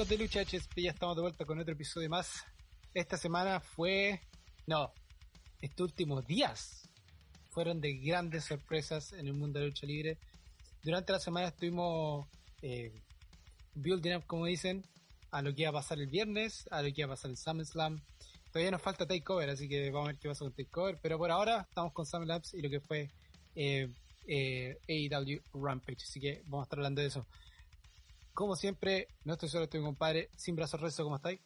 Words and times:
Amigos 0.00 0.18
de 0.18 0.24
Lucha 0.24 0.40
HSP, 0.40 0.78
ya 0.78 0.92
estamos 0.92 1.14
de 1.14 1.20
vuelta 1.20 1.44
con 1.44 1.58
otro 1.58 1.74
episodio 1.74 2.08
más. 2.08 2.46
Esta 2.94 3.18
semana 3.18 3.60
fue... 3.60 4.18
No, 4.66 4.94
estos 5.60 5.90
últimos 5.90 6.26
días 6.26 6.88
fueron 7.50 7.82
de 7.82 7.98
grandes 7.98 8.44
sorpresas 8.44 9.12
en 9.12 9.26
el 9.26 9.34
mundo 9.34 9.60
de 9.60 9.66
lucha 9.66 9.86
libre. 9.86 10.16
Durante 10.82 11.12
la 11.12 11.20
semana 11.20 11.48
estuvimos 11.48 12.26
eh, 12.62 12.94
building 13.74 14.14
up, 14.14 14.26
como 14.26 14.46
dicen, 14.46 14.86
a 15.32 15.42
lo 15.42 15.54
que 15.54 15.62
iba 15.62 15.68
a 15.68 15.74
pasar 15.74 15.98
el 15.98 16.06
viernes, 16.06 16.66
a 16.70 16.80
lo 16.80 16.88
que 16.94 17.02
iba 17.02 17.08
a 17.08 17.16
pasar 17.16 17.30
el 17.30 17.36
SummerSlam. 17.36 18.00
Todavía 18.50 18.70
nos 18.70 18.80
falta 18.80 19.06
Takeover, 19.06 19.50
así 19.50 19.68
que 19.68 19.90
vamos 19.90 20.08
a 20.08 20.12
ver 20.12 20.18
qué 20.18 20.28
pasa 20.28 20.46
con 20.46 20.54
Takeover. 20.54 20.98
Pero 21.02 21.18
por 21.18 21.30
ahora 21.30 21.66
estamos 21.68 21.92
con 21.92 22.06
SummerSlam 22.06 22.40
y 22.54 22.62
lo 22.62 22.70
que 22.70 22.80
fue 22.80 23.10
eh, 23.54 23.86
eh, 24.26 24.78
AEW 24.88 25.42
Rampage. 25.62 26.04
Así 26.04 26.18
que 26.20 26.40
vamos 26.46 26.62
a 26.62 26.64
estar 26.64 26.78
hablando 26.78 27.02
de 27.02 27.08
eso. 27.08 27.26
Como 28.40 28.56
siempre, 28.56 29.08
no 29.24 29.34
estoy 29.34 29.50
solo, 29.50 29.64
estoy 29.64 29.80
mi 29.80 29.86
compadre, 29.86 30.30
sin 30.34 30.56
brazos 30.56 30.80
rezo, 30.80 31.04
¿cómo 31.04 31.16
estáis? 31.16 31.42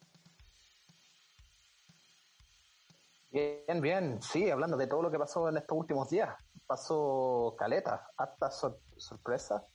Bien, 3.29 3.81
bien, 3.81 4.21
sí, 4.21 4.49
hablando 4.49 4.77
de 4.77 4.87
todo 4.87 5.01
lo 5.01 5.11
que 5.11 5.19
pasó 5.19 5.49
en 5.49 5.57
estos 5.57 5.77
últimos 5.77 6.09
días. 6.09 6.33
Pasó 6.65 7.53
caleta, 7.59 8.07
hasta 8.15 8.49
sorpresa 8.49 9.67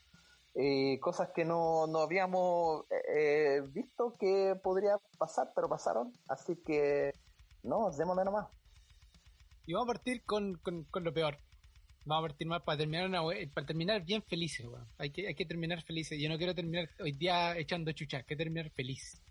y 0.54 0.98
cosas 0.98 1.28
que 1.34 1.44
no, 1.44 1.86
no 1.86 1.98
habíamos 1.98 2.86
eh, 3.14 3.60
visto 3.68 4.16
que 4.18 4.58
podría 4.62 4.96
pasar, 5.18 5.52
pero 5.54 5.68
pasaron. 5.68 6.14
Así 6.26 6.56
que, 6.64 7.12
no, 7.62 7.90
démosle 7.90 8.24
nomás. 8.24 8.48
Y 9.66 9.74
vamos 9.74 9.90
a 9.90 9.92
partir 9.92 10.24
con, 10.24 10.54
con, 10.62 10.84
con 10.84 11.04
lo 11.04 11.12
peor. 11.12 11.36
Vamos 12.10 12.24
a 12.24 12.28
partir 12.30 12.48
más 12.48 12.60
para 12.62 12.76
terminar 12.76 13.06
una, 13.06 13.22
para 13.54 13.64
terminar 13.68 14.04
bien 14.04 14.20
felices, 14.20 14.66
weón. 14.66 14.84
Hay 14.98 15.10
que, 15.10 15.28
hay 15.28 15.34
que 15.36 15.46
terminar 15.46 15.80
felices. 15.84 16.18
Yo 16.20 16.28
no 16.28 16.38
quiero 16.38 16.52
terminar 16.56 16.90
hoy 16.98 17.12
día 17.12 17.56
echando 17.56 17.92
chucha, 17.92 18.16
hay 18.16 18.24
que 18.24 18.34
terminar 18.34 18.68
feliz. 18.70 19.22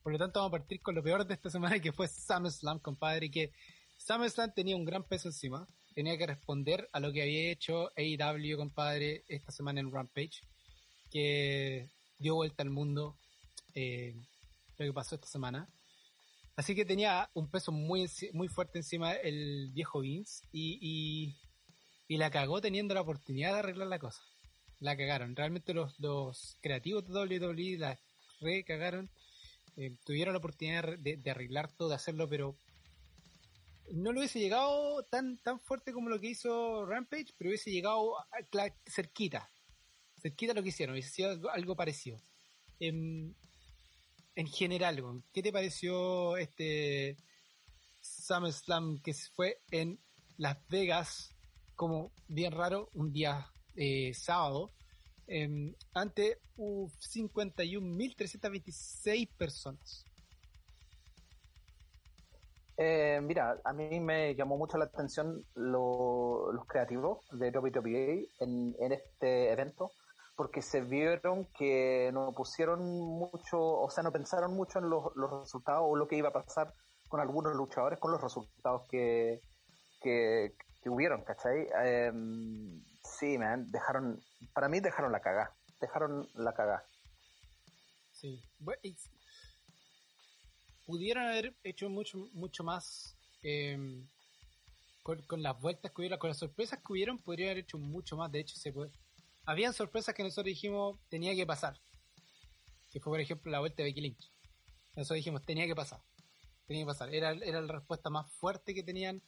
Por 0.00 0.12
lo 0.12 0.18
tanto, 0.20 0.38
vamos 0.38 0.54
a 0.54 0.58
partir 0.58 0.80
con 0.80 0.94
lo 0.94 1.02
peor 1.02 1.26
de 1.26 1.34
esta 1.34 1.50
semana, 1.50 1.80
que 1.80 1.90
fue 1.92 2.06
SummerSlam, 2.06 2.78
compadre, 2.78 3.32
que 3.32 3.50
SummerSlam 3.98 4.54
tenía 4.54 4.76
un 4.76 4.84
gran 4.84 5.02
peso 5.02 5.26
encima. 5.26 5.66
Tenía 5.92 6.16
que 6.16 6.28
responder 6.28 6.88
a 6.92 7.00
lo 7.00 7.12
que 7.12 7.22
había 7.22 7.50
hecho 7.50 7.90
AEW, 7.96 8.58
compadre, 8.58 9.24
esta 9.26 9.50
semana 9.50 9.80
en 9.80 9.90
Rampage, 9.90 10.44
que 11.10 11.88
dio 12.20 12.36
vuelta 12.36 12.62
al 12.62 12.70
mundo 12.70 13.16
eh, 13.74 14.14
lo 14.78 14.86
que 14.86 14.92
pasó 14.92 15.16
esta 15.16 15.26
semana. 15.26 15.68
Así 16.54 16.76
que 16.76 16.84
tenía 16.84 17.28
un 17.34 17.50
peso 17.50 17.72
muy, 17.72 18.08
muy 18.32 18.46
fuerte 18.46 18.78
encima 18.78 19.14
el 19.14 19.72
viejo 19.72 19.98
Vince 19.98 20.44
y 20.52 20.78
y 20.80 21.34
la 22.08 22.30
cagó 22.30 22.60
teniendo 22.60 22.94
la 22.94 23.00
oportunidad 23.00 23.52
de 23.52 23.58
arreglar 23.60 23.88
la 23.88 23.98
cosa. 23.98 24.22
La 24.80 24.96
cagaron. 24.96 25.34
Realmente 25.34 25.72
los, 25.72 25.98
los 25.98 26.56
creativos 26.60 27.06
de 27.06 27.12
WWE 27.12 27.78
la 27.78 27.98
recagaron. 28.40 29.10
Eh, 29.76 29.96
tuvieron 30.04 30.34
la 30.34 30.38
oportunidad 30.38 30.98
de, 30.98 31.30
arreglar 31.30 31.72
todo, 31.72 31.88
de 31.88 31.96
hacerlo, 31.96 32.28
pero 32.28 32.56
no 33.92 34.12
lo 34.12 34.20
hubiese 34.20 34.38
llegado 34.38 35.02
tan, 35.04 35.38
tan 35.38 35.58
fuerte 35.60 35.92
como 35.92 36.08
lo 36.08 36.20
que 36.20 36.28
hizo 36.28 36.86
Rampage, 36.86 37.34
pero 37.36 37.50
hubiese 37.50 37.72
llegado 37.72 38.14
cerquita. 38.86 39.50
Cerquita 40.20 40.54
lo 40.54 40.62
que 40.62 40.68
hicieron, 40.68 40.94
hubiese 40.94 41.10
sido 41.10 41.50
algo, 41.50 41.74
parecido. 41.74 42.22
En, 42.78 43.34
en 44.36 44.46
general, 44.46 45.02
¿qué 45.32 45.42
te 45.42 45.52
pareció 45.52 46.36
este 46.36 47.16
SummerSlam 48.00 49.00
que 49.02 49.14
fue 49.14 49.60
en 49.70 49.98
Las 50.36 50.56
Vegas 50.68 51.33
como 51.74 52.12
bien 52.28 52.52
raro, 52.52 52.88
un 52.94 53.12
día 53.12 53.50
eh, 53.76 54.14
sábado, 54.14 54.70
eh, 55.26 55.74
ante 55.94 56.38
51.326 56.56 59.28
personas. 59.36 60.06
Eh, 62.76 63.20
mira, 63.22 63.60
a 63.64 63.72
mí 63.72 64.00
me 64.00 64.34
llamó 64.34 64.58
mucho 64.58 64.76
la 64.78 64.86
atención 64.86 65.44
los 65.54 66.66
creativos 66.66 67.20
de 67.30 67.50
WWE 67.50 68.26
en, 68.40 68.74
en 68.80 68.92
este 68.92 69.52
evento, 69.52 69.92
porque 70.36 70.60
se 70.60 70.80
vieron 70.80 71.46
que 71.56 72.10
no 72.12 72.32
pusieron 72.32 72.84
mucho, 72.84 73.60
o 73.60 73.88
sea, 73.90 74.02
no 74.02 74.10
pensaron 74.10 74.56
mucho 74.56 74.80
en 74.80 74.90
los, 74.90 75.14
los 75.14 75.42
resultados 75.42 75.84
o 75.84 75.94
lo 75.94 76.08
que 76.08 76.16
iba 76.16 76.30
a 76.30 76.32
pasar 76.32 76.74
con 77.08 77.20
algunos 77.20 77.54
luchadores, 77.54 78.00
con 78.00 78.10
los 78.10 78.20
resultados 78.20 78.88
que, 78.88 79.40
que, 80.02 80.56
que 80.84 80.90
hubieron, 80.90 81.24
¿cachai? 81.24 81.66
Em, 81.82 82.84
sí, 83.02 83.38
man, 83.38 83.72
dejaron, 83.72 84.22
para 84.52 84.68
mí 84.68 84.80
dejaron 84.80 85.10
la 85.12 85.20
cagá, 85.20 85.56
dejaron 85.80 86.28
la 86.34 86.52
cagá. 86.52 86.86
Sí, 88.12 88.38
pudieron 90.86 91.24
haber 91.24 91.56
hecho 91.64 91.88
mucho, 91.88 92.18
mucho 92.34 92.62
más 92.64 93.16
em, 93.42 94.06
con, 95.02 95.42
las 95.42 95.58
vueltas 95.58 95.90
que 95.90 96.02
hubieron, 96.02 96.18
con 96.18 96.28
las 96.28 96.38
sorpresas 96.38 96.78
que 96.80 96.92
hubieron, 96.92 97.18
podrían 97.18 97.52
haber 97.52 97.64
hecho 97.64 97.78
mucho 97.78 98.18
más, 98.18 98.30
de 98.30 98.40
hecho 98.40 98.56
se 98.56 98.70
puede. 98.70 98.92
Habían 99.46 99.72
sorpresas 99.72 100.14
que 100.14 100.22
nosotros 100.22 100.44
dijimos 100.44 100.98
tenía 101.08 101.34
que 101.34 101.46
pasar, 101.46 101.80
que 102.90 103.00
fue 103.00 103.10
por 103.10 103.20
ejemplo 103.20 103.50
la 103.50 103.60
vuelta 103.60 103.82
de 103.82 103.84
Becky. 103.84 104.18
Nosotros 104.96 105.16
dijimos 105.16 105.46
tenía 105.46 105.66
que 105.66 105.74
pasar, 105.74 106.02
tenía 106.66 106.82
que 106.82 106.88
pasar, 106.88 107.14
era, 107.14 107.30
era 107.32 107.62
la 107.62 107.72
respuesta 107.72 108.10
más 108.10 108.30
fuerte 108.32 108.74
que 108.74 108.82
tenían 108.82 109.22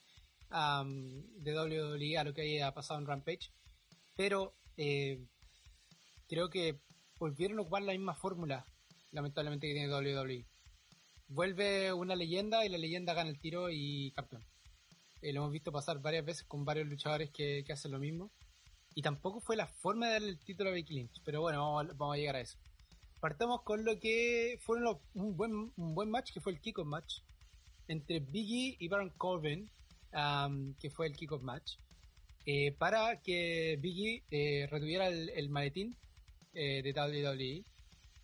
de 0.49 1.53
WWE 1.53 2.17
a 2.17 2.23
lo 2.23 2.33
que 2.33 2.41
haya 2.41 2.73
pasado 2.73 2.99
en 2.99 3.07
Rampage. 3.07 3.51
Pero 4.15 4.53
eh, 4.77 5.19
creo 6.27 6.49
que 6.49 6.79
volvieron 7.19 7.59
a 7.59 7.61
ocupar 7.61 7.83
la 7.83 7.93
misma 7.93 8.15
fórmula, 8.15 8.65
lamentablemente, 9.11 9.67
que 9.67 9.73
tiene 9.73 9.93
WWE. 9.93 10.45
Vuelve 11.29 11.91
una 11.93 12.15
leyenda 12.15 12.65
y 12.65 12.69
la 12.69 12.77
leyenda 12.77 13.13
gana 13.13 13.29
el 13.29 13.39
tiro 13.39 13.69
y 13.69 14.11
campeón. 14.11 14.43
Eh, 15.21 15.33
lo 15.33 15.41
hemos 15.41 15.51
visto 15.51 15.71
pasar 15.71 15.99
varias 15.99 16.23
veces 16.23 16.45
con 16.45 16.63
varios 16.63 16.87
luchadores 16.87 17.29
que, 17.31 17.65
hacen 17.69 17.91
lo 17.91 17.99
mismo. 17.99 18.31
Y 18.95 19.01
tampoco 19.01 19.41
fue 19.41 19.55
la 19.55 19.67
forma 19.67 20.07
de 20.07 20.13
darle 20.13 20.29
el 20.29 20.39
título 20.39 20.69
a 20.69 20.73
Becky 20.73 20.93
Lynch. 20.93 21.21
Pero 21.23 21.41
bueno, 21.41 21.59
vamos 21.59 22.15
a, 22.15 22.17
llegar 22.17 22.35
a 22.35 22.41
eso. 22.41 22.57
Partamos 23.19 23.61
con 23.63 23.83
lo 23.83 23.99
que 23.99 24.57
fue 24.61 24.77
un 25.13 25.35
buen, 25.35 25.71
un 25.75 25.95
buen 25.95 26.09
match, 26.09 26.31
que 26.33 26.39
fue 26.39 26.53
el 26.53 26.61
kickoff 26.61 26.85
match 26.85 27.19
entre 27.87 28.19
Biggie 28.19 28.75
y 28.79 28.87
Baron 28.87 29.09
Corbin, 29.17 29.69
que 30.79 30.89
fue 30.89 31.07
el 31.07 31.15
kickoff 31.15 31.41
match, 31.41 31.77
eh, 32.45 32.71
para 32.71 33.21
que 33.21 33.77
Biggie 33.79 34.23
eh, 34.31 34.67
retuviera 34.71 35.07
el, 35.09 35.49
maletín 35.49 35.97
eh, 36.53 36.81
de 36.81 36.91
WWE, 36.91 37.63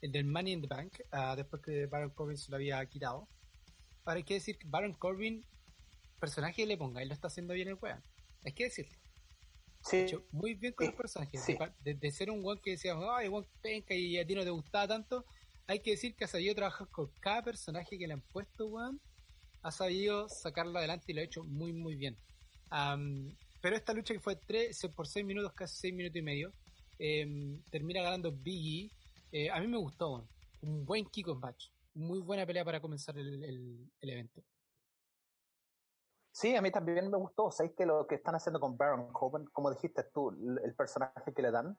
el 0.02 0.12
del 0.12 0.26
Money 0.26 0.54
in 0.54 0.62
the 0.62 0.68
Bank, 0.68 0.94
ah, 1.12 1.36
después 1.36 1.62
que 1.62 1.86
Baron 1.86 2.12
Corbin 2.12 2.38
se 2.38 2.50
lo 2.50 2.56
había 2.56 2.84
quitado. 2.86 3.28
Ahora 4.06 4.18
hay 4.18 4.24
que 4.24 4.36
decir 4.36 4.58
que 4.58 4.68
Baron 4.68 4.94
Corbin, 4.94 5.46
personaje 6.20 6.66
le 6.66 6.78
ponga, 6.78 7.02
él 7.02 7.10
lo 7.10 7.14
está 7.14 7.28
haciendo 7.28 7.54
bien 7.54 7.68
el 7.68 7.78
weón. 7.82 8.02
Hay 8.46 8.54
que 8.54 8.66
decirlo. 8.66 8.98
Sí. 9.82 10.06
muy 10.32 10.54
bien 10.54 10.74
con 10.74 10.88
los 10.88 10.96
personajes. 10.96 11.46
De, 11.82 12.12
ser 12.12 12.32
un 12.32 12.44
weón 12.44 12.62
que 12.62 12.72
decía, 12.72 12.96
ay, 13.18 13.28
weón 13.28 13.46
penca 13.62 13.94
y 13.94 14.18
a 14.18 14.26
ti 14.26 14.34
no 14.34 14.44
te 14.44 14.50
gustaba 14.50 14.88
tanto, 14.88 15.26
hay 15.68 15.80
que 15.82 15.92
decir 15.92 16.16
que 16.16 16.24
ha 16.24 16.28
sabido 16.28 16.56
trabajar 16.56 16.88
con 16.90 17.12
cada 17.20 17.44
personaje 17.44 17.98
que 17.98 18.08
le 18.08 18.14
han 18.14 18.22
puesto, 18.22 18.68
weón 18.68 19.02
ha 19.64 19.72
sabido 19.72 20.28
sacarlo 20.30 20.78
adelante 20.78 21.06
y 21.08 21.16
lo 21.16 21.22
ha 21.22 21.24
hecho 21.24 21.44
muy, 21.44 21.74
muy 21.74 21.96
bien. 21.96 22.18
pero 23.62 23.76
esta 23.76 23.94
lucha 23.94 24.14
que 24.14 24.20
fue 24.20 24.36
tres, 24.36 24.86
por 24.96 25.08
6 25.08 25.26
minutos, 25.26 25.54
casi 25.54 25.76
6 25.78 25.94
minutos 25.94 26.18
y 26.18 26.22
medio, 26.22 26.52
em, 27.00 27.62
termina 27.72 28.02
ganando 28.02 28.32
Biggie. 28.32 28.92
Eh, 29.32 29.50
a 29.50 29.60
mí 29.60 29.68
me 29.68 29.78
gustó, 29.78 30.28
un 30.62 30.86
buen 30.86 31.06
kickoff 31.06 31.40
match. 31.40 31.70
Muy 31.96 32.20
buena 32.20 32.46
pelea 32.46 32.66
para 32.66 32.82
comenzar 32.82 33.18
el, 33.18 33.90
evento. 34.02 34.44
Sí, 36.32 36.56
a 36.56 36.62
mí 36.62 36.72
también 36.72 37.10
me 37.10 37.18
gustó. 37.18 37.52
Sabéis 37.52 37.76
que 37.76 37.86
lo 37.86 38.06
que 38.08 38.16
están 38.16 38.36
haciendo 38.36 38.60
con 38.60 38.76
Baron 38.76 39.14
Corbin, 39.14 39.46
como 39.48 39.72
dijiste 39.72 40.04
tú, 40.14 40.30
el 40.64 40.76
personaje 40.76 41.34
que 41.34 41.42
le 41.42 41.52
dan 41.52 41.78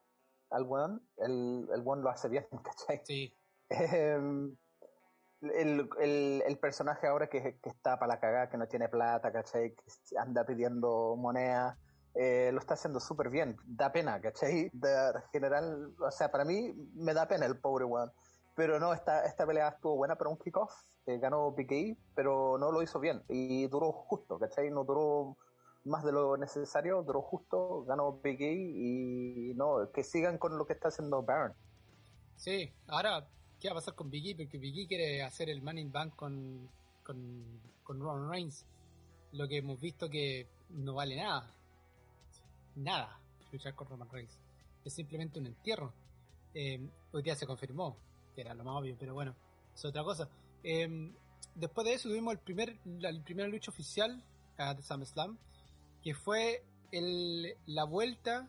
al 0.51 0.67
one, 0.69 1.01
el, 1.19 1.69
el 1.75 1.83
one 1.85 2.03
lo 2.03 2.11
hace 2.11 2.29
bien, 2.29 2.47
¿cachai? 2.65 3.03
Sí. 3.05 3.37
Em, 3.69 4.57
el, 5.41 5.89
el, 6.47 6.59
personaje 6.59 7.07
ahora 7.07 7.29
que, 7.29 7.59
que 7.61 7.69
está 7.69 7.99
para 7.99 8.15
la 8.15 8.21
cagada, 8.21 8.49
que 8.49 8.57
no 8.57 8.67
tiene 8.67 8.89
plata, 8.89 9.33
¿cachai? 9.33 9.75
Que 9.75 9.85
anda 10.19 10.45
pidiendo 10.45 11.17
moneda, 11.17 11.79
eh, 12.15 12.51
lo 12.53 12.61
está 12.61 12.75
haciendo 12.75 13.01
súper 13.01 13.29
bien. 13.29 13.57
Da 13.65 13.93
pena, 13.93 14.21
¿cachai? 14.21 14.71
De 14.73 15.13
general, 15.33 15.95
o 15.99 16.11
sea, 16.11 16.31
para 16.31 16.45
mí 16.45 16.73
me 16.95 17.13
da 17.13 17.27
pena 17.27 17.47
el 17.47 17.59
pobre 17.59 17.85
weón. 17.85 18.13
Pero 18.55 18.79
no, 18.79 18.93
esta, 18.95 19.25
esta 19.25 19.47
pelea 19.47 19.69
estuvo 19.69 19.97
buena 19.97 20.17
para 20.17 20.31
un 20.31 20.39
kickoff. 20.39 20.73
Eh, 21.07 21.19
ganó 21.19 21.55
PKI, 21.55 21.99
pero 22.15 22.57
no 22.59 22.71
lo 22.71 22.83
hizo 22.83 23.01
bien. 23.01 23.23
Y 23.29 23.67
duró 23.67 23.93
justo, 23.93 24.39
¿cachai? 24.39 24.71
No 24.71 24.85
duró 24.85 25.37
más 25.85 26.05
de 26.05 26.13
lo 26.13 26.37
necesario, 26.37 27.03
duró 27.03 27.21
justo, 27.21 27.85
ganó 27.85 28.21
PKI 28.23 29.51
y 29.51 29.55
no, 29.55 29.91
que 29.93 30.03
sigan 30.03 30.39
con 30.39 30.57
lo 30.57 30.67
que 30.67 30.73
está 30.73 30.89
haciendo 30.89 31.23
Baron. 31.23 31.53
Sí, 32.37 32.75
ahora 32.89 33.29
qué 33.65 33.71
va 33.71 33.77
a 33.77 33.81
pasar 33.81 33.95
con 33.95 34.11
Biggie, 34.11 34.37
porque 34.37 34.59
Biggie 34.59 34.87
quiere 34.87 35.23
hacer 35.23 35.49
el 35.49 35.63
Manning 35.63 35.91
Bank 35.91 36.17
con, 36.17 36.69
con, 37.03 37.63
con 37.83 37.99
Roman 37.99 38.29
Reigns. 38.29 38.67
Lo 39.33 39.49
que 39.49 39.57
hemos 39.57 39.81
visto 39.81 40.11
que 40.11 40.47
no 40.69 40.93
vale 40.93 41.17
nada. 41.17 41.51
Nada 42.75 43.19
luchar 43.51 43.75
con 43.75 43.89
Roman 43.89 44.11
Reigns. 44.11 44.39
Es 44.85 44.93
simplemente 44.93 45.39
un 45.39 45.47
entierro. 45.47 45.95
Eh, 46.53 46.79
hoy 47.11 47.23
día 47.23 47.35
se 47.37 47.47
confirmó. 47.47 47.97
que 48.35 48.43
era 48.43 48.53
lo 48.53 48.65
más 48.65 48.83
obvio, 48.83 48.97
pero 49.01 49.15
bueno, 49.15 49.35
es 49.75 49.83
otra 49.83 50.05
cosa. 50.05 50.29
Em, 50.63 51.15
después 51.55 51.87
de 51.87 51.95
eso 51.95 52.11
tuvimos 52.11 52.35
el 52.35 52.41
primer, 52.41 52.79
la, 52.85 53.19
primera 53.25 53.49
lucha 53.49 53.71
oficial 53.71 54.23
de 54.59 54.83
SummerSlam, 54.83 55.39
que 56.03 56.13
fue 56.13 56.63
el, 56.93 57.57
la 57.65 57.85
vuelta 57.85 58.47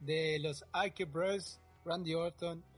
de 0.00 0.40
los 0.40 0.64
Ike 0.72 1.04
Bros, 1.04 1.60
Randy 1.84 2.14
Orton 2.14 2.71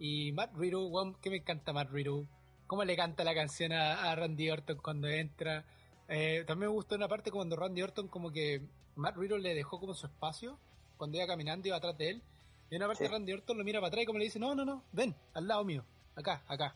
y 0.00 0.32
Matt 0.32 0.56
Riddle, 0.56 0.90
que 1.20 1.30
me 1.30 1.36
encanta 1.36 1.74
Matt 1.74 1.90
Riddle, 1.90 2.26
cómo 2.66 2.82
le 2.84 2.96
canta 2.96 3.22
la 3.22 3.34
canción 3.34 3.72
a, 3.72 4.14
Randy 4.16 4.50
Orton 4.50 4.78
cuando 4.78 5.06
entra. 5.08 5.64
Eh, 6.08 6.42
también 6.46 6.70
me 6.70 6.74
gustó 6.74 6.96
una 6.96 7.06
parte 7.06 7.30
cuando 7.30 7.54
Randy 7.54 7.82
Orton 7.82 8.08
como 8.08 8.32
que 8.32 8.62
Matt 8.96 9.16
Riddle 9.16 9.40
le 9.40 9.54
dejó 9.54 9.78
como 9.78 9.94
su 9.94 10.06
espacio 10.06 10.58
cuando 10.96 11.18
iba 11.18 11.26
caminando 11.26 11.68
iba 11.68 11.76
atrás 11.76 11.96
de 11.98 12.10
él. 12.10 12.22
Y 12.70 12.76
una 12.76 12.86
parte 12.86 13.08
Randy 13.08 13.32
Orton 13.34 13.58
lo 13.58 13.64
mira 13.64 13.78
para 13.78 13.88
atrás 13.88 14.02
y 14.02 14.06
como 14.06 14.18
le 14.18 14.24
dice, 14.24 14.38
no, 14.38 14.54
no, 14.54 14.64
no, 14.64 14.82
ven, 14.92 15.14
al 15.34 15.46
lado 15.46 15.64
mío, 15.64 15.84
acá, 16.16 16.42
acá. 16.48 16.74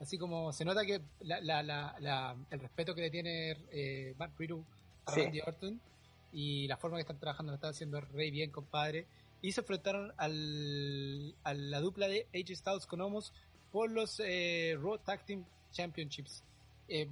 Así 0.00 0.18
como 0.18 0.52
se 0.52 0.64
nota 0.64 0.84
que 0.84 1.00
la, 1.20 1.40
la, 1.40 1.62
la, 1.62 2.36
el 2.50 2.60
respeto 2.60 2.94
que 2.94 3.02
le 3.02 3.10
tiene 3.10 3.56
eh, 3.70 4.14
Matt 4.18 4.32
Riddle 4.38 4.64
a 5.06 5.14
Randy 5.14 5.40
Orton 5.40 5.80
y 6.32 6.66
la 6.66 6.76
forma 6.76 6.96
que 6.96 7.02
están 7.02 7.20
trabajando 7.20 7.52
lo 7.52 7.56
está 7.56 7.68
haciendo 7.68 8.00
re 8.00 8.30
bien, 8.32 8.50
compadre. 8.50 9.06
Y 9.46 9.52
se 9.52 9.60
enfrentaron 9.60 10.12
al, 10.16 11.36
a 11.44 11.54
la 11.54 11.78
dupla 11.80 12.08
de 12.08 12.26
AJ 12.34 12.56
Styles 12.56 12.84
con 12.84 13.00
Homos 13.00 13.32
por 13.70 13.88
los 13.88 14.18
eh, 14.18 14.76
Raw 14.76 14.98
Tag 14.98 15.24
Team 15.24 15.46
Championships. 15.70 16.42
Eh, 16.88 17.08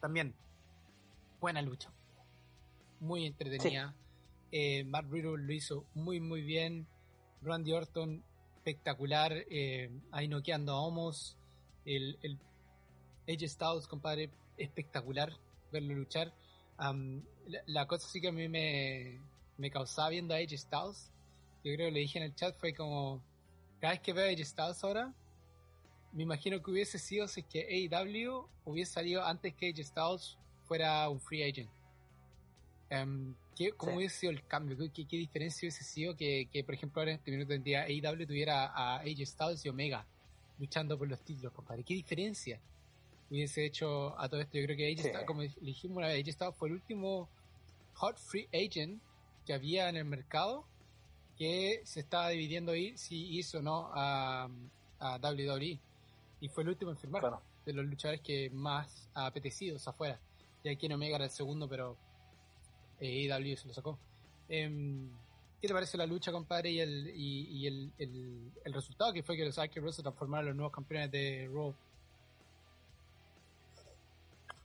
también, 0.00 0.34
buena 1.42 1.60
lucha. 1.60 1.92
Muy 3.00 3.26
entretenida. 3.26 3.94
Eh, 4.50 4.82
Matt 4.84 5.04
Riddle 5.10 5.44
lo 5.44 5.52
hizo 5.52 5.84
muy, 5.92 6.20
muy 6.20 6.40
bien. 6.40 6.86
Randy 7.42 7.72
Orton, 7.72 8.24
espectacular. 8.56 9.44
Eh, 9.50 9.90
ahí 10.10 10.26
noqueando 10.26 10.72
a 10.72 10.80
Homos. 10.80 11.36
El, 11.84 12.18
el 12.22 12.38
AJ 13.28 13.50
Styles, 13.50 13.86
compadre, 13.86 14.30
espectacular 14.56 15.34
verlo 15.70 15.92
luchar. 15.92 16.32
la, 17.66 17.86
cosa 17.86 18.08
sí 18.08 18.22
que 18.22 18.28
a 18.28 18.32
mí 18.32 18.48
me, 18.48 19.20
me 19.56 19.70
causaba 19.70 20.10
viendo 20.10 20.34
a 20.34 20.38
AJ 20.38 20.58
Styles. 20.58 21.12
Yo 21.62 21.74
creo 21.74 21.88
que 21.88 21.92
lo 21.92 21.98
dije 21.98 22.18
en 22.18 22.24
el 22.24 22.34
chat, 22.34 22.56
fue 22.58 22.74
como. 22.74 23.22
Cada 23.80 23.94
vez 23.94 24.00
que 24.00 24.12
veo 24.12 24.24
a 24.24 24.28
AJ 24.28 24.44
Styles 24.44 24.84
ahora, 24.84 25.14
me 26.12 26.22
imagino 26.22 26.62
que 26.62 26.70
hubiese 26.70 26.98
sido 26.98 27.28
si 27.28 27.40
es 27.40 27.46
que 27.46 27.88
AEW 27.90 28.48
hubiese 28.64 28.92
salido 28.92 29.24
antes 29.24 29.54
que 29.54 29.68
AJ 29.68 29.84
Styles 29.84 30.38
fuera 30.64 31.08
un 31.08 31.20
free 31.20 31.42
agent. 31.42 31.70
Um, 32.90 33.34
¿Cómo 33.76 33.96
hubiese 33.96 34.16
sido 34.16 34.32
el 34.32 34.46
cambio? 34.46 34.76
¿Qué, 34.92 35.04
diferencia 35.16 35.66
hubiese 35.66 35.84
sido 35.84 36.16
que, 36.16 36.48
por 36.64 36.74
ejemplo, 36.74 37.00
ahora 37.00 37.12
en 37.12 37.18
este 37.18 37.30
minuto 37.30 37.52
en 37.52 37.62
día 37.62 37.82
AEW 37.82 38.26
tuviera 38.26 38.66
a 38.66 38.96
AJ 39.00 39.26
Styles 39.26 39.64
y 39.64 39.68
Omega 39.68 40.06
luchando 40.58 40.98
por 40.98 41.08
los 41.08 41.20
títulos, 41.20 41.52
compadre? 41.52 41.84
¿Qué 41.84 41.94
diferencia 41.94 42.60
hubiese 43.30 43.64
hecho 43.64 44.18
a 44.18 44.28
todo 44.28 44.40
esto? 44.40 44.58
Yo 44.58 44.64
creo 44.64 44.76
que 44.76 44.92
AJ 44.92 45.00
Styles, 45.00 45.26
como 45.26 45.42
dijimos 45.42 45.98
una 45.98 46.08
vez, 46.08 46.20
AJ 46.20 46.34
Styles 46.34 46.56
fue 46.56 46.68
el 46.68 46.74
último 46.74 47.28
hot 47.94 48.18
free 48.18 48.48
agent 48.52 49.00
que 49.44 49.54
había 49.54 49.88
en 49.88 49.96
el 49.96 50.04
mercado 50.04 50.64
que 51.36 51.80
se 51.84 52.00
estaba 52.00 52.28
dividiendo 52.28 52.72
ahí 52.72 52.96
si 52.96 53.36
hizo 53.38 53.58
o 53.58 53.62
no 53.62 53.90
a, 53.92 54.48
a 55.00 55.18
WWE 55.18 55.78
y 56.40 56.48
fue 56.48 56.62
el 56.62 56.70
último 56.70 56.90
en 56.90 56.98
firmar 56.98 57.22
de 57.64 57.72
los 57.72 57.86
luchadores 57.86 58.20
que 58.20 58.50
más 58.50 59.08
apetecidos 59.14 59.86
afuera. 59.88 60.20
Y 60.62 60.68
aquí 60.68 60.86
en 60.86 60.92
Omega 60.92 61.16
era 61.16 61.24
el 61.24 61.30
segundo, 61.30 61.68
pero 61.68 61.96
eh, 63.00 63.28
se 63.56 63.68
lo 63.68 63.74
sacó. 63.74 63.98
Em, 64.48 65.10
¿Qué 65.60 65.68
te 65.68 65.74
parece 65.74 65.96
la 65.96 66.06
lucha, 66.06 66.30
compadre, 66.32 66.70
y 66.70 66.80
el, 66.80 67.12
y, 67.16 67.66
el, 67.66 67.92
el, 67.98 68.72
resultado 68.74 69.12
que 69.14 69.22
fue 69.22 69.36
que 69.36 69.46
los 69.46 69.58
Arcade 69.58 69.92
se 69.92 70.02
transformaron 70.02 70.44
en 70.44 70.48
los 70.48 70.56
nuevos 70.56 70.74
campeones 70.74 71.10
de 71.10 71.48
Raw? 71.50 71.74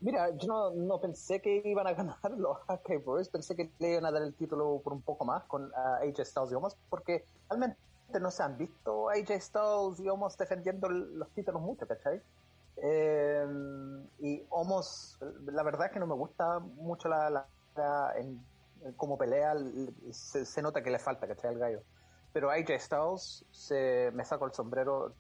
Mira, 0.02 0.30
yo 0.38 0.48
no, 0.48 0.72
no, 0.72 1.02
pensé 1.02 1.42
que 1.42 1.62
iban 1.66 1.86
a 1.86 1.94
ganar 1.94 2.18
los 2.38 2.58
Arcade 2.68 3.00
Bros, 3.00 3.28
pensé 3.28 3.56
que 3.56 3.70
le 3.80 3.92
iban 3.92 4.06
a 4.06 4.12
dar 4.12 4.22
el 4.22 4.34
título 4.34 4.80
por 4.82 4.94
un 4.94 5.02
poco 5.02 5.26
más 5.26 5.44
con 5.44 5.72
AJ 5.76 6.26
Styles 6.26 6.52
y 6.52 6.56
Omos, 6.56 6.78
porque 6.90 7.26
realmente 7.50 7.78
no 8.22 8.32
se 8.32 8.44
han 8.44 8.58
visto 8.58 9.10
AJ 9.10 9.42
Styles 9.42 10.00
y 10.00 10.08
Omos 10.08 10.38
defendiendo 10.38 10.88
los 10.88 11.30
títulos 11.32 11.62
mucho, 11.62 11.86
¿cachai? 11.86 12.22
Eh, 12.78 13.46
y 14.20 14.42
Omos, 14.50 15.20
la 15.46 15.64
verdad 15.64 15.88
es 15.88 15.92
que 15.92 16.00
no 16.00 16.08
me 16.08 16.16
gusta 16.16 16.60
mucho 16.60 17.10
la, 17.10 17.30
la, 17.76 18.14
en, 18.16 18.42
como 18.96 19.18
pelea, 19.18 19.54
se, 20.12 20.62
nota 20.62 20.82
que 20.82 20.92
le 20.92 21.00
falta, 21.00 21.28
¿cachai? 21.28 21.50
Al 21.50 21.60
gallo. 21.60 21.82
Pero 22.32 22.52
AJ 22.52 22.80
Styles, 22.80 23.46
se, 23.52 24.12
me 24.14 24.24
saco 24.24 24.46
el 24.46 24.54
sombrero, 24.54 25.14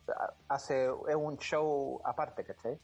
hace 0.47 0.85
es 0.85 1.15
un 1.15 1.37
show 1.37 1.99
aparte, 2.05 2.45
¿cachai? 2.45 2.79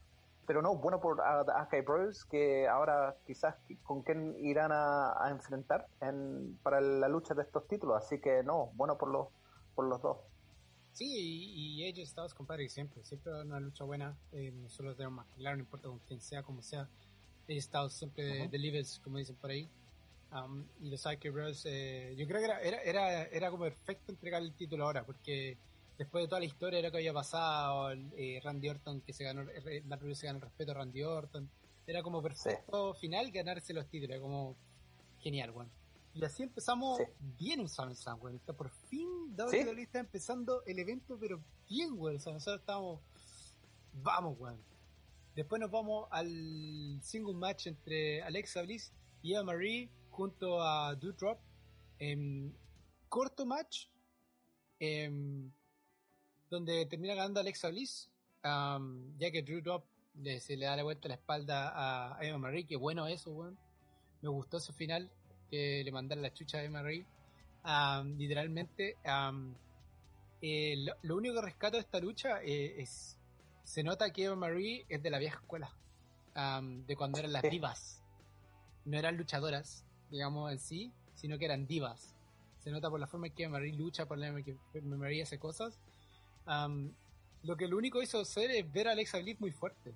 Pero 0.46 0.62
no, 0.62 0.76
bueno 0.76 1.00
por 1.00 1.22
AK 1.22 1.86
Bros, 1.86 2.26
que 2.26 2.68
ahora 2.68 3.16
quizás 3.26 3.56
con 3.84 4.04
quién 4.04 4.36
irán 4.40 4.72
a, 4.72 5.28
enfrentar 5.30 5.88
en, 6.02 6.58
para 6.62 6.80
la 6.82 7.08
lucha 7.08 7.34
de 7.34 7.42
estos 7.42 7.68
títulos. 7.68 7.98
Así 7.98 8.20
que 8.20 8.44
no, 8.44 8.72
bueno 8.76 8.98
por 8.98 9.10
los 9.10 9.28
por 9.74 9.86
los 9.86 10.02
dos. 10.02 10.18
Sí, 10.94 11.06
y, 11.06 11.84
y 11.84 11.90
AJ 11.90 12.08
Styles, 12.08 12.34
compadre, 12.34 12.70
siempre, 12.70 13.04
siempre 13.04 13.34
una 13.42 13.60
lucha 13.60 13.84
buena. 13.84 14.16
Eh, 14.32 14.54
tenemos 14.78 15.12
más 15.12 15.28
claro, 15.36 15.58
no 15.58 15.64
importa 15.64 15.90
con 15.90 16.00
quién 16.00 16.22
sea, 16.22 16.44
como 16.44 16.62
sea. 16.62 16.88
AJ 17.50 17.62
Styles 17.62 17.94
siempre 17.94 18.48
delivers, 18.48 19.00
como 19.00 19.18
dicen 19.18 19.36
por 19.36 19.50
ahí. 19.50 19.70
Um, 20.32 20.66
y 20.82 20.90
los 20.90 21.02
Psyche 21.02 21.30
Bros, 21.30 21.66
eh, 21.66 22.14
yo 22.18 22.28
creo 22.28 22.40
que 22.40 22.46
era, 22.46 22.62
era, 22.62 22.82
era, 22.82 23.24
era 23.24 23.52
como 23.52 23.64
perfecto 23.64 24.12
entregar 24.12 24.42
el 24.42 24.54
título 24.54 24.86
ahora, 24.86 25.06
porque 25.06 25.58
después 25.98 26.24
de 26.24 26.28
toda 26.28 26.40
la 26.40 26.46
historia 26.46 26.78
de 26.78 26.84
lo 26.84 26.92
que 26.92 26.98
había 26.98 27.14
pasado, 27.14 27.92
eh, 27.92 28.40
Randy 28.44 28.70
Orton 28.70 29.02
que 29.02 29.14
se 29.14 29.24
ganó, 29.24 29.44
eh, 29.50 29.84
se 30.14 30.26
ganó 30.26 30.38
el 30.38 30.42
respeto 30.42 30.72
a 30.72 30.76
Randy 30.76 31.04
Orton, 31.04 31.50
era 31.88 32.02
como 32.02 32.22
perfecto 32.22 32.94
final 32.96 33.32
ganarse 33.32 33.74
los 33.74 33.88
títulos, 33.88 34.20
como 34.20 34.56
genial, 35.20 35.52
bueno. 35.52 35.72
Y 36.16 36.24
así 36.24 36.44
empezamos 36.44 37.02
bien 37.20 37.60
un 37.60 37.68
SummerSlam, 37.68 38.22
weón. 38.22 38.38
Está 38.38 38.54
por 38.54 38.70
fin 38.70 39.36
WWE 39.38 39.82
está 39.82 40.00
empezando 40.00 40.64
el 40.66 40.80
evento, 40.80 41.18
pero 41.20 41.44
bien, 41.68 41.90
weón. 41.98 42.16
O 42.16 42.20
sea, 42.20 42.32
nosotros 42.32 42.62
estamos. 42.62 43.02
Vamos, 43.92 44.40
weón. 44.40 44.64
Después 45.36 45.60
nos 45.60 45.70
vamos 45.70 46.08
al 46.12 47.00
single 47.02 47.34
match 47.34 47.68
entre 47.68 48.24
Alexa 48.24 48.62
Bliss 48.62 48.94
y 49.22 49.34
Eva 49.34 49.44
Marie 49.44 49.90
junto 50.10 50.62
a 50.62 50.96
Doudrop. 50.96 51.38
En 52.00 52.56
corto 53.10 53.46
match. 53.46 53.88
Donde 56.56 56.86
termina 56.86 57.14
ganando 57.14 57.40
Alexa 57.40 57.70
Bliss. 57.70 58.10
ya 58.44 59.32
que 59.32 59.44
Doudrop 59.44 59.86
se 60.40 60.56
le 60.56 60.66
da 60.66 60.76
la 60.76 60.84
vuelta 60.84 61.08
a 61.08 61.10
la 61.10 61.16
espalda 61.16 62.18
a 62.18 62.26
Eva 62.26 62.38
Marie. 62.38 62.66
Que 62.66 62.76
bueno 62.76 63.08
eso, 63.08 63.32
weón. 63.32 63.58
Me 64.22 64.30
gustó 64.30 64.58
ese 64.58 64.74
final 64.74 65.12
que 65.50 65.84
le 65.84 65.92
mandaron 65.92 66.24
la 66.24 66.34
chucha 66.34 66.60
de 66.60 66.70
Marie. 66.70 67.06
literalmente, 68.18 68.98
eh, 70.42 70.86
lo, 71.02 71.16
único 71.16 71.36
que 71.36 71.42
rescato 71.42 71.78
de 71.78 71.82
esta 71.82 72.00
lucha 72.00 72.42
eh, 72.44 72.82
es. 72.82 73.18
Se 73.64 73.84
nota 73.84 74.12
que 74.12 74.26
Eva 74.26 74.36
Marie 74.36 74.86
es 74.90 75.02
de 75.02 75.10
la 75.10 75.18
vieja 75.18 75.40
escuela, 75.40 75.76
de 76.86 76.96
cuando 76.96 77.18
eran 77.20 77.34
las 77.34 77.44
divas. 77.44 78.04
No 78.86 78.98
eran 78.98 79.18
luchadoras, 79.18 79.84
digamos 80.12 80.52
en 80.52 80.60
sí, 80.60 80.94
sino 81.16 81.40
que 81.40 81.46
eran 81.46 81.66
divas. 81.66 82.16
Se 82.60 82.70
nota 82.70 82.92
por 82.92 83.00
la 83.00 83.08
forma 83.08 83.28
en 83.28 83.34
que 83.34 83.44
Eva 83.44 83.54
Marie 83.54 83.74
lucha, 83.74 84.06
por 84.06 84.20
la 84.20 84.28
forma 84.28 84.40
en 84.40 84.46
que 84.46 84.58
Eva 84.78 84.98
Marie 84.98 85.24
hace 85.24 85.40
cosas. 85.40 85.80
Lo 86.46 87.58
que 87.58 87.68
lo 87.68 87.78
único 87.78 88.02
hizo 88.02 88.20
hacer 88.20 88.52
es 88.52 88.72
ver 88.72 88.88
a 88.88 88.92
Alexa 88.92 89.20
Bliss 89.20 89.40
muy 89.40 89.52
fuerte. 89.52 89.94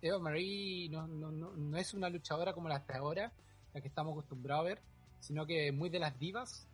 Eva 0.00 0.18
Marie 0.18 0.88
no, 0.88 1.06
no, 1.06 1.32
no, 1.32 1.52
no, 1.52 1.76
es 1.76 1.94
una 1.94 2.08
luchadora 2.08 2.52
como 2.52 2.68
la 2.68 2.76
hasta 2.76 2.96
ahora, 2.98 3.32
la 3.74 3.80
que 3.80 3.88
estamos 3.88 4.12
acostumbrados 4.12 4.64
a 4.64 4.68
ver, 4.68 4.82
sino 5.20 5.46
que 5.46 5.72
muy 5.72 5.88
de 5.88 5.98
las 5.98 6.18
divas. 6.18 6.68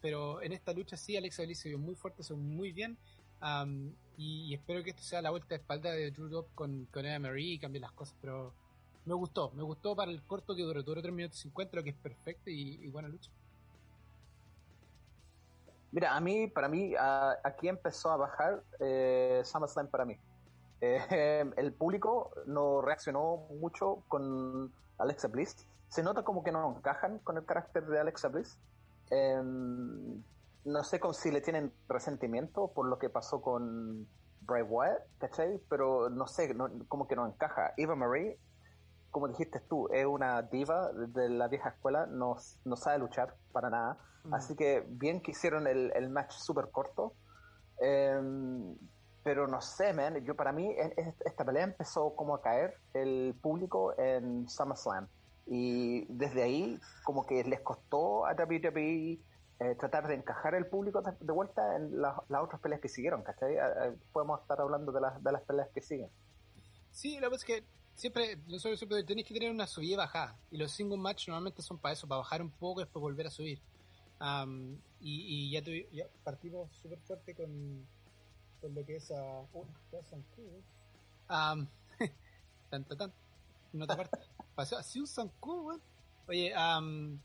pero 0.00 0.42
en 0.42 0.52
esta 0.52 0.72
lucha 0.72 0.96
sí, 0.96 1.16
Alexa 1.16 1.42
Bliss 1.44 1.60
se 1.60 1.68
vio 1.68 1.78
muy 1.78 1.94
fuerte, 1.94 2.22
se 2.22 2.34
vio 2.34 2.42
muy 2.42 2.72
bien. 2.72 2.98
y, 4.16 4.54
espero 4.54 4.82
que 4.82 4.90
esto 4.90 5.02
sea 5.02 5.22
la 5.22 5.30
vuelta 5.30 5.48
de 5.50 5.56
espalda 5.56 5.90
de 5.92 6.10
Drew 6.10 6.28
Dobb 6.28 6.46
con, 6.54 6.86
con 6.86 7.06
Eva 7.06 7.18
Marie 7.18 7.54
y 7.54 7.58
cambie 7.58 7.80
las 7.80 7.92
cosas. 7.92 8.16
Pero 8.20 8.52
me 9.04 9.14
gustó, 9.14 9.50
me 9.50 9.62
gustó 9.62 9.94
para 9.94 10.10
el 10.10 10.22
corto 10.22 10.54
que 10.54 10.62
duró, 10.62 10.82
duró 10.82 11.02
3 11.02 11.14
minutos 11.14 11.38
50, 11.40 11.76
lo 11.76 11.84
que 11.84 11.90
es 11.90 11.96
perfecto 11.96 12.50
y, 12.50 12.86
buena 12.88 13.08
lucha. 13.08 13.30
Mira, 15.94 16.14
a 16.14 16.20
mí, 16.20 16.48
para 16.48 16.68
mí, 16.68 16.92
aquí 17.42 17.68
empezó 17.68 18.10
a 18.10 18.16
bajar 18.16 18.62
eh, 18.80 19.40
SummerSlam 19.44 19.88
para 19.88 20.04
mí. 20.04 20.18
Eh, 20.82 21.50
el 21.56 21.72
público 21.72 22.32
no 22.46 22.82
reaccionó 22.82 23.46
mucho 23.60 24.02
con 24.08 24.70
Alexa 24.98 25.28
Bliss 25.28 25.66
se 25.94 26.02
nota 26.02 26.24
como 26.24 26.42
que 26.42 26.50
no 26.50 26.76
encajan 26.76 27.20
con 27.20 27.36
el 27.36 27.44
carácter 27.44 27.86
de 27.86 28.00
Alexa 28.00 28.26
Bliss. 28.26 28.58
Em, 29.10 30.24
no 30.64 30.82
sé 30.82 31.00
si 31.12 31.30
le 31.30 31.40
tienen 31.40 31.72
resentimiento 31.88 32.66
por 32.66 32.88
lo 32.88 32.98
que 32.98 33.08
pasó 33.08 33.40
con 33.40 34.04
Bray 34.40 34.62
Wyatt, 34.62 35.02
¿cachai? 35.18 35.60
Pero 35.68 36.10
no 36.10 36.26
sé, 36.26 36.52
como 36.88 37.06
que 37.06 37.14
no 37.14 37.24
encaja. 37.28 37.74
Eva 37.76 37.94
Marie, 37.94 38.36
como 39.14 39.28
dijiste 39.28 39.60
tú, 39.60 39.86
es 39.92 40.04
una 40.04 40.42
diva 40.42 40.90
de 40.92 41.28
la 41.28 41.46
vieja 41.46 41.68
escuela, 41.68 42.04
no, 42.06 42.34
no 42.64 42.76
sabe 42.76 42.98
luchar 42.98 43.36
para 43.52 43.70
nada. 43.70 43.96
Mm. 44.24 44.34
Así 44.34 44.56
que 44.56 44.84
bien 44.88 45.20
que 45.20 45.30
hicieron 45.30 45.68
el, 45.68 45.92
el 45.94 46.10
match 46.10 46.32
súper 46.32 46.72
corto. 46.72 47.14
Em, 47.78 48.76
pero 49.22 49.46
no 49.46 49.60
sé, 49.60 49.92
man, 49.92 50.16
yo 50.24 50.34
para 50.34 50.50
mí 50.50 50.68
esta 51.24 51.44
pelea 51.44 51.62
empezó 51.62 52.16
como 52.16 52.34
a 52.34 52.42
caer 52.42 52.76
el 52.92 53.36
público 53.40 53.96
en 53.96 54.48
SummerSlam. 54.48 55.06
Y 55.46 56.06
desde 56.12 56.42
ahí 56.42 56.80
como 57.04 57.24
que 57.24 57.44
les 57.44 57.60
costó 57.60 58.26
a 58.26 58.32
WWE 58.32 59.20
eh, 59.60 59.74
tratar 59.78 60.08
de 60.08 60.14
encajar 60.14 60.56
el 60.56 60.66
público 60.66 61.02
de, 61.02 61.32
vuelta 61.32 61.76
en 61.76 62.02
las 62.02 62.18
otras 62.42 62.60
peleas 62.60 62.80
que 62.80 62.88
siguieron, 62.88 63.22
¿cachai? 63.22 63.54
podemos 64.12 64.40
estar 64.40 64.60
hablando 64.60 64.90
de, 64.90 65.00
las 65.00 65.22
de 65.22 65.30
las 65.30 65.42
peleas 65.42 65.68
que 65.72 65.82
siguen. 65.82 66.10
Sí, 66.90 67.14
la 67.14 67.28
verdad 67.28 67.36
es 67.36 67.44
que 67.44 67.64
siempre, 67.94 68.38
siempre 68.58 69.04
tenéis 69.04 69.26
que 69.26 69.34
tener 69.34 69.50
una 69.50 69.66
subida 69.66 69.92
y 69.92 69.96
bajada. 69.96 70.38
Y 70.50 70.56
los 70.56 70.72
single 70.72 70.98
match 70.98 71.28
normalmente 71.28 71.62
son 71.62 71.78
para 71.78 71.92
eso, 71.92 72.06
para 72.06 72.18
bajar 72.18 72.42
un 72.42 72.50
poco 72.50 72.80
y 72.80 72.84
después 72.84 73.00
volver 73.00 73.26
a 73.26 73.30
subir. 73.30 73.60
y, 75.00 75.50
ya, 75.50 75.60
ya, 75.92 76.06
partimos 76.22 76.70
súper 76.76 76.98
fuerte 77.00 77.34
con, 77.34 77.86
con 78.60 78.74
lo 78.74 78.84
que 78.84 78.96
es 78.96 79.10
a. 79.10 79.42
Uh, 79.52 79.64
um, 81.30 81.66
tan, 82.70 82.84
tan, 82.84 82.98
tan. 82.98 83.12
No 83.72 83.86
te 83.86 83.94
Pasó 84.54 84.76
así 84.78 85.00
un 85.00 85.06
Sanku, 85.06 85.80
Oye, 86.28 86.54
um, 86.56 87.18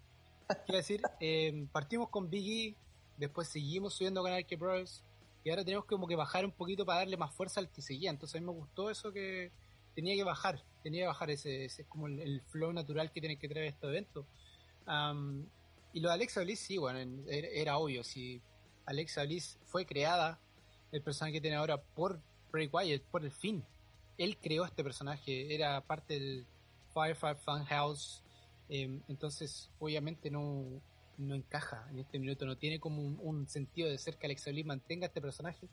quiero 0.66 0.78
decir, 0.78 1.02
eh, 1.20 1.68
partimos 1.72 2.10
con 2.10 2.30
Biggie, 2.30 2.76
después 3.18 3.48
seguimos 3.48 3.94
subiendo 3.94 4.22
con 4.22 4.32
Arke 4.32 4.56
Bros. 4.56 5.04
Y 5.44 5.50
ahora 5.52 5.64
tenemos 5.64 5.86
como 5.86 6.06
que 6.06 6.16
bajar 6.16 6.44
un 6.44 6.52
poquito 6.52 6.86
para 6.86 7.00
darle 7.00 7.16
más 7.16 7.34
fuerza 7.34 7.60
al 7.60 7.70
que 7.70 7.82
seguía. 7.82 8.10
Entonces 8.10 8.36
a 8.36 8.40
mí 8.40 8.46
me 8.46 8.52
gustó 8.52 8.90
eso 8.90 9.14
que 9.14 9.52
tenía 10.00 10.16
que 10.16 10.24
bajar, 10.24 10.64
tenía 10.82 11.02
que 11.02 11.08
bajar 11.08 11.30
ese, 11.30 11.68
como 11.90 12.08
el, 12.08 12.42
flow 12.48 12.72
natural 12.72 13.12
que 13.12 13.20
tiene 13.20 13.38
que 13.38 13.50
traer 13.50 13.68
este 13.68 13.86
evento. 13.86 14.26
y 15.92 16.00
lo 16.00 16.08
de 16.08 16.14
Alexa 16.14 16.42
Bliss, 16.42 16.62
sí, 16.62 16.78
bueno, 16.78 17.00
era, 17.28 17.78
obvio, 17.78 18.02
si 18.06 18.42
Alexa 18.86 19.24
Bliss 19.24 19.60
fue 19.66 19.86
creada, 19.86 20.40
el 20.94 21.02
personaje 21.02 21.34
que 21.34 21.42
tiene 21.42 21.58
ahora 21.58 21.82
por 21.82 22.22
Bray 22.50 22.70
Wyatt, 22.72 23.02
por 23.12 23.26
el 23.26 23.32
fin. 23.32 23.66
Él 24.18 24.38
creó 24.38 24.64
este 24.64 24.86
personaje, 24.86 25.54
era 25.54 25.82
parte 25.82 26.14
del 26.14 26.46
Firefly 26.94 27.36
Funhouse, 27.36 28.24
eh, 28.70 29.02
entonces 29.10 29.70
obviamente 29.80 30.32
no, 30.32 30.82
no 31.18 31.36
encaja 31.36 31.86
en 31.92 32.00
este 32.00 32.20
minuto, 32.20 32.46
no 32.46 32.58
tiene 32.58 32.80
como 32.80 33.02
un, 33.02 33.50
sentido 33.50 33.90
de 33.90 33.98
ser 33.98 34.16
que 34.16 34.28
Alexa 34.28 34.50
Bliss 34.50 34.66
mantenga 34.66 35.08
este 35.08 35.20
personaje, 35.20 35.68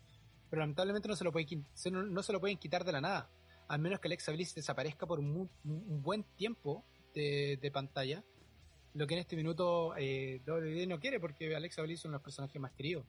pero 0.49 0.59
lamentablemente 0.59 1.07
no 1.07 1.15
se 1.15 1.23
lo, 1.23 1.31
puede, 1.31 1.47
no 1.91 2.23
se 2.23 2.33
lo 2.33 2.41
pueden 2.41 2.57
quitar 2.57 2.83
de 2.83 2.91
la 2.91 2.99
nada 2.99 3.29
al 3.67 3.79
menos 3.79 3.99
que 3.99 4.07
Alexa 4.07 4.31
Bliss 4.31 4.55
desaparezca 4.55 5.05
por 5.05 5.19
un, 5.19 5.49
buen 5.63 6.23
tiempo 6.35 6.85
de, 7.13 7.71
pantalla, 7.73 8.23
lo 8.93 9.07
que 9.07 9.15
en 9.15 9.19
este 9.19 9.35
minuto 9.35 9.95
eh, 9.97 10.41
WWE 10.45 10.85
no 10.87 10.99
quiere 10.99 11.19
porque 11.19 11.55
Alexa 11.55 11.81
Bliss 11.81 11.99
es 11.99 12.05
uno 12.05 12.13
de 12.13 12.17
los 12.17 12.23
personajes 12.23 12.61
más 12.61 12.71
queridos 12.73 13.05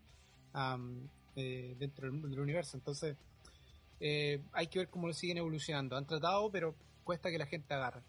eh, 1.36 1.76
dentro 1.78 2.10
del, 2.10 2.40
universo. 2.40 2.76
Entonces, 2.76 3.16
eh, 4.00 4.42
hay 4.52 4.66
que 4.68 4.80
ver 4.80 4.88
cómo 4.88 5.06
lo 5.06 5.12
siguen 5.12 5.38
evolucionando. 5.38 5.96
Han 5.96 6.06
tratado, 6.06 6.50
pero 6.50 6.74
cuesta 7.04 7.30
que 7.30 7.38
la 7.38 7.46
gente 7.46 7.72
agarre. 7.74 8.02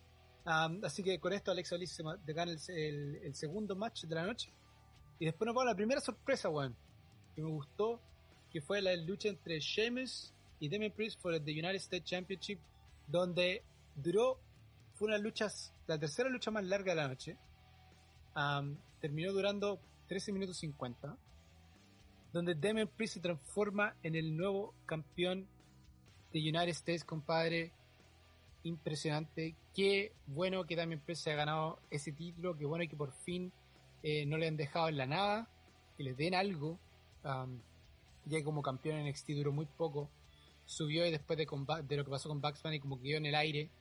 así 0.46 1.03
que 1.03 1.20
con 1.20 1.34
esto 1.34 1.51
Alexa 1.51 1.75
Bliss 1.75 1.91
se 1.91 2.34
gana 2.34 2.51
el, 2.51 3.36
segundo 3.36 3.75
match 3.75 4.06
de 4.06 4.15
la 4.15 4.25
noche. 4.25 4.53
Y 5.20 5.25
después 5.25 5.46
nos 5.46 5.53
vamos 5.53 5.68
a 5.68 5.74
la 5.74 5.75
primera 5.75 6.00
sorpresa, 6.00 6.50
weón. 6.50 6.75
Que 7.36 7.41
me 7.41 7.50
gustó, 7.50 8.01
que 8.50 8.62
fue 8.62 8.82
la 8.82 8.96
lucha 8.96 9.27
entre 9.27 9.60
Sheamus 9.60 10.34
y 10.60 10.70
Demi 10.70 10.89
Priest 10.89 11.22
por 11.22 11.34
el 11.34 11.44
The 11.44 11.51
United 11.51 11.75
States 11.75 12.06
Championship, 12.06 12.60
donde 13.08 13.63
duró, 13.96 14.39
fue 14.96 15.08
una 15.08 15.18
lucha, 15.18 15.48
la 15.88 15.98
tercera 15.98 16.30
lucha 16.30 16.51
más 16.51 16.63
larga 16.66 16.94
de 16.94 16.96
la 16.96 17.08
noche. 17.08 17.38
terminó 19.00 19.32
durando 19.32 19.80
13 20.08 20.32
minutos 20.34 20.58
50, 20.58 21.18
donde 22.34 22.56
Demi 22.56 22.86
Priest 22.86 23.16
se 23.16 23.20
transforma 23.20 23.96
en 24.04 24.16
el 24.16 24.36
nuevo 24.36 24.74
campeón 24.86 25.48
de 26.34 26.39
United 26.39 26.70
States, 26.70 27.04
compadre. 27.04 27.72
Impresionante. 28.63 29.56
Qué 29.74 30.12
bueno 30.28 30.66
que 30.66 30.75
Damian 30.75 31.00
Priest 31.00 31.24
se 31.24 31.32
ha 31.32 31.36
ganado 31.36 31.80
ese 31.89 32.12
título. 32.12 32.58
Qué 32.58 32.66
bueno 32.66 32.84
que 32.89 32.98
por 32.98 33.13
fin 33.13 33.54
eh, 34.04 34.25
no 34.25 34.38
le 34.38 34.48
han 34.48 34.58
dejado 34.58 34.89
en 34.89 34.98
la 34.98 35.06
nada. 35.06 35.50
Que 35.96 36.04
les 36.04 36.18
den 36.18 36.36
algo. 36.36 36.78
ya 37.24 38.38
que 38.38 38.44
como 38.44 38.62
campeón 38.62 38.98
en 38.98 39.08
NXT 39.10 39.30
duró 39.30 39.54
muy 39.54 39.66
poco 39.66 40.10
subió 40.69 41.03
y 41.05 41.11
después 41.11 41.35
de, 41.35 41.47
de 41.83 41.97
lo 41.97 42.05
que 42.05 42.11
pasó 42.11 42.29
con 42.29 42.41
Bugs 42.41 42.61
Bunny 42.61 42.79
como 42.79 42.97
que 42.97 43.09
quedó 43.09 43.17
en 43.17 43.25
el 43.25 43.35
aire. 43.35 43.71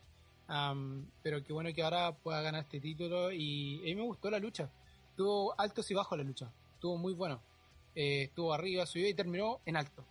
pero 1.23 1.45
qué 1.45 1.53
bueno 1.53 1.71
que 1.75 1.83
ahora 1.83 2.17
pueda 2.17 2.41
ganar 2.41 2.63
este 2.63 2.81
título 2.81 3.31
y 3.31 3.79
a 3.81 3.85
mí 3.85 3.95
me 3.95 4.03
gustó 4.03 4.31
la 4.31 4.39
lucha. 4.39 4.71
Tuvo 5.15 5.55
altos 5.61 5.91
y 5.91 5.95
bajos 5.95 6.17
la 6.17 6.25
lucha. 6.25 6.51
Estuvo 6.75 6.97
muy 6.97 7.13
bueno. 7.13 7.43
Eh, 7.95 8.25
estuvo 8.25 8.55
arriba, 8.55 8.87
subió 8.87 9.07
y 9.07 9.15
terminó 9.15 9.61
en 9.67 9.77
alto. 9.77 10.03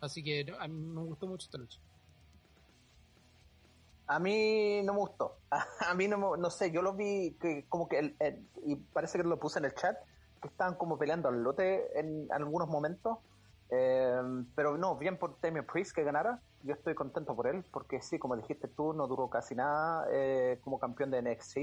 Así 0.00 0.24
que 0.24 0.52
a 0.58 0.66
mí 0.66 0.74
me 0.74 1.02
gustó 1.04 1.28
mucho 1.28 1.44
esta 1.44 1.58
lucha. 1.58 1.78
A 4.08 4.18
mí 4.18 4.82
no 4.82 4.94
me 4.94 4.98
gustó. 4.98 5.36
A, 5.88 5.94
mí 5.94 6.08
no, 6.08 6.36
no 6.36 6.50
sé, 6.50 6.72
yo 6.72 6.82
lo 6.82 6.94
vi 6.94 7.36
que 7.40 7.66
como 7.68 7.88
que, 7.88 8.16
y 8.64 8.74
parece 8.74 9.18
que 9.18 9.24
lo 9.24 9.38
puse 9.38 9.60
en 9.60 9.66
el 9.66 9.74
chat, 9.76 9.96
que 10.42 10.48
estaban 10.48 10.74
como 10.74 10.98
peleando 10.98 11.28
al 11.28 11.40
lote 11.44 11.96
en 11.96 12.26
algunos 12.32 12.68
momentos 12.68 13.18
eh, 13.70 14.44
pero 14.54 14.76
no, 14.76 14.96
bien 14.96 15.16
por 15.16 15.40
Damien 15.40 15.64
Priest 15.64 15.94
que 15.94 16.02
ganara. 16.02 16.40
Yo 16.62 16.74
estoy 16.74 16.94
contento 16.94 17.34
por 17.34 17.46
él, 17.46 17.64
porque 17.70 18.02
sí, 18.02 18.18
como 18.18 18.36
dijiste 18.36 18.68
tú, 18.68 18.92
no 18.92 19.06
duró 19.06 19.30
casi 19.30 19.54
nada 19.54 20.06
eh, 20.10 20.58
como 20.62 20.78
campeón 20.78 21.10
de 21.10 21.22
NXT. 21.22 21.58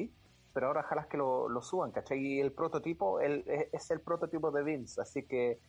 Pero 0.54 0.68
ahora 0.68 0.82
ojalá 0.82 1.08
que 1.08 1.18
lo, 1.18 1.50
lo 1.50 1.62
suban, 1.62 1.92
¿cachai? 1.92 2.20
Y 2.20 2.40
el 2.40 2.52
prototipo 2.52 3.20
él, 3.20 3.44
es, 3.72 3.92
el 3.92 4.02
prototipo 4.02 4.50
de 4.50 4.64
Vince, 4.64 5.00
así 5.00 5.24
que 5.24 5.60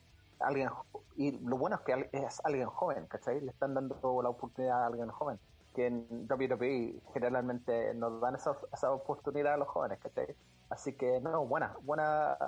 alguien. 0.40 0.70
Y 1.16 1.32
lo 1.40 1.58
bueno 1.58 1.76
es 1.76 1.82
que 1.82 2.08
es 2.12 2.40
alguien 2.44 2.68
joven, 2.68 3.06
¿cachai? 3.06 3.40
Le 3.40 3.50
están 3.50 3.74
dando 3.74 4.22
la 4.22 4.30
oportunidad 4.30 4.84
a 4.84 4.86
alguien 4.86 5.08
joven. 5.08 5.38
Que 5.74 5.86
en 5.86 6.26
WWE 6.30 7.02
generalmente 7.12 7.92
nos 7.94 8.20
dan 8.20 8.36
esa, 8.36 8.56
esa 8.72 8.92
oportunidad 8.92 9.54
a 9.54 9.56
los 9.58 9.68
jóvenes, 9.68 9.98
¿cachai? 9.98 10.34
Así 10.70 10.94
que, 10.94 11.20
no, 11.20 11.44
buena, 11.46 11.76
buena 11.82 12.38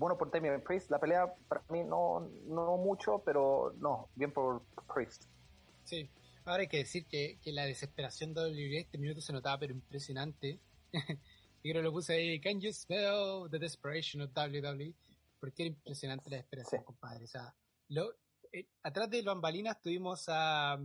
bueno 0.00 0.16
por 0.16 0.30
Damian 0.30 0.62
Priest. 0.62 0.90
La 0.90 0.98
pelea 0.98 1.32
para 1.46 1.62
mí 1.68 1.84
no, 1.84 2.20
no 2.46 2.76
mucho, 2.78 3.22
pero 3.22 3.74
no, 3.78 4.08
bien 4.14 4.32
por 4.32 4.62
Priest. 4.92 5.24
Sí, 5.84 6.10
ahora 6.46 6.62
hay 6.62 6.68
que 6.68 6.78
decir 6.78 7.04
que, 7.06 7.38
que 7.42 7.52
la 7.52 7.66
desesperación 7.66 8.32
de 8.32 8.40
WWE 8.40 8.78
este 8.78 8.96
minuto 8.96 9.20
se 9.20 9.34
notaba, 9.34 9.58
pero 9.58 9.74
impresionante. 9.74 10.58
y 11.62 11.70
creo 11.70 11.82
que 11.82 11.82
lo 11.82 11.92
puse 11.92 12.14
ahí, 12.14 12.40
Can 12.40 12.60
you 12.60 12.72
smell 12.72 13.50
the 13.50 13.58
desperation 13.58 14.22
of 14.22 14.30
WWE? 14.34 14.94
Porque 15.38 15.64
era 15.64 15.68
impresionante 15.68 16.30
la 16.30 16.36
desesperación, 16.36 16.82
compadre. 16.82 17.24
O 17.24 17.28
sea, 17.28 17.54
lo, 17.88 18.14
eh, 18.52 18.66
atrás 18.82 19.10
de 19.10 19.20
bambalinas 19.20 19.82
tuvimos 19.82 20.24
a, 20.28 20.78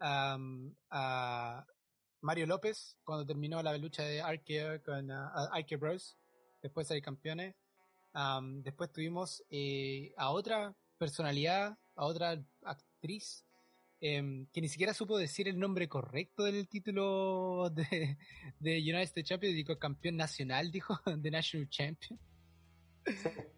a, 0.00 0.38
a, 0.90 1.66
Mario 2.20 2.46
López 2.46 2.96
cuando 3.04 3.24
terminó 3.24 3.62
la 3.62 3.78
lucha 3.78 4.02
de 4.02 4.22
Arke 4.22 4.82
con 4.84 5.08
uh, 5.08 5.78
Bros. 5.78 6.18
Después 6.62 6.88
de 6.88 7.02
campeones 7.02 7.54
después 8.62 8.92
tuvimos 8.92 9.42
eh, 9.50 10.12
a 10.16 10.30
otra 10.30 10.74
personalidad, 10.98 11.76
a 11.96 12.04
otra 12.04 12.42
actriz, 12.62 13.44
em, 14.00 14.46
que 14.52 14.60
ni 14.60 14.68
siquiera 14.68 14.94
supo 14.94 15.18
decir 15.18 15.48
el 15.48 15.58
nombre 15.58 15.88
correcto 15.88 16.44
del 16.44 16.68
título 16.68 17.70
de, 17.70 18.16
de 18.60 18.78
United 18.78 19.02
States 19.02 19.28
Champion, 19.28 19.54
dijo 19.54 19.78
campeón 19.78 20.16
nacional, 20.16 20.70
dijo, 20.70 20.98
de 21.18 21.30
National 21.30 21.68
Champion. 21.68 22.18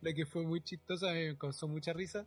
Lo 0.01 0.15
que 0.15 0.27
fue 0.27 0.43
muy 0.43 0.61
chistoso, 0.63 1.07
me 1.11 1.37
causó 1.37 1.69
mucha 1.69 1.93
risa. 1.93 2.27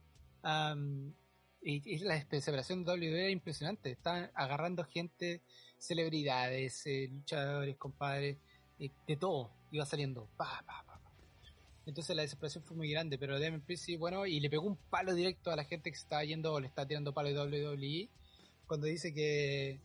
y, 1.62 1.98
la 2.00 2.24
desesperación 2.26 2.84
de 2.84 2.92
WWE 2.92 3.20
era 3.20 3.30
impresionante. 3.30 3.92
Estaban 3.92 4.32
agarrando 4.34 4.84
gente, 4.86 5.42
celebridades, 5.78 6.86
eh, 6.86 7.10
luchadores, 7.12 7.76
compadres, 7.78 8.38
eh, 8.80 8.92
de 9.08 9.18
todo. 9.18 9.52
Iba 9.72 9.86
saliendo. 9.86 10.30
Pa, 10.38 10.64
pa, 10.66 10.89
entonces 11.90 12.16
la 12.16 12.22
desesperación 12.22 12.64
fue 12.64 12.78
muy 12.78 12.90
grande, 12.90 13.18
pero 13.18 13.40
Damien 13.40 13.62
Priest 13.62 13.86
sí, 13.86 13.96
bueno, 13.98 14.26
y 14.26 14.40
le 14.40 14.50
pegó 14.50 14.68
un 14.68 14.78
palo 14.78 15.14
directo 15.14 15.52
a 15.52 15.56
la 15.56 15.66
gente 15.66 15.92
que 15.92 15.98
estaba 15.98 16.24
yendo 16.24 16.54
o 16.54 16.60
le 16.60 16.68
está 16.68 16.86
tirando 16.86 17.14
palo 17.14 17.30
de 17.30 17.40
WWE 17.40 18.10
cuando 18.66 18.88
dice 18.88 19.14
que 19.14 19.82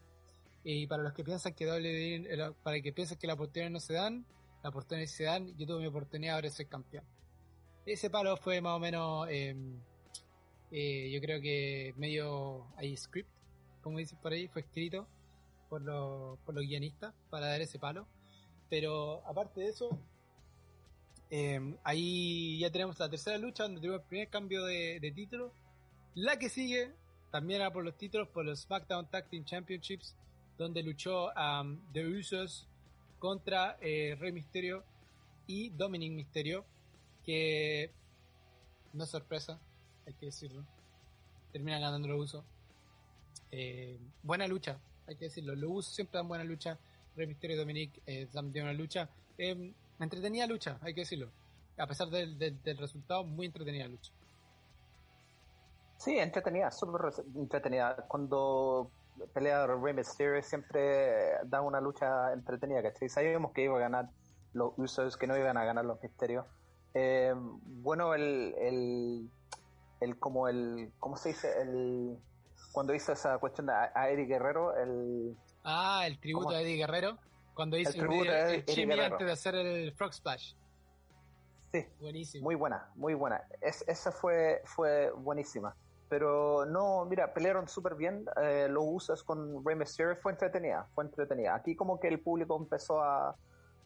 y 0.65 0.87
para 0.87 1.03
los 1.03 1.13
que 1.13 1.25
piensan 1.25 1.53
que 1.53 1.67
WWE, 1.67 2.55
para 2.63 2.81
que 2.81 2.93
piensan 2.93 3.19
que 3.19 3.27
las 3.27 3.35
oportunidades 3.35 3.73
no 3.73 3.81
se 3.81 3.93
dan, 3.93 4.27
las 4.63 4.71
oportunidades 4.71 5.11
se 5.11 5.25
dan, 5.25 5.55
yo 5.59 5.67
tuve 5.67 5.81
mi 5.81 5.87
oportunidad 5.87 6.37
ahora 6.37 6.49
ser 6.49 6.69
campeón. 6.69 7.05
Ese 7.85 8.09
palo 8.09 8.35
fue 8.39 8.63
más 8.63 8.77
o 8.77 8.79
menos, 8.79 9.29
em, 9.31 9.79
eh, 10.71 11.11
yo 11.11 11.21
creo 11.21 11.41
que 11.43 11.93
medio 11.99 12.67
hay 12.79 12.97
script, 12.97 13.29
como 13.83 13.99
dicen 13.99 14.19
por 14.23 14.33
ahí, 14.33 14.49
fue 14.49 14.63
escrito 14.63 15.07
por 15.69 15.83
los, 15.83 16.39
por 16.41 16.55
los 16.55 16.65
guionistas 16.65 17.15
para 17.29 17.47
dar 17.47 17.61
ese 17.61 17.79
palo. 17.79 18.09
Pero 18.71 19.23
aparte 19.27 19.61
de 19.61 19.69
eso, 19.69 19.99
Em, 21.37 21.77
ahí 21.83 22.61
ya 22.61 22.71
tenemos 22.71 22.97
la 23.01 23.11
tercera 23.11 23.37
lucha, 23.39 23.65
donde 23.65 23.81
tenemos 23.81 24.03
el 24.03 24.07
primer 24.07 24.29
cambio 24.29 24.65
de, 24.65 25.13
título. 25.17 25.53
La 26.15 26.39
que 26.39 26.49
sigue 26.49 26.93
también 27.33 27.61
era 27.61 27.73
por 27.73 27.85
los 27.85 27.99
títulos, 27.99 28.29
por 28.29 28.45
los 28.45 28.61
SmackDown 28.61 29.11
Tag 29.11 29.29
Team 29.29 29.45
Championships, 29.45 30.15
donde 30.57 30.85
luchó 30.85 31.33
um, 31.33 31.81
The 31.93 32.07
Usos 32.07 32.69
contra 33.19 33.77
eh, 33.81 34.17
Rey 34.17 34.31
Mysterio 34.31 34.85
y 35.49 35.71
Dominic 35.71 36.13
Mysterio, 36.13 36.65
que 37.25 37.91
no 38.93 39.03
es 39.03 39.11
sorpresa, 39.11 39.59
hay 40.07 40.15
que 40.15 40.27
decirlo. 40.27 40.65
termina 41.51 41.81
ganando 41.81 42.07
los 42.07 42.27
usos. 42.27 42.45
Eh, 43.51 43.99
buena 44.23 44.47
lucha, 44.47 44.79
hay 45.09 45.17
que 45.17 45.25
decirlo. 45.25 45.57
Los 45.57 45.71
usos 45.73 45.95
siempre 45.97 46.19
dan 46.19 46.29
buena 46.29 46.45
lucha. 46.45 46.79
Rey 47.17 47.27
Mysterio 47.27 47.57
y 47.57 47.59
Dominic 47.59 48.03
eh, 48.07 48.29
dan 48.33 48.53
una 48.55 48.73
lucha. 48.73 49.11
Eh, 49.37 49.75
entretenida 50.01 50.47
lucha, 50.47 50.79
hay 50.83 50.95
que 50.95 51.03
decirlo. 51.03 51.31
A 51.79 51.87
pesar 51.87 52.09
del, 52.09 52.39
del, 52.39 52.79
resultado, 52.79 53.25
muy 53.25 53.47
entretenida 53.47 53.89
lucha. 53.89 54.13
Sí, 55.97 56.19
entretenida, 56.19 56.71
súper 56.71 57.13
entretenida. 57.35 57.97
Cuando 58.09 58.91
pelea 59.33 59.67
Rey 59.67 59.95
Mysterio 59.95 60.41
siempre 60.43 61.35
da 61.45 61.61
una 61.61 61.81
lucha 61.81 62.33
entretenida, 62.33 62.83
¿cachai? 62.83 63.09
Sabíamos 63.09 63.53
que 63.53 63.65
iba 63.65 63.77
a 63.77 63.81
ganar 63.81 64.11
los 64.53 64.73
Usos, 64.77 65.17
que 65.17 65.27
no 65.27 65.37
iban 65.37 65.57
a 65.57 65.65
ganar 65.65 65.85
los 65.85 66.01
Misterios. 66.03 66.47
Eh, 66.95 67.35
bueno, 67.37 68.15
el, 68.15 68.55
el, 68.59 69.31
el, 70.01 70.19
como 70.19 70.49
el, 70.49 70.93
¿cómo 71.01 71.17
se 71.17 71.31
dice? 71.31 71.49
El, 71.61 72.17
cuando 72.73 72.95
hizo 72.95 73.13
esa 73.13 73.39
cuestión 73.39 73.69
a, 73.71 74.09
Eddie 74.11 74.27
Guerrero, 74.27 74.77
el... 74.77 75.37
Ah, 75.65 76.05
el 76.07 76.19
tributo 76.19 76.51
a 76.51 76.61
Eddie 76.61 76.77
Guerrero, 76.77 77.19
cuando 77.55 77.77
hizo 77.77 77.91
el, 77.91 77.97
tributo 77.97 78.31
el, 78.31 78.91
el 78.91 79.01
antes 79.01 79.27
de 79.27 79.33
hacer 79.33 79.55
el 79.55 79.93
Frog 79.93 80.13
Splash. 80.13 80.55
Sí, 81.73 81.87
buenísimo. 82.01 82.45
Muy 82.45 82.55
buena, 82.55 82.91
muy 82.95 83.15
buena. 83.15 83.43
Es, 83.61 83.85
esa 83.89 84.13
fue, 84.13 84.63
fue 84.65 85.11
buenísima. 85.11 85.75
Pero 86.09 86.67
no, 86.67 87.05
mira, 87.07 87.33
pelearon 87.33 87.67
súper 87.67 87.95
bien. 87.95 88.27
Eh, 88.43 88.69
los 88.71 88.85
usos 88.87 89.25
con 89.25 89.65
Rey 89.65 89.75
Mysterio 89.75 90.17
fue 90.17 90.33
entretenida, 90.33 90.87
fue 90.95 91.05
entretenida. 91.05 91.55
Aquí 91.55 91.75
como 91.75 91.99
que 91.99 92.09
el 92.09 92.21
público 92.21 92.57
empezó 92.57 93.03
a, 93.03 93.35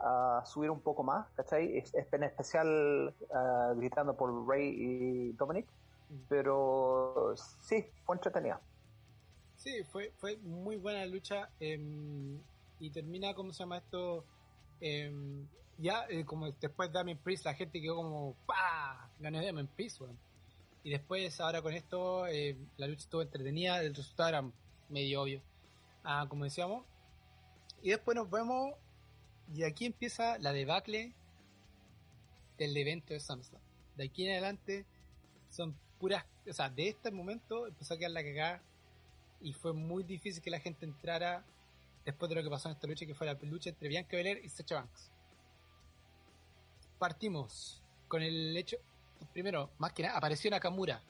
a 0.00 0.42
subir 0.44 0.70
un 0.70 0.80
poco 0.80 1.02
más, 1.02 1.28
¿cachai? 1.34 1.78
Es, 1.78 1.94
en 1.94 2.22
especial 2.25 3.14
uh, 3.30 3.75
gritando 3.76 4.16
por 4.16 4.46
Ray 4.46 4.75
y 4.76 5.32
Dominic, 5.32 5.66
mm. 6.10 6.14
pero 6.28 7.34
sí, 7.37 7.87
fue 8.04 8.16
entretenida. 8.16 8.60
Sí, 9.56 9.82
fue, 9.84 10.12
fue 10.18 10.37
muy 10.38 10.76
buena 10.76 11.04
lucha 11.06 11.48
em, 11.58 12.38
y 12.80 12.90
termina, 12.90 13.35
¿cómo 13.35 13.52
se 13.52 13.61
llama 13.61 13.78
esto? 13.78 14.25
Em, 14.80 15.47
ya, 15.78 16.06
eh, 16.08 16.25
como 16.25 16.50
después 16.50 16.90
de 16.90 16.99
Damien 16.99 17.18
Priest, 17.18 17.44
la 17.44 17.54
gente 17.54 17.80
quedó 17.80 17.97
como 17.97 18.37
¡Pah! 18.47 19.11
Ganó 19.18 19.42
Damien 19.42 19.66
Priest, 19.68 20.00
Y 20.85 20.90
después, 20.90 21.40
ahora 21.40 21.62
con 21.62 21.75
esto, 21.75 22.26
eh, 22.26 22.56
la 22.76 22.87
lucha 22.87 23.02
estuvo 23.02 23.23
entretenida, 23.23 23.80
el 23.82 23.94
resultado 23.94 24.28
era 24.28 24.50
medio 24.88 25.23
obvio, 25.23 25.42
ah, 26.04 26.26
como 26.28 26.44
decíamos. 26.44 26.85
Y 27.82 27.90
después 27.90 28.16
nos 28.16 28.30
vemos 28.30 28.75
y 29.54 29.64
aquí 29.64 29.87
empieza 29.87 30.38
la 30.38 30.52
debacle 30.52 31.14
del 32.58 32.76
evento 32.76 33.14
de 33.14 33.20
SummerSlam. 33.20 33.62
De 33.97 34.04
aquí 34.04 34.26
en 34.26 34.32
adelante 34.32 34.85
son 35.50 35.75
puras, 35.99 36.25
o 36.49 36.52
sea, 36.52 36.68
de 36.68 36.88
este 36.88 37.11
momento 37.11 37.66
empezó 37.66 37.94
a 37.94 37.99
quedar 37.99 38.11
la 38.12 38.23
cagada 38.23 38.62
y 39.40 39.52
fue 39.52 39.73
muy 39.73 40.02
difícil 40.02 40.42
que 40.42 40.50
la 40.50 40.61
gente 40.61 40.85
entrara 40.85 41.44
después 42.09 42.31
de 42.31 42.37
lo 42.37 42.43
que 42.43 42.49
pasó 42.49 42.71
en 42.71 42.75
esta 42.75 42.87
lucha, 42.87 43.05
que 43.05 43.15
fue 43.15 43.27
la 43.27 43.35
lucha 43.35 43.69
entre 43.69 43.87
Bianca 43.87 44.17
Belair 44.17 44.41
y 44.43 44.49
Sacha 44.49 44.77
Banks. 44.77 45.11
Partimos 46.99 47.83
con 48.09 48.23
el 48.23 48.57
hecho, 48.57 48.79
primero, 49.35 49.71
más 49.77 49.93
que 49.93 50.05
nada, 50.05 50.17
apareció 50.17 50.50
Nakamura 50.50 51.03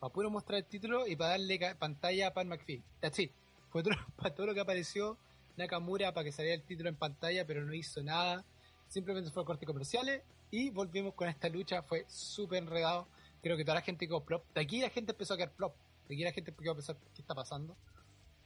para 0.00 0.12
puro 0.12 0.30
mostrar 0.30 0.58
el 0.58 0.64
título 0.64 1.06
y 1.06 1.14
para 1.14 1.30
darle 1.30 1.76
pantalla 1.76 2.26
a 2.26 2.34
Pat 2.34 2.46
McPhee. 2.46 2.82
That's 2.98 3.20
it. 3.20 3.30
Fue 3.70 3.84
todo, 3.84 3.94
para 4.16 4.34
todo 4.34 4.46
lo 4.46 4.54
que 4.54 4.60
apareció 4.60 5.16
Nakamura 5.56 6.12
para 6.12 6.24
que 6.24 6.32
saliera 6.32 6.56
el 6.56 6.64
título 6.64 6.88
en 6.88 6.96
pantalla, 6.96 7.46
pero 7.46 7.64
no 7.64 7.72
hizo 7.72 8.02
nada. 8.02 8.44
Simplemente 8.88 9.30
fue 9.30 9.44
corte 9.44 9.64
comerciales 9.64 10.22
y 10.50 10.70
volvimos 10.70 11.14
con 11.14 11.28
esta 11.28 11.48
lucha. 11.48 11.82
Fue 11.82 12.04
súper 12.08 12.64
enredado. 12.64 13.06
Creo 13.42 13.56
que 13.56 13.64
toda 13.64 13.76
la 13.76 13.82
gente 13.82 14.08
quedó 14.08 14.24
plop. 14.24 14.44
De 14.54 14.60
aquí 14.60 14.80
la 14.80 14.90
gente 14.90 15.12
empezó 15.12 15.34
a 15.34 15.36
quedar 15.36 15.52
plop. 15.52 15.74
De 16.08 16.14
aquí 16.16 16.24
la 16.24 16.32
gente 16.32 16.50
empezó 16.50 16.72
a 16.72 16.74
pensar 16.74 16.96
qué 17.14 17.22
está 17.22 17.34
pasando. 17.36 17.76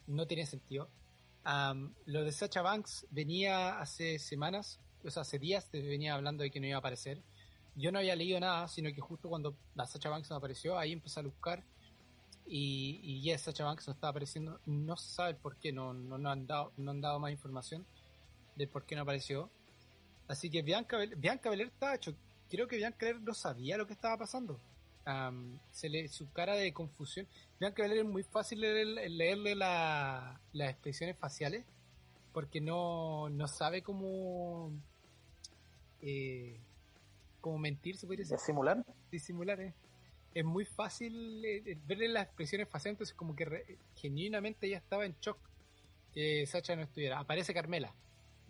No 0.06 0.26
tiene 0.26 0.44
sentido. 0.44 0.88
Lo 1.44 2.24
de 2.24 2.32
Sacha 2.32 2.62
Banks 2.62 3.06
venía 3.10 3.80
hace 3.80 4.18
semanas, 4.18 4.80
o 5.04 5.10
sea, 5.10 5.22
hace 5.22 5.38
días 5.38 5.68
venía 5.72 6.14
hablando 6.14 6.42
de 6.42 6.50
que 6.50 6.60
no 6.60 6.66
iba 6.66 6.76
a 6.76 6.78
aparecer. 6.78 7.22
Yo 7.74 7.90
no 7.90 7.98
había 7.98 8.14
leído 8.14 8.38
nada, 8.38 8.68
sino 8.68 8.92
que 8.92 9.00
justo 9.00 9.28
cuando 9.28 9.56
Sacha 9.86 10.10
Banks 10.10 10.30
me 10.30 10.36
apareció, 10.36 10.78
ahí 10.78 10.92
empecé 10.92 11.20
a 11.20 11.22
buscar 11.22 11.64
y, 12.46 13.00
y 13.02 13.38
Sacha 13.38 13.64
Banks 13.64 13.86
no 13.86 13.94
está 13.94 14.08
apareciendo, 14.08 14.60
no 14.66 14.96
se 14.96 15.14
sabe 15.14 15.34
por 15.34 15.56
qué, 15.56 15.72
no, 15.72 15.94
no, 15.94 16.30
han 16.30 16.46
dado, 16.46 16.72
no 16.76 16.90
han 16.90 17.00
dado 17.00 17.18
más 17.18 17.32
información 17.32 17.86
de 18.56 18.66
por 18.66 18.84
qué 18.84 18.94
no 18.94 19.02
apareció. 19.02 19.50
Así 20.28 20.50
que 20.50 20.62
Bianca, 20.62 20.98
Bianca 21.16 21.50
Belair 21.50 21.68
está 21.68 21.94
hecho, 21.94 22.14
creo 22.48 22.68
que 22.68 22.76
Bianca 22.76 23.06
Belair 23.06 23.22
no 23.22 23.34
sabía 23.34 23.76
lo 23.76 23.86
que 23.86 23.94
estaba 23.94 24.18
pasando. 24.18 24.60
Se 25.70 25.88
le, 25.88 26.08
su 26.08 26.30
cara 26.32 26.54
de 26.54 26.72
confusión. 26.72 27.26
Bianca 27.58 27.82
Belair 27.82 28.00
es 28.00 28.06
muy 28.06 28.22
fácil 28.22 28.60
leerle 28.60 29.54
las 29.54 30.38
expresiones 30.54 31.16
faciales 31.18 31.64
porque 32.32 32.60
no, 32.60 33.28
no 33.28 33.46
sabe 33.48 33.82
cómo 33.82 34.72
eh, 36.00 36.60
cómo 37.40 37.58
mentir, 37.58 37.96
se 37.96 38.06
puede 38.06 38.18
decir. 38.18 38.36
¿Disimular? 38.36 38.84
Disimular, 39.10 39.60
eh 39.60 39.74
es 40.34 40.44
muy 40.44 40.64
fácil 40.64 41.44
eh, 41.44 41.62
eh, 41.66 41.78
verle 41.86 42.08
las 42.08 42.26
expresiones 42.26 42.68
faciales, 42.68 42.94
entonces 42.94 43.14
como 43.14 43.36
que 43.36 43.78
genuinamente 43.96 44.68
ya 44.68 44.78
estaba 44.78 45.04
en 45.04 45.14
shock 45.20 45.38
que 46.12 46.46
Sacha 46.46 46.76
no 46.76 46.82
estuviera. 46.82 47.18
Aparece 47.18 47.54
Carmela, 47.54 47.94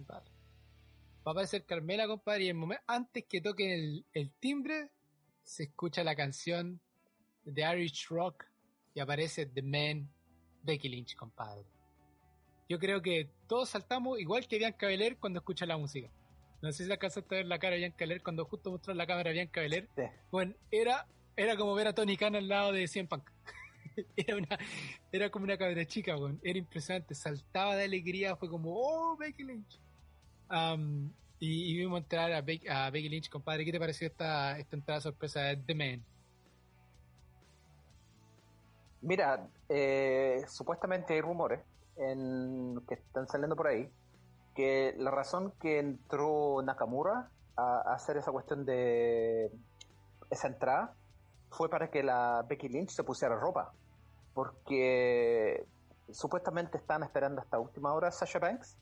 Va 0.09 1.31
a 1.31 1.31
aparecer 1.31 1.65
Carmela, 1.65 2.09
compadre, 2.09 2.45
y 2.45 2.49
en 2.49 2.57
momento, 2.57 2.83
antes 2.89 3.25
que 3.27 3.41
toquen 3.41 4.05
el, 4.13 4.31
timbre, 4.41 4.91
se 5.43 5.65
escucha 5.65 6.05
la 6.05 6.15
canción 6.15 6.81
de 7.45 7.63
Irish 7.63 8.09
Rock 8.09 8.45
y 8.95 9.01
aparece 9.01 9.47
The 9.47 9.63
Man, 9.63 10.11
Becky 10.63 10.89
Lynch, 10.89 11.17
compadre. 11.17 11.67
Yo 12.69 12.79
creo 12.79 13.03
que 13.03 13.31
todos 13.49 13.71
saltamos 13.71 14.19
igual 14.19 14.47
que 14.47 14.59
Bianca 14.59 14.87
Belair 14.87 15.19
cuando 15.19 15.41
escucha 15.41 15.67
la 15.67 15.77
música. 15.77 16.11
No 16.63 16.73
sé 16.73 16.85
si 16.85 16.93
alcanzaste 16.93 17.35
a 17.35 17.39
ver 17.39 17.47
la 17.47 17.59
cara 17.59 17.73
de 17.73 17.81
Bianca 17.81 17.97
Belair 18.01 18.23
cuando 18.23 18.45
justo 18.45 18.71
mostró 18.71 18.95
la 18.95 19.07
cámara 19.07 19.31
de 19.31 19.35
Bianca 19.35 19.61
Belair. 19.61 19.89
Bueno, 20.31 20.55
era 20.71 21.07
era 21.37 21.57
como 21.57 21.75
ver 21.75 21.89
a 21.89 21.95
Tony 21.95 22.17
Khan 22.17 22.37
al 22.37 22.49
lado 22.49 22.73
de 22.73 22.87
Cien 22.87 23.07
Punk. 23.07 23.31
era, 24.17 24.37
una, 24.37 24.59
era 25.11 25.31
como 25.31 25.45
una 25.45 25.57
cabra 25.57 25.85
chica, 25.87 26.15
Era 26.43 26.59
impresionante. 26.59 27.15
Saltaba 27.15 27.77
de 27.77 27.85
alegría. 27.85 28.37
Fue 28.37 28.49
como, 28.49 28.75
oh, 28.75 29.17
Becky 29.17 29.45
Lynch. 29.45 29.81
Y, 31.45 31.77
vimos 31.77 31.99
entrar 31.99 32.31
a, 32.33 32.37
a, 32.37 32.91
Becky 32.91 33.09
Lynch, 33.09 33.29
compadre. 33.29 33.65
¿Qué 33.65 33.73
te 33.73 33.81
pareció 33.81 34.07
esta, 34.07 34.57
esta 34.59 34.77
entrada 34.77 35.01
sorpresa 35.01 35.41
de 35.41 35.57
The 35.57 35.75
Man? 35.75 36.05
Mira, 39.01 39.49
eh, 39.69 40.45
supuestamente 40.47 41.15
hay 41.15 41.21
rumores 41.21 41.61
que 41.97 42.95
están 42.95 43.27
saliendo 43.27 43.57
por 43.57 43.67
ahí 43.67 43.91
que 44.55 44.95
la 44.97 45.11
razón 45.11 45.53
que 45.61 45.81
entró 45.81 46.63
Nakamura 46.63 47.29
a 47.57 47.93
hacer 47.93 48.17
esa 48.17 48.31
cuestión 48.31 48.65
de 48.65 49.51
esa 50.31 50.47
entrada 50.47 50.95
fue 51.51 51.69
para 51.69 51.91
que 51.91 52.05
la 52.05 52.47
Becky 52.49 52.69
Lynch 52.69 52.91
se 52.91 53.03
pusiera 53.03 53.35
ropa. 53.35 53.73
Porque 54.33 55.67
supuestamente 56.13 56.79
están 56.79 57.03
esperando 57.03 57.41
hasta 57.41 57.59
última 57.59 57.93
hora 57.93 58.13
Sasha 58.13 58.39
Banks, 58.39 58.79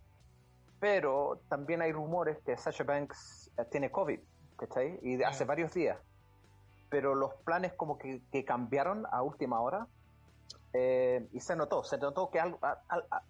pero 0.81 1.43
también 1.49 1.83
hay 1.83 1.93
rumores 1.93 2.38
que 2.45 2.57
Sasha 2.57 2.85
Banks 2.85 3.53
eh, 3.59 3.64
tiene 3.71 3.90
COVID, 3.90 4.19
¿cachai? 4.57 4.99
Y 5.03 5.16
de 5.16 5.27
hace 5.27 5.45
varios 5.45 5.73
días. 5.75 5.99
Pero 6.88 7.14
los 7.14 7.35
planes 7.45 7.75
como 7.75 7.99
que, 7.99 8.23
cambiaron 8.45 9.07
a 9.12 9.23
última 9.23 9.61
hora 9.61 9.87
eh, 10.73 11.29
y 11.33 11.40
se 11.40 11.55
notó, 11.55 11.85
se 11.85 11.99
notó 11.99 12.31
que 12.31 12.40
algo, 12.40 12.59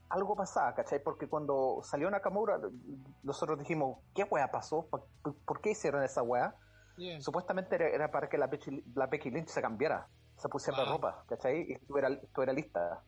algo 0.09 0.37
pasaba, 0.37 0.75
¿cachai? 0.75 1.03
Porque 1.03 1.27
cuando 1.27 1.81
salió 1.83 2.09
Nakamura, 2.09 2.59
nosotros 3.25 3.59
dijimos, 3.59 3.99
¿qué 4.15 4.23
wea 4.25 4.51
pasó? 4.51 4.87
¿Por, 4.87 5.61
qué 5.61 5.73
hicieron 5.73 6.05
esa 6.05 6.23
wea? 6.23 6.55
Supuestamente 7.19 7.77
era, 7.77 8.11
para 8.11 8.29
que 8.29 8.37
la 8.39 8.47
Becky, 8.47 8.85
la 8.95 9.07
Becky 9.07 9.31
Lynch 9.31 9.49
se 9.49 9.63
cambiara, 9.63 10.07
se 10.37 10.49
pusiera 10.49 10.85
ropa, 10.85 11.25
¿cachai? 11.29 11.67
Y 11.69 11.73
estuviera, 11.73 12.09
estuviera 12.09 12.53
lista. 12.53 13.03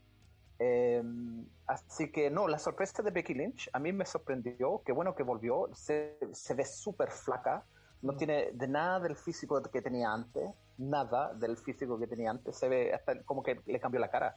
Em, 0.65 1.45
así 1.67 2.13
que 2.13 2.31
no, 2.31 2.47
la 2.47 2.59
sorpresa 2.59 3.03
de 3.03 3.11
Becky 3.11 3.35
Lynch 3.35 3.69
a 3.73 3.81
mí 3.81 3.93
me 3.93 4.07
sorprendió, 4.07 4.81
qué 4.87 4.93
bueno 4.93 5.13
que 5.13 5.25
volvió, 5.25 5.69
se, 5.75 6.19
se 6.33 6.55
ve 6.55 6.65
súper 6.65 7.11
flaca, 7.11 7.65
no 8.03 8.13
mm. 8.13 8.17
tiene 8.17 8.51
de 8.53 8.69
nada 8.69 9.01
del 9.01 9.17
físico 9.17 9.61
que 9.61 9.83
tenía 9.83 10.13
antes, 10.13 10.51
nada 10.79 11.35
del 11.35 11.57
físico 11.57 11.99
que 11.99 12.07
tenía 12.07 12.31
antes, 12.31 12.57
se 12.57 12.69
ve 12.69 12.95
hasta 12.95 13.25
como 13.25 13.43
que 13.43 13.61
le 13.67 13.81
cambió 13.81 13.99
la 13.99 14.09
cara. 14.09 14.37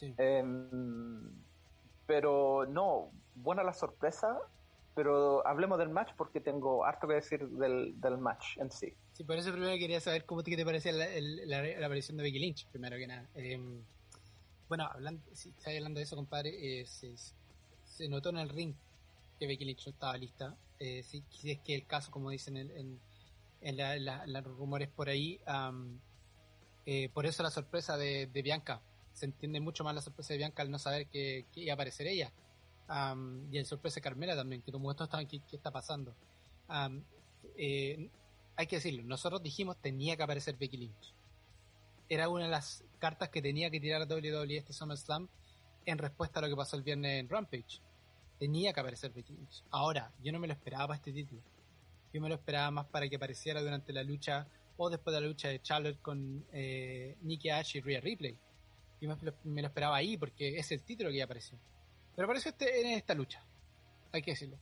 Em, 0.00 1.28
pero 2.06 2.66
no, 2.66 3.10
buena 3.34 3.64
la 3.64 3.72
sorpresa, 3.72 4.38
pero 4.94 5.44
hablemos 5.44 5.76
del 5.78 5.88
match 5.88 6.12
porque 6.16 6.40
tengo 6.40 6.84
harto 6.84 7.08
que 7.08 7.14
decir 7.14 7.48
del, 7.48 8.00
del 8.00 8.18
match 8.18 8.58
en 8.58 8.70
sí. 8.70 8.94
Sí, 9.12 9.24
por 9.24 9.36
eso 9.36 9.50
primero 9.50 9.76
quería 9.76 10.00
saber 10.00 10.24
cómo 10.24 10.44
te, 10.44 10.56
te 10.56 10.92
la, 10.92 11.62
la, 11.80 11.86
aparición 11.86 12.16
de 12.16 12.22
Becky 12.22 12.38
Lynch, 12.38 12.68
primero 12.70 12.96
que 12.96 13.08
nada. 13.08 13.28
Em, 13.34 13.82
bueno, 14.76 14.90
hablando, 14.92 15.22
si 15.32 15.50
estás 15.50 15.68
hablando 15.68 15.98
de 15.98 16.04
eso, 16.04 16.16
compadre, 16.16 16.80
eh, 16.80 16.84
se, 16.84 18.08
notó 18.08 18.30
en 18.30 18.38
el 18.38 18.48
ring 18.48 18.74
que 19.38 19.46
Becky 19.46 19.64
Lynch 19.64 19.86
estaba 19.86 20.16
lista. 20.16 20.56
Eh, 20.80 21.04
si, 21.04 21.22
es 21.44 21.60
que 21.60 21.76
el 21.76 21.86
caso, 21.86 22.10
como 22.10 22.28
dicen 22.30 22.56
en, 22.56 23.00
en, 23.60 24.32
los 24.32 24.44
rumores 24.44 24.88
por 24.88 25.08
ahí, 25.08 25.40
Eh, 26.86 27.08
por 27.14 27.24
eso 27.24 27.42
la 27.44 27.50
sorpresa 27.50 27.96
de, 27.96 28.26
Bianca. 28.42 28.82
Se 29.12 29.26
entiende 29.26 29.60
mucho 29.60 29.84
más 29.84 29.94
la 29.94 30.02
sorpresa 30.02 30.34
de 30.34 30.38
Bianca 30.38 30.62
al 30.62 30.70
no 30.72 30.78
saber 30.80 31.06
que, 31.06 31.46
iba 31.54 31.72
a 31.72 31.74
aparecer 31.74 32.08
ella. 32.08 32.32
y 33.52 33.56
el 33.56 33.66
sorpresa 33.66 33.96
de 33.96 34.00
Carmela 34.00 34.34
también, 34.34 34.60
que 34.60 34.72
como 34.72 34.90
esto 34.90 35.04
está, 35.04 35.24
¿qué, 35.24 35.38
qué 35.48 35.56
está 35.56 35.70
pasando? 35.70 36.16
Eh, 37.56 38.10
hay 38.56 38.66
que 38.66 38.76
decirlo, 38.76 39.04
nosotros 39.04 39.40
dijimos 39.40 39.76
tenía 39.80 40.16
que 40.16 40.24
aparecer 40.24 40.56
Becky 40.56 40.78
Lynch. 40.78 41.14
Era 42.08 42.28
una 42.28 42.44
de 42.44 42.50
las 42.50 42.84
cartas 42.98 43.28
que 43.28 43.42
tenía 43.42 43.70
que 43.70 43.80
tirar 43.80 44.06
WWE 44.08 44.56
este 44.56 44.72
SummerSlam 44.72 45.28
en 45.86 45.98
respuesta 45.98 46.38
a 46.38 46.42
lo 46.42 46.48
que 46.48 46.56
pasó 46.56 46.76
el 46.76 46.82
viernes 46.82 47.20
en 47.20 47.28
Rampage. 47.28 47.80
Tenía 48.38 48.72
que 48.72 48.80
aparecer 48.80 49.12
Becky 49.12 49.32
Lynch. 49.32 49.64
Ahora, 49.70 50.12
yo 50.22 50.32
no 50.32 50.38
me 50.38 50.46
lo 50.46 50.52
esperaba 50.52 50.88
para 50.88 50.96
este 50.96 51.12
título. 51.12 51.42
Yo 52.12 52.20
me 52.20 52.28
lo 52.28 52.34
esperaba 52.34 52.70
más 52.70 52.86
para 52.86 53.08
que 53.08 53.16
apareciera 53.16 53.60
durante 53.60 53.92
la 53.92 54.02
lucha 54.02 54.46
o 54.76 54.90
después 54.90 55.14
de 55.14 55.20
la 55.20 55.26
lucha 55.26 55.48
de 55.48 55.60
Charlotte 55.62 56.00
con 56.00 56.44
eh, 56.52 57.16
Nikki 57.22 57.50
Ash 57.50 57.76
y 57.76 57.80
Rhea 57.80 58.00
Ripley. 58.00 58.36
Yo 59.00 59.16
me, 59.44 59.62
lo 59.62 59.68
esperaba 59.68 59.96
ahí 59.96 60.16
porque 60.16 60.58
es 60.58 60.70
el 60.72 60.82
título 60.82 61.10
que 61.10 61.18
ya 61.18 61.24
apareció. 61.24 61.58
Pero 62.14 62.26
apareció 62.26 62.50
este, 62.50 62.80
en 62.80 62.98
esta 62.98 63.14
lucha. 63.14 63.44
Hay 64.12 64.22
que 64.22 64.32
decirlo. 64.32 64.58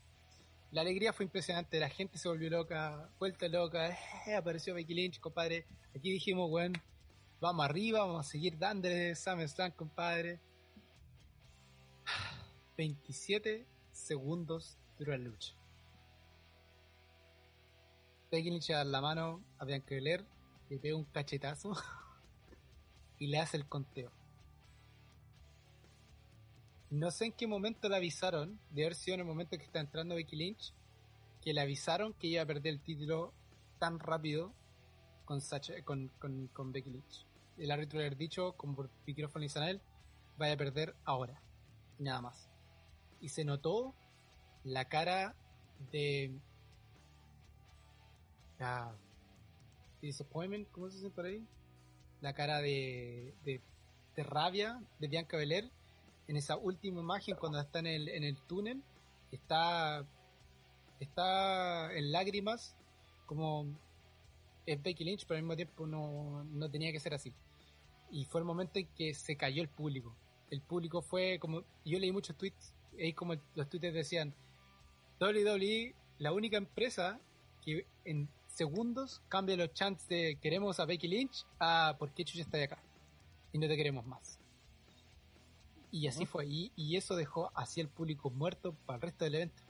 La 0.71 0.81
alegría 0.81 1.13
fue 1.13 1.27
impresionante, 1.27 1.79
la 1.79 1.91
gente 1.91 2.17
se 2.17 2.29
volvió 2.29 2.49
loca, 2.49 3.11
vuelta 3.19 3.47
loca, 3.47 3.91
eh, 4.27 4.35
apareció 4.35 4.75
Becky 4.75 4.95
Lynch, 4.95 5.21
compadre. 5.21 5.67
Aquí 5.95 6.11
dijimos, 6.11 6.49
bueno, 6.49 6.81
vamos 7.43 7.65
arriba, 7.65 7.99
vamos 7.99 8.25
a 8.25 8.31
seguir 8.31 8.57
dándole 8.57 9.17
SummerSlam, 9.17 9.73
compadre. 9.73 10.41
27 12.77 13.67
segundos 13.91 14.79
duró 14.97 15.11
la 15.17 15.25
lucha. 15.25 15.53
Becky 18.31 18.49
Lynch 18.49 18.69
da 18.69 18.85
la 18.85 19.01
mano 19.01 19.43
a 19.59 19.65
Bianca 19.65 19.93
Belair, 19.95 20.25
le 20.71 20.79
pega 20.79 20.97
un 20.97 21.05
cachetazo 21.05 21.73
y 23.19 23.27
le 23.27 23.41
hace 23.41 23.57
el 23.57 23.67
conteo. 23.67 24.13
No 26.91 27.11
sé 27.11 27.25
en 27.25 27.33
qué 27.33 27.49
momento 27.49 27.89
le 27.89 27.97
avisaron, 27.97 28.61
de 28.71 28.85
haber 28.85 28.95
sido 28.95 29.17
en 29.17 29.21
el 29.21 29.27
momento 29.27 29.59
que 29.59 29.65
está 29.65 29.81
entrando 29.81 30.15
Becky 30.15 30.37
Lynch, 30.37 30.73
que 31.41 31.53
le 31.53 31.61
avisaron 31.61 32.15
que 32.15 32.29
iba 32.29 32.43
a 32.43 32.47
perder 32.47 32.75
el 32.75 32.81
título 32.81 33.35
tan 33.81 33.99
rápido 33.99 34.55
con, 35.25 36.73
Becky 36.73 36.91
Lynch. 36.91 37.32
El 37.59 37.71
árbitro 37.71 37.99
le 38.01 38.07
ha 38.07 38.11
dicho, 38.11 38.55
como 38.57 38.75
por 38.75 38.91
micrófono 39.07 39.45
y 39.45 39.69
él, 39.69 39.81
vaya 40.39 40.55
a 40.55 40.57
perder 40.57 40.95
ahora. 41.05 41.41
Nada 41.99 42.21
más. 42.21 42.49
Y 43.21 43.29
se 43.29 43.45
notó 43.45 43.95
la 44.65 44.89
cara 44.89 45.35
de. 45.91 46.33
Disappointment, 50.01 50.69
¿cómo 50.71 50.89
se 50.89 50.97
dice 50.97 51.11
por 51.11 51.27
ahí? 51.27 51.45
La 52.21 52.33
cara 52.33 52.61
de, 52.61 53.35
de, 53.45 53.61
de 54.15 54.23
rabia 54.23 54.81
de 55.01 55.09
Bianca 55.09 55.37
Belair 55.37 55.71
en 56.29 56.37
esa 56.37 56.57
última 56.57 57.01
imagen 57.01 57.37
cuando 57.37 57.61
está 57.61 57.81
en 57.81 57.87
el, 57.87 58.09
en 58.09 58.25
el 58.25 58.37
túnel. 58.47 58.83
Está. 59.31 60.07
Está 61.01 61.93
en 61.95 62.13
lágrimas, 62.13 62.77
como 63.27 63.67
es 64.67 64.83
Becky 64.83 65.05
Lynch, 65.05 65.27
pero 65.27 65.39
al 65.39 65.43
mismo 65.43 65.57
tiempo 65.57 65.87
no, 65.87 66.45
no 66.45 66.71
tenía 66.71 66.93
que 66.93 67.01
ser 67.01 67.15
así. 67.15 67.33
Y 68.11 68.25
fue 68.25 68.41
el 68.41 68.45
momento 68.45 68.79
en 68.79 68.87
que 68.95 69.15
se 69.15 69.37
cayó 69.37 69.63
el 69.63 69.69
público. 69.69 70.15
El 70.51 70.61
público 70.61 71.03
fue 71.03 71.39
como. 71.39 71.63
Yo 71.85 71.99
leí 71.99 72.13
muchos 72.13 72.37
tweets, 72.37 72.75
y 72.97 73.13
como 73.15 73.35
los 73.55 73.69
tweets 73.69 73.95
decían: 73.95 74.35
WWE, 75.21 75.95
la 76.19 76.33
única 76.33 76.57
empresa 76.57 77.19
que 77.65 77.87
en 78.05 78.29
segundos 78.49 79.23
cambia 79.29 79.57
los 79.57 79.73
chants 79.73 80.07
de 80.09 80.37
queremos 80.41 80.79
a 80.79 80.85
Becky 80.85 81.09
Lynch 81.09 81.47
a 81.59 81.97
por 81.99 82.13
qué 82.13 82.25
Chucha 82.25 82.43
está 82.43 82.59
de 82.59 82.65
acá. 82.65 82.79
Y 83.53 83.59
no 83.59 83.67
te 83.67 83.77
queremos 83.77 84.07
más. 84.07 84.39
Y 85.91 86.07
así 86.07 86.25
fue. 86.25 86.47
Y, 86.47 86.73
y, 86.75 86.97
eso 86.97 87.17
dejó 87.17 87.51
así 87.55 87.81
el 87.81 87.89
público 87.89 88.31
muerto 88.31 88.75
para 88.87 88.97
el 88.97 89.03
resto 89.03 89.25
del 89.25 89.35
evento. 89.35 89.63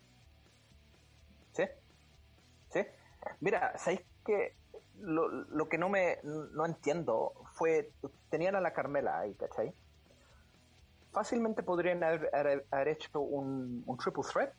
Sí. 1.53 1.65
Sí. 2.73 2.81
Mira, 3.41 3.77
¿sabéis 3.77 4.03
que 4.25 4.55
lo, 5.03 5.29
lo, 5.29 5.69
que 5.69 5.79
no 5.79 5.89
me 5.89 6.19
no 6.23 6.65
entiendo 6.65 7.33
fue, 7.55 7.91
tenían 8.31 8.55
a 8.57 8.61
la 8.61 8.73
Carmela 8.73 9.19
ahí, 9.19 9.35
¿cachai? 9.35 9.73
Fácilmente 11.13 11.63
podrían 11.63 12.03
haber, 12.03 12.89
hecho 12.89 13.21
un, 13.21 13.83
un, 13.87 13.97
triple 13.99 14.23
threat 14.23 14.55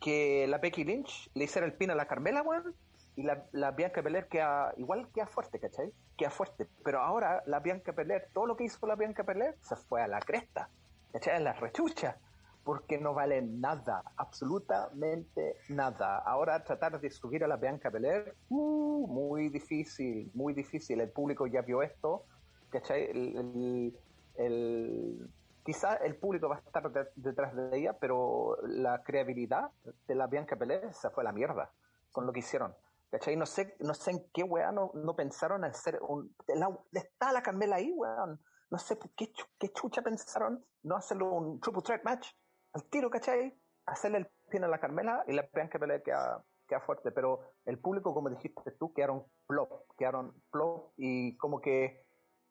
que 0.00 0.46
la 0.46 0.58
Becky 0.58 0.84
Lynch 0.84 1.30
le 1.34 1.44
hiciera 1.44 1.66
el 1.66 1.74
pin 1.74 1.90
a 1.90 1.94
la 1.94 2.06
Carmela, 2.06 2.42
weón, 2.42 2.74
y 3.16 3.22
la, 3.22 3.44
la 3.52 3.72
Bianca 3.72 4.02
Belair 4.02 4.28
queda 4.28 4.72
igual 4.76 5.08
queda 5.12 5.26
fuerte, 5.26 5.58
¿cachai? 5.58 5.92
Queda 6.16 6.30
fuerte. 6.30 6.66
Pero 6.84 7.00
ahora 7.00 7.42
la 7.46 7.60
Bianca 7.60 7.92
Belair, 7.92 8.28
todo 8.32 8.46
lo 8.46 8.56
que 8.56 8.64
hizo 8.64 8.86
la 8.86 8.94
Bianca 8.94 9.22
Belair 9.22 9.56
se 9.60 9.76
fue 9.76 10.02
a 10.02 10.08
la 10.08 10.20
cresta, 10.20 10.68
¿cachai? 11.12 11.36
A 11.36 11.40
la 11.40 11.52
rechucha 11.52 12.18
porque 12.66 12.98
no 12.98 13.14
vale 13.14 13.40
nada, 13.42 14.02
absolutamente 14.16 15.56
nada. 15.68 16.18
Ahora 16.18 16.64
tratar 16.64 17.00
de 17.00 17.10
subir 17.10 17.44
a 17.44 17.46
la 17.46 17.56
Bianca 17.56 17.90
Belair, 17.90 18.34
uh, 18.48 19.06
muy 19.06 19.50
difícil, 19.50 20.32
muy 20.34 20.52
difícil. 20.52 21.00
El 21.00 21.10
público 21.10 21.46
ya 21.46 21.62
vio 21.62 21.80
esto, 21.80 22.24
¿cachai? 22.70 23.04
El, 23.04 23.96
el, 24.34 25.30
quizá 25.64 25.94
el 25.94 26.16
público 26.16 26.48
va 26.48 26.56
a 26.56 26.58
estar 26.58 26.90
detrás 27.14 27.54
de 27.54 27.78
ella, 27.78 27.92
pero 28.00 28.56
la 28.66 29.00
creabilidad 29.04 29.70
de 30.08 30.14
la 30.16 30.26
Bianca 30.26 30.56
Belair 30.56 30.92
se 30.92 31.08
fue 31.10 31.22
a 31.22 31.26
la 31.26 31.32
mierda 31.32 31.70
con 32.10 32.26
lo 32.26 32.32
que 32.32 32.40
hicieron. 32.40 32.74
¿Cachai? 33.12 33.36
No 33.36 33.46
sé, 33.46 33.76
no 33.78 33.94
sé 33.94 34.10
en 34.10 34.26
qué 34.34 34.42
weá 34.42 34.72
no, 34.72 34.90
pensaron 35.14 35.62
en 35.62 35.70
hacer 35.70 36.00
un... 36.02 36.34
está 36.92 37.30
la 37.30 37.42
Carmela 37.44 37.76
ahí, 37.76 37.92
weón. 37.92 38.40
No 38.72 38.78
sé 38.78 38.98
qué, 39.14 39.32
qué 39.56 39.68
chucha 39.72 40.02
pensaron 40.02 40.64
no 40.82 40.96
hacerlo 40.96 41.32
un 41.32 41.60
triple 41.60 41.82
threat 41.82 42.02
match 42.02 42.32
al 42.76 42.84
tiro, 42.84 43.08
¿cachai? 43.08 43.58
Hacerle 43.86 44.18
el 44.18 44.28
pin 44.50 44.64
a 44.64 44.68
la 44.68 44.78
Carmela 44.78 45.24
y 45.26 45.32
la 45.32 45.48
que 45.48 45.78
pelea 45.78 46.02
queda, 46.02 46.44
queda 46.68 46.80
fuerte, 46.80 47.10
pero 47.10 47.40
el 47.64 47.78
público, 47.78 48.12
como 48.12 48.28
dijiste 48.28 48.70
tú, 48.72 48.92
quedaron 48.92 49.24
plop, 49.46 49.70
quedaron 49.96 50.34
plop 50.50 50.92
y 50.98 51.36
como 51.38 51.62
que 51.62 52.04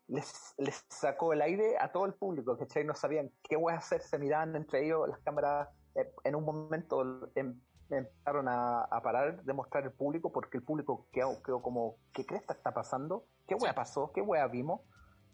les, 0.07 0.55
les 0.57 0.83
sacó 0.89 1.31
el 1.33 1.43
aire 1.43 1.77
a 1.79 1.91
todo 1.91 2.05
el 2.05 2.15
público, 2.15 2.57
¿cachai? 2.57 2.83
No 2.83 2.95
sabían 2.95 3.31
qué 3.43 3.55
voy 3.55 3.73
a 3.73 3.77
hacer, 3.77 4.01
se 4.01 4.17
miraban 4.17 4.55
entre 4.55 4.85
ellos, 4.85 5.07
las 5.07 5.19
cámaras 5.19 5.69
eh, 5.93 6.11
en 6.23 6.35
un 6.35 6.43
momento 6.43 7.29
em, 7.35 7.61
empezaron 7.91 8.47
a, 8.49 8.88
parar 9.03 9.43
de 9.43 9.53
mostrar 9.53 9.83
el 9.83 9.91
público 9.91 10.31
porque 10.31 10.57
el 10.57 10.63
público 10.63 11.07
quedó, 11.11 11.41
quedó 11.43 11.61
como, 11.61 11.97
¿qué 12.13 12.25
cresta 12.25 12.53
está 12.53 12.73
pasando? 12.73 13.27
¿Qué 13.47 13.53
wea 13.53 13.75
pasó? 13.75 14.11
¿Qué 14.11 14.21
wea 14.21 14.47
vimos? 14.47 14.81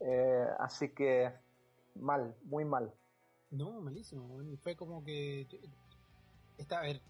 Eh, 0.01 0.47
así 0.59 0.93
que 0.93 1.31
mal, 1.95 2.35
muy 2.43 2.65
mal. 2.65 2.93
No, 3.51 3.81
malísimo. 3.81 4.41
Y 4.41 4.57
fue 4.57 4.75
como 4.75 5.03
que. 5.03 5.47
Esta, 6.57 6.79
a 6.79 6.83
ver, 6.83 7.01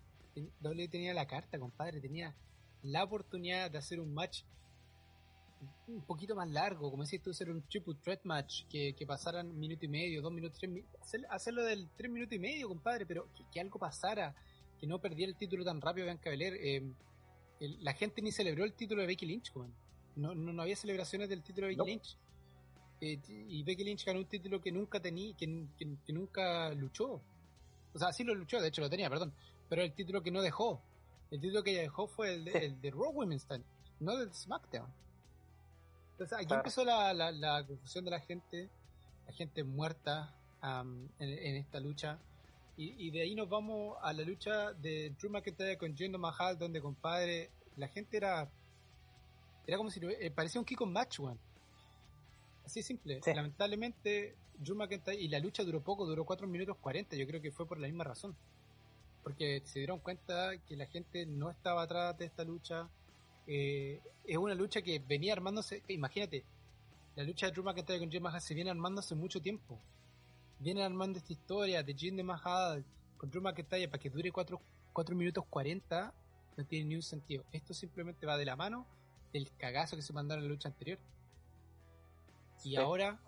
W 0.60 0.88
tenía 0.88 1.14
la 1.14 1.28
carta, 1.28 1.60
compadre. 1.60 2.02
Tenía 2.02 2.36
la 2.84 3.04
oportunidad 3.04 3.70
de 3.70 3.78
hacer 3.78 4.00
un 4.00 4.14
match 4.14 4.44
un 5.88 6.02
poquito 6.02 6.36
más 6.36 6.50
largo, 6.50 6.90
como 6.90 7.04
decís 7.04 7.22
tú, 7.22 7.32
hacer 7.32 7.52
un 7.52 7.62
triple 7.68 7.96
threat 8.04 8.22
match 8.24 8.66
que, 8.68 8.94
que 8.94 9.06
pasaran 9.06 9.48
un 9.48 9.60
minuto 9.60 9.86
y 9.86 9.88
medio, 9.88 10.22
dos 10.22 10.32
minutos, 10.32 10.58
tres 10.58 10.72
minutos, 10.72 11.00
hacerlo 11.30 11.64
del 11.64 11.88
tres 11.96 12.10
minutos 12.10 12.34
y 12.34 12.40
medio, 12.40 12.68
compadre, 12.68 13.06
pero 13.06 13.28
que, 13.52 13.60
algo 13.60 13.78
pasara, 13.78 14.36
que 14.80 14.88
no 14.88 15.00
perdiera 15.00 15.32
el 15.32 15.38
título 15.38 15.64
tan 15.64 15.80
rápido 15.82 16.06
Bianca 16.06 16.30
Belair. 16.30 16.56
Eh, 16.60 16.94
la 17.82 17.94
gente 17.94 18.22
ni 18.22 18.32
celebró 18.32 18.64
el 18.64 18.74
título 18.74 19.02
de 19.02 19.08
Becky 19.08 19.26
Lynch, 19.28 19.54
no, 20.16 20.34
no, 20.36 20.52
no, 20.52 20.62
había 20.62 20.76
celebraciones 20.76 21.30
del 21.30 21.44
título 21.44 21.68
de 21.68 21.76
Becky 21.76 21.92
Lynch. 21.92 22.18
Eh, 23.02 23.20
y 23.28 23.64
Becky 23.64 23.84
Lynch 23.84 24.06
ganó 24.06 24.20
un 24.20 24.26
título 24.26 24.62
que 24.62 24.72
nunca 24.72 25.00
tenía, 25.00 25.36
que, 25.36 25.48
nunca 26.10 26.72
luchó. 26.74 27.20
O 27.94 28.00
sea, 28.00 28.14
sí 28.14 28.24
lo 28.24 28.36
luchó, 28.36 28.62
de 28.62 28.68
hecho 28.68 28.82
lo 28.82 28.90
tenía, 28.90 29.10
perdón. 29.10 29.34
Pero 29.68 29.82
el 29.82 29.94
título 29.94 30.22
que 30.22 30.32
no 30.32 30.42
dejó. 30.42 30.82
El 31.32 31.42
título 31.42 31.64
que 31.64 31.72
ella 31.72 31.82
dejó 31.82 32.08
fue 32.08 32.36
el 32.36 32.46
de, 32.46 32.52
el 32.66 32.82
de 32.82 32.92
Raw 32.92 33.12
Women's 33.12 33.46
Time, 33.46 33.64
no 34.00 34.16
del 34.18 34.34
SmackDown. 34.34 34.94
Entonces 36.12 36.38
aquí 36.38 36.54
empezó 36.54 36.84
la, 36.86 37.14
la, 37.14 37.66
confusión 37.66 38.06
de 38.06 38.12
la 38.12 38.20
gente, 38.20 38.70
la 39.26 39.34
gente 39.34 39.64
muerta 39.64 40.36
en, 41.20 41.56
esta 41.56 41.80
lucha. 41.80 42.20
Y, 42.78 43.12
de 43.12 43.22
ahí 43.22 43.36
nos 43.36 43.48
vamos 43.48 43.98
a 44.02 44.12
la 44.12 44.24
lucha 44.24 44.74
de 44.74 45.12
Drew 45.12 45.32
McIntyre 45.32 45.78
con 45.78 45.96
Jinder 45.96 46.20
Mahal, 46.20 46.58
donde 46.58 46.82
compadre, 46.82 47.50
la 47.78 47.88
gente 47.88 48.18
era 48.18 48.50
era 49.68 49.78
como 49.78 49.90
si 49.90 50.00
eh, 50.04 50.32
parecía 50.32 50.60
un 50.60 50.66
kick 50.66 50.82
on 50.82 50.92
match, 50.92 51.20
one. 51.20 51.38
Así 52.72 52.84
simple. 52.84 53.20
Lamentablemente, 53.36 54.34
Drew 54.58 54.78
McIntyre, 54.78 55.20
y 55.20 55.28
la 55.28 55.40
lucha 55.40 55.62
duró 55.62 55.82
poco, 55.82 56.06
duró 56.06 56.24
4 56.24 56.48
minutos 56.48 56.78
40, 56.78 57.18
yo 57.18 57.28
creo 57.28 57.42
que 57.42 57.52
fue 57.52 57.68
por 57.68 57.78
la 57.78 57.88
misma 57.88 58.06
razón. 58.06 58.34
Porque 59.24 59.62
se 59.66 59.80
dieron 59.80 60.00
cuenta 60.00 60.58
que 60.66 60.78
la 60.78 60.86
gente 60.86 61.26
no 61.26 61.50
estaba 61.50 61.82
atrás 61.82 62.18
de 62.18 62.24
esta 62.24 62.46
lucha. 62.46 62.88
Eh, 63.46 64.00
es 64.24 64.38
una 64.38 64.56
lucha 64.56 64.82
que 64.82 65.00
venía 65.00 65.34
armándose, 65.34 65.84
imagínate, 65.90 66.46
la 67.18 67.26
lucha 67.26 67.48
de 67.48 67.52
Drew 67.52 67.66
McIntyre 67.66 68.00
con 68.00 68.10
Jim 68.10 68.24
Mahal 68.24 68.40
se 68.40 68.54
viene 68.54 68.70
armando 68.70 69.02
hace 69.02 69.16
mucho 69.16 69.42
tiempo. 69.42 69.78
Vienen 70.60 70.86
armando 70.86 71.18
esta 71.18 71.34
historia 71.34 71.84
de 71.84 71.94
Jim 71.94 72.16
de 72.16 72.24
Mahal 72.24 72.86
con 73.18 73.30
Drew 73.30 73.42
McIntyre 73.42 73.90
para 73.90 74.02
que 74.02 74.10
dure 74.10 74.32
4, 74.32 74.62
4 74.94 75.14
minutos 75.14 75.44
40, 75.50 76.14
no 76.56 76.66
tiene 76.66 76.86
ni 76.86 76.96
un 76.96 77.02
sentido. 77.02 77.44
Esto 77.52 77.74
simplemente 77.74 78.26
va 78.26 78.38
de 78.38 78.46
la 78.46 78.56
mano 78.56 78.88
del 79.34 79.52
cagazo 79.58 79.98
que 79.98 80.02
se 80.02 80.14
mandaron 80.14 80.42
en 80.42 80.48
la 80.48 80.54
lucha 80.54 80.70
anterior 80.70 80.98
Y 82.64 82.76
ahora 82.76 83.20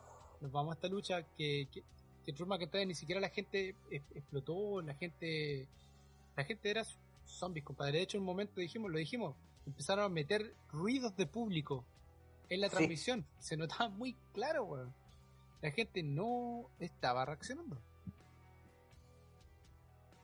nos 0.41 0.51
vamos 0.51 0.71
a 0.71 0.75
esta 0.75 0.87
lucha 0.87 1.23
que, 1.37 1.67
que, 1.71 1.83
que 2.25 2.31
Drew 2.31 2.47
McIntyre 2.47 2.85
ni 2.85 2.95
siquiera 2.95 3.19
la 3.19 3.29
gente 3.29 3.75
explotó, 3.89 4.81
la 4.81 4.93
gente 4.93 5.67
la 6.35 6.43
gente 6.43 6.69
era 6.69 6.83
zombies, 7.25 7.65
compadre. 7.65 7.99
De 7.99 8.03
hecho, 8.03 8.17
en 8.17 8.21
un 8.21 8.27
momento 8.27 8.59
dijimos, 8.59 8.91
lo 8.91 8.97
dijimos, 8.97 9.35
empezaron 9.65 10.05
a 10.05 10.09
meter 10.09 10.53
ruidos 10.71 11.15
de 11.15 11.27
público 11.27 11.85
en 12.49 12.61
la 12.61 12.69
transmisión. 12.69 13.25
Se 13.39 13.55
notaba 13.57 13.89
muy 13.89 14.15
claro, 14.33 14.63
weón. 14.65 14.93
La 15.61 15.71
gente 15.71 16.03
no 16.03 16.69
estaba 16.79 17.25
reaccionando. 17.25 17.77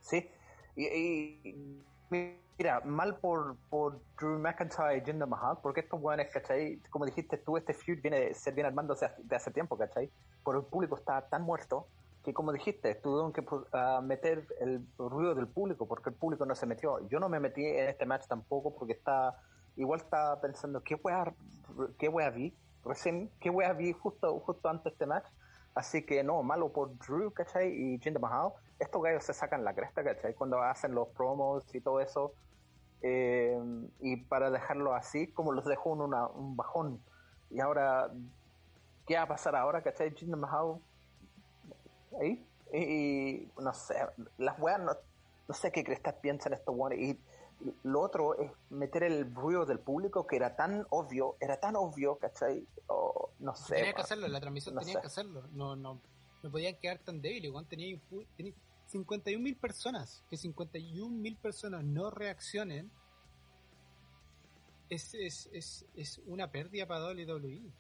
Sí, 0.02 0.28
y, 0.76 1.82
mira, 2.60 2.82
mal 2.82 3.16
por, 3.16 3.56
por 3.70 4.00
Drew 4.20 4.38
McIntyre 4.38 4.98
y 4.98 5.02
Jinder 5.02 5.28
Mahal, 5.28 5.58
porque 5.64 5.80
estos 5.80 6.00
weones, 6.02 6.30
¿cachai? 6.32 6.78
Como 6.90 7.06
dijiste 7.06 7.38
tú, 7.38 7.56
este 7.56 7.74
feud 7.74 8.02
viene 8.02 8.20
de 8.20 8.34
ser 8.34 8.54
bien 8.54 8.68
armando 8.68 8.96
de 8.96 9.36
hace 9.36 9.50
tiempo, 9.50 9.78
¿cachai? 9.78 10.12
Por 10.44 10.58
el 10.58 10.64
público 10.64 10.98
está 10.98 11.22
tan 11.30 11.44
muerto 11.44 11.88
que 12.24 12.34
como 12.34 12.52
dijiste, 12.52 12.96
tuvieron 12.96 13.32
que 13.32 13.40
uh, 13.40 14.02
meter 14.02 14.46
el 14.60 14.86
ruido 14.98 15.34
del 15.36 15.48
público 15.48 15.88
porque 15.88 16.10
el 16.10 16.16
público 16.16 16.46
no 16.46 16.54
se 16.54 16.66
metió. 16.66 17.00
Yo 17.08 17.18
no 17.22 17.30
me 17.30 17.40
metí 17.40 17.66
en 17.66 17.88
este 17.88 18.06
match 18.06 18.28
tampoco 18.28 18.76
porque 18.76 18.92
está 18.92 19.40
igual 19.78 20.02
estaba 20.02 20.40
pensando 20.42 20.82
qué 20.84 20.96
wea, 20.96 21.34
qué 21.98 22.10
wea 22.10 22.30
vi 22.30 22.54
recién, 22.84 23.32
qué 23.40 23.50
wea 23.50 23.72
vi 23.72 23.94
justo, 23.94 24.38
justo 24.42 24.68
antes 24.68 24.84
de 24.84 24.90
este 24.90 25.06
match. 25.06 25.28
Así 25.76 26.06
que 26.06 26.24
no, 26.24 26.44
malo 26.44 26.74
por 26.74 26.98
Drew, 26.98 27.32
¿cachai? 27.32 27.70
Y 27.70 28.00
Jinder 28.00 28.20
Mahal. 28.22 28.52
Estos 28.80 29.02
gallos 29.02 29.24
se 29.24 29.34
sacan 29.34 29.64
la 29.64 29.74
cresta, 29.74 30.04
¿cachai? 30.04 30.34
Cuando 30.34 30.62
hacen 30.62 30.94
los 30.94 31.08
promos 31.10 31.64
y 31.74 31.80
todo 31.80 32.02
eso. 32.02 32.34
Eh, 33.02 33.58
y 34.02 34.18
para 34.18 34.52
dejarlo 34.52 34.94
así, 34.94 35.28
como 35.28 35.52
los 35.52 35.66
dejó 35.66 35.94
en 35.94 36.02
una, 36.02 36.28
un 36.28 36.56
bajón. 36.56 37.02
Y 37.50 37.60
ahora, 37.60 38.12
¿qué 39.08 39.16
va 39.16 39.24
a 39.24 39.28
pasar 39.28 39.56
ahora, 39.56 39.82
¿cachai? 39.82 40.14
Jinder 40.16 40.38
Mahal 40.38 40.80
ahí. 42.20 42.46
Y, 42.74 43.48
no 43.60 43.74
sé, 43.74 43.96
las 44.38 44.60
weas 44.60 44.80
no, 44.80 44.92
no 45.48 45.56
sé 45.56 45.72
qué 45.72 45.84
crestas 45.84 46.16
piensan 46.16 46.54
estos 46.54 46.76
weones. 46.76 47.00
Y 47.00 47.20
lo 47.84 48.02
otro 48.02 48.38
es 48.38 48.52
meter 48.70 49.04
el 49.04 49.34
ruido 49.34 49.66
del 49.66 49.80
público 49.80 50.28
que 50.28 50.36
era 50.36 50.56
tan 50.56 50.86
obvio, 50.90 51.36
era 51.40 51.60
tan 51.60 51.76
obvio, 51.76 52.18
¿cachai? 52.18 52.66
no 53.40 53.56
sé. 53.56 53.76
Tenía 53.76 53.94
que 53.94 54.02
hacerlo, 54.02 54.28
la 54.28 54.40
transmisión 54.40 54.78
tenía 54.78 55.00
que 55.00 55.08
hacerlo. 55.08 55.44
No, 55.54 55.76
no, 55.76 56.00
no 56.44 56.52
podían 56.52 56.76
quedar 56.76 57.00
tan 57.00 57.22
débiles, 57.22 57.52
weón. 57.52 57.66
Tenía, 57.66 57.98
tenía 58.36 58.54
51 58.90 59.42
mil 59.42 59.56
personas. 59.56 60.24
Que 60.30 60.38
51 60.38 61.10
mil 61.16 61.38
personas 61.38 61.84
no 61.84 62.10
reaccionen. 62.10 62.92
Es, 64.90 65.14
es, 65.14 65.50
es, 65.54 65.86
es 65.96 66.22
una 66.26 66.52
pérdida 66.52 66.88
para 66.88 67.06
WWE. 67.06 67.72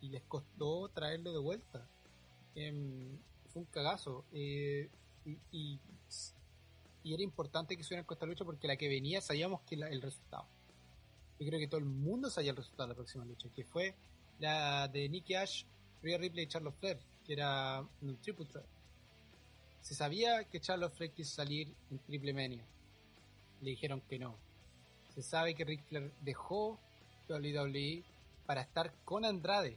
Y 0.00 0.08
les 0.08 0.22
costó 0.24 0.88
traerlo 0.88 1.32
de 1.32 1.38
vuelta. 1.38 1.88
Eh, 2.54 2.72
fue 3.48 3.62
un 3.62 3.66
cagazo. 3.66 4.24
Eh, 4.32 4.90
y, 5.24 5.38
y, 5.52 5.80
era 7.04 7.22
importante 7.22 7.76
que 7.76 7.84
suena 7.84 8.04
con 8.04 8.16
esta 8.16 8.26
lucha 8.26 8.44
porque 8.44 8.68
la 8.68 8.76
que 8.76 8.88
venía 8.88 9.20
sabíamos 9.20 9.62
que 9.62 9.74
el 9.74 10.02
resultado. 10.02 10.46
Yo 11.38 11.46
creo 11.46 11.58
que 11.58 11.68
todo 11.68 11.78
el 11.78 11.86
mundo 11.86 12.28
sabía 12.28 12.50
el 12.50 12.56
resultado 12.56 12.88
de 12.88 12.92
la 12.92 12.96
próxima 12.96 13.24
lucha, 13.24 13.48
que 13.54 13.64
fue 13.64 13.94
la 14.38 14.86
de 14.88 15.08
Nicky 15.08 15.34
Ash, 15.34 15.64
Rhea 16.02 16.18
Ripley 16.18 16.44
y 16.44 16.48
Charlotte 16.48 16.76
Flair, 16.78 16.98
que 17.24 17.32
era 17.32 17.86
un 18.02 18.20
triple 18.20 18.44
threat. 18.46 18.79
Se 19.80 19.94
sabía 19.94 20.44
que 20.44 20.60
Charlotte 20.60 20.94
Flair 20.94 21.12
quiso 21.12 21.34
salir 21.34 21.74
en 21.90 21.98
Triple 21.98 22.32
Mania. 22.32 22.64
Le 23.60 23.70
dijeron 23.70 24.00
que 24.02 24.18
no. 24.18 24.36
Se 25.14 25.22
sabe 25.22 25.54
que 25.54 25.64
Ric 25.64 25.84
Flair 25.84 26.12
dejó 26.20 26.78
WWE 27.28 28.04
para 28.46 28.62
estar 28.62 28.92
con 29.04 29.24
Andrade. 29.24 29.76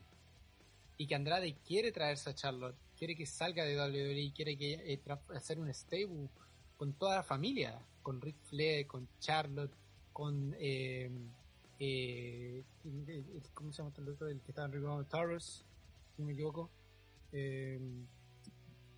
Y 0.97 1.07
que 1.07 1.15
Andrade 1.15 1.55
quiere 1.65 1.91
traerse 1.91 2.29
a 2.29 2.35
Charlotte 2.35 2.75
quiere 3.03 3.17
que 3.17 3.25
salga 3.25 3.65
de 3.65 3.75
WWE, 3.77 4.31
quiere 4.33 4.57
que 4.57 4.73
eh, 4.75 5.01
hacer 5.35 5.59
un 5.59 5.67
stable 5.73 6.29
con 6.77 6.93
toda 6.93 7.17
la 7.17 7.23
familia, 7.23 7.77
con 8.01 8.21
Rick 8.21 8.37
Flair, 8.43 8.87
con 8.87 9.09
Charlotte, 9.19 9.73
con 10.13 10.55
eh, 10.57 11.11
eh, 11.79 12.63
¿cómo 13.53 13.73
se 13.73 13.79
llama 13.79 13.93
el 13.97 14.07
otro? 14.07 14.29
El 14.29 14.39
que 14.39 14.51
estaba 14.51 14.73
en 14.73 15.05
Towers, 15.05 15.65
si 16.15 16.21
no 16.21 16.27
me 16.27 16.31
equivoco. 16.33 16.69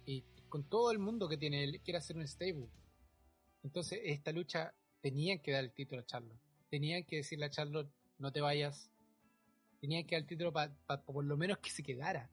y 0.05 0.23
con 0.49 0.63
todo 0.63 0.91
el 0.91 0.99
mundo 0.99 1.27
que 1.27 1.37
tiene, 1.37 1.79
quiere 1.79 1.97
hacer 1.97 2.15
un 2.15 2.27
stable. 2.27 2.69
Entonces, 3.63 3.99
esta 4.03 4.31
lucha 4.31 4.73
tenían 5.01 5.39
que 5.39 5.51
dar 5.51 5.63
el 5.63 5.71
título 5.71 6.01
a 6.01 6.05
Charlotte. 6.05 6.39
Tenían 6.69 7.03
que 7.03 7.17
decirle 7.17 7.45
a 7.45 7.49
Charlotte, 7.49 7.91
no 8.17 8.31
te 8.31 8.41
vayas. 8.41 8.89
Tenían 9.81 10.05
que 10.05 10.15
dar 10.15 10.21
el 10.21 10.27
título 10.27 10.53
para 10.53 10.73
por 11.05 11.23
lo 11.23 11.37
menos 11.37 11.57
que 11.59 11.69
se 11.69 11.83
quedara 11.83 12.29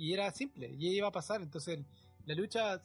y 0.00 0.14
era 0.14 0.30
simple, 0.32 0.74
y 0.78 0.96
iba 0.96 1.08
a 1.08 1.12
pasar. 1.12 1.42
Entonces, 1.42 1.78
la 2.24 2.34
lucha 2.34 2.80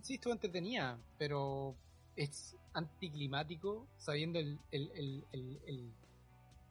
sí 0.00 0.14
estuvo 0.14 0.32
entretenida, 0.32 0.98
pero 1.18 1.76
es 2.16 2.56
anticlimático 2.72 3.86
sabiendo 3.98 4.38
el, 4.38 4.58
el, 4.70 5.22
el, 5.32 5.92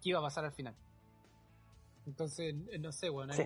qué 0.01 0.09
iba 0.09 0.17
a 0.17 0.23
pasar 0.23 0.43
al 0.43 0.53
final. 0.53 0.75
Entonces, 2.07 2.55
no 2.79 2.91
sé, 2.91 3.09
bueno, 3.09 3.33
sí. 3.33 3.43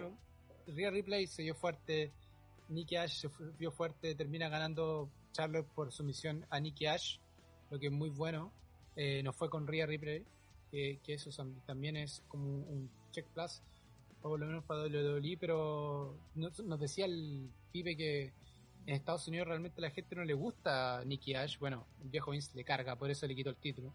Rhea 0.68 0.92
Ripley 0.92 1.28
se 1.28 1.42
dio 1.42 1.56
fuerte, 1.56 2.14
Nikki 2.70 2.96
Ash 2.96 3.20
se 3.20 3.30
vio 3.58 3.72
fuerte, 3.72 4.16
termina 4.16 4.50
ganando 4.50 5.10
Charlotte 5.32 5.68
por 5.74 5.92
sumisión 5.92 6.46
a 6.50 6.60
Nikki 6.60 6.86
Ash, 6.86 7.18
lo 7.70 7.80
que 7.80 7.88
es 7.88 7.92
muy 7.92 8.10
bueno. 8.10 8.52
Eh, 8.96 9.22
no 9.24 9.34
fue 9.34 9.50
con 9.50 9.68
Rhea 9.68 9.86
Ripley, 9.86 10.26
que 10.72 11.00
eso 11.08 11.30
también 11.66 11.98
es 11.98 12.24
como 12.28 12.46
un 12.46 12.90
check 13.12 13.26
plus 13.28 13.62
o 14.22 14.30
por 14.30 14.40
lo 14.40 14.46
menos 14.46 14.64
para 14.66 14.84
WWE, 14.84 15.38
pero 15.40 16.18
nos, 16.36 16.80
decía 16.80 17.06
el 17.06 17.50
pibe 17.72 17.96
que 17.96 18.34
en 18.86 18.96
Estados 18.96 19.28
Unidos 19.28 19.48
realmente 19.48 19.80
a 19.80 19.84
la 19.84 19.92
gente 19.92 20.16
no 20.16 20.24
le 20.24 20.34
gusta 20.34 21.04
Nicky 21.06 21.36
Ash. 21.36 21.58
Bueno, 21.60 21.86
el 22.02 22.10
viejo 22.10 22.32
Vince 22.32 22.52
le 22.56 22.64
carga, 22.64 22.96
por 22.98 23.10
eso 23.10 23.28
le 23.28 23.36
quitó 23.36 23.50
el 23.50 23.58
título. 23.58 23.94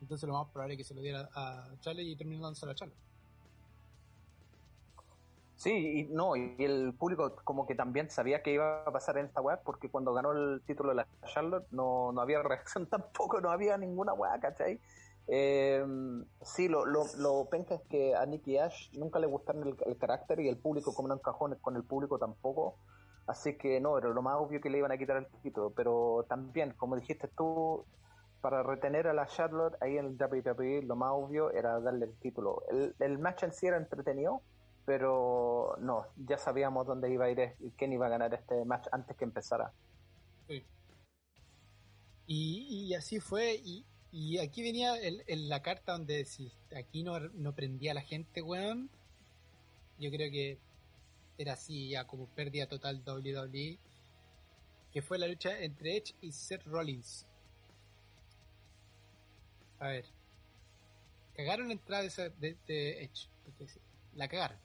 Entonces 0.00 0.26
lo 0.26 0.34
más 0.34 0.50
probable 0.50 0.74
es 0.74 0.78
que 0.78 0.84
se 0.84 0.94
lo 0.94 1.00
diera 1.00 1.28
a 1.34 1.74
Charlie 1.80 2.10
y 2.10 2.16
terminó 2.16 2.42
dándoselo 2.42 2.72
a 2.72 2.74
Charlie. 2.74 2.96
Sí, 5.56 6.00
y 6.00 6.02
no, 6.04 6.36
y 6.36 6.56
el 6.58 6.94
público 6.94 7.36
como 7.44 7.66
que 7.66 7.74
también 7.74 8.10
sabía 8.10 8.42
que 8.42 8.52
iba 8.52 8.82
a 8.82 8.90
pasar 8.90 9.18
en 9.18 9.26
esta 9.26 9.40
web, 9.40 9.60
porque 9.64 9.88
cuando 9.88 10.12
ganó 10.12 10.32
el 10.32 10.62
título 10.66 10.90
de 10.90 10.96
la 10.96 11.06
Charlotte 11.26 11.66
no, 11.70 12.12
no 12.12 12.20
había 12.20 12.42
reacción 12.42 12.86
tampoco, 12.86 13.40
no 13.40 13.50
había 13.50 13.78
ninguna 13.78 14.12
weá, 14.14 14.38
¿cachai? 14.40 14.80
Eh, 15.26 15.82
sí, 16.42 16.68
lo, 16.68 16.84
lo, 16.84 17.04
lo 17.18 17.48
es 17.52 17.80
que 17.88 18.14
a 18.14 18.26
Nicky 18.26 18.58
Ash 18.58 18.90
nunca 18.92 19.18
le 19.18 19.26
gustaron 19.26 19.76
el, 19.86 19.96
carácter 19.96 20.40
y 20.40 20.48
el 20.48 20.58
público, 20.58 20.94
como 20.94 21.08
no 21.08 21.14
encajó 21.14 21.48
con 21.60 21.76
el 21.76 21.84
público 21.84 22.18
tampoco. 22.18 22.76
Así 23.26 23.56
que 23.56 23.80
no, 23.80 23.96
era 23.96 24.08
lo 24.10 24.20
más 24.20 24.36
obvio 24.38 24.60
que 24.60 24.68
le 24.68 24.78
iban 24.78 24.92
a 24.92 24.98
quitar 24.98 25.16
el 25.16 25.26
título. 25.42 25.72
Pero 25.74 26.26
también, 26.28 26.74
como 26.76 26.96
dijiste 26.96 27.28
tú, 27.28 27.86
para 28.42 28.62
retener 28.62 29.08
a 29.08 29.14
la 29.14 29.26
Charlotte 29.26 29.76
ahí 29.80 29.96
en 29.96 30.06
el 30.06 30.16
WWE, 30.18 30.82
lo 30.82 30.96
más 30.96 31.12
obvio 31.12 31.50
era 31.52 31.80
darle 31.80 32.06
el 32.06 32.14
título. 32.18 32.62
El, 32.68 32.94
el 32.98 33.18
match 33.18 33.44
en 33.44 33.52
sí 33.52 33.66
era 33.66 33.78
entretenido, 33.78 34.42
pero 34.86 35.76
no, 35.80 36.06
ya 36.16 36.38
sabíamos 36.38 36.86
dónde 36.86 37.10
iba 37.10 37.26
a 37.26 37.30
ir 37.30 37.54
quién 37.76 37.92
iba 37.92 38.06
a 38.06 38.10
ganar 38.10 38.34
este 38.34 38.64
match 38.64 38.86
antes 38.92 39.16
que 39.16 39.24
empezara. 39.24 39.72
Y, 42.26 42.88
y 42.88 42.94
así 42.94 43.20
fue, 43.20 43.54
y, 43.54 43.84
y 44.10 44.38
aquí 44.38 44.62
venía 44.62 44.96
el, 44.96 45.48
la 45.48 45.60
carta 45.60 45.92
donde 45.92 46.24
si 46.24 46.50
aquí 46.74 47.02
no, 47.02 47.20
no 47.20 47.54
prendía 47.54 47.92
la 47.92 48.00
gente, 48.00 48.40
weón, 48.40 48.88
yo 49.98 50.10
creo 50.10 50.30
que 50.30 50.58
era 51.36 51.54
así 51.54 51.90
ya 51.90 52.06
como 52.06 52.26
pérdida 52.28 52.66
total 52.66 53.02
WWE, 53.06 53.78
que 54.92 55.02
fue 55.02 55.18
la 55.18 55.26
lucha 55.26 55.58
entre 55.58 55.96
Edge 55.96 56.14
y 56.20 56.32
Seth 56.32 56.64
Rollins. 56.64 57.26
A 59.80 59.88
ver, 59.88 60.04
cagaron 61.34 61.66
la 61.66 61.74
entrada 61.74 62.04
de, 62.38 62.56
de, 62.66 63.02
Edge, 63.02 63.28
la 64.14 64.28
cagaron. 64.28 64.63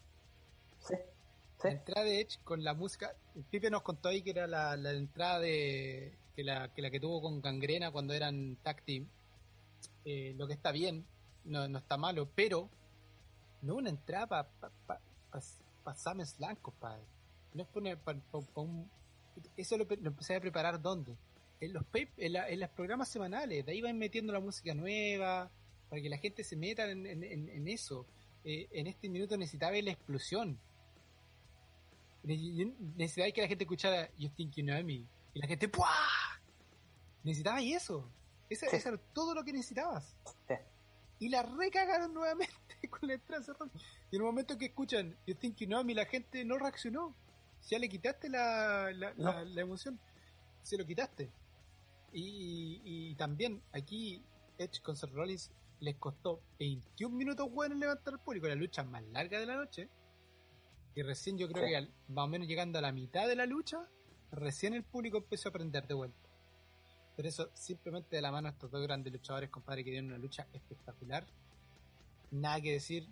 La 1.64 1.72
entrada 1.72 2.04
de 2.06 2.22
Edge 2.22 2.40
con 2.44 2.64
la 2.64 2.74
música, 2.74 3.14
el 3.36 3.44
Pipe 3.44 3.70
nos 3.70 3.82
contó 3.82 4.10
ahí 4.10 4.22
que 4.22 4.30
era 4.30 4.48
la, 4.48 4.78
la 4.78 4.92
entrada 4.92 5.40
de 5.40 6.18
que 6.36 6.44
la, 6.44 6.74
que 6.74 6.82
la 6.82 6.90
que 6.90 7.02
tuvo 7.02 7.22
con 7.22 7.42
Gangrena 7.42 7.92
cuando 7.92 8.14
eran 8.14 8.56
tag 8.64 8.82
eh, 10.06 10.34
lo 10.38 10.48
que 10.48 10.54
está 10.54 10.72
bien, 10.72 11.06
no, 11.44 11.68
no, 11.68 11.80
está 11.80 11.98
malo, 11.98 12.30
pero 12.34 12.70
no 13.62 13.76
una 13.76 13.90
entrada 13.90 14.28
para 14.28 14.48
pa, 14.48 14.72
pa, 14.88 15.42
pa, 15.84 15.96
Sam 15.96 16.26
Slam, 16.26 16.56
compadre. 16.58 17.04
No 17.54 17.64
es 17.64 17.70
poner 17.70 17.98
para 17.98 18.20
un... 18.56 18.90
Eso 19.58 19.78
lo, 19.78 19.86
empecé 19.90 20.36
a 20.36 20.40
preparar 20.40 20.82
¿dónde? 20.82 21.18
En 21.60 21.74
los, 21.74 21.84
en, 21.94 22.60
los 22.60 22.70
programas 22.70 23.10
semanales, 23.10 23.66
de 23.66 23.72
ahí 23.74 23.82
van 23.82 23.98
metiendo 23.98 24.32
la 24.32 24.40
música 24.40 24.74
nueva, 24.74 25.52
para 25.90 26.02
que 26.02 26.10
la 26.10 26.18
gente 26.18 26.44
se 26.44 26.56
meta 26.56 26.90
en, 26.90 27.06
en, 27.06 27.68
eso. 27.68 28.06
Eh, 28.46 28.70
en 28.72 28.88
este 28.88 29.10
minuto 29.10 29.36
necesitaba 29.36 29.74
la 29.82 29.92
explosión. 29.92 30.58
Necesitaba 32.24 33.32
que 33.32 33.42
la 33.42 33.48
gente 33.48 33.64
escuchara 33.64 34.10
You 34.18 34.30
Think 34.30 34.56
You 34.56 34.64
Know 34.64 34.84
Me. 34.84 35.06
Y 35.34 35.40
la 35.40 35.48
gente 35.48 35.68
¡Puah! 35.68 35.88
Necesitaba 37.24 37.62
eso. 37.62 38.10
Eso, 38.50 38.66
era 38.66 38.98
todo 39.14 39.36
lo 39.36 39.44
que 39.44 39.54
necesitabas. 39.54 40.16
y 41.20 41.30
la 41.30 41.44
recagaron 41.44 42.14
nuevamente 42.16 42.54
con 42.90 43.08
la 43.08 43.16
entrada 43.16 43.44
Y 44.12 44.16
en 44.16 44.22
el 44.22 44.26
momento 44.26 44.58
que 44.58 44.66
escuchan 44.66 45.16
You 45.28 45.36
Think 45.36 45.58
You 45.58 45.68
Know 45.68 45.84
Me, 45.84 45.94
la 45.94 46.06
gente 46.06 46.44
no 46.46 46.58
reaccionó. 46.58 47.16
Ya 47.68 47.78
le 47.78 47.90
quitaste 47.90 48.30
la, 48.30 48.92
la, 48.92 49.62
emoción. 49.62 50.00
Se 50.64 50.78
lo 50.78 50.86
quitaste. 50.86 51.30
Y, 52.12 52.82
y, 52.84 53.16
también 53.16 53.62
aquí 53.72 54.24
Edge 54.58 54.82
con 54.82 54.96
Seth 54.96 55.12
Rollins 55.12 55.52
les 55.80 55.96
costó 55.96 56.42
21 56.60 57.16
minutos 57.16 57.52
buenos 57.52 57.78
levantar 57.78 58.16
al 58.16 58.20
público, 58.20 58.48
la 58.48 58.56
lucha 58.56 58.84
más 58.84 59.04
larga 59.12 59.40
de 59.40 59.46
la 59.46 59.56
noche. 59.56 59.90
Y 60.96 61.02
recién 61.02 61.38
yo 61.38 61.48
creo 61.50 61.66
que 61.66 61.92
más 62.08 62.26
o 62.26 62.28
menos 62.28 62.48
llegando 62.48 62.80
a 62.80 62.82
la 62.82 62.92
mitad 62.92 63.28
de 63.28 63.36
la 63.36 63.46
lucha, 63.46 63.88
recién 64.32 64.74
el 64.74 64.84
público 64.84 65.18
empezó 65.18 65.50
a 65.50 65.52
aprender 65.52 65.88
de 65.88 65.94
vuelta. 65.94 66.30
Pero 67.16 67.30
eso 67.30 67.50
simplemente 67.54 68.16
de 68.16 68.22
la 68.22 68.32
mano 68.32 68.48
a 68.48 68.52
estos 68.52 68.72
dos 68.72 68.82
grandes 68.82 69.12
luchadores, 69.12 69.50
compadre, 69.50 69.84
que 69.84 69.92
dieron 69.92 70.10
una 70.10 70.18
lucha 70.18 70.48
espectacular. 70.54 71.26
Nada 72.32 72.62
que 72.62 72.72
decir. 72.72 73.08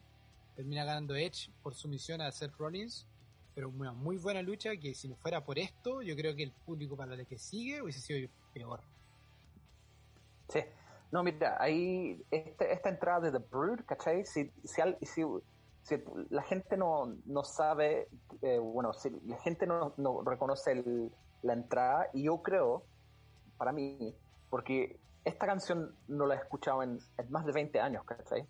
Termina 0.55 0.85
ganando 0.85 1.15
Edge 1.15 1.51
por 1.61 1.75
su 1.75 1.87
misión 1.87 2.21
a 2.21 2.27
hacer 2.27 2.51
Rollins. 2.57 3.05
Pero 3.53 3.69
una 3.69 3.91
muy 3.91 4.17
buena 4.17 4.41
lucha 4.41 4.77
que 4.77 4.93
si 4.93 5.07
no 5.07 5.15
fuera 5.15 5.43
por 5.43 5.59
esto, 5.59 6.01
yo 6.01 6.15
creo 6.15 6.35
que 6.35 6.43
el 6.43 6.51
público 6.51 6.95
para 6.95 7.15
el 7.15 7.25
que 7.25 7.37
sigue 7.37 7.81
hubiese 7.81 7.99
sido 7.99 8.29
peor. 8.53 8.81
Sí. 10.49 10.59
No, 11.11 11.23
mira, 11.23 11.57
ahí 11.59 12.23
este, 12.31 12.71
esta 12.71 12.89
entrada 12.89 13.29
de 13.29 13.39
The 13.39 13.45
Brood, 13.49 13.81
¿cachai? 13.85 14.25
Si, 14.25 14.51
si, 14.63 14.81
si, 15.01 15.21
la 16.29 16.43
gente 16.43 16.77
no, 16.77 17.15
no 17.25 17.43
sabe, 17.43 18.09
eh, 18.41 18.59
bueno, 18.59 18.93
si 18.93 19.09
la 19.25 19.37
gente 19.37 19.65
no, 19.65 19.93
no 19.97 20.21
reconoce 20.21 20.83
la 21.41 21.53
entrada, 21.53 22.09
y 22.13 22.23
yo 22.23 22.41
creo 22.41 22.83
para 23.57 23.71
mí, 23.71 24.15
porque 24.49 24.99
esta 25.25 25.45
canción 25.45 25.93
no 26.07 26.25
la 26.25 26.35
he 26.35 26.37
escuchado 26.37 26.83
en, 26.83 26.99
más 27.29 27.45
de 27.45 27.51
20 27.51 27.79
años, 27.79 28.03
¿cachai? 28.05 28.47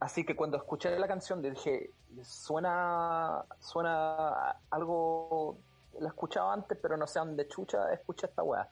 Así 0.00 0.24
que 0.24 0.36
cuando 0.36 0.56
escuché 0.56 0.96
la 0.96 1.08
canción 1.08 1.42
dije, 1.42 1.90
suena, 2.22 3.44
suena 3.58 4.56
algo, 4.70 5.58
la 5.98 6.06
he 6.06 6.08
escuchado 6.08 6.50
antes, 6.50 6.78
pero 6.80 6.96
no 6.96 7.06
sé 7.06 7.18
dónde 7.18 7.48
chucha 7.48 7.92
escuché 7.92 8.26
esta 8.26 8.44
weá. 8.44 8.68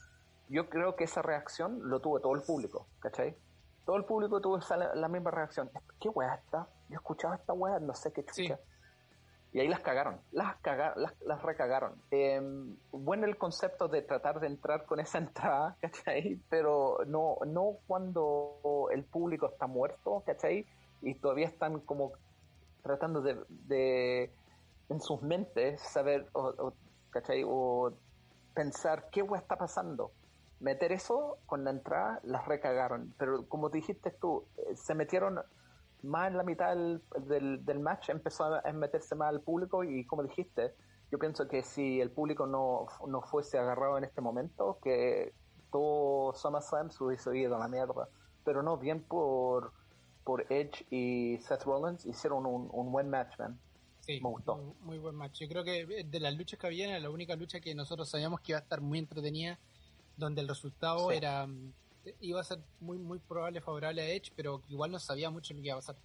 Yo 0.48 0.68
creo 0.68 0.94
que 0.94 1.04
esa 1.04 1.22
reacción 1.22 1.80
lo 1.88 2.00
tuvo 2.00 2.20
todo 2.20 2.34
el 2.34 2.42
público, 2.42 2.86
¿cachai? 3.00 3.36
Todo 3.84 3.96
el 3.96 4.04
público 4.04 4.40
tuvo 4.40 4.60
la 4.94 5.08
misma 5.08 5.32
reacción. 5.32 5.68
¿Qué 5.98 6.08
weá 6.08 6.34
está? 6.34 6.68
Yo 6.88 6.94
he 6.94 6.96
escuchado 6.96 7.34
esta 7.34 7.52
weá, 7.52 7.78
no 7.80 7.94
sé 7.94 8.12
qué 8.12 8.24
chucha. 8.24 8.58
Y 9.52 9.60
ahí 9.60 9.68
las 9.68 9.80
cagaron, 9.80 10.20
las, 10.32 10.56
las, 11.24 11.42
recagaron. 11.42 11.94
Eh, 12.10 12.42
bueno 12.90 13.24
el 13.24 13.38
concepto 13.38 13.88
de 13.88 14.02
tratar 14.02 14.38
de 14.38 14.48
entrar 14.48 14.84
con 14.84 15.00
esa 15.00 15.16
entrada, 15.26 15.76
¿cachai? 15.80 16.38
Pero 16.50 16.98
no, 17.06 17.38
no 17.46 17.78
cuando 17.86 18.88
el 18.92 19.04
público 19.04 19.46
está 19.46 19.66
muerto, 19.66 20.22
¿cachai? 20.26 20.66
Y 21.00 21.14
todavía 21.14 21.46
están 21.46 21.80
como 21.80 22.12
tratando 22.82 23.22
de, 23.22 24.30
en 24.90 25.00
sus 25.00 25.22
mentes, 25.22 25.80
saber, 25.80 26.28
o, 26.34 26.74
¿cachai? 27.08 27.42
O 27.46 27.92
pensar 28.54 29.08
qué 29.10 29.24
está 29.36 29.56
pasando. 29.56 30.12
Meter 30.60 30.92
eso 30.92 31.38
con 31.46 31.64
la 31.64 31.70
entrada, 31.70 32.20
las 32.24 32.46
recagaron. 32.46 33.14
Pero 33.18 33.48
como 33.48 33.70
dijiste 33.70 34.10
tú, 34.10 34.44
eh, 34.58 34.76
se 34.76 34.94
metieron 34.94 35.40
más 36.06 36.30
en 36.30 36.36
la 36.36 36.42
mitad 36.42 36.74
del, 36.74 37.64
del, 37.64 37.80
match 37.80 38.08
empezó 38.10 38.44
a 38.44 38.72
meterse 38.72 39.14
más 39.14 39.28
al 39.28 39.40
público 39.40 39.84
y 39.84 40.06
como 40.06 40.22
dijiste, 40.22 40.74
yo 41.10 41.18
pienso 41.18 41.46
que 41.48 41.62
si 41.62 42.00
el 42.00 42.10
público 42.10 42.46
no, 42.46 42.86
no 43.06 43.22
fuese 43.22 43.58
agarrado 43.58 43.98
en 43.98 44.04
este 44.04 44.20
momento, 44.20 44.78
que 44.82 45.32
todo 45.70 46.34
SummerSlam 46.34 46.90
se 46.90 47.04
hubiese 47.04 47.36
ido 47.36 47.56
a 47.56 47.58
la 47.58 47.68
mierda. 47.68 48.08
Pero 48.44 48.62
no, 48.62 48.76
bien 48.76 49.02
por, 49.02 49.72
por 50.24 50.50
Edge 50.52 50.86
y 50.90 51.38
Seth 51.38 51.64
Rollins 51.64 52.06
hicieron 52.06 52.46
un, 52.46 52.68
un 52.72 52.92
buen 52.92 53.10
match, 53.10 53.38
man. 53.38 53.58
Sí, 54.00 54.20
Me 54.20 54.28
gustó. 54.28 54.56
Muy, 54.80 54.98
buen 54.98 55.16
match. 55.16 55.40
Yo 55.40 55.48
creo 55.48 55.64
que 55.64 56.04
de 56.04 56.20
las 56.20 56.36
luchas 56.36 56.60
que 56.60 56.66
había, 56.66 56.98
la 57.00 57.10
única 57.10 57.34
lucha 57.34 57.60
que 57.60 57.74
nosotros 57.74 58.08
sabíamos 58.08 58.40
que 58.40 58.52
iba 58.52 58.58
a 58.58 58.62
estar 58.62 58.80
muy 58.80 59.00
entretenida, 59.00 59.58
donde 60.16 60.40
el 60.40 60.48
resultado 60.48 61.10
era 61.10 61.48
iba 62.20 62.40
a 62.40 62.44
ser 62.44 62.58
muy 62.80 62.98
muy 62.98 63.18
probable 63.18 63.60
favorable 63.60 64.02
a 64.02 64.08
Edge, 64.08 64.32
pero 64.36 64.62
igual 64.68 64.90
no 64.90 64.98
sabía 64.98 65.30
mucho 65.30 65.54
lo 65.54 65.60
que 65.60 65.68
iba 65.68 65.76
a 65.76 65.80
pasar. 65.80 65.96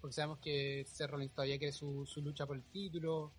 Porque 0.00 0.14
sabemos 0.14 0.38
que 0.38 0.84
Seth 0.86 1.10
Rollins 1.10 1.32
todavía 1.32 1.58
quiere 1.58 1.72
su, 1.72 2.04
su 2.06 2.20
lucha 2.20 2.46
por 2.46 2.56
el 2.56 2.64
título, 2.64 3.32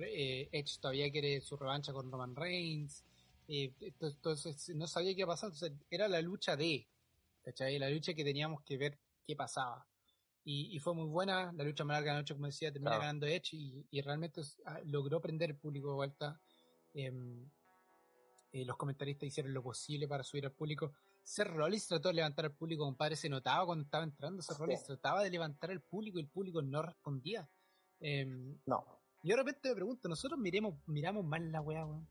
eh, 0.00 0.48
Edge 0.52 0.78
todavía 0.80 1.10
quiere 1.10 1.40
su 1.40 1.56
revancha 1.56 1.92
con 1.92 2.10
Roman 2.10 2.34
Reigns, 2.34 3.04
eh, 3.48 3.72
entonces 3.80 4.68
no 4.74 4.86
sabía 4.86 5.14
qué 5.14 5.20
iba 5.20 5.32
a 5.32 5.34
pasar, 5.34 5.50
entonces 5.50 5.72
era 5.90 6.08
la 6.08 6.20
lucha 6.20 6.56
de, 6.56 6.86
¿cachai? 7.42 7.78
La 7.78 7.88
lucha 7.88 8.12
que 8.12 8.24
teníamos 8.24 8.62
que 8.62 8.76
ver 8.76 8.98
qué 9.26 9.34
pasaba. 9.36 9.86
Y, 10.50 10.78
fue 10.78 10.94
muy 10.94 11.04
buena, 11.04 11.52
la 11.52 11.62
lucha 11.62 11.84
más 11.84 11.96
larga 11.96 12.12
de 12.12 12.14
la 12.14 12.20
noche, 12.22 12.32
como 12.32 12.46
decía, 12.46 12.72
termina 12.72 12.96
ganando 12.96 13.26
Edge 13.26 13.52
y, 13.52 14.00
realmente 14.00 14.40
ah, 14.64 14.80
logró 14.86 15.20
prender 15.20 15.50
el 15.50 15.56
público 15.56 15.88
de 15.88 15.94
vuelta. 15.94 16.40
Em, 16.94 17.46
eh, 18.52 18.64
los 18.64 18.78
comentaristas 18.78 19.26
hicieron 19.26 19.52
lo 19.52 19.62
posible 19.62 20.08
para 20.08 20.24
subir 20.24 20.46
al 20.46 20.52
público. 20.52 20.94
Ser 21.28 21.52
Rollins 21.52 21.86
trató 21.86 22.08
de 22.08 22.14
levantar 22.14 22.46
al 22.46 22.54
público, 22.54 22.84
compadre, 22.84 23.14
se 23.14 23.28
notaba 23.28 23.66
cuando 23.66 23.84
estaba 23.84 24.02
entrando. 24.02 24.40
Ser 24.40 24.56
Rollins 24.56 24.82
trataba 24.84 25.22
de 25.22 25.28
levantar 25.28 25.70
al 25.70 25.82
público 25.82 26.18
y 26.18 26.22
el 26.22 26.28
público 26.28 26.62
no 26.62 26.80
respondía. 26.80 27.46
Em, 28.00 28.56
no. 28.64 28.82
Y 29.22 29.28
de 29.28 29.36
repente 29.36 29.68
me 29.68 29.74
pregunto, 29.74 30.08
nosotros 30.08 30.40
miremos, 30.40 30.76
miramos 30.86 31.26
mal 31.26 31.52
la 31.52 31.60
weá, 31.60 31.84
weón. 31.84 32.08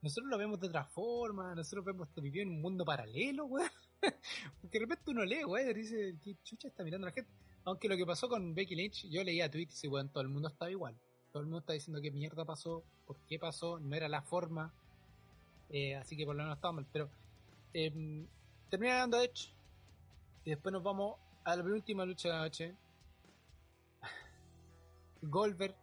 Nosotros 0.00 0.30
lo 0.30 0.38
vemos 0.38 0.60
de 0.60 0.68
otra 0.68 0.84
forma, 0.84 1.56
nosotros 1.56 1.84
vemos 1.86 2.08
que 2.10 2.20
vivió 2.20 2.40
en 2.40 2.50
un 2.50 2.60
mundo 2.60 2.84
paralelo, 2.84 3.46
weón. 3.46 3.68
Porque 4.62 4.78
de 4.78 4.84
repente 4.84 5.10
uno 5.10 5.24
lee, 5.24 5.44
weón, 5.44 5.68
y 5.68 5.74
dice, 5.74 6.16
¿qué 6.22 6.36
chucha 6.44 6.68
está 6.68 6.84
mirando 6.84 7.08
la 7.08 7.12
gente? 7.12 7.32
Aunque 7.64 7.88
lo 7.88 7.96
que 7.96 8.06
pasó 8.06 8.28
con 8.28 8.54
Becky 8.54 8.76
Lynch, 8.76 9.08
yo 9.08 9.24
leía 9.24 9.50
tweets 9.50 9.82
y 9.82 9.88
weón, 9.88 10.08
todo 10.08 10.22
el 10.22 10.28
mundo 10.28 10.46
estaba 10.46 10.70
igual. 10.70 10.96
Todo 11.32 11.40
el 11.40 11.46
mundo 11.46 11.58
está 11.58 11.72
diciendo 11.72 12.00
qué 12.00 12.12
mierda 12.12 12.44
pasó, 12.44 12.84
por 13.06 13.18
qué 13.26 13.40
pasó, 13.40 13.80
no 13.80 13.96
era 13.96 14.08
la 14.08 14.22
forma. 14.22 14.72
Eh, 15.68 15.96
así 15.96 16.16
que 16.16 16.24
por 16.24 16.36
lo 16.36 16.44
menos 16.44 16.58
estaba 16.58 16.70
mal. 16.70 16.86
Pero 16.92 17.10
eh, 17.76 18.26
termina 18.70 18.94
ganando 18.94 19.20
Edge. 19.20 19.52
Y 20.44 20.50
después 20.50 20.72
nos 20.72 20.82
vamos 20.82 21.16
a 21.44 21.56
la 21.56 21.62
penúltima 21.62 22.06
lucha 22.06 22.28
de 22.28 22.34
la 22.34 22.40
noche. 22.40 22.74
Goldberg 25.22 25.76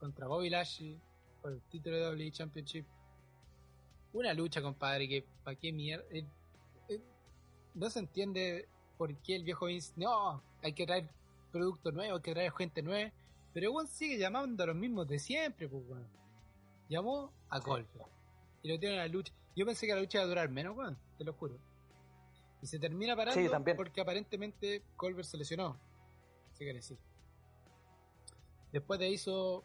contra 0.00 0.26
Bobby 0.26 0.50
Lashley 0.50 1.00
por 1.40 1.52
el 1.52 1.62
título 1.70 1.96
de 1.96 2.24
WWE 2.24 2.32
Championship. 2.32 2.84
Una 4.12 4.34
lucha, 4.34 4.60
compadre, 4.60 5.08
que 5.08 5.24
para 5.44 5.56
qué 5.56 5.72
mierda. 5.72 6.04
Eh, 6.10 6.26
eh, 6.88 7.00
no 7.74 7.90
se 7.90 8.00
entiende 8.00 8.68
por 8.98 9.14
qué 9.18 9.36
el 9.36 9.44
viejo 9.44 9.66
Vince. 9.66 9.92
No, 9.96 10.42
hay 10.62 10.72
que 10.72 10.84
traer 10.84 11.08
producto 11.52 11.92
nuevo, 11.92 12.16
hay 12.16 12.22
que 12.22 12.32
traer 12.32 12.52
gente 12.52 12.82
nueva. 12.82 13.12
Pero 13.52 13.68
igual 13.68 13.86
sigue 13.86 14.18
llamando 14.18 14.64
a 14.64 14.66
los 14.66 14.76
mismos 14.76 15.06
de 15.06 15.18
siempre, 15.20 15.68
pues, 15.68 15.84
Llamó 16.88 17.32
a 17.50 17.60
Goldberg. 17.60 18.08
Y 18.62 18.68
lo 18.68 18.78
tiene 18.80 18.96
en 18.96 19.00
la 19.00 19.08
lucha. 19.08 19.32
Yo 19.56 19.64
pensé 19.64 19.86
que 19.86 19.94
la 19.94 20.00
lucha 20.00 20.18
iba 20.18 20.24
a 20.24 20.28
durar 20.28 20.50
menos, 20.50 20.76
weón, 20.76 20.98
te 21.16 21.24
lo 21.24 21.32
juro. 21.32 21.58
Y 22.60 22.66
se 22.66 22.78
termina 22.78 23.16
parando 23.16 23.64
porque 23.74 24.02
aparentemente 24.02 24.82
Colbert 24.96 25.26
se 25.26 25.38
lesionó. 25.38 25.78
Se 26.52 26.64
quiere 26.64 26.78
decir. 26.78 26.98
Después 28.70 29.00
de 29.00 29.12
eso, 29.12 29.64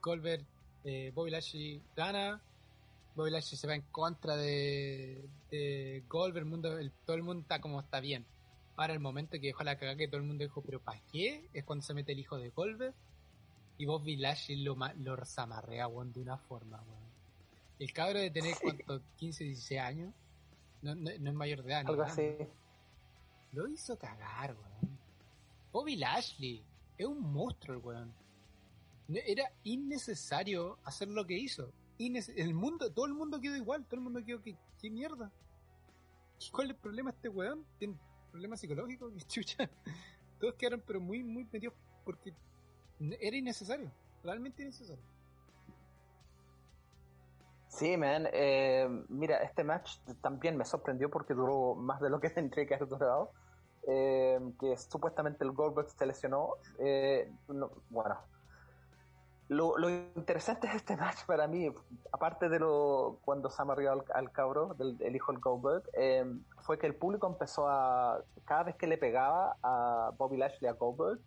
Colbert, 0.00 0.44
eh, 0.84 1.12
Bobby 1.14 1.30
Lashley 1.30 1.80
gana. 1.94 2.42
Bobby 3.14 3.30
Lashley 3.30 3.56
se 3.56 3.66
va 3.66 3.74
en 3.74 3.82
contra 3.82 4.36
de, 4.36 5.28
de 5.50 6.04
Goldberg. 6.08 6.46
mundo, 6.46 6.76
todo 7.04 7.16
el 7.16 7.22
mundo 7.22 7.42
está 7.42 7.60
como 7.60 7.80
está 7.80 8.00
bien. 8.00 8.26
Para 8.74 8.92
el 8.92 9.00
momento 9.00 9.32
que 9.40 9.48
dejó 9.48 9.62
la 9.62 9.76
cagada 9.76 9.96
que 9.96 10.08
todo 10.08 10.20
el 10.20 10.26
mundo 10.26 10.44
dijo, 10.44 10.62
pero 10.62 10.80
¿para 10.80 11.00
qué? 11.12 11.48
Es 11.52 11.64
cuando 11.64 11.84
se 11.84 11.94
mete 11.94 12.12
el 12.12 12.20
hijo 12.20 12.38
de 12.38 12.50
Goldberg. 12.50 12.94
Y 13.76 13.86
Bobby 13.86 14.16
Lashley 14.16 14.62
lo, 14.62 14.76
lo 14.96 15.24
zamarrea, 15.24 15.86
de 15.86 16.20
una 16.20 16.38
forma, 16.38 16.82
El 17.78 17.92
cabro 17.92 18.18
de 18.18 18.30
tener, 18.30 18.56
¿cuánto? 18.60 19.00
15, 19.16 19.44
16 19.44 19.80
años 19.80 20.14
no, 20.82 20.94
no, 20.94 21.10
es 21.10 21.34
mayor 21.34 21.62
de 21.62 21.72
edad. 21.72 21.86
Algo 21.86 22.02
así. 22.02 22.36
Lo 23.52 23.66
hizo 23.68 23.98
cagar, 23.98 24.54
weón. 24.54 24.98
Bobby 25.72 25.96
Lashley. 25.96 26.64
Es 26.96 27.06
un 27.06 27.20
monstruo 27.20 27.76
el 27.76 27.84
weón. 27.84 28.14
Era 29.08 29.50
innecesario 29.64 30.78
hacer 30.84 31.08
lo 31.08 31.26
que 31.26 31.38
hizo. 31.38 31.72
el 31.98 32.54
mundo, 32.54 32.92
todo 32.92 33.06
el 33.06 33.14
mundo 33.14 33.40
quedó 33.40 33.56
igual. 33.56 33.84
Todo 33.86 33.96
el 33.96 34.02
mundo 34.02 34.24
quedó 34.24 34.42
que, 34.42 34.56
¿qué 34.80 34.90
mierda? 34.90 35.32
¿Cuál 36.52 36.68
es 36.68 36.76
el 36.76 36.80
problema 36.80 37.10
este 37.10 37.28
weón? 37.28 37.64
¿Tiene 37.78 37.96
problemas 38.30 38.60
psicológicos? 38.60 39.12
¿Qué 39.16 39.22
chucha? 39.22 39.70
Todos 40.38 40.54
quedaron 40.54 40.82
pero 40.86 41.00
muy, 41.00 41.24
muy 41.24 41.44
metidos 41.44 41.74
porque 42.04 42.34
era 43.20 43.36
innecesario. 43.36 43.90
Realmente 44.22 44.62
innecesario. 44.62 45.02
Sí, 47.68 47.96
man. 47.96 48.28
Eh, 48.32 48.88
mira, 49.08 49.38
este 49.38 49.62
match 49.62 49.98
también 50.20 50.56
me 50.56 50.64
sorprendió 50.64 51.10
porque 51.10 51.34
duró 51.34 51.74
más 51.74 52.00
de 52.00 52.10
lo 52.10 52.20
que 52.20 52.30
tendría 52.30 52.66
que 52.66 52.74
haber 52.74 52.88
durado. 52.88 53.32
Eh, 53.90 54.38
que 54.60 54.76
supuestamente 54.76 55.44
el 55.44 55.52
Goldberg 55.52 55.88
se 55.90 56.04
lesionó. 56.04 56.56
Eh, 56.78 57.30
bueno, 57.46 58.18
Lo, 59.48 59.88
interesante 59.88 60.68
de 60.68 60.76
este 60.76 60.94
match 60.94 61.24
para 61.24 61.46
mí, 61.46 61.72
aparte 62.12 62.50
de 62.50 62.58
lo 62.58 63.18
cuando 63.24 63.48
se 63.48 63.62
amarrió 63.62 63.92
al, 63.92 64.04
al 64.12 64.30
cabro, 64.30 64.74
del 64.74 65.00
el 65.00 65.16
hijo 65.16 65.32
del 65.32 65.40
Goldberg, 65.40 65.84
eh, 65.94 66.24
fue 66.58 66.78
que 66.78 66.86
el 66.86 66.96
público 66.96 67.26
empezó 67.26 67.66
a, 67.66 68.22
cada 68.44 68.64
vez 68.64 68.76
que 68.76 68.86
le 68.86 68.98
pegaba 68.98 69.56
a 69.62 70.10
Bobby 70.18 70.36
Lashley 70.36 70.68
a 70.68 70.74
Goldberg, 70.74 71.20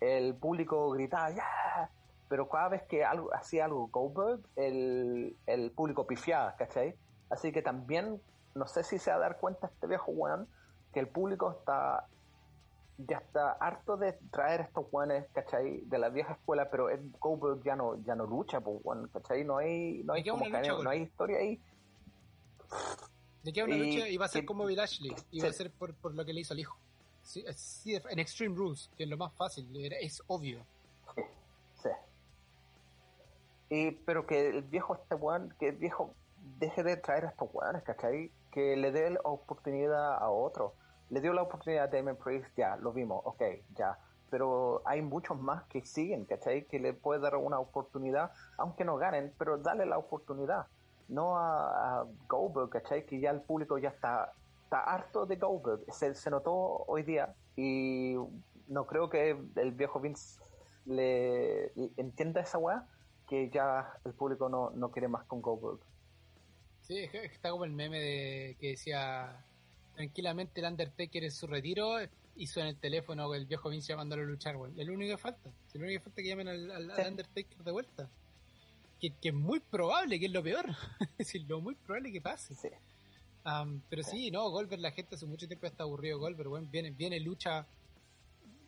el 0.00 0.34
público 0.34 0.90
gritaba, 0.90 1.30
¡ya! 1.30 1.90
Pero 2.32 2.48
cada 2.48 2.70
vez 2.70 2.82
que 2.84 3.04
algo, 3.04 3.28
hacía 3.34 3.66
algo 3.66 3.88
Goldberg, 3.88 4.40
el, 4.56 5.36
el 5.44 5.70
público 5.70 6.06
pifiaba, 6.06 6.56
¿cachai? 6.56 6.94
Así 7.28 7.52
que 7.52 7.60
también, 7.60 8.22
no 8.54 8.66
sé 8.66 8.84
si 8.84 8.98
se 8.98 9.10
va 9.10 9.16
a 9.16 9.20
dar 9.20 9.36
cuenta 9.36 9.66
este 9.66 9.86
viejo 9.86 10.12
weón, 10.12 10.48
que 10.94 11.00
el 11.00 11.08
público 11.08 11.54
está 11.58 12.06
ya 12.96 13.18
está 13.18 13.52
harto 13.60 13.98
de 13.98 14.14
traer 14.30 14.62
estos 14.62 14.90
guanes, 14.90 15.26
¿cachai? 15.34 15.82
De 15.82 15.98
la 15.98 16.08
vieja 16.08 16.32
escuela, 16.32 16.70
pero 16.70 16.88
Ed 16.88 17.02
Goldberg 17.20 17.62
ya 17.64 17.76
no, 17.76 18.02
ya 18.02 18.14
no 18.14 18.24
lucha, 18.24 18.62
pues, 18.62 18.80
¿cachai? 19.12 19.44
No 19.44 19.58
hay, 19.58 20.02
no 20.02 20.14
hay, 20.14 20.24
como 20.24 20.46
lucha, 20.46 20.72
no 20.82 20.88
hay 20.88 21.02
historia 21.02 21.36
ahí. 21.36 21.60
¿De 23.42 23.52
qué 23.52 23.62
una 23.62 23.76
y, 23.76 23.92
lucha? 23.92 24.08
Iba 24.08 24.24
a 24.24 24.28
ser 24.28 24.46
como 24.46 24.64
Bill 24.64 24.80
Ashley, 24.80 25.14
iba 25.32 25.48
a 25.48 25.52
ser 25.52 25.70
por, 25.70 25.92
por, 25.96 26.14
lo 26.14 26.24
que 26.24 26.32
le 26.32 26.40
hizo 26.40 26.54
al 26.54 26.60
hijo. 26.60 26.78
Sí, 27.22 27.44
sí, 27.56 27.94
en 27.94 28.18
Extreme 28.18 28.56
Rules, 28.56 28.88
que 28.96 29.02
es 29.02 29.10
lo 29.10 29.18
más 29.18 29.34
fácil, 29.34 29.68
es 30.00 30.22
obvio. 30.28 30.64
Y, 33.72 33.92
pero 33.92 34.26
que 34.26 34.48
el 34.48 34.62
viejo 34.62 34.94
este 34.94 35.14
weón, 35.14 35.54
que 35.58 35.68
el 35.68 35.76
viejo 35.76 36.14
deje 36.58 36.82
de 36.82 36.96
traer 36.96 37.24
a 37.24 37.28
estos 37.28 37.48
weones, 37.52 37.82
¿cachai? 37.82 38.30
Que 38.50 38.76
le 38.76 38.92
dé 38.92 39.10
la 39.10 39.20
oportunidad 39.24 40.14
a 40.14 40.28
otro 40.28 40.74
le 41.12 41.20
dio 41.20 41.34
la 41.34 41.42
oportunidad 41.42 41.84
a 41.84 41.88
Damon 41.88 42.16
Priest, 42.16 42.48
ya, 42.56 42.76
lo 42.76 42.90
vimos, 42.90 43.20
ok, 43.24 43.42
ya. 43.76 43.98
Pero 44.30 44.80
hay 44.86 45.02
muchos 45.02 45.38
más 45.38 45.62
que 45.64 45.84
siguen, 45.84 46.24
¿cachai? 46.24 46.64
Que 46.64 46.78
le 46.78 46.94
puede 46.94 47.20
dar 47.20 47.36
una 47.36 47.58
oportunidad, 47.58 48.32
aunque 48.56 48.82
no 48.82 48.96
ganen, 48.96 49.30
pero 49.38 49.58
dale 49.58 49.84
la 49.84 49.98
oportunidad. 49.98 50.68
No 51.08 51.36
a, 51.36 52.00
a 52.00 52.06
Goldberg, 52.28 52.70
¿cachai? 52.70 53.04
Que 53.04 53.20
ya 53.20 53.30
el 53.30 53.42
público 53.42 53.76
ya 53.76 53.90
está, 53.90 54.32
harto 54.70 55.26
de 55.26 55.36
Goldberg. 55.36 55.82
Se, 55.92 56.14
se 56.14 56.30
notó 56.30 56.54
hoy 56.86 57.02
día 57.02 57.34
y 57.56 58.16
no 58.68 58.86
creo 58.86 59.10
que 59.10 59.36
el 59.56 59.72
viejo 59.72 60.00
Vince 60.00 60.40
le, 60.86 61.72
le 61.74 61.90
entienda 61.98 62.40
esa 62.40 62.56
weá, 62.56 62.88
que 63.32 63.48
ya 63.48 63.90
el 64.04 64.12
público 64.12 64.50
no, 64.50 64.68
no 64.72 64.90
quiere 64.90 65.08
más 65.08 65.24
con 65.24 65.40
Goldberg. 65.40 65.80
Sí, 66.82 67.08
está 67.14 67.50
como 67.50 67.64
el 67.64 67.72
meme 67.72 67.98
de 67.98 68.56
que 68.60 68.72
decía 68.72 69.42
tranquilamente 69.94 70.60
el 70.60 70.66
Undertaker 70.66 71.24
en 71.24 71.30
su 71.30 71.46
retiro 71.46 71.96
hizo 72.36 72.60
en 72.60 72.66
el 72.66 72.76
teléfono 72.76 73.32
el 73.34 73.46
viejo 73.46 73.70
Vince 73.70 73.88
llamándolo 73.88 74.22
a 74.22 74.26
luchar, 74.26 74.58
güey. 74.58 74.78
Es 74.78 74.86
lo 74.86 74.92
único 74.92 75.12
que 75.12 75.16
falta. 75.16 75.50
Es 75.66 75.74
lo 75.76 75.86
único 75.86 76.00
que 76.00 76.04
falta 76.04 76.20
que 76.20 76.28
llamen 76.28 76.48
al, 76.48 76.90
Undertaker 77.08 77.64
de 77.64 77.72
vuelta. 77.72 78.10
Que, 79.00 79.14
es 79.22 79.34
muy 79.34 79.60
probable, 79.60 80.20
que 80.20 80.26
es 80.26 80.32
lo 80.32 80.42
peor. 80.42 80.66
es 81.00 81.16
decir, 81.16 81.46
lo 81.48 81.62
muy 81.62 81.74
probable 81.74 82.12
que 82.12 82.20
pase. 82.20 82.54
pero 83.88 84.02
sí, 84.02 84.30
no, 84.30 84.50
Goldberg, 84.50 84.82
la 84.82 84.90
gente 84.90 85.14
hace 85.14 85.24
mucho 85.24 85.48
tiempo 85.48 85.66
está 85.66 85.84
aburrido 85.84 86.18
Goldberg, 86.18 86.50
bueno, 86.50 86.68
viene, 86.70 86.90
viene 86.90 87.18
lucha 87.18 87.66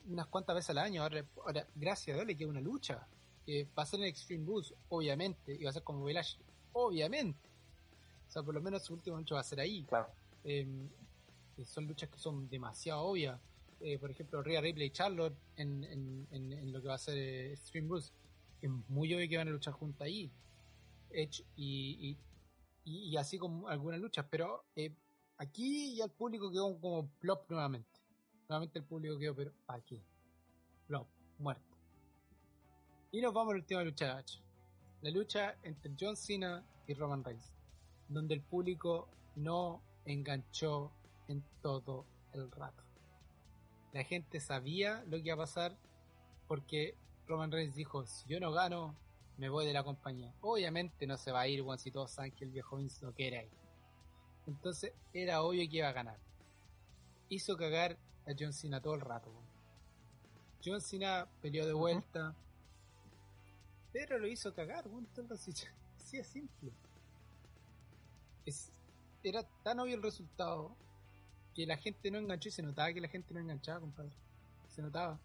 unas 0.08 0.26
cuantas 0.28 0.56
veces 0.56 0.70
al 0.70 0.78
año. 0.78 1.02
Ahora, 1.02 1.22
ahora 1.44 1.66
gracias 1.74 2.14
a 2.14 2.16
Dios 2.16 2.26
le 2.26 2.34
queda 2.34 2.48
una 2.48 2.62
lucha. 2.62 3.06
Que 3.44 3.68
va 3.76 3.82
a 3.82 3.86
ser 3.86 4.00
en 4.00 4.06
Extreme 4.06 4.44
Boost, 4.44 4.72
obviamente, 4.88 5.54
y 5.54 5.64
va 5.64 5.70
a 5.70 5.72
ser 5.72 5.82
como 5.82 6.04
Village, 6.04 6.38
obviamente. 6.72 7.48
O 8.28 8.30
sea, 8.30 8.42
por 8.42 8.54
lo 8.54 8.60
menos 8.60 8.82
su 8.82 8.94
último 8.94 9.16
lucha 9.16 9.34
va 9.34 9.40
a 9.42 9.44
ser 9.44 9.60
ahí. 9.60 9.84
Claro. 9.84 10.08
Em, 10.44 10.88
son 11.64 11.86
luchas 11.86 12.08
que 12.08 12.18
son 12.18 12.48
demasiado 12.48 13.02
obvias. 13.02 13.40
Eh, 13.80 13.98
por 13.98 14.10
ejemplo, 14.10 14.42
Rhea 14.42 14.60
Ripley 14.60 14.88
y 14.88 14.90
Charlotte 14.90 15.36
en, 15.56 15.84
en, 16.30 16.72
lo 16.72 16.80
que 16.80 16.88
va 16.88 16.94
a 16.94 16.98
ser 16.98 17.16
eh, 17.18 17.56
Stream 17.56 17.88
Bruce. 17.88 18.12
Es 18.60 18.70
muy 18.88 19.12
obvio 19.14 19.28
que 19.28 19.36
van 19.36 19.48
a 19.48 19.50
luchar 19.50 19.74
juntos 19.74 20.00
ahí. 20.00 20.32
Edge 21.10 21.44
y, 21.54 22.16
y, 22.84 23.16
así 23.16 23.38
como 23.38 23.68
algunas 23.68 24.00
luchas. 24.00 24.26
Pero 24.30 24.64
eh, 24.74 24.94
aquí 25.36 25.96
ya 25.96 26.04
el 26.04 26.10
público 26.10 26.50
quedó 26.50 26.78
como 26.80 27.08
plop 27.18 27.50
nuevamente. 27.50 28.00
Nuevamente 28.48 28.78
el 28.78 28.84
público 28.84 29.18
quedó, 29.18 29.34
pero 29.34 29.52
aquí. 29.66 30.02
Plop, 30.86 31.06
muerto. 31.38 31.73
Y 33.14 33.20
nos 33.20 33.32
vamos 33.32 33.52
a 33.52 33.54
la 33.54 33.60
última 33.60 33.84
lucha 33.84 34.16
de 34.16 34.24
La 35.02 35.10
lucha 35.10 35.54
entre 35.62 35.92
John 35.96 36.16
Cena 36.16 36.64
y 36.88 36.94
Roman 36.94 37.22
Reigns. 37.22 37.52
Donde 38.08 38.34
el 38.34 38.40
público 38.40 39.08
no 39.36 39.80
enganchó 40.04 40.90
en 41.28 41.44
todo 41.62 42.06
el 42.32 42.50
rato. 42.50 42.82
La 43.92 44.02
gente 44.02 44.40
sabía 44.40 45.04
lo 45.06 45.18
que 45.18 45.28
iba 45.28 45.34
a 45.34 45.46
pasar 45.46 45.76
porque 46.48 46.96
Roman 47.28 47.52
Reigns 47.52 47.76
dijo, 47.76 48.04
si 48.04 48.28
yo 48.28 48.40
no 48.40 48.50
gano, 48.50 48.96
me 49.36 49.48
voy 49.48 49.64
de 49.64 49.72
la 49.72 49.84
compañía. 49.84 50.34
Obviamente 50.40 51.06
no 51.06 51.16
se 51.16 51.30
va 51.30 51.42
a 51.42 51.46
ir, 51.46 51.62
Juan, 51.62 51.78
si 51.78 51.92
todos 51.92 52.10
saben 52.10 52.32
que 52.32 52.44
el 52.44 52.50
viejo 52.50 52.78
Vince 52.78 53.06
no 53.06 53.12
quiere 53.12 53.44
ir. 53.44 53.52
Entonces 54.48 54.92
era 55.12 55.40
obvio 55.42 55.70
que 55.70 55.76
iba 55.76 55.88
a 55.88 55.92
ganar. 55.92 56.18
Hizo 57.28 57.56
cagar 57.56 57.96
a 58.26 58.32
John 58.36 58.52
Cena 58.52 58.80
todo 58.80 58.94
el 58.96 59.02
rato. 59.02 59.30
John 60.64 60.80
Cena 60.80 61.28
peleó 61.40 61.64
de 61.64 61.74
vuelta. 61.74 62.34
Pero 63.94 64.18
lo 64.18 64.26
hizo 64.26 64.52
cagar, 64.52 64.84
entonces 64.86 65.68
así 65.96 66.16
es 66.18 66.26
simple. 66.26 66.72
Es, 68.44 68.72
era 69.22 69.44
tan 69.62 69.78
obvio 69.78 69.94
el 69.94 70.02
resultado 70.02 70.76
que 71.54 71.64
la 71.64 71.76
gente 71.76 72.10
no 72.10 72.18
enganchó 72.18 72.48
y 72.48 72.52
se 72.52 72.62
notaba 72.62 72.92
que 72.92 73.00
la 73.00 73.08
gente 73.08 73.32
no 73.32 73.38
enganchaba, 73.38 73.78
compadre. 73.78 74.10
Se 74.68 74.82
notaba. 74.82 75.18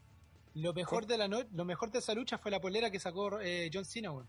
Lo 0.53 0.72
mejor 0.74 1.07
de 1.07 1.17
la 1.17 1.28
noche, 1.28 1.49
lo 1.51 1.65
mejor 1.65 1.89
de 1.91 1.97
esa 1.97 2.13
lucha 2.13 2.38
fue 2.38 2.51
la 2.51 2.61
polera 2.61 2.91
que 2.91 2.99
sacó 2.99 3.41
eh, 3.41 3.72
John 3.74 3.86
Cena, 3.86 4.11
weón. 4.11 4.28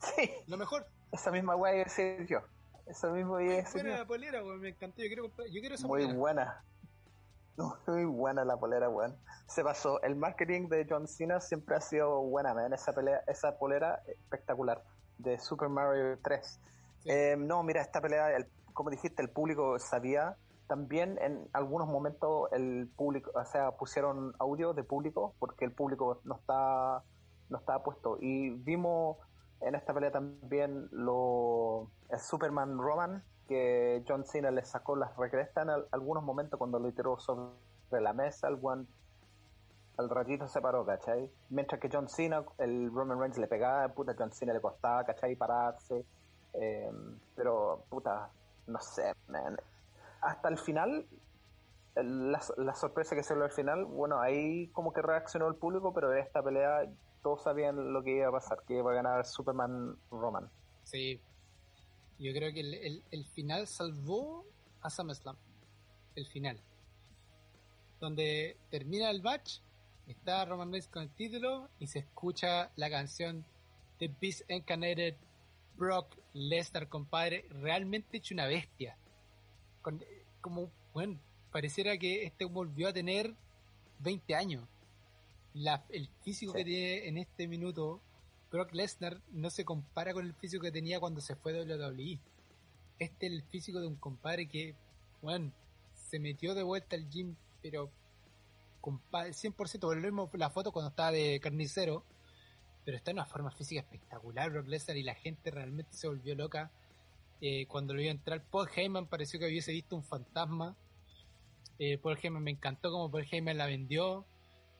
Sí. 0.00 0.30
Lo 0.46 0.58
mejor. 0.58 0.86
Esa 1.10 1.30
misma 1.30 1.56
weá 1.56 1.72
iba 1.72 1.82
a 1.82 1.84
decir 1.84 2.26
yo. 2.26 2.40
Esa 2.86 3.10
misma 3.10 3.42
iba 3.42 3.54
a 3.54 3.56
decir 3.56 3.82
buena 3.82 3.98
la 3.98 4.06
polera, 4.06 4.44
weón, 4.44 4.60
me 4.60 4.68
encantó. 4.68 5.02
Yo 5.02 5.08
quiero, 5.08 5.28
yo 5.50 5.60
quiero 5.60 5.74
esa 5.74 5.86
Muy 5.86 6.02
polera. 6.02 6.18
buena. 6.18 6.64
Muy 7.86 8.04
buena 8.04 8.44
la 8.44 8.56
polera, 8.56 8.88
weón. 8.88 9.16
Se 9.46 9.64
pasó. 9.64 10.00
El 10.02 10.16
marketing 10.16 10.68
de 10.68 10.86
John 10.88 11.06
Cena 11.06 11.40
siempre 11.40 11.76
ha 11.76 11.80
sido 11.80 12.22
buena, 12.22 12.54
man. 12.54 12.72
Esa, 12.72 12.92
pelea, 12.92 13.22
esa 13.26 13.58
polera 13.58 14.02
espectacular. 14.06 14.82
De 15.18 15.38
Super 15.38 15.68
Mario 15.68 16.18
3. 16.22 16.60
Eh, 17.06 17.36
no, 17.38 17.62
mira, 17.64 17.82
esta 17.82 18.00
pelea, 18.00 18.36
el, 18.36 18.46
como 18.72 18.90
dijiste, 18.90 19.22
el 19.22 19.30
público 19.30 19.78
sabía 19.78 20.36
también 20.68 21.18
en 21.20 21.48
algunos 21.54 21.88
momentos 21.88 22.52
el 22.52 22.88
público, 22.94 23.32
o 23.34 23.44
sea, 23.46 23.72
pusieron 23.72 24.34
audio 24.38 24.74
de 24.74 24.84
público 24.84 25.34
porque 25.38 25.64
el 25.64 25.72
público 25.72 26.20
no 26.24 26.34
está 26.36 27.02
no 27.48 27.58
estaba 27.58 27.82
puesto 27.82 28.18
y 28.20 28.50
vimos 28.50 29.16
en 29.62 29.74
esta 29.74 29.94
pelea 29.94 30.10
también 30.10 30.88
lo 30.92 31.90
el 32.10 32.18
Superman 32.18 32.76
Roman 32.76 33.24
que 33.48 34.04
John 34.06 34.24
Cena 34.24 34.50
le 34.50 34.64
sacó 34.64 34.94
las 34.94 35.16
recrestas 35.16 35.66
en 35.66 35.84
algunos 35.90 36.22
momentos 36.22 36.58
cuando 36.58 36.78
lo 36.78 36.92
tiró 36.92 37.18
sobre 37.18 37.50
la 37.90 38.12
mesa, 38.12 38.48
el 38.48 38.58
one 38.62 38.86
al 39.96 40.08
ratito 40.08 40.46
se 40.46 40.60
paró, 40.60 40.86
¿cachai? 40.86 41.28
Mientras 41.50 41.80
que 41.80 41.88
John 41.92 42.08
Cena, 42.08 42.44
el 42.58 42.92
Roman 42.92 43.18
Reigns 43.18 43.38
le 43.38 43.48
pegaba, 43.48 43.88
puta, 43.88 44.14
John 44.16 44.30
Cena 44.30 44.52
le 44.52 44.60
costaba, 44.60 45.04
¿cachai? 45.04 45.34
Pararse. 45.34 46.04
Eh, 46.54 46.90
pero, 47.34 47.84
puta, 47.90 48.30
no 48.68 48.78
sé, 48.80 49.12
man 49.26 49.56
hasta 50.20 50.48
el 50.48 50.58
final, 50.58 51.06
la, 51.94 52.40
la, 52.56 52.74
sorpresa 52.74 53.14
que 53.14 53.22
se 53.22 53.34
dio 53.34 53.44
al 53.44 53.50
final, 53.50 53.84
bueno, 53.84 54.20
ahí 54.20 54.68
como 54.68 54.92
que 54.92 55.02
reaccionó 55.02 55.48
el 55.48 55.54
público, 55.54 55.92
pero 55.92 56.10
de 56.10 56.20
esta 56.20 56.42
pelea 56.42 56.88
todos 57.22 57.42
sabían 57.42 57.92
lo 57.92 58.02
que 58.02 58.16
iba 58.16 58.28
a 58.28 58.32
pasar, 58.32 58.62
que 58.66 58.74
iba 58.74 58.90
a 58.90 58.94
ganar 58.94 59.24
Superman 59.26 59.96
Roman. 60.10 60.48
Sí, 60.84 61.20
yo 62.18 62.32
creo 62.32 62.52
que 62.52 62.60
el, 62.60 63.02
el, 63.10 63.24
final 63.26 63.66
salvó 63.66 64.44
a 64.80 64.90
SummerSlam, 64.90 65.36
el 66.16 66.26
final. 66.26 66.60
Donde 68.00 68.56
termina 68.70 69.10
el 69.10 69.22
match, 69.22 69.58
está 70.06 70.44
Roman 70.44 70.70
Reigns 70.70 70.88
con 70.88 71.02
el 71.02 71.10
título 71.10 71.68
y 71.78 71.86
se 71.86 72.00
escucha 72.00 72.70
la 72.76 72.90
canción 72.90 73.44
The 73.98 74.10
Beast 74.20 74.50
Incarnated 74.50 75.16
Brock 75.76 76.16
Lesnar, 76.32 76.88
compadre, 76.88 77.46
realmente 77.50 78.18
hecho 78.18 78.34
una 78.34 78.46
bestia 78.46 78.96
como, 80.40 80.70
bueno, 80.92 81.18
pareciera 81.52 81.96
que 81.98 82.24
este 82.24 82.44
volvió 82.44 82.88
a 82.88 82.92
tener 82.92 83.34
20 84.00 84.34
años. 84.34 84.64
el 85.90 86.08
físico 86.22 86.52
que 86.52 86.64
tiene 86.64 87.08
en 87.08 87.18
este 87.18 87.48
minuto, 87.48 88.00
Brock 88.50 88.72
Lesnar 88.72 89.20
no 89.30 89.50
se 89.50 89.64
compara 89.64 90.12
con 90.12 90.24
el 90.24 90.34
físico 90.34 90.62
que 90.62 90.72
tenía 90.72 91.00
cuando 91.00 91.20
se 91.20 91.36
fue 91.36 91.52
de 91.52 91.64
WWE. 91.64 92.20
Este 92.98 93.26
es 93.26 93.32
el 93.32 93.42
físico 93.42 93.80
de 93.80 93.86
un 93.86 93.96
compadre 93.96 94.48
que, 94.48 94.74
bueno, 95.22 95.52
se 95.94 96.18
metió 96.18 96.54
de 96.54 96.62
vuelta 96.62 96.96
al 96.96 97.08
gym, 97.08 97.36
pero 97.62 97.90
100% 98.82 99.80
volvemos 99.80 100.30
la 100.34 100.50
foto 100.50 100.72
cuando 100.72 100.90
estaba 100.90 101.12
de 101.12 101.38
carnicero, 101.40 102.04
pero 102.84 102.96
está 102.96 103.10
en 103.10 103.18
una 103.18 103.26
forma 103.26 103.50
física 103.50 103.80
espectacular 103.80 104.50
Brock 104.50 104.68
Lesnar 104.68 104.96
y 104.96 105.02
la 105.02 105.14
gente 105.14 105.50
realmente 105.50 105.92
se 105.92 106.08
volvió 106.08 106.34
loca 106.34 106.72
eh, 107.40 107.66
cuando 107.66 107.94
lo 107.94 108.00
vio 108.00 108.10
entrar, 108.10 108.42
Paul 108.50 108.68
Heyman 108.74 109.06
pareció 109.06 109.38
que 109.38 109.46
hubiese 109.46 109.72
visto 109.72 109.94
un 109.94 110.02
fantasma. 110.02 110.76
Eh, 111.78 111.98
Paul 111.98 112.18
Heyman 112.20 112.42
me 112.42 112.50
encantó 112.50 112.90
como 112.90 113.10
Paul 113.10 113.26
Heyman 113.30 113.56
la 113.56 113.66
vendió. 113.66 114.26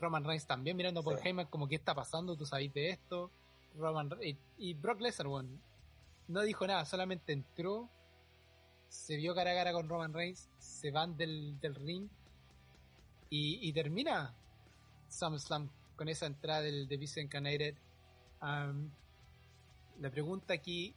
Roman 0.01 0.25
Reigns 0.25 0.47
también 0.47 0.77
mirando 0.77 1.01
a 1.01 1.03
Paul 1.03 1.19
Heyman 1.23 1.47
como 1.47 1.69
qué 1.69 1.75
está 1.75 1.95
pasando, 1.95 2.37
tú 2.37 2.47
sabes 2.47 2.73
de 2.73 2.91
esto. 2.91 3.31
Roman 3.77 4.11
y, 4.57 4.75
Brock 4.75 5.01
Lesnar, 5.01 5.45
no 6.29 6.43
dijo 6.43 6.67
nada, 6.67 6.85
solamente 6.85 7.33
entró, 7.33 7.89
se 8.89 9.17
vio 9.17 9.35
cara 9.35 9.53
a 9.53 9.55
cara 9.55 9.73
con 9.73 9.89
Roman 9.89 10.13
Reigns, 10.13 10.49
se 10.59 10.91
van 10.91 11.17
del, 11.17 11.59
ring 11.75 12.09
y, 13.31 13.73
termina 13.73 14.35
SummerSlam 15.09 15.71
con 15.97 16.09
esa 16.09 16.27
entrada 16.27 16.63
del 16.63 16.89
de 16.89 16.97
Vice 16.97 17.21
Incarnated. 17.21 17.77
la 18.41 20.11
pregunta 20.11 20.55
aquí 20.55 20.95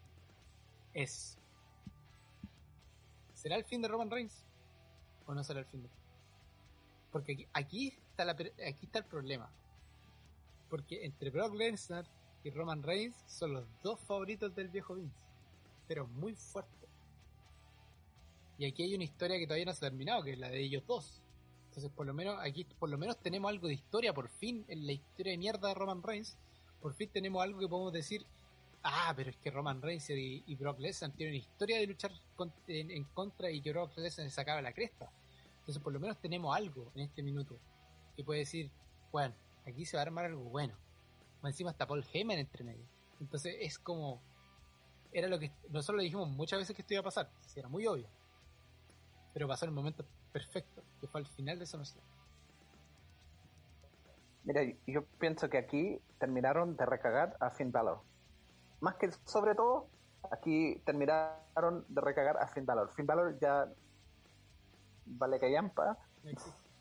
es: 0.94 1.38
¿será 3.34 3.56
el 3.56 3.64
fin 3.64 3.82
de 3.82 3.88
Roman 3.88 4.10
Reigns? 4.10 4.44
¿O 5.26 5.34
no 5.34 5.44
será 5.44 5.60
el 5.60 5.66
fin 5.66 5.84
de 5.84 5.90
Porque 7.12 7.48
aquí, 7.54 7.88
está, 8.10 8.26
la, 8.26 8.34
aquí 8.34 8.86
está 8.86 9.00
el 9.00 9.06
problema. 9.06 9.50
Porque 10.70 11.06
entre 11.06 11.30
Brock 11.30 11.54
Lesnar 11.54 12.06
y 12.44 12.50
Roman 12.50 12.82
Reigns 12.82 13.16
son 13.28 13.54
los 13.54 13.66
dos 13.84 14.00
favoritos 14.00 14.56
del 14.56 14.70
viejo 14.70 14.96
Vince. 14.96 15.16
Pero 15.88 16.08
muy 16.08 16.34
fuerte. 16.34 16.88
Y 18.58 18.66
aquí 18.66 18.84
hay 18.84 18.96
una 18.96 19.04
historia 19.04 19.38
que 19.38 19.46
todavía 19.46 19.66
no 19.66 19.74
se 19.74 19.86
ha 19.86 19.90
terminado, 19.90 20.24
que 20.24 20.32
es 20.32 20.40
la 20.40 20.50
de 20.50 20.62
ellos 20.62 20.84
dos. 20.88 21.22
Entonces, 21.68 21.92
por 21.92 22.06
lo 22.06 22.14
menos, 22.14 22.38
aquí 22.42 22.66
por 22.80 22.90
lo 22.90 22.98
menos 22.98 23.18
tenemos 23.18 23.50
algo 23.50 23.68
de 23.68 23.74
historia, 23.76 24.14
por 24.14 24.30
fin, 24.30 24.66
en 24.68 24.86
la 24.86 24.92
historia 24.92 25.32
de 25.32 25.38
mierda 25.38 25.70
de 25.70 25.74
Roman 25.74 26.04
Reigns. 26.04 26.38
Por 26.82 26.94
fin 26.94 27.10
tenemos 27.10 27.42
algo 27.42 27.60
que 27.60 27.68
podemos 27.68 27.94
decir, 27.94 28.26
ah, 28.84 29.14
pero 29.16 29.30
es 29.30 29.38
que 29.38 29.52
Roman 29.52 29.82
Reigns 29.82 30.10
y, 30.10 30.56
Brock 30.56 30.80
Lesnar 30.80 31.12
tienen 31.12 31.36
una 31.36 31.44
historia 31.44 31.80
de 31.80 31.88
luchar 31.88 32.12
en, 32.68 33.04
contra 33.06 33.50
y 33.52 33.62
que 33.62 33.72
Brock 33.72 33.98
Lesnar 33.98 34.28
se 34.28 34.36
sacaba 34.36 34.62
la 34.62 34.74
cresta. 34.74 35.12
Entonces, 35.60 35.82
por 35.82 35.94
lo 35.94 36.00
menos 36.00 36.20
tenemos 36.20 36.56
algo 36.56 36.92
en 36.96 37.02
este 37.02 37.22
minuto 37.22 37.60
que 38.16 38.24
puede 38.24 38.42
decir, 38.42 38.72
bueno, 39.12 39.36
aquí 39.66 39.86
se 39.86 39.96
va 39.96 40.02
a 40.02 40.06
armar 40.06 40.26
algo 40.26 40.44
bueno 40.44 40.76
encima 41.50 41.72
está 41.72 41.88
Paul 41.88 42.06
Heyman 42.14 42.38
entre 42.38 42.64
medio. 42.64 42.86
Entonces 43.20 43.56
es 43.60 43.80
como. 43.80 44.22
Era 45.12 45.28
lo 45.28 45.40
que. 45.40 45.52
Nosotros 45.70 45.98
le 45.98 46.04
dijimos 46.04 46.30
muchas 46.30 46.60
veces 46.60 46.76
que 46.76 46.82
esto 46.82 46.94
iba 46.94 47.02
a 47.02 47.06
pasar. 47.06 47.30
era 47.56 47.68
muy 47.68 47.86
obvio. 47.88 48.08
Pero 49.34 49.48
pasó 49.48 49.66
en 49.66 49.70
el 49.70 49.76
momento 49.76 50.06
perfecto, 50.32 50.84
que 51.00 51.08
fue 51.08 51.22
al 51.22 51.28
final 51.28 51.58
de 51.58 51.66
esa 51.66 51.78
noción. 51.78 52.04
Mira, 54.44 54.62
yo 54.88 55.06
pienso 55.20 55.50
que 55.50 55.58
aquí 55.58 56.02
terminaron 56.20 56.76
de 56.76 56.86
recagar 56.86 57.38
a 57.40 57.52
Finn 57.52 57.72
Balor. 57.72 58.02
Más 58.80 58.96
que 58.96 59.12
sobre 59.26 59.54
todo, 59.54 59.88
aquí 60.32 60.82
terminaron 60.86 61.86
de 61.88 62.02
recagar 62.02 62.38
a 62.38 62.48
Finn 62.48 62.66
Balor. 62.66 62.92
Finn 62.94 63.06
Balor 63.06 63.40
ya 63.40 63.72
vale 65.06 65.40
callampa 65.40 65.98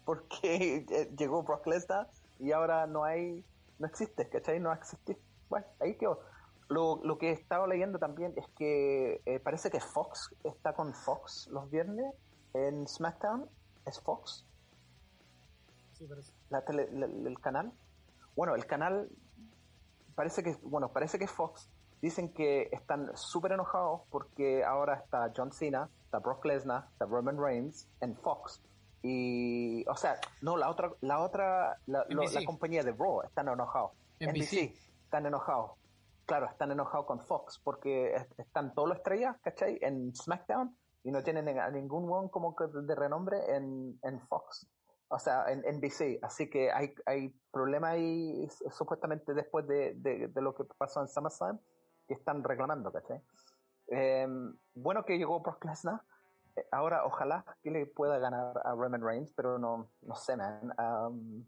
porque 0.05 0.87
llegó 1.19 1.43
Brock 1.43 1.67
Lesnar 1.67 2.09
y 2.39 2.53
ahora 2.53 2.87
no 2.87 3.05
hay 3.05 3.45
no 3.81 3.87
existe, 3.87 4.29
¿cachai? 4.29 4.61
No 4.61 4.73
existir. 4.73 5.19
Bueno, 5.49 5.67
ahí 5.81 5.97
quedó. 5.97 6.21
Lo, 6.69 7.01
lo 7.03 7.19
que 7.19 7.31
he 7.31 7.33
estado 7.33 7.67
leyendo 7.67 7.99
también 7.99 8.35
es 8.37 8.47
que 8.57 9.23
eh, 9.25 9.41
parece 9.41 9.71
que 9.71 9.81
Fox 9.81 10.33
está 10.45 10.75
con 10.75 10.95
Fox 10.95 11.49
los 11.49 11.69
viernes 11.71 12.15
en 12.55 12.87
SmackDown. 12.87 13.49
¿Es 13.87 14.01
Fox? 14.01 14.47
Sí, 15.95 16.07
parece. 16.07 16.33
La 16.51 16.65
tele, 16.65 16.89
el 16.93 17.41
canal. 17.41 17.73
Bueno, 18.37 18.55
el 18.55 18.67
canal 18.67 19.09
parece 20.15 20.45
que, 20.45 20.55
bueno, 20.63 20.93
parece 20.93 21.19
que 21.19 21.27
Fox. 21.27 21.69
Dicen 22.03 22.33
que 22.33 22.69
están 22.73 23.11
súper 23.17 23.53
enojados 23.53 24.03
porque 24.11 24.65
ahora 24.65 24.95
está 24.95 25.33
John 25.37 25.53
Cena, 25.53 25.91
está 26.05 26.19
Brock 26.19 26.45
Lesnar, 26.45 26.87
está 26.93 27.07
Roman 27.07 27.39
Reigns 27.39 27.89
en 28.01 28.17
Fox 28.17 28.63
y, 29.03 29.87
o 29.89 29.97
sea, 29.97 30.21
no, 30.43 30.57
la 30.57 30.71
otra, 30.71 30.93
la 31.01 31.21
otra, 31.21 31.79
la, 31.87 32.05
compañía 32.45 32.83
de 32.83 32.93
Raw 32.93 33.23
están 33.23 33.49
enojados. 33.49 33.93
NBC. 34.21 34.75
están 35.05 35.27
enojados. 35.27 35.73
Claro, 36.27 36.47
están 36.47 36.71
enojados 36.71 37.07
con 37.07 37.21
Fox 37.21 37.59
porque 37.65 38.15
están 38.37 38.75
todos 38.75 38.89
los 38.89 38.99
estrellas, 38.99 39.37
¿cachai? 39.43 39.79
En 39.81 40.15
SmackDown 40.15 40.77
y 41.03 41.11
no 41.11 41.23
tienen 41.23 41.59
a 41.59 41.71
ningún 41.71 42.11
one 42.11 42.31
como 42.31 42.55
de 42.55 42.95
renombre 42.95 43.57
en, 43.57 43.99
en 44.03 44.21
Fox. 44.21 44.67
O 45.09 45.19
sea, 45.19 45.47
en 45.51 45.61
NBC. 45.61 46.19
Así 46.23 46.49
que 46.49 46.71
hay, 46.71 46.95
hay 47.07 47.35
problemas 47.51 47.93
ahí 47.93 48.49
supuestamente 48.71 49.35
después 49.35 49.67
de, 49.67 49.95
de, 49.95 50.41
lo 50.41 50.55
que 50.55 50.65
pasó 50.79 51.01
en 51.01 51.09
SummerSlam 51.09 51.59
que 52.07 52.15
están 52.15 52.45
reclamando, 52.45 52.93
¿cachai? 52.93 53.21
Em, 53.89 54.55
bueno 54.75 55.05
que 55.05 55.19
llegó 55.19 55.41
Brock 55.41 55.65
Lesnar 55.65 56.01
ahora 56.71 57.05
ojalá 57.05 57.45
que 57.63 57.71
le 57.71 57.87
pueda 57.87 58.19
ganar 58.19 58.61
a 58.65 58.75
Roman 58.75 59.03
Reigns, 59.03 59.31
pero 59.37 59.59
no, 59.59 59.91
no 60.03 60.15
sé, 60.15 60.37
man. 60.37 60.73
Um, 60.79 61.45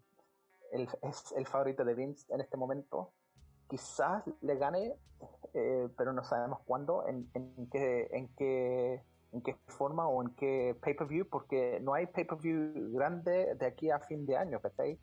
es 0.73 1.33
el 1.37 1.47
favorito 1.47 1.85
de 1.85 1.95
Vince 1.95 2.33
en 2.33 2.41
este 2.41 2.57
momento. 2.57 3.13
Quizás 3.69 4.25
le 4.41 4.57
gane, 4.57 4.95
eh, 5.55 5.89
pero 5.97 6.13
no 6.13 6.25
sabemos 6.25 6.61
cuándo, 6.65 7.07
en, 7.07 7.29
en, 7.35 7.69
qué, 7.71 8.09
en, 8.13 8.29
qué, 8.37 9.03
en 9.33 9.43
qué 9.43 9.57
forma 9.69 10.07
o 10.09 10.23
en 10.23 10.35
qué 10.35 10.77
pay-per-view, 10.83 11.29
porque 11.31 11.79
no 11.81 11.95
hay 11.95 12.07
pay-per-view 12.07 12.93
grande 12.93 13.55
de 13.55 13.67
aquí 13.67 13.91
a 13.91 14.01
fin 14.01 14.27
de 14.27 14.37
año, 14.37 14.61
¿cachai? 14.61 14.99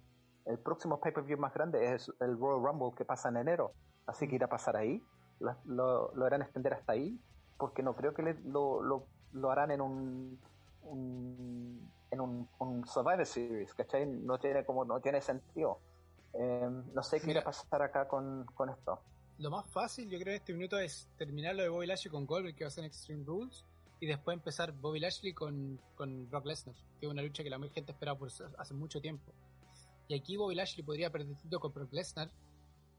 El 0.46 0.60
próximo 0.60 1.00
pay-per-view 1.00 1.38
más 1.38 1.54
grande 1.54 1.94
es 1.94 2.12
el 2.20 2.38
Royal 2.40 2.64
Rumble 2.64 2.96
que 2.98 3.06
pasa 3.06 3.30
en 3.30 3.38
enero, 3.38 3.74
así 4.08 4.28
que 4.28 4.36
irá 4.36 4.48
a 4.48 4.50
pasar 4.50 4.76
ahí. 4.76 5.02
Lo, 5.40 6.12
lo, 6.14 6.26
harán 6.26 6.42
extender 6.42 6.74
hasta 6.74 6.94
ahí, 6.94 7.18
porque 7.58 7.82
no 7.82 7.96
creo 7.96 8.14
que 8.14 8.36
lo, 8.44 8.82
lo 8.82 9.08
lo 9.34 9.52
harán 9.52 9.72
en 9.72 9.82
un, 9.82 10.40
en 12.12 12.22
un, 12.22 12.86
Survivor 12.86 13.26
Series, 13.26 13.74
¿cachai? 13.74 14.06
No 14.06 14.40
tiene 14.40 14.66
como 14.66 14.86
no 14.86 15.00
tiene 15.00 15.22
sentido. 15.22 15.80
Em, 16.34 16.84
no 16.94 17.04
sé 17.04 17.20
qué 17.20 17.32
irá 17.32 17.42
a 17.42 17.46
pasar 17.46 17.82
acá 17.82 18.08
con, 18.08 18.46
esto. 18.70 19.00
Lo 19.38 19.50
más 19.50 19.70
fácil, 19.70 20.10
yo 20.10 20.20
creo, 20.20 20.34
en 20.34 20.40
este 20.42 20.54
minuto 20.54 20.78
es 20.78 21.10
terminar 21.18 21.56
lo 21.56 21.64
de 21.64 21.70
Bobby 21.70 21.88
Lashley 21.88 22.12
con 22.12 22.26
Goldberg, 22.26 22.56
que 22.56 22.64
va 22.64 22.68
a 22.68 22.72
ser 22.72 22.84
en 22.84 22.90
Extreme 22.90 23.24
Rules, 23.24 23.66
y 24.00 24.06
después 24.06 24.36
empezar 24.36 24.72
Bobby 24.74 25.00
Lashley 25.00 25.34
con, 25.34 25.80
con 25.96 26.30
Brock 26.30 26.46
Lesnar, 26.46 26.76
que 27.00 27.06
es 27.06 27.12
una 27.12 27.22
lucha 27.22 27.44
que 27.44 27.50
la 27.50 27.60
gente 27.70 27.92
esperaba 27.92 28.18
por 28.18 28.30
hace 28.58 28.74
mucho 28.74 29.02
tiempo. 29.02 29.32
Y 30.08 30.16
aquí 30.16 30.38
Bobby 30.38 30.56
Lashley 30.56 30.84
podría 30.84 31.12
perder 31.12 31.36
título 31.36 31.60
con 31.60 31.74
Brock 31.74 31.94
Lesnar, 31.94 32.30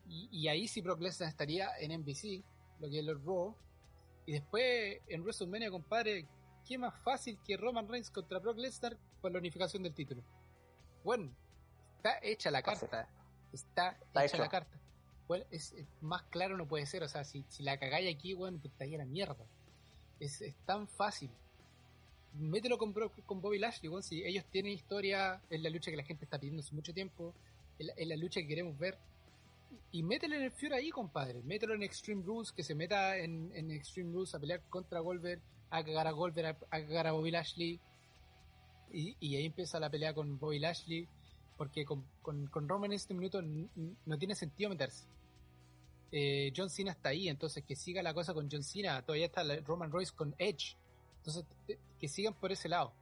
y, 0.07 0.49
ahí 0.49 0.66
sí 0.66 0.81
Brock 0.81 1.01
Lesnar 1.01 1.28
estaría 1.28 1.68
en 1.78 2.01
NBC, 2.01 2.43
lo 2.81 2.89
que 2.89 2.99
es 2.99 3.07
el 3.07 3.24
Raw, 3.24 3.55
y 4.31 4.35
después 4.35 5.01
en 5.09 5.22
WrestleMania, 5.22 5.72
compadre, 5.72 6.24
¿qué 6.64 6.78
más 6.78 6.95
fácil 7.03 7.37
que 7.45 7.57
Roman 7.57 7.89
Reigns 7.89 8.12
contra 8.12 8.39
Brock 8.39 8.59
Lesnar 8.59 8.97
por 9.20 9.33
la 9.33 9.41
unificación 9.41 9.83
del 9.83 9.93
título? 9.93 10.22
Bueno, 11.03 11.35
está 11.97 12.20
hecha 12.22 12.49
la 12.53 12.62
carta. 12.62 13.09
Está, 13.53 13.99
hecha 14.24 14.39
la 14.39 14.49
carta. 14.49 14.78
Bueno, 15.26 15.45
es, 15.51 15.74
más 16.01 16.22
claro 16.31 16.57
no 16.57 16.68
puede 16.68 16.87
ser. 16.87 17.03
O 17.03 17.09
sea, 17.09 17.24
si, 17.24 17.45
la 17.59 17.76
cagáis 17.76 18.14
aquí, 18.14 18.33
bueno, 18.33 18.61
te 18.61 18.68
estaría 18.68 18.99
la 18.99 19.05
mierda. 19.05 19.45
Es, 20.20 20.41
tan 20.64 20.87
fácil. 20.87 21.33
Mételo 22.35 22.78
con, 22.78 22.95
con 23.26 23.41
Bobby 23.41 23.59
Lashley, 23.59 23.89
bueno, 23.89 24.05
si 24.05 24.22
ellos 24.22 24.45
tienen 24.49 24.70
historia, 24.70 25.43
es 25.51 25.61
la 25.61 25.70
lucha 25.70 25.91
que 25.91 25.97
la 25.97 26.05
gente 26.05 26.24
está 26.24 26.39
pidiendo 26.39 26.61
hace 26.61 26.72
mucho 26.72 26.95
tiempo, 26.95 27.35
es 27.81 28.07
la 28.07 28.14
lucha 28.14 28.41
que 28.41 28.47
queremos 28.47 28.78
ver 28.78 28.97
y 29.93 30.03
mételo 30.03 30.37
en 30.37 30.43
el 30.43 30.53
Fury 30.53 30.75
ahí, 30.75 30.91
compadre. 30.91 31.43
Mételo 31.43 31.75
en 31.75 31.83
Extreme 31.83 32.23
Rules, 32.23 32.53
que 32.53 32.62
se 32.62 32.75
meta 32.75 33.16
en, 33.16 33.71
Extreme 33.71 34.12
Rules 34.12 34.35
a 34.35 34.39
pelear 34.39 34.62
contra 34.68 35.01
Goldberg, 35.01 35.41
a 35.71 35.85
cagar 35.85 36.07
a 36.07 36.12
Goldberg, 36.12 36.57
a, 36.71 36.81
cagar 36.81 37.07
a 37.09 37.12
Bobby 37.12 37.31
Lashley. 37.31 37.81
Y, 38.93 39.37
ahí 39.37 39.47
empieza 39.47 39.81
la 39.81 39.91
pelea 39.91 40.14
con 40.14 40.39
Bobby 40.39 40.59
Lashley, 40.59 41.09
porque 41.57 41.85
con, 41.85 42.05
con, 42.23 42.68
Roman 42.68 42.93
en 42.93 42.97
este 42.97 43.14
minuto 43.14 43.41
no 43.43 44.18
tiene 44.18 44.35
sentido 44.35 44.71
meterse. 44.71 45.07
Eh, 46.12 46.53
John 46.57 46.71
Cena 46.71 46.93
está 46.93 47.11
ahí, 47.11 47.29
entonces 47.29 47.64
que 47.64 47.77
siga 47.77 48.03
la 48.03 48.14
cosa 48.14 48.35
con 48.35 48.49
John 48.51 48.62
Cena. 48.62 49.03
Todavía 49.03 49.27
está 49.27 49.43
Roman 49.64 49.91
Royce 49.91 50.12
con 50.14 50.35
Edge. 50.39 50.77
Entonces, 51.18 51.45
que 51.99 52.09
sigan 52.09 52.35
por 52.35 52.53
ese 52.53 52.68
lado. 52.68 52.93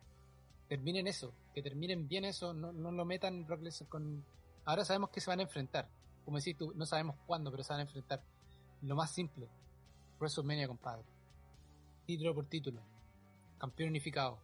Terminen 0.68 1.06
eso, 1.06 1.32
que 1.54 1.62
terminen 1.62 2.08
bien 2.08 2.24
eso, 2.24 2.52
no, 2.52 2.72
no 2.72 2.92
lo 2.92 3.04
metan 3.04 3.46
Brock 3.46 3.62
Lesnar 3.62 3.88
con... 3.88 4.24
Ahora 4.66 4.84
sabemos 4.84 5.08
que 5.08 5.20
se 5.20 5.30
van 5.30 5.40
a 5.40 5.44
enfrentar 5.44 5.88
como 6.28 6.36
decís 6.36 6.58
tú, 6.58 6.74
no 6.76 6.84
sabemos 6.84 7.16
cuándo, 7.26 7.50
pero 7.50 7.62
se 7.62 7.72
van 7.72 7.80
a 7.80 7.84
enfrentar. 7.84 8.22
Lo 8.82 8.94
más 8.94 9.10
simple, 9.10 9.48
WrestleMania, 10.20 10.68
compadre. 10.68 11.06
Título 12.04 12.34
por 12.34 12.44
título. 12.44 12.82
Campeón 13.56 13.88
unificado. 13.88 14.38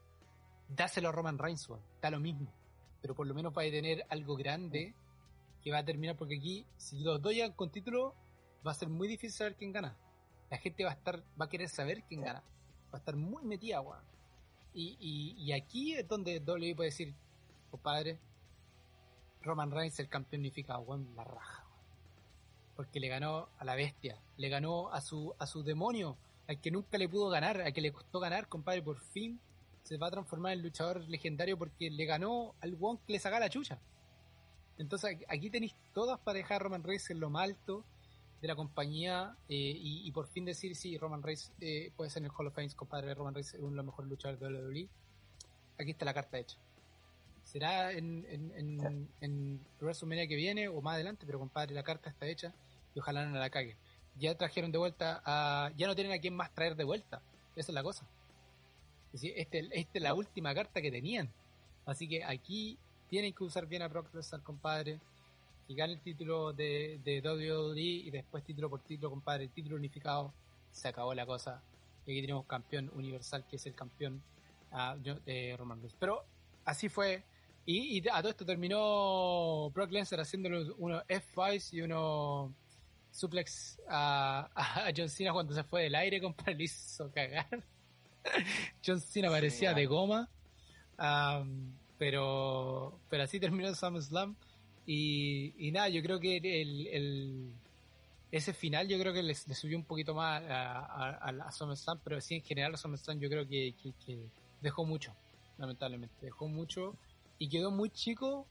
Dáselo 0.67 1.11
a 1.11 1.13
Roman 1.13 1.37
Reigns, 1.37 1.69
da 2.01 2.11
lo 2.11 2.21
mismo. 2.21 2.51
Pero 3.03 3.15
por 3.15 3.27
lo 3.27 3.35
menos 3.35 3.53
va 3.53 3.65
a 3.65 3.71
tener 3.71 4.07
algo 4.09 4.35
grande 4.35 4.95
que 5.61 5.73
va 5.73 5.81
a 5.81 5.85
terminar, 5.85 6.17
porque 6.17 6.37
aquí, 6.37 6.67
si 6.79 7.01
los 7.01 7.21
dos 7.21 7.35
llegan 7.35 7.53
con 7.53 7.71
título, 7.71 8.15
va 8.67 8.71
a 8.71 8.75
ser 8.75 8.89
muy 8.89 9.07
difícil 9.07 9.33
saber 9.33 9.55
quién 9.55 9.71
gana. 9.71 9.95
La 10.49 10.57
gente 10.57 10.85
va 10.85 10.91
a 10.93 10.95
estar, 10.95 11.23
va 11.39 11.45
a 11.45 11.51
querer 11.51 11.69
saber 11.69 12.03
quién 12.05 12.23
gana. 12.23 12.43
Va 12.87 12.97
a 12.97 12.97
estar 12.97 13.15
muy 13.15 13.45
metida, 13.45 13.83
weón. 13.83 14.01
Y, 14.73 15.37
y, 15.39 15.53
aquí 15.53 15.93
es 15.93 16.09
donde 16.09 16.39
WWE 16.41 16.77
puede 16.77 16.89
decir, 16.89 17.15
compadre, 17.71 18.19
Roman 19.43 19.71
Reigns 19.71 20.01
el 20.01 20.09
campeón 20.09 20.41
unificado, 20.41 20.81
weón, 20.81 21.15
la 21.15 21.25
raja 21.25 21.54
porque 22.75 23.01
le 23.01 23.09
ganó 23.09 23.49
a 23.59 23.65
la 23.65 23.75
bestia, 23.75 24.19
le 24.37 24.49
ganó 24.49 24.93
a 24.93 25.01
su, 25.01 25.35
a 25.39 25.47
su 25.47 25.63
demonio, 25.63 26.17
al 26.47 26.61
que 26.61 26.71
nunca 26.71 26.99
le 26.99 27.09
pudo 27.09 27.29
ganar, 27.29 27.61
al 27.61 27.73
que 27.73 27.81
le 27.81 27.93
costó 27.93 28.21
ganar, 28.21 28.49
compadre, 28.49 28.83
por 28.83 29.01
fin 29.01 29.41
se 29.83 29.99
va 29.99 30.07
a 30.07 30.11
transformar 30.11 30.55
en 30.55 30.63
luchador 30.63 31.07
legendario 31.09 31.59
porque 31.59 31.91
le 31.91 32.07
ganó 32.07 32.55
al 32.61 32.75
Wong 32.75 32.99
que 33.07 33.13
le 33.13 33.19
saca 33.19 33.39
la 33.39 33.51
chucha. 33.51 33.79
Entonces 34.79 35.19
aquí 35.29 35.51
tenéis 35.51 35.75
todas 35.93 36.19
para 36.21 36.39
dejar 36.39 36.57
a 36.57 36.65
Roman 36.65 36.83
Reigns 36.83 37.11
en 37.11 37.21
lo 37.21 37.31
más 37.31 37.45
alto, 37.45 37.85
de 38.45 38.49
la 38.49 38.57
compañía 38.57 39.35
eh, 39.49 39.73
y, 39.75 40.13
por 40.13 40.27
fin 40.29 40.45
decir 40.45 40.77
si 40.77 40.99
Roman 40.99 41.23
Reigns 41.23 41.51
eh, 41.63 41.91
puede 41.97 42.11
ser 42.11 42.21
en 42.21 42.27
el 42.27 42.33
Hall 42.37 42.47
of 42.47 42.55
Fame, 42.55 42.69
compadre. 42.77 43.15
Roman 43.15 43.33
Reigns 43.33 43.55
es 43.55 43.61
uno 43.61 43.71
de 43.71 43.77
los 43.77 43.87
mejores 43.87 44.11
luchadores 44.11 44.39
de 44.39 44.47
WWE. 44.47 44.89
Aquí 45.79 45.93
está 45.93 46.05
la 46.05 46.13
carta 46.13 46.39
hecha. 46.39 46.59
Será 47.43 47.93
en, 47.93 48.27
en, 48.29 49.09
en, 49.23 49.61
WrestleMania 49.81 50.29
que 50.29 50.37
viene 50.37 50.69
o 50.69 50.83
más 50.83 50.97
adelante, 50.97 51.25
pero 51.25 51.39
compadre, 51.39 51.75
la 51.75 51.83
carta 51.83 52.11
está 52.11 52.27
hecha 52.27 52.55
y 52.95 53.01
ojalá 53.01 53.27
no 53.27 53.39
la 53.39 53.51
caguen. 53.51 53.77
Ya 54.17 54.37
trajeron 54.37 54.71
de 54.71 54.79
vuelta 54.79 55.23
a. 55.25 55.73
Ya 55.77 55.87
no 55.87 55.95
tienen 55.95 56.13
a 56.13 56.19
quién 56.19 56.35
más 56.35 56.53
traer 56.55 56.77
de 56.77 56.85
vuelta. 56.85 57.21
Esa 57.57 57.73
es 57.73 57.75
la 57.75 57.83
cosa. 57.83 58.07
Es 59.13 59.25
esta 59.25 59.59
este 59.59 59.99
es 59.99 60.03
la 60.03 60.15
última 60.15 60.55
carta 60.55 60.81
que 60.81 60.91
tenían. 60.91 61.33
Así 61.87 62.09
que 62.09 62.25
aquí 62.25 62.79
tienen 63.09 63.33
que 63.33 63.45
usar 63.45 63.67
bien 63.67 63.83
a 63.83 63.89
Brock 63.89 64.15
Lesnar, 64.15 64.43
compadre 64.43 65.01
y 65.69 65.75
gane 65.75 65.95
el 65.95 66.01
título 66.01 66.53
de, 66.53 67.01
de 67.05 67.21
WWE 67.21 67.81
y 67.81 68.11
después 68.11 68.45
título 68.45 68.69
por 68.69 68.81
título, 68.81 69.11
compadre, 69.11 69.49
título 69.49 69.77
unificado, 69.77 70.33
se 70.71 70.89
acabó 70.89 71.15
la 71.15 71.27
cosa. 71.27 71.63
Y 72.07 72.13
aquí 72.13 72.21
tenemos 72.21 72.47
campeón 72.47 72.91
universal, 72.95 73.47
que 73.49 73.57
es 73.57 73.67
el 73.67 73.75
campeón 73.75 74.23
de 75.25 75.57
Roman 75.57 75.79
Reigns. 75.79 75.97
Pero 75.99 76.25
así 76.65 76.89
fue. 76.89 77.23
Y, 77.67 78.07
a 78.09 78.21
todo 78.21 78.31
esto 78.31 78.45
terminó 78.45 79.71
Brock 79.71 79.91
Lesnar 79.91 80.21
haciéndole 80.21 80.71
uno 80.77 81.03
F5 81.05 81.73
y 81.73 81.81
uno 81.81 82.55
suplex 83.15 83.79
a, 83.89 84.51
a, 84.87 84.93
John 84.95 85.09
Cena 85.09 85.33
cuando 85.33 85.55
se 85.55 85.63
fue 85.63 85.85
del 85.85 85.95
aire, 85.95 86.21
compadre, 86.21 86.57
le 86.57 86.65
hizo 86.65 87.11
cagar. 87.13 87.65
John 88.85 89.01
Cena 89.01 89.31
parecía 89.31 89.73
de 89.73 89.87
goma. 89.87 90.29
pero, 91.99 92.99
pero 93.09 93.23
así 93.23 93.39
terminó 93.39 93.69
el 93.69 93.77
SummerSlam. 93.77 94.37
Y, 94.87 95.71
nada, 95.73 95.89
yo 95.89 96.03
creo 96.03 96.21
que 96.21 96.37
el, 96.37 97.53
ese 98.31 98.53
final 98.53 98.89
yo 98.89 98.99
creo 98.99 99.13
que 99.13 99.23
le, 99.23 99.35
subió 99.35 99.79
un 99.79 99.85
poquito 99.85 100.15
más 100.15 100.43
a, 100.51 100.79
a, 100.81 101.29
a 101.29 101.53
SummerSlam, 101.53 102.01
pero 102.03 102.21
sí 102.21 102.35
en 102.35 102.43
general 102.43 102.75
a 102.75 102.77
SummerSlam 102.77 103.21
yo 103.21 103.31
creo 103.31 103.47
que, 103.47 103.75
dejó 104.61 104.85
mucho, 104.85 105.15
lamentablemente, 105.57 106.15
dejó 106.21 106.49
mucho 106.49 106.97
y 107.39 107.49
quedó 107.49 107.71
muy 107.71 107.91
chico 107.91 108.47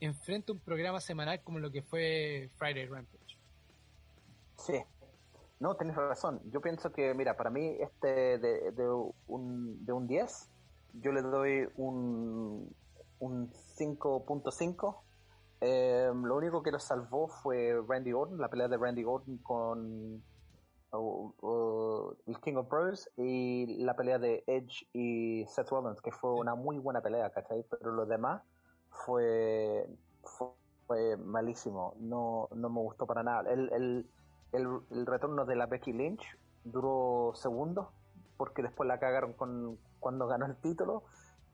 enfrente 0.00 0.52
a 0.52 0.54
un 0.54 0.60
programa 0.60 1.00
semanal 1.00 1.40
como 1.42 1.58
lo 1.58 1.70
que 1.70 1.82
fue 1.82 2.50
Friday 2.56 2.86
Rampage. 2.86 3.21
Sí, 4.66 4.82
no, 5.60 5.76
tienes 5.76 5.96
razón. 5.96 6.40
Yo 6.50 6.60
pienso 6.60 6.92
que, 6.92 7.14
mira, 7.14 7.36
para 7.36 7.50
mí 7.50 7.76
este 7.80 8.38
de, 8.38 8.72
de, 8.72 8.88
un, 9.26 9.84
de 9.84 9.92
un 9.92 10.06
10, 10.06 10.50
yo 10.94 11.12
le 11.12 11.22
doy 11.22 11.68
un, 11.76 12.74
un 13.18 13.50
5.5 13.50 15.02
Em, 15.64 16.24
lo 16.24 16.36
único 16.38 16.60
que 16.60 16.72
lo 16.72 16.80
salvó 16.80 17.28
fue 17.28 17.80
Randy 17.86 18.12
Orton, 18.12 18.36
la 18.36 18.48
pelea 18.48 18.66
de 18.66 18.76
Randy 18.76 19.04
Orton 19.04 19.38
con 19.38 20.20
el 22.26 22.40
King 22.40 22.56
of 22.56 22.66
Pros 22.66 23.08
y 23.16 23.84
la 23.84 23.94
pelea 23.94 24.18
de 24.18 24.42
Edge 24.48 24.88
y 24.92 25.46
Seth 25.46 25.68
Rollins, 25.68 26.02
que 26.02 26.10
fue 26.10 26.32
una 26.32 26.56
muy 26.56 26.78
buena 26.78 27.00
pelea, 27.00 27.30
¿cachai? 27.30 27.64
Pero 27.70 27.92
lo 27.92 28.06
demás 28.06 28.42
fue, 28.90 29.86
fue, 30.24 31.16
malísimo, 31.16 31.94
no, 32.00 32.48
no 32.56 32.68
me 32.68 32.80
gustó 32.80 33.06
para 33.06 33.22
nada. 33.22 33.48
El, 33.48 33.72
el, 33.72 34.10
el, 34.52 35.06
retorno 35.06 35.44
de 35.44 35.56
la 35.56 35.66
Becky 35.66 35.92
Lynch 35.92 36.22
duró 36.64 37.32
segundos, 37.34 37.88
porque 38.36 38.62
después 38.62 38.86
la 38.86 38.98
cagaron 38.98 39.32
con, 39.32 39.78
cuando 40.00 40.26
ganó 40.26 40.46
el 40.46 40.56
título 40.56 41.04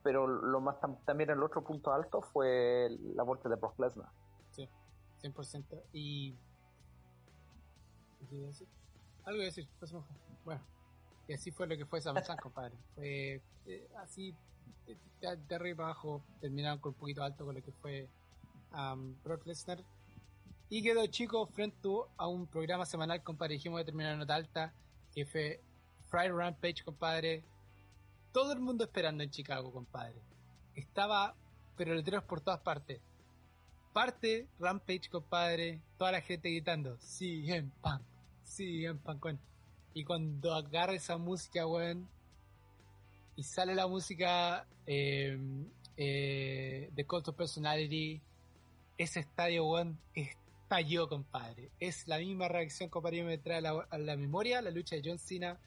pero 0.03 0.27
lo 0.27 0.61
más 0.61 0.77
también 1.05 1.31
el 1.31 1.43
otro 1.43 1.63
punto 1.63 1.93
alto 1.93 2.23
fue 2.23 2.89
la 3.15 3.23
vuelta 3.23 3.49
de 3.49 3.57
Brock 3.57 3.79
Lesnar. 3.79 4.09
Sí, 4.53 4.69
100%. 5.23 5.83
Y... 5.93 6.35
Algo 9.25 9.41
que 9.41 9.45
decir, 9.45 9.69
pues, 9.79 9.93
bueno, 10.45 10.63
y 11.27 11.35
así 11.35 11.51
fue 11.51 11.67
lo 11.67 11.77
que 11.77 11.85
fue 11.85 12.01
SummerSlam, 12.01 12.39
compadre. 12.39 12.75
Fue 12.95 13.43
eh, 13.67 13.89
así, 13.99 14.35
de, 15.21 15.55
arriba 15.55 15.85
abajo, 15.85 16.23
terminaron 16.41 16.79
con 16.79 16.93
un 16.93 16.99
poquito 16.99 17.23
alto 17.23 17.45
con 17.45 17.55
lo 17.55 17.63
que 17.63 17.73
fue 17.73 18.09
um, 18.73 19.15
Brock 19.23 19.47
Lesnar. 19.47 19.85
Y 20.71 20.83
quedó 20.83 21.07
chico 21.07 21.47
frente 21.47 21.89
a 22.19 22.27
un 22.27 22.47
programa 22.47 22.85
semanal, 22.85 23.23
compadre, 23.23 23.55
dijimos 23.55 23.81
de 23.81 23.87
terminar 23.87 24.19
nota 24.19 24.35
alta, 24.35 24.75
que 25.15 25.25
fue 25.25 25.63
Friday 26.09 26.31
Rampage, 26.31 26.85
compadre, 26.85 27.43
todo 28.33 28.53
el 28.53 28.61
mundo 28.61 28.85
esperando 28.85 29.23
en 29.23 29.31
Chicago, 29.31 29.73
compadre. 29.73 30.21
Estaba, 30.75 31.35
pero 31.75 31.95
letreros 31.95 32.25
por 32.25 32.43
todas 32.43 32.61
partes. 32.61 33.01
Parte 33.95 34.47
Rampage, 34.59 35.09
compadre, 35.11 35.81
toda 35.97 36.13
la 36.13 36.21
gente 36.21 36.51
gritando, 36.51 36.99
en 37.21 37.71
pan, 37.71 38.03
sí, 38.45 38.85
en 38.85 38.99
pan, 38.99 39.19
Y 39.95 40.05
cuando 40.05 40.55
agarra 40.55 40.93
esa 40.93 41.17
música, 41.17 41.67
weón, 41.67 42.07
y 43.37 43.43
sale 43.43 43.75
la 43.75 43.87
música 43.87 44.67
em, 44.85 45.67
eh, 45.97 46.91
de 46.93 47.07
Cult 47.07 47.29
of 47.29 47.37
Personality, 47.37 48.21
ese 48.99 49.21
estadio, 49.21 49.65
weón, 49.67 49.99
estalló, 50.69 51.09
compadre. 51.09 51.71
Es 51.81 52.07
la 52.07 52.19
misma 52.19 52.47
reacción, 52.47 52.91
compadre, 52.91 53.25
me 53.25 53.39
trae 53.39 53.67
a 53.67 53.99
la, 53.99 54.17
memoria 54.17 54.61
la 54.61 54.71
lucha 54.71 54.97
de 54.97 55.03
John 55.03 55.19
Cena 55.19 55.59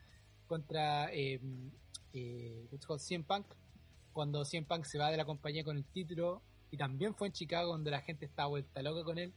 contra 0.46 1.12
em, 1.12 1.72
eh, 2.14 2.68
CM 3.00 3.24
Punk, 3.24 3.48
cuando 4.14 4.46
CM 4.46 4.68
Punk 4.68 4.86
se 4.86 5.00
va 5.00 5.10
de 5.10 5.18
la 5.18 5.26
compañía 5.26 5.64
con 5.64 5.76
el 5.76 5.86
título, 5.86 6.44
y 6.70 6.78
también 6.78 7.16
fue 7.16 7.30
en 7.30 7.34
Chicago 7.34 7.72
donde 7.72 7.90
la 7.90 8.02
gente 8.02 8.26
estaba 8.26 8.50
vuelta 8.50 8.84
loca 8.84 9.04
con 9.04 9.18
él, 9.18 9.34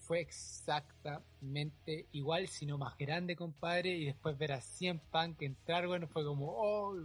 fue 0.00 0.20
exactamente 0.20 2.06
igual, 2.10 2.48
sino 2.48 2.76
más 2.76 2.98
grande, 2.98 3.36
compadre, 3.36 3.90
y 3.90 4.06
después 4.06 4.36
ver 4.36 4.52
a 4.52 4.60
CM 4.60 5.00
Punk 5.12 5.40
entrar, 5.42 5.86
bueno, 5.86 6.08
fue 6.08 6.24
como, 6.24 6.46
oh, 6.48 6.96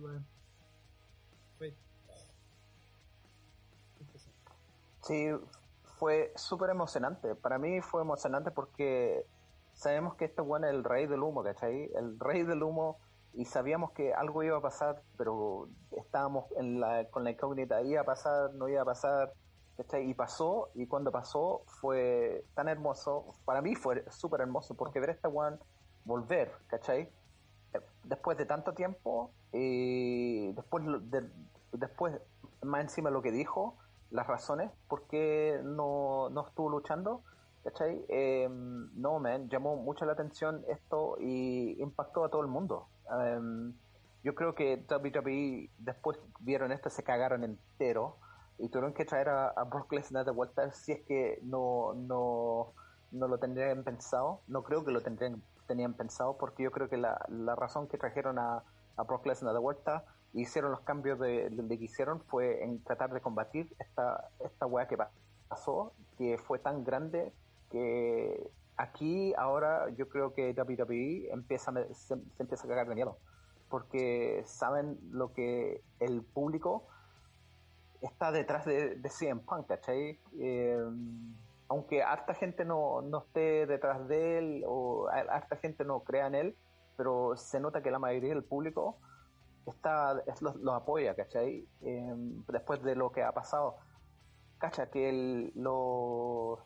Fue... 1.60 1.72
Sí, 5.04 5.28
fue 6.02 6.34
súper 6.36 6.72
emocionante. 6.72 7.36
Para 7.36 7.60
mí 7.60 7.80
fue 7.80 8.02
emocionante 8.02 8.50
porque 8.50 9.24
sabemos 9.72 10.16
que 10.16 10.26
este 10.26 10.42
bueno 10.42 10.66
es 10.66 10.74
el 10.74 10.84
rey 10.84 11.06
del 11.06 11.22
humo, 11.22 11.44
¿cachai? 11.44 11.92
El 11.94 12.20
rey 12.20 12.42
del 12.42 12.64
humo 12.64 12.98
y 13.36 13.46
sabíamos 13.46 13.92
que 13.92 14.12
algo 14.12 14.42
iba 14.42 14.58
a 14.58 14.62
pasar, 14.62 15.04
pero 15.16 15.70
estábamos 15.92 16.46
en 16.58 16.80
la, 16.80 17.06
con 17.12 17.24
la 17.24 17.30
incógnita, 17.30 17.84
iba 17.84 18.02
a 18.02 18.04
pasar, 18.04 18.52
no 18.56 18.68
iba 18.68 18.82
a 18.82 18.86
pasar, 18.86 19.34
Y 20.04 20.14
pasó, 20.16 20.70
y 20.74 20.88
cuando 20.88 21.12
pasó 21.12 21.62
fue 21.68 22.46
tan 22.56 22.68
hermoso, 22.68 23.36
para 23.46 23.62
mí 23.62 23.76
fue 23.76 24.04
súper 24.10 24.42
hermoso, 24.42 24.74
porque 24.74 25.00
ver 25.00 25.12
a 25.12 25.14
este 25.14 25.28
one 25.28 25.60
volver, 26.04 26.52
¿cachai? 26.66 27.12
Después 28.06 28.40
de 28.40 28.48
tanto 28.48 28.74
tiempo, 28.74 29.30
y 29.54 30.52
después, 30.54 30.84
de, 31.12 31.30
después 31.74 32.20
más 32.64 32.82
encima 32.82 33.12
lo 33.12 33.22
que 33.22 33.32
dijo, 33.32 33.78
las 34.12 34.28
razones 34.28 34.72
por 34.88 35.08
qué 35.08 35.60
no, 35.64 36.30
no 36.30 36.46
estuvo 36.48 36.70
luchando, 36.70 37.24
¿cachai? 37.64 38.06
Eh, 38.10 38.48
no, 38.50 39.20
man, 39.20 39.50
llamó 39.50 39.76
mucho 39.76 40.06
la 40.06 40.14
atención 40.14 40.64
esto 40.68 41.18
y 41.20 41.82
impactó 41.82 42.26
a 42.26 42.30
todo 42.30 42.42
el 42.42 42.48
mundo. 42.48 42.88
Em, 43.10 43.74
yo 44.24 44.36
creo 44.36 44.54
que 44.54 44.86
WWE 44.90 45.70
después 45.80 46.20
vieron 46.40 46.72
esto, 46.72 46.90
se 46.90 47.04
cagaron 47.04 47.44
entero 47.44 48.18
y 48.58 48.70
tuvieron 48.70 48.94
que 48.94 49.06
traer 49.06 49.30
a, 49.30 49.64
Brock 49.64 49.92
Lesnar 49.94 50.26
de 50.26 50.32
vuelta 50.32 50.72
si 50.72 50.92
es 50.92 51.02
que 51.08 51.40
no, 51.44 51.94
no, 51.96 52.74
no 53.12 53.28
lo 53.28 53.40
tendrían 53.40 53.84
pensado. 53.84 54.42
No 54.48 54.64
creo 54.64 54.86
que 54.86 54.92
lo 54.92 55.02
tendrían 55.02 55.42
tenían 55.72 55.94
pensado 55.94 56.38
porque 56.38 56.64
yo 56.64 56.72
creo 56.72 56.90
que 56.90 56.98
la, 56.98 57.26
la 57.30 57.56
razón 57.56 57.88
que 57.88 57.98
trajeron 57.98 58.38
a, 58.38 58.64
Brock 59.08 59.26
Lesnar 59.26 59.54
de 59.54 59.60
vuelta 59.60 60.04
hicieron 60.34 60.72
los 60.72 60.82
cambios 60.82 61.20
de, 61.20 61.50
de, 61.50 61.78
que 61.78 61.86
hicieron 61.86 62.22
fue 62.22 62.64
en 62.64 62.84
tratar 62.84 63.12
de 63.12 63.22
combatir 63.22 63.74
esta, 63.80 64.30
esta 64.40 64.66
weá 64.66 64.88
que 64.88 64.98
pasó, 65.48 65.94
que 66.18 66.38
fue 66.38 66.60
tan 66.60 66.84
grande 66.84 67.34
que 67.70 68.50
aquí 68.78 69.34
ahora 69.38 69.90
yo 69.98 70.08
creo 70.10 70.34
que 70.34 70.54
WWE 70.54 71.30
empieza, 71.32 71.72
se, 71.94 72.16
empieza 72.40 72.66
a 72.66 72.70
cagar 72.70 72.88
de 72.88 72.96
miedo, 72.96 73.18
porque 73.70 74.44
saben 74.46 74.98
lo 75.12 75.34
que 75.34 75.82
el 76.00 76.24
público 76.24 76.88
está 78.02 78.32
detrás 78.32 78.66
de, 78.66 78.96
de 78.96 79.10
CM 79.10 79.42
Punk, 79.42 79.68
¿cachai? 79.68 80.20
Eh, 80.40 80.78
aunque 81.68 82.04
harta 82.04 82.34
gente 82.34 82.66
no, 82.66 83.02
no 83.02 83.20
esté 83.20 83.66
detrás 83.66 84.08
de 84.08 84.38
él 84.38 84.64
o 84.66 85.08
harta 85.08 85.56
gente 85.58 85.86
no 85.86 86.02
crea 86.02 86.28
en 86.28 86.36
él, 86.36 86.56
pero 86.98 87.38
se 87.38 87.60
nota 87.60 87.82
que 87.82 87.92
la 87.92 88.00
mayoría 88.00 88.34
del 88.34 88.44
público 88.44 88.98
está 89.68 90.22
lo, 90.42 90.74
apoya, 90.74 91.16
¿cachai? 91.16 91.68
Eh, 91.82 92.14
después 92.48 92.82
de 92.84 92.96
lo 92.96 93.12
que 93.12 93.24
ha 93.24 93.32
pasado 93.32 93.78
cacha 94.58 94.92
que 94.92 95.52
los, 95.56 96.60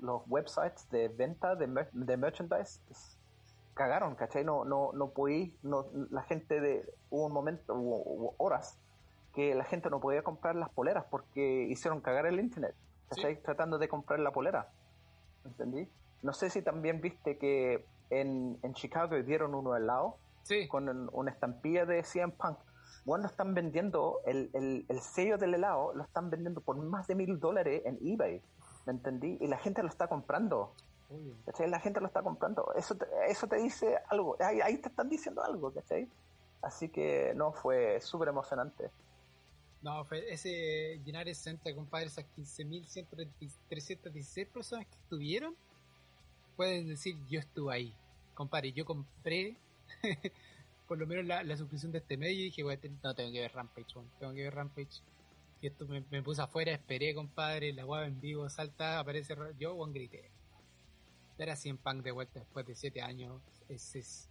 los, 0.00 0.22
websites 0.28 0.90
de 0.90 1.08
venta 1.08 1.56
de, 1.56 1.86
de 1.92 2.16
merchandise 2.16 2.80
cagaron, 3.74 4.14
¿cachai? 4.14 4.44
No, 4.44 4.64
no, 4.64 4.92
no 4.92 5.10
podí, 5.10 5.56
no, 5.62 5.86
la 6.10 6.22
gente 6.22 6.60
de, 6.60 6.84
hubo 7.08 7.26
un 7.26 7.32
momento, 7.32 7.74
hubo, 7.74 8.34
horas 8.36 8.78
que 9.34 9.54
la 9.54 9.64
gente 9.64 9.88
no 9.88 10.00
podía 10.00 10.22
comprar 10.22 10.54
las 10.56 10.68
poleras 10.70 11.06
porque 11.10 11.62
hicieron 11.70 12.00
cagar 12.00 12.26
el 12.26 12.40
internet, 12.40 12.74
¿cachai? 13.08 13.40
Tratando 13.40 13.78
de 13.78 13.88
comprar 13.88 14.20
la 14.20 14.32
polera, 14.32 14.68
¿entendí? 15.44 15.88
no 16.22 16.32
sé 16.32 16.50
si 16.50 16.62
también 16.62 17.00
viste 17.00 17.38
que 17.38 17.84
en, 18.10 18.58
en 18.62 18.74
Chicago 18.74 19.16
dieron 19.22 19.54
uno 19.54 19.74
helado 19.74 20.16
Sí. 20.42 20.68
con 20.68 21.08
una 21.12 21.30
estampilla 21.30 21.86
de 21.86 22.02
CM 22.02 22.32
Punk. 22.32 22.58
Bueno, 23.04 23.26
están 23.26 23.54
vendiendo 23.54 24.20
el, 24.26 24.50
el, 24.52 24.84
el 24.88 25.00
sello 25.00 25.38
del 25.38 25.54
helado, 25.54 25.94
lo 25.94 26.02
están 26.02 26.28
vendiendo 26.30 26.60
por 26.60 26.76
más 26.76 27.06
de 27.06 27.14
mil 27.14 27.38
dólares 27.40 27.82
en 27.84 27.98
eBay. 28.02 28.42
¿Me 28.86 28.92
entendí? 28.92 29.38
Y 29.40 29.46
la 29.46 29.58
gente 29.58 29.82
lo 29.82 29.88
está 29.88 30.08
comprando. 30.08 30.74
La 31.58 31.80
gente 31.80 32.00
lo 32.00 32.06
está 32.06 32.22
comprando. 32.22 32.72
Eso 32.74 32.94
te, 32.94 33.04
eso 33.28 33.48
te 33.48 33.56
dice 33.56 33.98
algo. 34.08 34.36
Ahí, 34.40 34.60
ahí 34.60 34.78
te 34.78 34.88
están 34.88 35.08
diciendo 35.08 35.42
algo, 35.42 35.72
¿cachai? 35.72 36.08
Así 36.62 36.88
que 36.88 37.32
no, 37.34 37.52
fue 37.52 38.00
súper 38.00 38.28
emocionante. 38.28 38.90
No, 39.82 40.04
fue 40.04 40.32
ese 40.32 41.00
llenar 41.04 41.28
ese 41.28 41.42
centro, 41.42 41.74
compadre, 41.74 42.06
esas 42.06 42.26
15.316 42.36 44.46
personas 44.46 44.86
que 44.86 44.94
estuvieron, 44.94 45.56
pueden 46.54 46.86
decir 46.88 47.16
yo 47.28 47.40
estuve 47.40 47.74
ahí. 47.74 47.92
Compadre, 48.34 48.72
yo 48.72 48.84
compré 48.84 49.56
por 50.88 50.98
lo 50.98 51.06
menos 51.06 51.24
la, 51.26 51.42
la 51.42 51.56
suscripción 51.56 51.92
de 51.92 51.98
este 51.98 52.16
medio 52.16 52.40
y 52.40 52.44
dije, 52.44 52.62
"Voy 52.62 52.74
a 52.74 52.80
tener- 52.80 52.98
no, 53.02 53.14
tengo 53.14 53.30
que 53.32 53.40
ver 53.40 53.52
Rampage, 53.52 53.86
weón, 53.94 54.10
tengo 54.18 54.32
que 54.34 54.42
ver 54.42 54.54
Rampage. 54.54 55.00
Y 55.62 55.66
esto 55.66 55.86
me, 55.86 56.02
me 56.10 56.22
puse 56.22 56.40
afuera, 56.42 56.72
esperé, 56.72 57.14
compadre, 57.14 57.72
la 57.72 57.84
guava 57.84 58.06
en 58.06 58.20
vivo, 58.20 58.48
salta, 58.48 58.98
aparece, 58.98 59.34
yo, 59.58 59.74
Juan 59.76 59.92
grité. 59.92 60.30
Ver 61.38 61.50
a 61.50 61.56
100 61.56 61.78
Punk 61.78 62.02
de 62.02 62.10
vuelta 62.12 62.40
después 62.40 62.66
de 62.66 62.74
7 62.74 63.02
años 63.02 63.40
es, 63.68 63.94
es, 63.94 64.28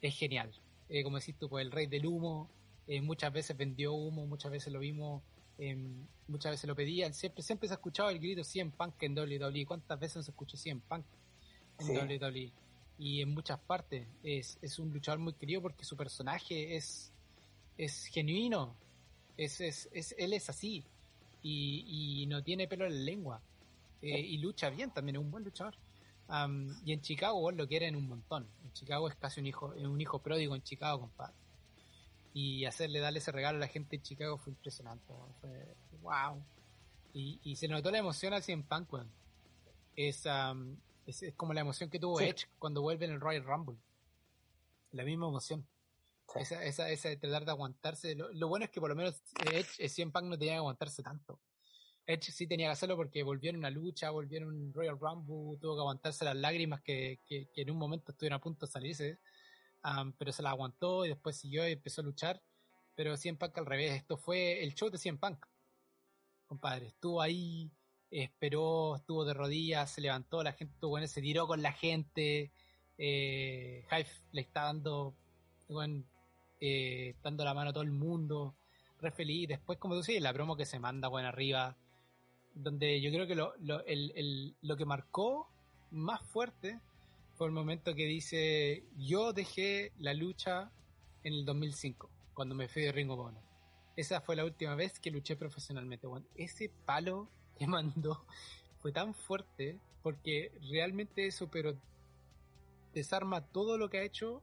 es 0.00 0.14
genial. 0.16 0.50
Eh, 0.88 1.02
como 1.02 1.18
decís 1.18 1.36
tú, 1.36 1.48
pues 1.48 1.64
el 1.64 1.72
rey 1.72 1.86
del 1.88 2.06
humo, 2.06 2.48
eh, 2.86 3.00
muchas 3.00 3.32
veces 3.32 3.56
vendió 3.56 3.92
humo, 3.92 4.26
muchas 4.26 4.50
veces 4.52 4.72
lo 4.72 4.78
vimos, 4.78 5.22
eh, 5.58 5.76
muchas 6.28 6.52
veces 6.52 6.66
lo 6.68 6.74
pedían, 6.76 7.12
siempre, 7.12 7.42
siempre 7.42 7.68
se 7.68 7.74
ha 7.74 7.76
escuchado 7.76 8.08
el 8.10 8.18
grito 8.20 8.44
100 8.44 8.70
Punk 8.70 9.02
en 9.02 9.18
WWE. 9.18 9.66
¿Cuántas 9.66 9.98
veces 9.98 10.16
no 10.16 10.22
se 10.22 10.30
escuchó 10.30 10.56
100 10.56 10.80
Punk 10.80 11.04
en 11.80 11.86
Sí. 11.86 11.92
WWE? 11.92 12.52
Y 12.98 13.22
en 13.22 13.30
muchas 13.32 13.60
partes 13.60 14.06
es, 14.22 14.58
es 14.60 14.78
un 14.78 14.92
luchador 14.92 15.20
muy 15.20 15.34
querido 15.34 15.62
porque 15.62 15.84
su 15.84 15.96
personaje 15.96 16.76
es, 16.76 17.12
es 17.76 18.06
genuino, 18.06 18.74
es, 19.36 19.60
es, 19.60 19.88
es, 19.92 20.14
él 20.18 20.32
es 20.32 20.50
así 20.50 20.84
y, 21.42 22.22
y 22.22 22.26
no 22.26 22.42
tiene 22.42 22.66
pelo 22.66 22.86
en 22.86 22.92
la 22.92 23.04
lengua 23.04 23.42
Eh, 24.00 24.20
y 24.20 24.38
lucha 24.38 24.70
bien 24.70 24.90
también, 24.92 25.16
es 25.16 25.22
un 25.22 25.30
buen 25.30 25.44
luchador. 25.44 25.74
Am, 26.28 26.76
y 26.84 26.92
en 26.92 27.00
Chicago 27.00 27.50
lo 27.50 27.66
quieren 27.66 27.96
un 27.96 28.06
montón. 28.06 28.46
En 28.64 28.72
Chicago 28.72 29.08
es 29.08 29.16
casi 29.16 29.40
un 29.40 29.46
hijo, 29.46 29.74
un 29.76 30.00
hijo 30.00 30.20
pródigo 30.20 30.54
en 30.54 30.62
Chicago, 30.62 31.00
compadre. 31.00 31.34
Y 32.32 32.64
hacerle, 32.64 33.00
darle 33.00 33.18
ese 33.18 33.32
regalo 33.32 33.56
a 33.58 33.60
la 33.60 33.66
gente 33.66 33.96
en 33.96 34.02
Chicago 34.02 34.38
fue 34.38 34.52
impresionante. 34.52 35.12
Fue 35.40 35.74
wow. 36.00 36.40
Y, 37.12 37.40
y 37.42 37.56
se 37.56 37.66
notó 37.66 37.90
la 37.90 37.98
emoción 37.98 38.32
así 38.34 38.52
en 38.52 38.62
Punk, 38.62 38.92
weón. 38.92 39.10
Es, 39.96 40.26
am, 40.26 40.76
es, 41.08 41.22
es 41.22 41.34
como 41.34 41.52
la 41.54 41.60
emoción 41.60 41.90
que 41.90 41.98
tuvo 41.98 42.18
Sí. 42.18 42.24
Edge 42.26 42.46
cuando 42.58 42.82
vuelve 42.82 43.06
en 43.06 43.12
el 43.12 43.20
Royal 43.20 43.44
Rumble. 43.44 43.76
La 44.92 45.04
misma 45.04 45.28
emoción. 45.28 45.66
Sí. 46.32 46.40
Esa, 46.40 46.64
esa, 46.64 46.90
esa 46.90 47.08
de 47.08 47.16
tratar 47.16 47.44
de 47.44 47.50
aguantarse. 47.50 48.14
Lo, 48.14 48.30
lo 48.32 48.48
bueno 48.48 48.66
es 48.66 48.70
que 48.70 48.80
por 48.80 48.90
lo 48.90 48.96
menos 48.96 49.22
Edge, 49.52 49.84
eh, 49.84 49.88
CM 49.88 50.12
Punk 50.12 50.24
no 50.24 50.38
tenía 50.38 50.54
que 50.54 50.58
aguantarse 50.58 51.02
tanto. 51.02 51.40
Edge 52.06 52.32
sí 52.32 52.46
tenía 52.46 52.68
que 52.68 52.72
hacerlo 52.72 52.96
porque 52.96 53.22
volvió 53.22 53.50
en 53.50 53.56
una 53.56 53.70
lucha, 53.70 54.10
volvió 54.10 54.38
en 54.38 54.44
un 54.44 54.72
Royal 54.72 54.98
Rumble, 54.98 55.58
tuvo 55.58 55.74
que 55.74 55.80
aguantarse 55.80 56.24
las 56.24 56.36
lágrimas 56.36 56.80
que, 56.82 57.20
que, 57.26 57.48
que 57.52 57.62
en 57.62 57.70
un 57.70 57.78
momento 57.78 58.12
estuvieron 58.12 58.36
a 58.36 58.40
punto 58.40 58.66
de 58.66 58.72
salirse. 58.72 59.18
Pero 60.18 60.32
se 60.32 60.42
las 60.42 60.52
aguantó 60.52 61.06
y 61.06 61.08
después 61.08 61.36
siguió 61.36 61.66
y 61.68 61.72
empezó 61.72 62.00
a 62.00 62.04
luchar. 62.04 62.42
Pero 62.94 63.16
CM 63.16 63.38
Punk 63.38 63.56
al 63.58 63.66
revés, 63.66 63.92
esto 63.92 64.16
fue 64.16 64.62
el 64.62 64.74
show 64.74 64.90
de 64.90 64.98
CM 64.98 65.18
Punk. 65.18 65.46
Compadre, 66.46 66.86
estuvo 66.88 67.20
ahí, 67.20 67.70
esperó, 68.10 68.96
estuvo 68.96 69.24
de 69.24 69.34
rodillas, 69.34 69.90
se 69.90 70.00
levantó, 70.00 70.42
la 70.42 70.52
gente 70.52 70.74
bueno, 70.86 71.06
se 71.06 71.20
tiró 71.22 71.46
con 71.46 71.62
la 71.62 71.72
gente. 71.72 72.50
Eh, 72.96 73.86
le 74.32 74.40
está 74.40 74.62
dando, 74.64 75.14
bueno, 75.68 76.04
eh, 76.60 77.14
dando 77.22 77.44
la 77.44 77.54
mano 77.54 77.70
a 77.70 77.72
todo 77.72 77.84
el 77.84 77.92
mundo, 77.92 78.56
re 79.00 79.10
feliz. 79.12 79.48
Después, 79.48 79.78
como 79.78 79.94
tú 79.94 80.00
dices, 80.00 80.20
la 80.22 80.32
promo 80.32 80.56
que 80.56 80.66
se 80.66 80.78
manda, 80.78 81.08
bueno, 81.08 81.28
arriba, 81.28 81.76
donde 82.54 83.00
yo 83.00 83.10
creo 83.10 83.26
que 83.26 83.34
lo, 83.34 83.54
lo, 83.58 83.84
el, 83.86 84.12
el- 84.16 84.56
lo 84.62 84.76
que 84.76 84.84
marcó 84.84 85.48
más 85.90 86.20
fuerte 86.22 86.80
fue 87.34 87.46
el 87.46 87.52
momento 87.52 87.94
que 87.94 88.06
dice, 88.06 88.84
yo 88.96 89.32
dejé 89.32 89.92
la 89.98 90.12
lucha 90.12 90.72
en 91.22 91.34
el 91.34 91.44
2005, 91.44 92.10
cuando 92.34 92.54
me 92.56 92.68
fui 92.68 92.82
de 92.82 92.90
Ring 92.92 93.10
of 93.10 93.20
Honor. 93.20 93.42
Esa 93.96 94.20
fue 94.20 94.34
la 94.36 94.44
última 94.44 94.74
vez 94.74 94.98
que 94.98 95.10
luché 95.10 95.36
profesionalmente. 95.36 96.06
weón. 96.06 96.26
Ese 96.34 96.68
palo 96.84 97.28
que 97.58 97.66
mandó 97.66 98.24
fue 98.80 98.92
tan 98.92 99.14
fuerte 99.14 99.78
porque 100.02 100.52
realmente 100.70 101.26
eso, 101.26 101.50
pero 101.50 101.74
desarma 102.94 103.40
todo 103.42 103.76
lo 103.78 103.90
que 103.90 103.98
ha 103.98 104.02
hecho 104.02 104.42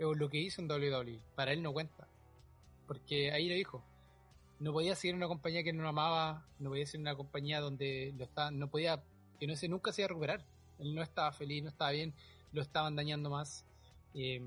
o 0.00 0.14
lo 0.14 0.28
que 0.28 0.38
hizo 0.38 0.62
en 0.62 0.70
WWE. 0.70 1.20
Para 1.34 1.52
él 1.52 1.62
no 1.62 1.72
cuenta. 1.72 2.06
Porque 2.86 3.32
ahí 3.32 3.48
lo 3.48 3.54
dijo. 3.54 3.82
No 4.60 4.72
podía 4.72 4.94
seguir 4.96 5.14
una 5.14 5.28
compañía 5.28 5.62
que 5.62 5.72
no 5.72 5.86
amaba, 5.88 6.46
no 6.58 6.70
podía 6.70 6.84
en 6.94 7.00
una 7.02 7.14
compañía 7.16 7.60
donde 7.60 8.12
lo 8.16 8.24
estaba, 8.24 8.50
no 8.50 8.68
podía, 8.68 9.02
que 9.38 9.46
no 9.46 9.54
se, 9.56 9.68
nunca 9.68 9.92
se 9.92 10.02
iba 10.02 10.06
a 10.06 10.08
recuperar. 10.08 10.44
Él 10.78 10.94
no 10.94 11.02
estaba 11.02 11.30
feliz, 11.32 11.62
no 11.62 11.68
estaba 11.68 11.90
bien, 11.90 12.14
lo 12.52 12.62
estaban 12.62 12.96
dañando 12.96 13.30
más. 13.30 13.64
Eh, 14.14 14.40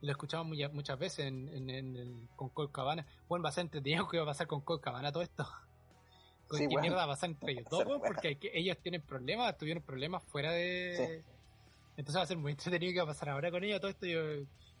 lo 0.00 0.10
escuchamos 0.10 0.46
muy- 0.48 0.66
muchas 0.70 0.98
veces 0.98 1.26
en, 1.26 1.48
en- 1.50 1.70
en 1.70 1.96
el- 1.96 2.28
con 2.34 2.48
Colt 2.48 2.72
Cabana. 2.72 3.06
Bueno, 3.28 3.42
va 3.42 3.50
a 3.50 3.52
ser 3.52 3.62
entretenido 3.62 4.06
que 4.08 4.16
va 4.18 4.22
a 4.24 4.26
pasar 4.26 4.46
con 4.46 4.60
Colt 4.62 4.82
Cabana 4.82 5.12
todo 5.12 5.22
esto. 5.22 5.46
¿Con 6.52 6.58
Sí, 6.58 6.64
qué 6.64 6.74
bueno. 6.74 6.80
mierda 6.82 6.96
va 6.98 7.04
a 7.04 7.14
pasar 7.14 7.30
entre 7.30 7.52
ellos 7.52 7.64
dos? 7.70 7.84
Porque 8.06 8.28
hay 8.28 8.36
que- 8.36 8.50
ellos 8.52 8.76
tienen 8.82 9.00
problemas, 9.00 9.56
tuvieron 9.56 9.82
problemas 9.82 10.22
fuera 10.24 10.52
de... 10.52 11.24
Entonces 11.96 12.18
va 12.18 12.24
a 12.24 12.26
ser 12.26 12.36
muy 12.36 12.52
entretenido 12.52 12.92
qué 12.92 12.98
va 12.98 13.04
a 13.04 13.14
pasar 13.14 13.30
ahora 13.30 13.50
con 13.50 13.64
ellos. 13.64 13.80
Todo 13.80 13.90
esto 13.90 14.04
yo, 14.04 14.20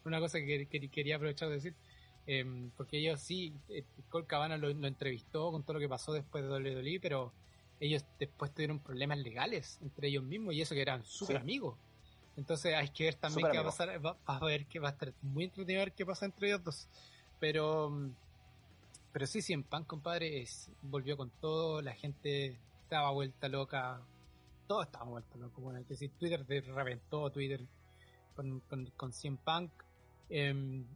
una 0.04 0.20
cosa 0.20 0.38
que, 0.38 0.66
que 0.68 0.90
quería 0.90 1.16
aprovechar 1.16 1.48
de 1.48 1.54
decir. 1.54 1.74
eh, 2.26 2.44
porque 2.76 2.98
ellos 2.98 3.20
sí, 3.20 3.54
eh, 3.70 3.84
Colt 4.10 4.26
Cabana 4.26 4.58
lo, 4.58 4.68
lo 4.68 4.86
entrevistó 4.86 5.50
con 5.50 5.62
todo 5.62 5.72
lo 5.74 5.80
que 5.80 5.88
pasó 5.88 6.12
después 6.12 6.44
de 6.44 6.50
WWE, 6.50 7.00
pero 7.00 7.32
ellos 7.80 8.04
después 8.20 8.52
tuvieron 8.52 8.78
problemas 8.80 9.16
legales 9.18 9.78
entre 9.80 10.08
ellos 10.08 10.24
mismos 10.24 10.52
y 10.54 10.60
eso 10.60 10.74
que 10.74 10.82
eran 10.82 11.02
súper 11.06 11.36
Sí. 11.36 11.40
amigos. 11.42 11.78
Entonces 12.36 12.74
hay 12.74 12.88
que 12.90 13.04
ver 13.04 13.14
también 13.14 13.40
Súper 13.46 13.52
qué 13.52 13.58
va 13.58 13.62
a 13.62 13.66
pasar. 13.66 13.88
Va, 14.06 14.12
va 14.28 14.36
a 14.36 14.44
ver 14.44 14.66
que 14.66 14.78
va 14.78 14.88
a 14.90 14.92
estar 14.92 15.12
muy 15.22 15.44
entretenido 15.44 15.80
ver 15.84 15.92
qué 15.92 16.04
pasa 16.04 16.26
entre 16.26 16.48
ellos 16.48 16.62
dos. 16.62 16.86
Pero, 17.40 17.90
mm, 17.90 18.10
pero 19.12 19.26
sí, 19.26 19.42
sí, 19.42 19.56
Pan, 19.58 19.84
compadre, 19.84 20.40
es, 20.40 20.70
volvió 20.80 21.16
con 21.16 21.30
todo. 21.30 21.82
La 21.82 21.94
gente 21.94 22.58
estaba 22.82 23.10
vuelta 23.10 23.48
loca. 23.48 24.00
Todo 24.66 24.82
estaba 24.82 25.04
vuelto 25.04 25.36
loco. 25.38 25.60
Bueno, 25.60 25.80
que 25.80 25.90
decir, 25.90 26.10
Twitter 26.18 26.44
reventó 26.46 27.30
Twitter 27.30 27.60
con, 28.34 28.60
con, 28.60 28.86
con 28.96 29.12
100 29.12 29.36
Punk. 29.36 29.70
Em, 30.30 30.86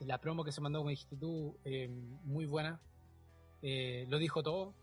la 0.00 0.18
promo 0.18 0.42
que 0.42 0.50
se 0.50 0.60
mandó, 0.60 0.80
como 0.80 0.90
dijiste 0.90 1.16
tú, 1.16 1.56
em, 1.64 2.18
muy 2.24 2.46
buena. 2.46 2.80
Eh, 3.62 4.06
lo 4.08 4.18
dijo 4.18 4.42
todo. 4.42 4.74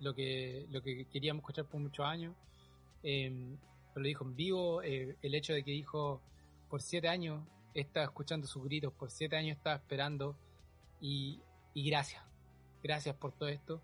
Lo 0.00 0.14
que, 0.14 0.66
lo 0.70 0.82
que 0.82 1.06
queríamos 1.06 1.40
escuchar 1.40 1.64
por 1.64 1.80
muchos 1.80 2.04
años. 2.04 2.34
Em, 3.02 3.56
lo 3.94 4.02
dijo 4.02 4.24
en 4.24 4.36
vivo. 4.36 4.82
eh, 4.82 5.16
el 5.22 5.34
hecho 5.34 5.54
de 5.54 5.62
que 5.64 5.70
dijo 5.70 6.20
por 6.68 6.82
siete 6.82 7.08
años 7.08 7.42
estaba 7.72 8.04
escuchando 8.04 8.46
sus 8.46 8.64
gritos, 8.64 8.92
por 8.92 9.10
siete 9.10 9.36
años 9.36 9.56
estaba 9.56 9.76
esperando. 9.76 10.36
Y, 11.00 11.40
y 11.74 11.88
gracias. 11.88 12.22
Gracias 12.82 13.14
por 13.16 13.32
todo 13.32 13.48
esto. 13.48 13.80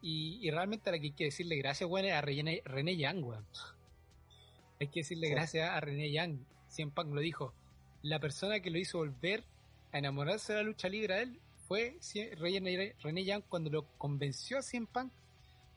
Y, 0.00 0.38
y 0.46 0.50
realmente 0.50 0.90
a 0.90 0.92
la 0.92 0.98
que 0.98 1.06
hay 1.06 1.12
que 1.12 1.24
decirle 1.24 1.56
gracias, 1.56 1.88
bueno, 1.88 2.08
es 2.08 2.14
a 2.14 2.20
René, 2.20 2.60
René 2.64 2.96
Young, 2.96 3.24
weón. 3.24 3.46
Hay 4.80 4.88
que 4.88 5.00
decirle 5.00 5.28
Sí. 5.28 5.32
gracias 5.34 5.70
a 5.70 5.78
René 5.80 6.10
Young. 6.10 6.38
Cien 6.68 6.90
Punk 6.90 7.12
lo 7.14 7.20
dijo. 7.20 7.54
La 8.02 8.18
persona 8.18 8.58
que 8.60 8.70
lo 8.70 8.78
hizo 8.78 8.98
volver 8.98 9.44
a 9.92 9.98
enamorarse 9.98 10.52
de 10.54 10.58
la 10.58 10.64
lucha 10.64 10.88
libre 10.88 11.14
a 11.14 11.22
él 11.22 11.40
fue 11.68 11.98
René, 12.36 12.96
René 13.00 13.24
Young 13.24 13.44
cuando 13.48 13.70
lo 13.70 13.86
convenció 13.96 14.58
a 14.58 14.62
Cien 14.62 14.86
Punk 14.88 15.12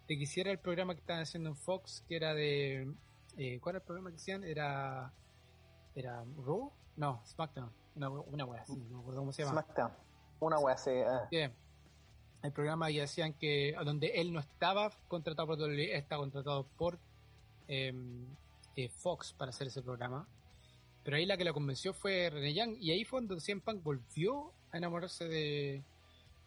de 0.07 0.17
que 0.17 0.23
hiciera 0.23 0.49
el 0.51 0.57
programa 0.57 0.95
que 0.95 1.01
estaban 1.01 1.21
haciendo 1.21 1.49
en 1.49 1.55
Fox, 1.55 2.03
que 2.07 2.15
era 2.15 2.33
de... 2.33 2.91
eh, 3.37 3.59
¿Cuál 3.59 3.75
era 3.75 3.81
el 3.81 3.85
programa 3.85 4.09
que 4.09 4.17
hacían? 4.17 4.43
Era... 4.43 5.13
¿Era 5.93 6.23
Raw? 6.37 6.71
No, 6.95 7.21
SmackDown. 7.27 7.71
Una, 7.95 8.09
una 8.09 8.45
wea 8.45 8.61
así, 8.63 8.75
no 8.75 8.95
me 8.95 8.99
acuerdo 9.01 9.19
cómo 9.21 9.31
se 9.31 9.43
llama. 9.43 9.61
SmackDown. 9.61 9.91
Una 10.39 10.59
wea 10.59 10.75
así. 10.75 10.91
eh. 11.31 11.51
El 12.45 12.51
programa 12.51 12.91
ya 12.91 13.01
decían 13.01 13.33
que 13.33 13.75
donde 13.83 14.07
él 14.21 14.31
no 14.31 14.39
estaba 14.39 14.91
contratado 15.07 15.47
por 15.47 15.57
WWE, 15.57 15.95
está 15.95 16.17
contratado 16.17 16.67
por 16.77 16.99
eh, 17.67 17.91
eh, 18.75 18.89
Fox 18.89 19.33
para 19.33 19.49
hacer 19.49 19.67
ese 19.67 19.81
programa. 19.81 20.27
Pero 21.03 21.17
ahí 21.17 21.25
la 21.25 21.37
que 21.37 21.43
lo 21.43 21.53
convenció 21.53 21.93
fue 21.93 22.29
René 22.29 22.53
Young 22.53 22.77
y 22.79 22.91
ahí 22.91 23.03
fue 23.03 23.21
donde 23.21 23.39
CM 23.41 23.61
volvió 23.81 24.53
a 24.71 24.77
enamorarse 24.77 25.27
de, 25.27 25.83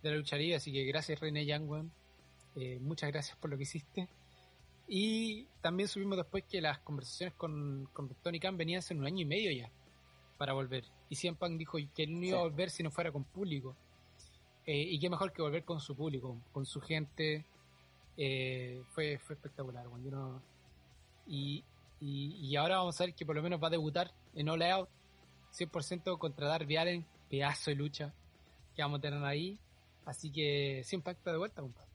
la 0.02 0.12
lucha 0.12 0.36
libre. 0.36 0.56
Así 0.56 0.72
que 0.72 0.84
gracias 0.84 1.18
René 1.18 1.44
Young, 1.46 1.68
weón. 1.68 1.92
Eh, 2.54 2.78
muchas 2.80 3.10
gracias 3.10 3.36
por 3.36 3.50
lo 3.50 3.56
que 3.56 3.64
hiciste. 3.64 4.08
Y 4.86 5.46
también 5.60 5.88
subimos 5.88 6.16
después 6.16 6.44
que 6.44 6.60
las 6.60 6.78
conversaciones 6.78 7.34
con, 7.34 7.88
con 7.92 8.08
Tony 8.22 8.38
Khan 8.38 8.56
venían 8.56 8.78
hace 8.78 8.94
un 8.94 9.04
año 9.04 9.22
y 9.22 9.26
medio 9.26 9.50
ya 9.50 9.70
para 10.38 10.54
volver. 10.54 10.84
Y 11.10 11.16
CM 11.16 11.36
Punk 11.36 11.58
dijo 11.58 11.76
que 11.94 12.04
él 12.04 12.18
no 12.18 12.24
iba 12.24 12.38
a 12.38 12.42
volver 12.42 12.70
si 12.70 12.82
no 12.82 12.90
fuera 12.90 13.12
con 13.12 13.24
público. 13.24 13.76
Eh, 14.64 14.82
y 14.82 14.98
qué 14.98 15.10
mejor 15.10 15.32
que 15.32 15.42
volver 15.42 15.64
con 15.64 15.80
su 15.80 15.94
público, 15.94 16.38
con 16.52 16.64
su 16.64 16.80
gente. 16.80 17.44
Eh, 18.16 18.82
fue, 18.90 19.18
fue 19.18 19.34
espectacular. 19.34 19.86
Cuando 19.88 20.08
uno, 20.08 20.42
y, 21.26 21.64
Y, 22.00 22.56
ahora 22.56 22.78
vamos 22.78 23.00
a 23.00 23.04
ver 23.04 23.14
que 23.14 23.26
por 23.26 23.34
lo 23.34 23.42
menos 23.42 23.62
va 23.62 23.66
a 23.66 23.70
debutar 23.70 24.12
en 24.34 24.48
All 24.48 24.62
Out 24.62 24.88
100% 25.52 26.18
contra 26.18 26.48
Darby 26.48 26.76
Allen, 26.76 27.06
pedazo 27.28 27.70
de 27.70 27.76
lucha 27.76 28.14
que 28.74 28.82
vamos 28.82 28.98
a 28.98 29.02
tener 29.02 29.24
ahí. 29.24 29.58
Así 30.04 30.30
que 30.30 30.82
sí 30.84 30.96
impacta 30.96 31.32
de 31.32 31.38
vuelta, 31.38 31.60
compadre. 31.60 31.88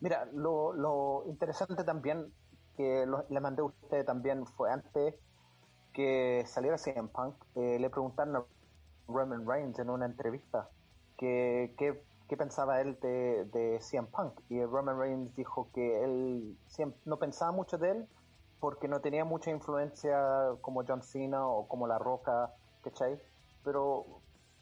Mira, 0.00 0.24
lo, 0.32 1.24
interesante 1.28 1.82
también 1.84 2.32
que 2.76 3.06
le 3.28 3.40
mandé 3.40 3.62
a 3.62 3.66
usted 3.66 4.04
también 4.04 4.46
fue 4.46 4.70
antes 4.70 5.14
que 5.92 6.44
saliera 6.46 6.78
CM 6.78 7.08
Punk, 7.08 7.34
eh, 7.54 7.78
le 7.78 7.90
preguntaron 7.90 8.36
a 8.36 8.44
Roman 9.08 9.46
Reigns 9.46 9.78
en 9.78 9.90
una 9.90 10.06
entrevista 10.06 10.68
que, 11.16 11.74
qué 11.76 12.36
pensaba 12.36 12.80
él 12.80 12.98
de, 13.00 13.44
de 13.46 13.78
CM 13.80 14.08
Punk. 14.08 14.40
Y 14.48 14.64
Roman 14.64 14.98
Reigns 14.98 15.34
dijo 15.36 15.68
que 15.74 16.02
él 16.04 16.56
no 17.04 17.18
pensaba 17.18 17.52
mucho 17.52 17.78
de 17.78 17.90
él 17.90 18.08
porque 18.58 18.86
no 18.86 19.00
tenía 19.00 19.24
mucha 19.24 19.50
influencia 19.50 20.54
como 20.60 20.84
John 20.86 21.02
Cena 21.02 21.46
o 21.46 21.66
como 21.66 21.86
La 21.86 21.98
Roca, 21.98 22.54
¿cachai? 22.82 23.20
Pero 23.64 24.06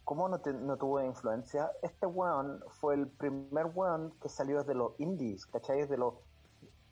como 0.04 0.28
no, 0.28 0.38
no 0.38 0.76
tuvo 0.76 1.02
influencia, 1.02 1.70
este 1.82 2.06
weón 2.06 2.60
fue 2.80 2.94
el 2.94 3.06
primer 3.08 3.66
weón 3.66 4.12
que 4.20 4.28
salió 4.28 4.64
de 4.64 4.74
los 4.74 4.98
indies, 4.98 5.46
¿cachai? 5.46 5.86
De 5.86 5.96
los, 5.96 6.14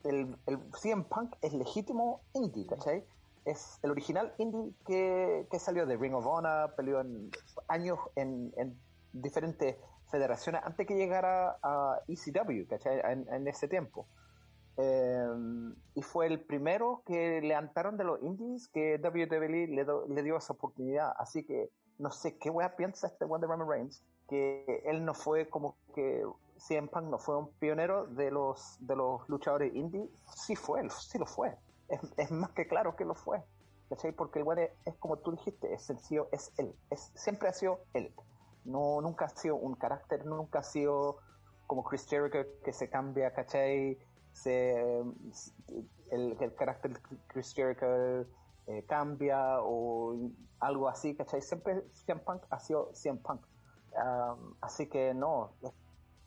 el, 0.05 0.37
el 0.47 0.61
CM 0.81 1.05
Punk 1.05 1.35
es 1.41 1.53
legítimo 1.55 2.21
indie, 2.35 2.67
¿cachai? 2.67 3.05
Es 3.49 3.79
el 3.83 3.91
original 3.91 4.35
indie 4.39 4.73
que, 4.87 5.47
que 5.51 5.59
salió 5.59 5.87
de 5.87 5.97
Ring 5.97 6.15
of 6.15 6.27
Honor, 6.27 6.75
peleó 6.77 7.01
en 7.01 7.31
años 7.69 7.99
en, 8.15 8.53
en 8.57 8.79
diferentes 9.13 9.77
federaciones 10.11 10.63
antes 10.65 10.87
que 10.87 10.97
llegara 10.97 11.59
a 11.63 12.01
ECW, 12.09 12.67
¿cachai? 12.69 13.01
En, 13.05 13.49
ese 13.49 13.69
tiempo. 13.69 14.07
Em, 14.77 15.75
y 15.95 16.03
fue 16.03 16.27
el 16.27 16.41
primero 16.41 17.03
que 17.07 17.41
levantaron 17.41 17.97
de 17.97 18.05
los 18.05 18.23
indies 18.23 18.69
que 18.69 19.01
WWE 19.03 19.67
le, 19.67 19.87
le 20.09 20.23
dio 20.23 20.37
esa 20.37 20.53
oportunidad. 20.53 21.13
Así 21.19 21.45
que 21.45 21.71
no 21.99 22.11
sé 22.11 22.39
qué 22.39 22.51
wea 22.51 22.77
piensa 22.77 23.07
este 23.07 23.25
Wonder 23.25 23.51
Roman 23.51 23.69
Reigns, 23.69 24.03
que 24.29 24.83
él 24.85 25.05
no 25.05 25.15
fue 25.15 25.49
como 25.49 25.77
que 25.95 26.25
CM 26.59 26.89
Punk 26.89 27.05
no 27.05 27.19
fue 27.19 27.37
un 27.37 27.51
pionero 27.59 28.07
de 28.07 28.31
los 28.31 28.77
de 28.81 28.97
los 28.97 29.29
luchadores 29.29 29.75
indie. 29.75 30.09
Sí 30.35 30.55
fue, 30.55 30.89
sí 30.91 31.19
lo 31.19 31.27
fue. 31.27 31.57
Es, 31.89 32.31
más 32.31 32.51
que 32.51 32.67
claro 32.67 32.97
que 32.97 33.05
lo 33.05 33.15
fue. 33.15 33.43
¿Cachai? 33.89 34.13
Porque 34.13 34.41
el 34.41 34.45
weón 34.45 34.69
es, 34.85 34.95
como 34.99 35.17
tú 35.17 35.31
dijiste, 35.33 35.73
es 35.73 35.83
sencillo, 35.83 36.29
es 36.31 36.53
él. 36.59 36.75
Es, 36.91 37.11
siempre 37.15 37.49
ha 37.49 37.53
sido 37.53 37.81
él. 37.95 38.13
No, 38.65 39.01
nunca 39.01 39.27
ha 39.27 39.29
sido 39.31 39.57
un 39.57 39.75
carácter, 39.77 40.27
nunca 40.27 40.59
ha 40.59 40.63
sido 40.63 41.19
como 41.67 41.85
Chris 41.85 42.07
Jericho 42.07 42.39
que 42.65 42.73
se 42.73 42.91
cambia, 42.91 43.33
¿cachai? 43.33 43.99
Se, 44.33 45.01
el, 46.11 46.37
el 46.39 46.55
carácter 46.55 46.93
de 46.93 47.01
Chris 47.29 47.55
Jericho 47.55 47.87
eh, 48.67 48.85
cambia 48.87 49.63
o 49.63 50.31
algo 50.61 50.89
así, 50.89 51.15
¿cachai? 51.17 51.41
Siempre 51.41 51.85
CM 51.93 52.21
Punk 52.21 52.43
ha 52.51 52.59
sido 52.61 52.91
CM 52.93 53.19
Punk. 53.21 53.41
así 54.61 54.89
que 54.89 55.15
no, 55.15 55.53
este 55.63 55.75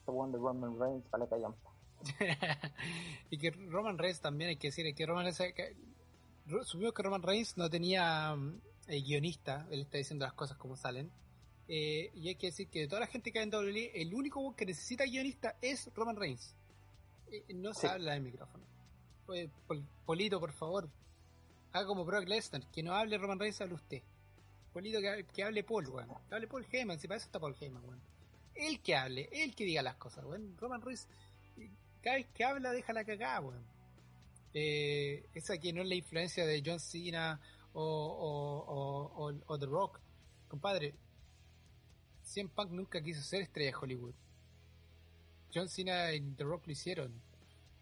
one 0.07 0.31
de 0.31 0.39
Roman 0.39 0.79
Reigns 0.79 1.09
vale 1.11 1.27
callampa. 1.27 1.70
y 3.29 3.37
que 3.37 3.51
Roman 3.51 3.97
Reigns 3.97 4.21
también 4.21 4.49
hay 4.49 4.57
que 4.57 4.67
decir 4.67 4.93
que 4.93 5.05
Roman 5.05 5.25
Reigns 5.25 5.37
que, 5.53 5.75
que 6.93 7.03
Roman 7.03 7.21
Reigns 7.21 7.57
no 7.57 7.69
tenía 7.69 8.35
eh, 8.87 9.01
guionista, 9.01 9.67
él 9.71 9.81
está 9.81 9.97
diciendo 9.97 10.25
las 10.25 10.33
cosas 10.33 10.57
como 10.57 10.75
salen 10.75 11.11
eh, 11.73 12.11
y 12.15 12.27
hay 12.27 12.35
que 12.35 12.47
decir 12.47 12.67
que 12.67 12.81
de 12.81 12.87
toda 12.89 12.99
la 12.99 13.07
gente 13.07 13.31
que 13.31 13.39
hay 13.39 13.45
en 13.45 13.53
WWE, 13.55 14.01
el 14.01 14.13
único 14.13 14.53
que 14.57 14.65
necesita 14.65 15.05
guionista 15.05 15.55
es 15.61 15.89
Roman 15.95 16.17
Reigns. 16.17 16.53
Eh, 17.31 17.45
no 17.53 17.73
se 17.73 17.87
habla 17.87 18.11
del 18.11 18.23
micrófono. 18.23 18.65
Polito, 20.05 20.37
por 20.37 20.51
favor, 20.51 20.89
haga 21.71 21.87
como 21.87 22.03
Brock 22.03 22.27
Lesnar, 22.27 22.67
que 22.69 22.83
no 22.83 22.93
hable 22.93 23.17
Roman 23.17 23.39
Reigns, 23.39 23.61
hable 23.61 23.75
usted. 23.75 24.01
Polito, 24.73 24.99
que, 24.99 25.43
hable 25.43 25.63
Paul, 25.63 25.87
weón. 25.87 26.09
Que 26.27 26.35
hable 26.35 26.47
Paul 26.47 26.67
Heyman, 26.69 26.99
si 26.99 27.07
para 27.07 27.19
eso 27.19 27.27
está 27.27 27.39
Paul 27.39 27.55
Heyman, 27.57 27.85
weón. 27.85 28.01
Él 28.53 28.81
que 28.81 28.97
hable, 28.97 29.29
él 29.31 29.55
que 29.55 29.63
diga 29.63 29.81
las 29.81 29.95
cosas, 29.95 30.25
weón. 30.25 30.57
Roman 30.57 30.81
Reigns, 30.81 31.07
cada 32.01 32.17
vez 32.17 32.27
que 32.33 32.43
habla, 32.43 32.71
deja 32.71 32.93
la 32.93 33.03
cagada, 33.03 33.41
weón. 33.41 33.63
Eh, 34.53 35.25
esa 35.33 35.57
que 35.57 35.71
no 35.71 35.81
es 35.81 35.87
la 35.87 35.95
influencia 35.95 36.45
de 36.45 36.61
John 36.65 36.79
Cena 36.79 37.39
o, 37.73 37.83
o, 37.83 39.27
o, 39.27 39.33
o 39.45 39.59
The 39.59 39.65
Rock. 39.65 39.99
Compadre, 40.47 40.93
CM 42.23 42.49
Punk 42.49 42.71
nunca 42.71 43.01
quiso 43.01 43.21
ser 43.21 43.41
estrella 43.41 43.71
de 43.71 43.77
Hollywood. 43.77 44.13
John 45.53 45.69
Cena 45.69 46.13
y 46.13 46.21
The 46.21 46.43
Rock 46.43 46.67
lo 46.67 46.71
hicieron. 46.71 47.11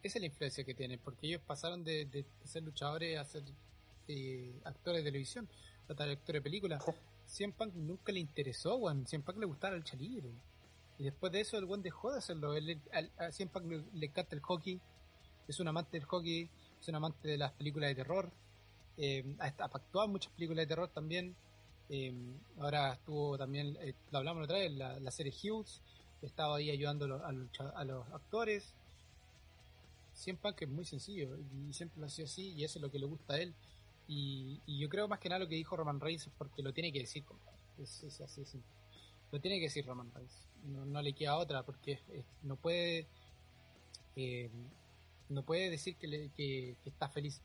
Esa 0.01 0.17
es 0.17 0.21
la 0.21 0.27
influencia 0.27 0.63
que 0.63 0.73
tienen, 0.73 0.99
porque 0.99 1.27
ellos 1.27 1.41
pasaron 1.45 1.83
de, 1.83 2.25
ser 2.43 2.63
luchadores 2.63 3.17
a 3.17 3.25
ser 3.25 3.43
eh, 4.07 4.59
actores 4.63 5.03
de 5.03 5.09
televisión, 5.09 5.47
a 5.87 5.93
ser 5.93 6.09
actores 6.09 6.39
de 6.39 6.41
películas. 6.41 6.83
CM 7.25 7.53
Punk 7.53 7.75
nunca 7.75 8.11
le 8.11 8.19
interesó, 8.19 8.75
weón. 8.77 9.05
CM 9.05 9.23
Punk 9.23 9.37
le 9.37 9.45
gustaba 9.45 9.75
el 9.75 9.83
chalibre. 9.83 10.29
Y 10.99 11.03
después 11.03 11.31
de 11.31 11.41
eso, 11.41 11.57
el 11.57 11.65
buen 11.65 11.81
dejó 11.81 12.11
de 12.11 12.19
hacerlo. 12.19 12.51
a 12.51 13.31
CM 13.31 13.49
Punk 13.51 13.65
le, 13.93 14.05
encanta 14.05 14.35
el 14.35 14.41
hockey, 14.41 14.79
es 15.47 15.59
un 15.59 15.67
amante 15.67 15.97
del 15.97 16.05
hockey, 16.05 16.49
es 16.79 16.87
un 16.89 16.95
amante 16.95 17.27
de 17.27 17.37
las 17.37 17.53
películas 17.53 17.89
de 17.89 17.95
terror. 17.95 18.29
Eh, 18.97 19.23
ha, 19.39 19.45
actuado 19.45 20.05
en 20.05 20.11
muchas 20.11 20.31
películas 20.33 20.63
de 20.63 20.67
terror 20.67 20.89
también. 20.89 21.35
Em, 21.87 22.37
ahora 22.59 22.93
estuvo 22.93 23.37
también, 23.37 23.77
eh, 23.79 23.95
lo 24.11 24.19
hablamos 24.19 24.43
otra 24.43 24.57
vez, 24.57 24.71
la, 24.73 24.99
la 24.99 25.09
serie 25.09 25.33
Hughes, 25.33 25.81
estaba 26.21 26.57
ahí 26.57 26.69
ayudando 26.69 27.05
a 27.05 27.31
los, 27.31 27.61
a 27.75 27.83
los 27.85 28.07
actores. 28.13 28.73
Siempre 30.13 30.53
que 30.53 30.65
es 30.65 30.71
muy 30.71 30.83
sencillo 30.83 31.37
y 31.37 31.73
siempre 31.73 32.01
lo 32.01 32.07
ha 32.07 32.09
sido 32.09 32.25
así 32.25 32.51
y 32.51 32.65
eso 32.65 32.77
es 32.77 32.83
lo 32.83 32.91
que 32.91 32.99
le 32.99 33.05
gusta 33.05 33.35
a 33.35 33.39
él. 33.39 33.55
Y, 34.11 34.59
yo 34.65 34.89
creo 34.89 35.07
más 35.07 35.19
que 35.19 35.29
nada 35.29 35.39
lo 35.39 35.47
que 35.47 35.55
dijo 35.55 35.77
Roman 35.77 35.99
Reigns 35.99 36.27
es 36.27 36.33
porque 36.37 36.63
lo 36.63 36.73
tiene 36.73 36.91
que 36.91 36.99
decir, 36.99 37.23
Es, 37.77 38.19
así 38.19 38.43
simple. 38.43 38.78
Lo 39.31 39.39
tiene 39.39 39.57
que 39.57 39.65
decir 39.65 39.85
Roman 39.85 40.11
Reigns. 40.13 40.47
No, 40.63 41.01
le 41.01 41.13
queda 41.13 41.37
otra 41.37 41.63
porque 41.63 41.99
no 42.43 42.55
puede 42.55 43.07
eh, 44.15 44.49
no 45.29 45.43
puede 45.43 45.69
decir 45.69 45.95
que, 45.95 46.29
que, 46.35 46.75
está 46.85 47.07
feliz. 47.07 47.41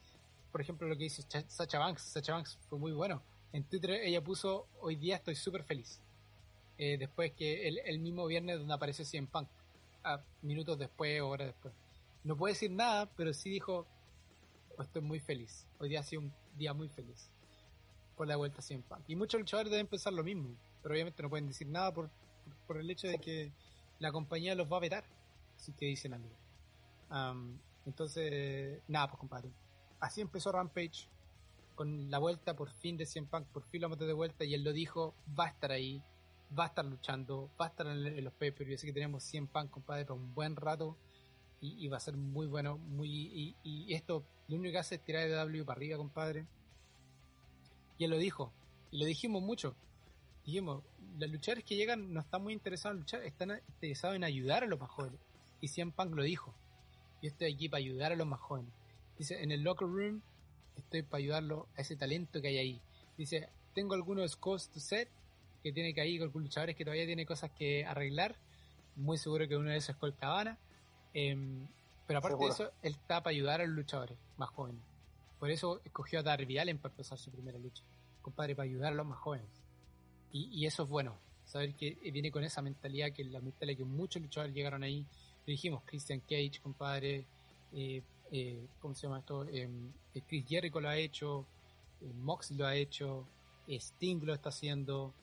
Por 0.51 0.61
ejemplo, 0.61 0.89
lo 0.89 0.97
que 0.97 1.05
dice 1.05 1.23
Sacha 1.49 1.79
Banks. 1.79 2.03
Sacha 2.03 2.33
Banks 2.33 2.59
fue 2.69 2.79
muy 2.79 2.93
bueno 2.93 3.23
en 3.55 3.63
Twitter 3.63 3.93
ella 4.03 4.21
puso, 4.21 4.67
hoy 4.81 4.97
día 4.97 5.15
estoy 5.15 5.37
súper 5.37 5.63
feliz. 5.63 6.01
Eh, 6.77 6.99
después 6.99 7.33
que 7.35 7.69
el, 7.69 8.01
mismo 8.01 8.27
viernes 8.27 8.59
donde 8.59 8.75
aparece 8.75 9.05
CM 9.05 9.29
Punk, 9.29 9.49
a 10.03 10.21
minutos 10.43 10.77
después 10.77 11.23
horas 11.23 11.47
después. 11.47 11.73
No 12.25 12.37
puede 12.37 12.55
decir 12.55 12.73
nada, 12.73 13.09
pero 13.17 13.33
sí 13.33 13.51
dijo, 13.51 13.87
estoy 14.77 15.03
muy 15.03 15.21
feliz. 15.21 15.69
Hoy 15.79 15.89
día 15.89 16.01
ha 16.01 16.03
sido 16.03 16.23
un 16.23 16.33
día 16.59 16.75
muy 16.75 16.89
feliz 16.89 17.31
por 18.17 18.27
la 18.27 18.35
vuelta 18.35 18.59
a 18.59 18.63
CM 18.63 18.83
Punk. 18.83 19.05
Y 19.07 19.15
muchos 19.15 19.39
luchadores 19.41 19.71
deben 19.71 19.87
pensar 19.87 20.13
lo 20.13 20.25
mismo, 20.25 20.49
pero 20.85 20.95
obviamente 20.95 21.23
no 21.23 21.31
pueden 21.31 21.47
decir 21.47 21.67
nada 21.67 21.95
por, 21.95 22.11
por, 22.67 22.77
el 22.77 22.91
hecho 22.91 23.09
de 23.09 23.19
que 23.19 23.51
la 24.01 24.13
compañía 24.13 24.55
los 24.55 24.71
va 24.71 24.77
a 24.77 24.81
vetar, 24.81 25.03
así 25.57 25.73
que 25.73 25.87
dicen 25.87 26.13
algo. 26.13 26.37
entonces, 27.87 28.83
nada, 28.87 29.09
pues 29.09 29.19
compadre. 29.19 29.51
Así 29.99 30.21
empezó 30.21 30.53
Rampage 30.53 31.09
con 31.75 32.11
la 32.11 32.19
vuelta 32.19 32.55
por 32.55 32.71
fin 32.71 32.99
de 32.99 33.07
Cien 33.07 33.27
Punk, 33.27 33.47
por 33.47 33.65
fin 33.65 33.81
lo 33.81 33.97
de 33.97 34.13
vuelta 34.13 34.45
y 34.45 34.53
él 34.53 34.63
lo 34.63 34.75
dijo, 34.75 35.15
va 35.39 35.47
a 35.47 35.49
estar 35.49 35.73
ahí, 35.73 36.03
va 36.57 36.65
a 36.65 36.67
estar 36.67 36.85
luchando, 36.85 37.51
va 37.59 37.65
a 37.65 37.69
estar 37.71 37.87
en, 37.87 38.23
los 38.23 38.35
papers, 38.35 38.75
así 38.75 38.87
que 38.87 38.93
tenemos 38.93 39.23
100 39.23 39.47
Punk, 39.47 39.71
compadre, 39.71 40.05
por 40.05 40.19
un 40.19 40.35
buen 40.35 40.55
rato 40.55 40.99
y, 41.63 41.89
va 41.89 41.97
a 41.97 42.01
ser 42.01 42.19
muy 42.19 42.47
bueno, 42.47 42.77
muy 42.77 43.57
y, 43.63 43.95
esto 43.95 44.23
lo 44.49 44.57
único 44.57 44.73
que 44.73 44.79
hace 44.79 44.97
es 44.97 45.01
tirar 45.03 45.27
de 45.27 45.35
W 45.35 45.65
para 45.65 45.79
arriba, 45.79 45.97
compadre. 45.97 46.47
Y 47.97 48.05
él 48.05 48.11
lo 48.11 48.19
dijo, 48.19 48.53
y 48.91 48.99
lo 48.99 49.07
dijimos 49.07 49.43
mucho. 49.43 49.75
Dijimos, 50.45 50.83
los 51.19 51.31
luchadores 51.31 51.65
que 51.65 51.77
llegan 51.77 52.13
no 52.13 52.21
están 52.21 52.43
muy 52.43 52.53
interesados 52.53 52.97
en 52.97 53.01
luchar, 53.01 53.23
están 53.25 53.63
interesados 53.69 54.17
en 54.17 54.25
ayudar 54.25 54.65
a 54.65 54.67
los 54.67 54.79
más 54.79 54.91
jóvenes. 54.91 55.21
Y 55.61 55.69
Cien 55.69 55.93
Punk 55.93 56.15
lo 56.15 56.23
dijo. 56.23 56.55
Yo 57.23 57.29
estoy 57.29 57.53
aquí 57.53 57.69
para 57.69 57.79
ayudar 57.79 58.13
a 58.13 58.17
los 58.17 58.27
más 58.27 58.41
jóvenes. 58.41 58.73
Dice, 59.19 59.43
en 59.43 59.53
el 59.53 59.63
locker 59.63 59.89
room 59.89 60.23
estoy 60.77 61.03
para 61.03 61.19
ayudarlo 61.19 61.69
a 61.77 61.81
ese 61.81 61.97
talento 61.97 62.43
que 62.43 62.49
hay 62.49 62.59
ahí. 62.59 62.83
Dice, 63.17 63.49
tengo 63.75 63.95
algunos 63.95 64.33
scores 64.33 64.69
to 64.69 64.81
set 64.81 65.09
que 65.63 65.73
tiene 65.73 65.95
que 65.95 66.03
ahí 66.03 66.19
con 66.19 66.31
luchadores 66.43 66.77
que 66.77 66.85
todavía 66.85 67.07
tiene 67.07 67.25
cosas 67.25 67.51
que 67.53 67.87
arreglar. 67.87 68.37
Muy 68.97 69.17
seguro 69.17 69.49
que 69.49 69.57
uno 69.57 69.71
de 69.71 69.77
esos 69.79 69.91
es 69.91 69.97
Colt 69.97 70.19
Cabana. 70.19 70.59
Em, 71.15 71.67
pero 72.07 72.19
aparte 72.19 72.45
de 72.45 72.51
eso, 72.51 72.71
él 72.83 72.93
está 72.93 73.23
para 73.23 73.31
ayudar 73.31 73.63
a 73.63 73.67
los 73.67 73.75
luchadores 73.75 74.19
más 74.37 74.51
jóvenes. 74.51 74.83
Por 75.39 75.51
eso 75.51 75.81
escogió 75.85 76.21
a 76.21 76.23
Darby 76.23 76.59
Allen 76.59 76.79
para 76.79 76.93
empezar 76.93 77.19
su 77.19 77.31
primera 77.31 77.59
lucha. 77.59 77.83
Compadre, 78.21 78.55
para 78.55 78.65
ayudar 78.65 78.93
a 78.93 78.97
los 78.97 79.07
más 79.07 79.19
jóvenes. 79.19 79.64
Y, 80.37 80.67
eso 80.67 80.83
es 80.83 80.89
bueno. 80.89 81.17
Saber 81.45 81.75
que 81.75 81.97
viene 82.13 82.31
con 82.31 82.43
esa 82.43 82.61
mentalidad, 82.61 83.13
que 83.13 83.23
la 83.25 83.41
mentalidad 83.41 83.79
que 83.79 83.85
muchos 83.85 84.21
luchadores 84.21 84.55
llegaron 84.55 84.83
ahí. 84.83 85.07
Le 85.47 85.53
dijimos, 85.53 85.83
Christian 85.85 86.21
Cage, 86.21 86.61
compadre. 86.61 87.27
Eh, 87.73 88.03
eh, 88.37 88.67
¿cómo 88.81 88.95
se 88.95 89.07
llama 89.07 89.21
esto? 89.21 89.45
Em, 89.45 89.93
eh, 90.13 90.23
Chris 90.27 90.45
Jericho 90.49 90.81
lo 90.81 90.89
ha 90.89 90.97
hecho, 90.97 91.47
eh, 92.01 92.13
Mox 92.15 92.51
lo 92.51 92.67
ha 92.67 92.75
hecho, 92.75 93.29
Sting 93.69 94.25
lo 94.25 94.35
está 94.35 94.49
haciendo. 94.49 95.15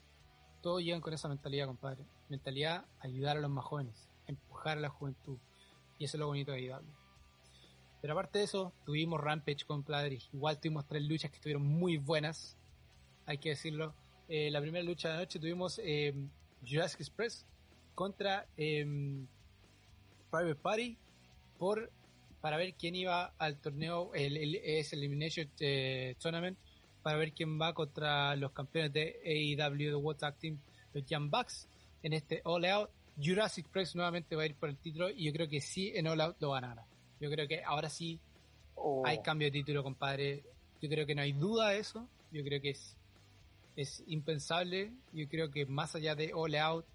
Todos 0.61 0.81
llegan 0.81 1.01
con 1.01 1.13
esa 1.13 1.27
mentalidad, 1.27 1.67
compadre. 1.67 2.05
Mentalidad, 2.29 2.85
ayudar 2.99 3.35
a 3.35 3.41
los 3.41 3.51
más 3.51 3.65
jóvenes, 3.65 4.09
empujar 4.27 4.77
a 4.77 4.81
la 4.81 4.89
juventud. 4.89 5.37
Y 5.99 6.05
eso 6.05 6.15
es 6.15 6.19
lo 6.19 6.27
bonito 6.27 6.53
de 6.53 6.61
IW. 6.61 6.79
Pero 8.01 8.13
aparte 8.13 8.39
de 8.39 8.45
eso, 8.45 8.71
tuvimos 8.85 9.19
Rampage 9.19 9.65
con 9.65 9.83
Pladri. 9.83 10.21
Igual 10.31 10.59
tuvimos 10.59 10.87
tres 10.87 11.03
luchas 11.03 11.29
que 11.31 11.35
estuvieron 11.35 11.63
muy 11.63 11.97
buenas, 11.97 12.57
hay 13.25 13.39
que 13.39 13.49
decirlo. 13.49 13.93
Eh, 14.33 14.49
la 14.49 14.61
primera 14.61 14.83
lucha 14.83 15.09
de 15.09 15.13
la 15.15 15.19
noche 15.21 15.39
tuvimos 15.39 15.79
eh, 15.83 16.13
Jurassic 16.65 17.01
Express 17.01 17.45
contra 17.93 18.47
eh, 18.55 18.85
Private 20.31 20.55
Party 20.55 20.97
por 21.57 21.91
para 22.39 22.55
ver 22.55 22.73
quién 22.75 22.95
iba 22.95 23.33
al 23.37 23.59
torneo, 23.59 24.11
el, 24.15 24.37
el, 24.37 24.55
es 24.55 24.93
Elimination 24.93 25.47
eh, 25.59 26.15
Tournament, 26.19 26.57
para 27.03 27.17
ver 27.17 27.33
quién 27.33 27.59
va 27.59 27.73
contra 27.73 28.35
los 28.37 28.51
campeones 28.51 28.93
de 28.93 29.19
AEW, 29.23 29.89
de 29.89 29.95
World 29.95 30.19
Tag 30.19 30.37
Team, 30.37 30.57
los 30.93 31.05
Young 31.05 31.29
Bucks, 31.29 31.67
en 32.01 32.13
este 32.13 32.41
All 32.45 32.63
Out. 32.65 32.89
Jurassic 33.21 33.65
Express 33.65 33.95
nuevamente 33.95 34.35
va 34.35 34.43
a 34.43 34.45
ir 34.45 34.55
por 34.55 34.69
el 34.69 34.77
título 34.77 35.09
y 35.09 35.25
yo 35.25 35.33
creo 35.33 35.49
que 35.49 35.59
sí 35.59 35.91
en 35.93 36.07
All 36.07 36.21
Out 36.21 36.37
lo 36.39 36.49
van 36.49 36.63
a 36.63 36.67
ganar. 36.69 36.85
Yo 37.19 37.29
creo 37.29 37.47
que 37.47 37.61
ahora 37.63 37.89
sí 37.89 38.19
Oh, 38.83 39.03
hay 39.05 39.19
cambio 39.19 39.47
de 39.47 39.51
título, 39.51 39.83
compadre. 39.83 40.43
Yo 40.81 40.89
creo 40.89 41.05
que 41.05 41.13
no 41.13 41.21
hay 41.21 41.33
duda 41.33 41.69
de 41.69 41.79
eso. 41.79 42.07
Yo 42.31 42.43
creo 42.43 42.59
que 42.59 42.71
es, 42.71 42.97
es 43.75 44.03
impensable. 44.07 44.91
Yo 45.13 45.27
creo 45.27 45.51
que 45.51 45.65
más 45.65 45.95
allá 45.95 46.15
de 46.15 46.33
All 46.33 46.55
Out, 46.55 46.85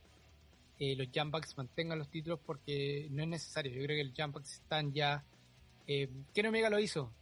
eh, 0.79 0.95
los 0.97 1.11
Young 1.11 1.31
Bucks 1.31 1.57
mantengan 1.57 1.99
los 1.99 2.09
títulos 2.09 2.39
porque 2.45 3.09
no 3.11 3.23
es 3.23 3.29
necesario. 3.29 3.73
Yo 3.73 3.83
creo 3.85 3.97
que 3.97 4.05
los 4.05 4.15
Young 4.15 4.33
Bucks 4.33 4.53
están 4.55 4.93
ya. 4.93 5.25
Eh, 5.87 6.09
Ken 6.35 6.47
Omega 6.47 6.71
lo 6.71 6.79
hizo. 6.79 7.13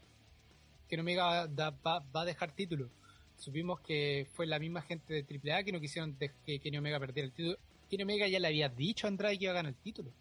Ken 0.88 1.00
Omega 1.00 1.46
va, 1.46 2.04
a 2.12 2.24
dejar 2.24 2.52
título. 2.52 2.90
Supimos 3.36 3.80
que 3.80 4.28
fue 4.34 4.46
la 4.46 4.58
misma 4.58 4.82
gente 4.82 5.12
de 5.12 5.52
AAA 5.54 5.64
que 5.64 5.72
no 5.72 5.80
quisieron 5.80 6.16
que 6.16 6.60
Kenny 6.60 6.78
Omega 6.78 7.00
perdiera 7.00 7.26
el 7.26 7.32
título. 7.32 7.58
Kenny 7.90 8.04
Omega 8.04 8.28
ya 8.28 8.38
le 8.38 8.48
había 8.48 8.68
dicho 8.68 9.06
a 9.06 9.08
Andrade 9.08 9.38
que 9.38 9.44
iba 9.44 9.52
a 9.52 9.56
ganar 9.56 9.72
el 9.72 9.78
título. 9.78 10.12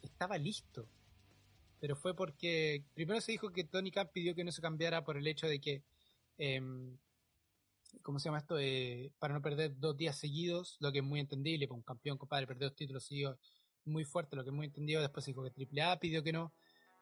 Estaba 0.00 0.38
listo. 0.38 0.86
Pero 1.80 1.96
fue 1.96 2.14
porque 2.14 2.84
primero 2.94 3.20
se 3.20 3.32
dijo 3.32 3.52
que 3.52 3.64
Tony 3.64 3.90
Khan 3.90 4.10
pidió 4.12 4.34
que 4.34 4.44
no 4.44 4.52
se 4.52 4.62
cambiara 4.62 5.04
por 5.04 5.16
el 5.16 5.26
hecho 5.26 5.48
de 5.48 5.60
que, 5.60 5.82
em, 6.38 6.96
¿cómo 8.02 8.18
se 8.18 8.26
llama 8.26 8.38
esto? 8.38 8.58
Eh, 8.58 9.12
para 9.18 9.34
no 9.34 9.42
perder 9.42 9.78
dos 9.78 9.96
días 9.96 10.18
seguidos, 10.18 10.76
lo 10.80 10.92
que 10.92 10.98
es 10.98 11.04
muy 11.04 11.20
entendible, 11.20 11.68
para 11.68 11.76
un 11.76 11.82
campeón, 11.82 12.18
compadre, 12.18 12.46
perder 12.46 12.68
dos 12.68 12.76
títulos 12.76 13.04
seguidos, 13.04 13.38
muy 13.84 14.04
fuerte, 14.04 14.36
lo 14.36 14.44
que 14.44 14.50
es 14.50 14.54
muy 14.54 14.66
entendido. 14.66 15.00
Después 15.00 15.26
dijo 15.26 15.42
que 15.42 15.82
AAA 15.82 15.98
pidió 16.00 16.22
que 16.22 16.32
no. 16.32 16.52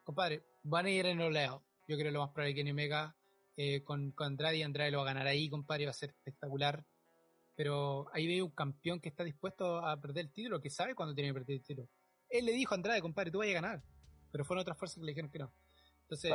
Compadre, 0.03 0.43
van 0.63 0.85
a 0.85 0.89
ir 0.89 1.05
en 1.05 1.21
oleo. 1.21 1.63
Yo 1.87 1.97
creo 1.97 2.11
lo 2.11 2.21
más 2.21 2.29
probable 2.29 2.53
que 2.53 2.59
Kenny 2.59 2.71
Omega 2.71 3.15
eh, 3.57 3.83
con, 3.83 4.11
con 4.11 4.27
Andrade 4.27 4.57
y 4.57 4.63
Andrade 4.63 4.91
lo 4.91 4.99
va 4.99 5.03
a 5.03 5.13
ganar 5.13 5.27
ahí, 5.27 5.49
compadre, 5.49 5.85
va 5.85 5.91
a 5.91 5.93
ser 5.93 6.09
espectacular. 6.09 6.85
Pero 7.55 8.07
ahí 8.13 8.27
veo 8.27 8.45
un 8.45 8.51
campeón 8.51 8.99
que 8.99 9.09
está 9.09 9.23
dispuesto 9.23 9.85
a 9.85 9.99
perder 9.99 10.25
el 10.25 10.31
título, 10.31 10.61
que 10.61 10.69
sabe 10.69 10.95
cuándo 10.95 11.13
tiene 11.13 11.29
que 11.29 11.33
perder 11.33 11.57
el 11.57 11.63
título. 11.63 11.89
Él 12.29 12.45
le 12.45 12.53
dijo 12.53 12.73
a 12.73 12.77
Andrade, 12.77 13.01
compadre, 13.01 13.31
tú 13.31 13.39
vas 13.39 13.49
a 13.49 13.53
ganar. 13.53 13.83
Pero 14.31 14.45
fueron 14.45 14.61
otras 14.61 14.77
fuerzas 14.77 14.95
que 14.95 15.05
le 15.05 15.11
dijeron 15.11 15.29
que 15.29 15.39
no. 15.39 15.53
Entonces. 16.03 16.33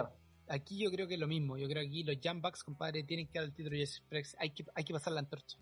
Aquí 0.49 0.79
yo 0.79 0.91
creo 0.91 1.07
que 1.07 1.15
es 1.15 1.21
lo 1.21 1.27
mismo. 1.29 1.57
Yo 1.59 1.69
creo 1.69 1.83
que 1.83 1.89
aquí 1.89 2.05
los 2.05 2.17
Bucks, 2.43 2.65
compadre, 2.65 3.03
tienen 3.05 3.27
que 3.27 3.39
dar 3.39 3.45
el 3.49 3.53
título 3.55 3.75
de 3.77 3.81
Jesse 3.87 3.99
Express. 3.99 4.37
Hay 4.39 4.51
que, 4.51 4.65
hay 4.75 4.85
que 4.85 4.93
pasar 4.93 5.13
la 5.13 5.21
antorcha. 5.21 5.59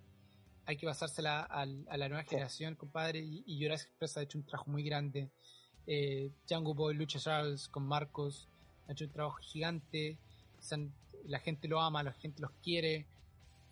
Hay 0.67 0.77
que 0.77 0.87
pasársela 0.87 1.43
a 1.43 1.67
la 1.67 2.09
nueva 2.09 2.23
Sí. 2.25 2.31
generación, 2.31 2.75
compadre. 2.75 3.21
Y, 3.21 3.43
y 3.47 3.63
Jurassic 3.63 3.89
Express 3.91 4.17
ha 4.17 4.23
hecho 4.23 4.39
un 4.39 4.45
trabajo 4.45 4.71
muy 4.71 4.83
grande. 4.83 5.31
Eh, 5.87 6.31
Django 6.49 6.75
Boy, 6.75 6.95
Lucha 6.95 7.19
Charles 7.19 7.69
con 7.69 7.87
Marcos, 7.87 8.49
ha 8.89 8.93
hecho 8.93 9.05
un 9.05 9.11
trabajo 9.13 9.37
gigante. 9.39 10.19
Han- 10.71 10.95
la 11.27 11.39
gente 11.41 11.69
lo 11.69 11.81
ama, 11.81 12.03
la 12.03 12.13
gente 12.13 12.41
los 12.43 12.51
quiere. 12.63 13.07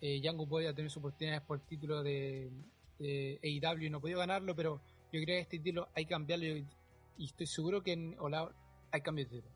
Eh, 0.01 0.19
Django 0.21 0.45
Boy 0.45 0.65
ha 0.67 0.73
tenido 0.73 0.89
sus 0.89 0.97
oportunidades 0.97 1.41
por 1.43 1.59
el 1.59 1.65
título 1.65 2.03
de, 2.03 2.51
de 2.99 3.39
AEW 3.43 3.83
y 3.85 3.89
no 3.89 3.97
ha 3.97 4.01
podido 4.01 4.19
ganarlo, 4.19 4.55
pero 4.55 4.81
yo 5.11 5.21
creo 5.21 5.25
que 5.25 5.39
este 5.39 5.59
título 5.59 5.87
hay 5.95 6.05
que 6.05 6.09
cambiarlo 6.09 6.45
y, 6.45 6.67
y 7.17 7.25
estoy 7.25 7.47
seguro 7.47 7.81
que 7.81 7.93
en 7.93 8.15
Ola 8.19 8.51
hay 8.91 9.01
cambio 9.01 9.25
de 9.25 9.31
título. 9.31 9.53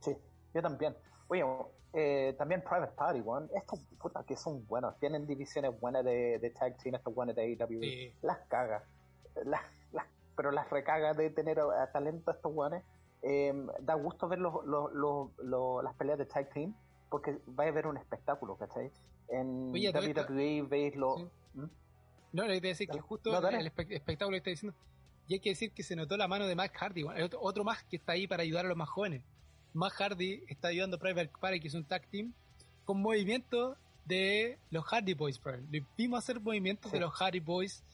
Sí, 0.00 0.16
yo 0.54 0.62
también. 0.62 0.96
Oye, 1.28 1.44
eh, 1.92 2.34
también 2.38 2.62
Private 2.62 2.92
Party, 2.96 3.20
weón. 3.20 3.48
Estos 3.54 3.80
putas 4.00 4.24
que 4.24 4.36
son 4.36 4.66
buenos. 4.66 4.98
Tienen 4.98 5.26
divisiones 5.26 5.78
buenas 5.80 6.04
de, 6.04 6.38
de 6.38 6.50
tag 6.50 6.76
team, 6.78 6.94
estos 6.94 7.14
buenos 7.14 7.34
de 7.36 7.42
AEW. 7.42 7.80
Sí. 7.80 8.14
Las 8.22 8.38
caga. 8.48 8.84
Las, 9.44 9.62
las, 9.92 10.06
pero 10.36 10.50
las 10.50 10.68
recaga 10.70 11.12
de 11.14 11.30
tener 11.30 11.60
a, 11.60 11.82
a 11.84 11.92
talento 11.92 12.30
a 12.30 12.34
estos 12.34 12.52
weones. 12.54 12.84
Eh, 13.22 13.52
da 13.80 13.94
gusto 13.94 14.28
ver 14.28 14.38
los, 14.38 14.64
los, 14.64 14.92
los, 14.94 15.84
las 15.84 15.94
peleas 15.96 16.18
de 16.18 16.24
tag 16.26 16.48
team 16.54 16.74
porque 17.10 17.38
va 17.58 17.64
a 17.64 17.68
haber 17.68 17.86
un 17.86 17.96
espectáculo, 17.96 18.56
¿cachai? 18.56 18.90
En 19.28 19.70
Oye, 19.72 19.90
WWE 19.92 20.62
veis 20.62 20.96
lo... 20.96 21.16
Sí. 21.16 21.28
¿Mm? 21.54 21.64
No, 22.32 22.44
le 22.46 22.56
iba 22.56 22.66
a 22.66 22.68
decir 22.68 22.88
que 22.88 23.00
justo 23.00 23.30
No, 23.32 23.48
el 23.48 23.66
espe- 23.72 23.92
espectáculo 23.92 24.34
que 24.34 24.38
está 24.38 24.50
diciendo. 24.50 24.78
Y 25.26 25.34
hay 25.34 25.40
que 25.40 25.50
decir 25.50 25.72
que 25.72 25.82
se 25.82 25.96
notó 25.96 26.16
la 26.16 26.28
mano 26.28 26.46
de 26.46 26.54
Matt 26.54 26.72
Hardy. 26.76 27.02
bueno, 27.02 27.18
hay 27.18 27.24
otro, 27.24 27.40
otro 27.42 27.64
más 27.64 27.82
que 27.84 27.96
está 27.96 28.12
ahí 28.12 28.26
para 28.28 28.42
ayudar 28.44 28.64
a 28.64 28.68
los 28.68 28.76
más 28.76 28.88
jóvenes. 28.88 29.22
Matt 29.72 29.92
Hardy 29.92 30.42
está 30.48 30.68
ayudando 30.68 30.96
a 30.96 31.00
Private 31.00 31.30
Party, 31.40 31.60
que 31.60 31.68
es 31.68 31.74
un 31.74 31.84
tag 31.84 32.06
team, 32.10 32.32
con 32.84 33.00
movimientos 33.00 33.76
de 34.04 34.58
los 34.70 34.84
Hardy 34.84 35.14
Boys. 35.14 35.40
bro. 35.40 35.56
Le 35.70 35.84
vimos 35.96 36.18
hacer 36.18 36.40
movimientos 36.40 36.90
Sí. 36.90 36.96
de 36.96 37.00
los 37.00 37.12
Hardy 37.14 37.40
Boys 37.40 37.84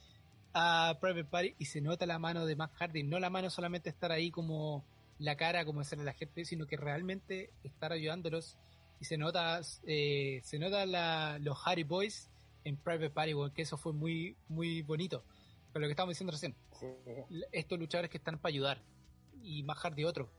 a 0.55 0.97
Private 1.01 1.25
Party 1.25 1.55
y 1.59 1.67
se 1.67 1.81
nota 1.81 2.07
la 2.07 2.19
mano 2.19 2.47
de 2.47 2.57
Matt 2.57 2.73
Hardy. 2.75 3.03
No 3.03 3.19
la 3.19 3.29
mano 3.31 3.51
solamente 3.51 3.91
estar 3.91 4.11
ahí 4.13 4.31
como 4.31 4.85
la 5.19 5.37
cara, 5.37 5.65
como 5.65 5.81
hacerle 5.81 6.03
a 6.03 6.07
la 6.07 6.13
gente, 6.15 6.45
sino 6.45 6.67
que 6.67 6.77
realmente 6.77 7.51
estar 7.65 7.93
ayudándolos. 7.93 8.57
Y 9.01 9.05
se 9.05 9.19
nota, 9.19 9.61
eh, 9.87 10.41
se 10.43 10.59
nota 10.59 10.87
la, 10.87 11.39
los 11.41 11.59
Hardy 11.59 11.83
Boys 11.83 12.31
en 12.65 12.77
Private 12.79 13.11
Party, 13.11 13.33
que 13.55 13.63
eso 13.63 13.77
fue 13.77 13.93
muy, 13.93 14.37
muy 14.49 14.81
bonito. 14.83 15.23
Pero 15.73 15.83
lo 15.83 15.89
que 15.89 15.93
estábamos 15.93 16.15
diciendo 16.15 16.33
recién, 16.33 16.55
Sí. 16.81 16.87
estos 17.53 17.79
luchadores 17.79 18.11
que 18.11 18.17
están 18.17 18.39
para 18.39 18.49
ayudar, 18.51 18.83
y 19.43 19.63
más 19.63 19.77
Hardy 19.79 20.05
otro, 20.05 20.31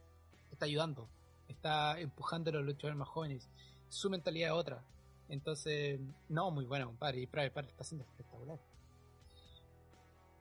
está 0.51 0.65
ayudando, 0.65 1.07
está 1.53 1.99
empujando 1.99 2.49
a 2.49 2.53
los 2.53 2.65
luchadores 2.65 2.97
más 2.97 3.07
jóvenes, 3.09 3.49
su 3.89 4.09
mentalidad 4.09 4.49
es 4.49 4.55
otra. 4.55 4.83
Entonces, 5.29 5.99
no, 6.29 6.51
muy 6.51 6.65
bueno, 6.65 6.87
compadre, 6.87 7.19
y 7.21 7.27
Private 7.27 7.51
Party 7.51 7.69
está 7.69 7.83
siendo 7.83 8.05
espectacular. 8.05 8.57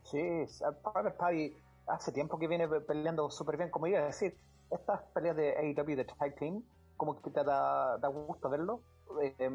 Sí, 0.04 0.18
Private 0.82 1.10
Party 1.18 1.56
hace 1.88 2.12
tiempo 2.12 2.38
que 2.38 2.46
viene 2.48 2.68
pe- 2.68 2.80
peleando 2.80 3.30
súper 3.30 3.56
bien. 3.56 3.70
Como 3.70 3.86
iba 3.86 3.98
a 4.00 4.04
decir, 4.06 4.36
estas 4.70 5.02
peleas 5.14 5.36
de 5.36 5.56
AEW 5.56 5.96
de 5.96 6.04
Tag 6.04 6.36
Team, 6.36 6.62
como 6.96 7.20
que 7.20 7.30
te 7.30 7.42
da, 7.44 7.98
da 7.98 8.08
gusto 8.08 8.48
verlo, 8.48 8.80
eh, 9.22 9.50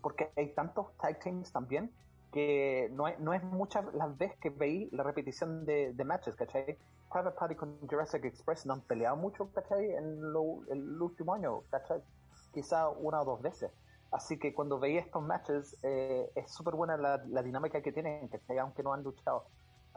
porque 0.00 0.30
hay 0.36 0.54
tantos 0.54 0.96
Tag 0.98 1.18
Teams 1.20 1.52
también 1.52 1.90
que 2.32 2.88
no, 2.92 3.06
hay- 3.06 3.16
no 3.18 3.32
es 3.34 3.42
muchas 3.42 3.84
las 3.94 4.16
veces 4.18 4.36
que 4.40 4.50
veí 4.50 4.88
la 4.92 5.02
repetición 5.02 5.64
de, 5.64 5.92
de 5.92 6.04
matches, 6.04 6.34
¿cachai? 6.36 6.78
Private 7.10 7.36
Party 7.38 7.56
con 7.56 7.80
Jurassic 7.88 8.24
Express 8.24 8.66
no 8.66 8.74
han 8.74 8.82
peleado 8.86 9.16
mucho, 9.16 9.50
¿cachai? 9.52 9.92
En 9.92 10.20
lo- 10.32 10.64
el 10.68 11.00
último 11.00 11.34
año, 11.34 11.62
¿cachai? 11.70 12.02
Quizá 12.52 12.88
una 12.90 13.22
o 13.22 13.24
dos 13.24 13.42
veces. 13.42 13.72
Así 14.10 14.38
que 14.38 14.54
cuando 14.54 14.78
veía 14.78 15.00
estos 15.00 15.22
matches, 15.22 15.76
eh, 15.82 16.30
es 16.34 16.52
súper 16.54 16.74
buena 16.74 16.96
la, 16.96 17.22
la 17.28 17.42
dinámica 17.42 17.82
que 17.82 17.92
tienen, 17.92 18.28
¿cachai? 18.28 18.58
Aunque 18.58 18.82
no 18.82 18.92
han 18.92 19.02
luchado 19.02 19.50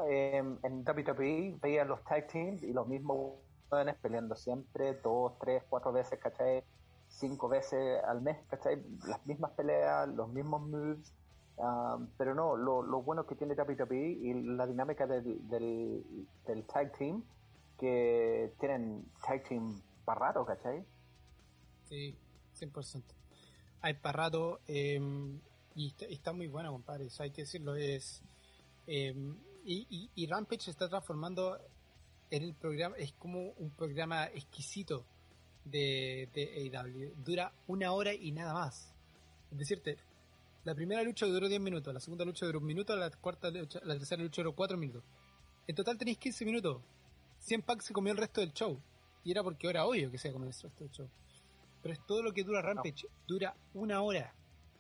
eh, 0.10 0.38
en 0.64 0.84
WWE 0.84 1.58
veía 1.62 1.84
los 1.86 2.04
tag 2.06 2.28
teams 2.28 2.64
y 2.64 2.72
los 2.74 2.88
mismos 2.88 3.42
jóvenes 3.70 3.98
peleando 4.02 4.36
siempre, 4.36 4.94
dos, 5.04 5.38
tres, 5.40 5.64
cuatro 5.70 5.92
veces, 5.92 6.20
¿cachai? 6.20 6.64
Cinco 7.08 7.50
veces 7.50 8.02
al 8.04 8.22
mes, 8.22 8.46
¿cachai? 8.48 8.82
Las 9.08 9.26
mismas 9.26 9.52
peleas, 9.54 10.08
los 10.10 10.30
mismos 10.30 10.62
moves. 10.62 11.14
Um, 11.60 12.08
pero 12.18 12.34
no, 12.34 12.56
lo, 12.56 12.82
lo 12.82 13.02
bueno 13.02 13.26
que 13.26 13.36
tiene 13.36 13.54
WWE 13.54 14.10
y 14.10 14.34
la 14.34 14.66
dinámica 14.66 15.06
del, 15.06 15.48
del, 15.48 16.66
tag 16.66 16.98
team, 16.98 17.24
que 17.78 18.54
tienen 18.60 19.06
tag 19.26 19.48
team 19.48 19.82
para 20.06 20.28
rato, 20.28 20.46
¿cachai? 20.46 20.84
Sí, 21.88 22.18
100%. 22.60 23.04
Hay 23.82 23.94
para 23.94 24.24
rato 24.24 24.60
eh, 24.68 25.00
y 25.76 25.96
está, 26.10 26.34
muy 26.34 26.48
bueno, 26.48 26.72
compadre. 26.72 27.06
Eso 27.06 27.24
hay 27.24 27.32
que 27.32 27.44
decirlo. 27.44 27.76
Es 27.76 28.22
eh, 28.88 29.14
y, 29.64 30.28
Rampage 30.28 30.64
se 30.64 30.72
está 30.72 30.90
transformando 30.90 31.58
en 32.30 32.44
el 32.44 32.54
programa. 32.56 32.96
Es 32.98 33.14
como 33.14 33.52
un 33.52 33.70
programa 33.72 34.26
exquisito 34.26 35.06
de, 35.64 36.30
de. 36.34 37.14
Dura 37.24 37.54
una 37.68 37.92
hora 37.92 38.14
y 38.14 38.32
nada 38.32 38.54
más. 38.54 38.94
Es 39.52 39.58
decirte, 39.58 39.98
la 40.66 40.76
primera 40.76 41.02
lucha 41.04 41.26
duró 41.26 41.48
10 41.48 41.62
minutos, 41.62 41.94
la 41.94 42.00
segunda 42.00 42.26
lucha 42.26 42.46
duró 42.46 42.60
un 42.60 42.66
minuto, 42.66 42.96
la 42.96 43.10
cuarta 43.12 43.50
lucha, 43.50 43.80
la 43.84 43.96
tercera 43.98 44.22
lucha 44.22 44.42
duró 44.42 44.54
4 44.54 44.78
minutos. 44.78 45.04
En 45.68 45.76
total 45.76 45.98
tenéis 45.98 46.18
15 46.18 46.46
minutos. 46.46 46.82
100 47.40 47.62
Pack 47.62 47.82
se 47.82 47.94
comió 47.94 48.12
el 48.12 48.18
resto 48.18 48.42
del 48.42 48.54
show. 48.54 48.80
Y 49.24 49.32
era 49.32 49.44
porque 49.44 49.68
era 49.70 49.86
obvio 49.86 50.10
que 50.12 50.18
se 50.18 50.32
comió 50.32 50.48
el 50.48 50.54
resto 50.54 50.70
del 50.80 50.92
show. 50.92 51.10
Pero 51.82 51.94
es 51.94 52.06
todo 52.06 52.22
lo 52.24 52.34
que 52.34 52.44
dura 52.44 52.62
Rampage. 52.62 53.08
Dura 53.28 53.56
una 53.74 54.02
hora. 54.02 54.34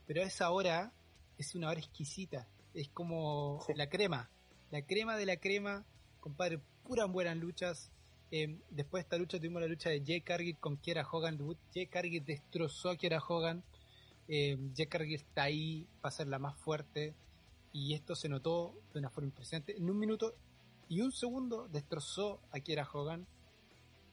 Pero 0.07 0.21
esa 0.21 0.49
hora 0.51 0.91
es 1.37 1.55
una 1.55 1.69
hora 1.69 1.79
exquisita. 1.79 2.47
Es 2.73 2.89
como 2.89 3.61
Sí. 3.65 3.73
la 3.75 3.87
crema. 3.89 4.29
La 4.71 4.81
crema 4.81 5.15
de 5.15 5.25
la 5.25 5.37
crema. 5.37 5.85
Compadre, 6.19 6.59
puras 6.83 7.09
buenas 7.09 7.37
luchas. 7.37 7.91
Eh, 8.31 8.59
después 8.69 9.01
de 9.01 9.05
esta 9.05 9.17
lucha 9.17 9.37
tuvimos 9.37 9.61
la 9.61 9.67
lucha 9.67 9.89
de 9.89 10.03
Jay 10.05 10.21
Cargill 10.21 10.57
con 10.57 10.77
Kiera 10.77 11.07
Hogan. 11.09 11.39
Jay 11.73 11.87
Cargill 11.87 12.25
destrozó 12.25 12.89
a 12.89 12.95
Kiera 12.97 13.19
Hogan. 13.25 13.63
Eh, 14.29 14.57
Jay 14.75 14.85
Cargill 14.85 15.15
está 15.15 15.43
ahí 15.43 15.87
para 15.99 16.15
ser 16.15 16.27
la 16.27 16.39
más 16.39 16.55
fuerte. 16.55 17.13
Y 17.73 17.93
esto 17.93 18.15
se 18.15 18.29
notó 18.29 18.73
de 18.93 18.99
una 18.99 19.09
forma 19.09 19.27
impresionante. 19.27 19.75
En 19.75 19.89
un 19.89 19.99
minuto 19.99 20.35
y 20.87 21.01
un 21.01 21.11
segundo 21.11 21.67
destrozó 21.67 22.39
a 22.51 22.59
Kiera 22.59 22.87
Hogan. 22.91 23.27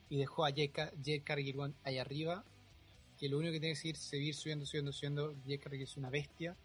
y 0.09 0.19
dejó 0.19 0.45
a 0.45 0.51
Jade 0.51 1.23
Cargill 1.25 1.75
ahí 1.83 1.99
arriba, 1.99 2.45
que 3.19 3.29
lo 3.29 3.39
único 3.39 3.53
que 3.55 3.59
tiene 3.59 3.75
que 3.75 3.81
seguir, 3.81 3.97
seguir 3.97 4.35
subiendo, 4.37 4.65
subiendo, 4.65 4.93
subiendo. 4.93 5.35
Jade 5.43 5.59
Cargill 5.59 5.83
es 5.83 5.97
una 5.97 6.11
bestia 6.11 6.57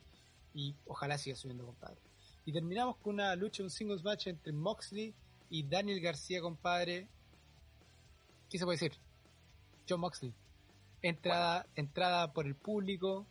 y 0.53 0.75
ojalá 0.85 1.17
siga 1.17 1.35
subiendo, 1.35 1.65
compadre. 1.65 1.97
Y 2.45 2.51
terminamos 2.51 2.97
con 2.97 3.15
una 3.15 3.35
lucha, 3.35 3.63
un 3.63 3.69
singles 3.69 4.03
match 4.03 4.27
entre 4.27 4.51
Moxley 4.51 5.13
y 5.49 5.63
Daniel 5.63 6.01
García, 6.01 6.41
compadre. 6.41 7.07
¿Qué 8.49 8.59
se 8.59 8.65
puede 8.65 8.75
decir? 8.77 8.93
John 9.89 10.01
Moxley. 10.01 10.33
Entrada, 11.01 11.65
entrada 11.75 12.31
por 12.31 12.45
el 12.45 12.55
público, 12.55 13.25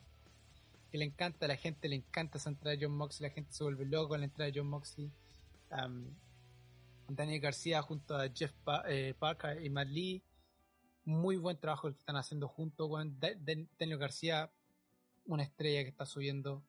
que 0.91 0.99
le 0.99 1.05
encanta, 1.05 1.47
a 1.47 1.49
la 1.49 1.57
gente 1.57 1.88
le 1.88 1.97
encanta 1.97 2.38
esa 2.38 2.51
entrada 2.51 2.76
de 2.76 2.84
John 2.84 2.97
Moxley, 2.97 3.28
la 3.28 3.34
gente 3.34 3.53
se 3.53 3.64
vuelve 3.64 3.84
loco 3.86 4.11
con 4.11 4.20
la 4.20 4.26
entrada 4.26 4.51
de 4.51 4.59
John 4.59 4.68
Moxley. 4.68 5.11
Daniel 7.09 7.41
García 7.41 7.82
junto 7.82 8.16
a 8.16 8.28
Jeff 8.28 8.53
eh, 8.88 9.14
Parker 9.18 9.64
y 9.64 9.70
Matt 9.70 9.88
Lee. 9.88 10.22
Muy 11.05 11.36
buen 11.36 11.57
trabajo 11.57 11.88
el 11.88 11.95
que 11.95 12.01
están 12.01 12.16
haciendo 12.16 12.49
juntos. 12.49 12.88
con 12.88 13.18
Daniel 13.18 13.99
García, 13.99 14.51
una 15.26 15.43
estrella 15.43 15.82
que 15.82 15.88
está 15.88 16.07
subiendo. 16.07 16.62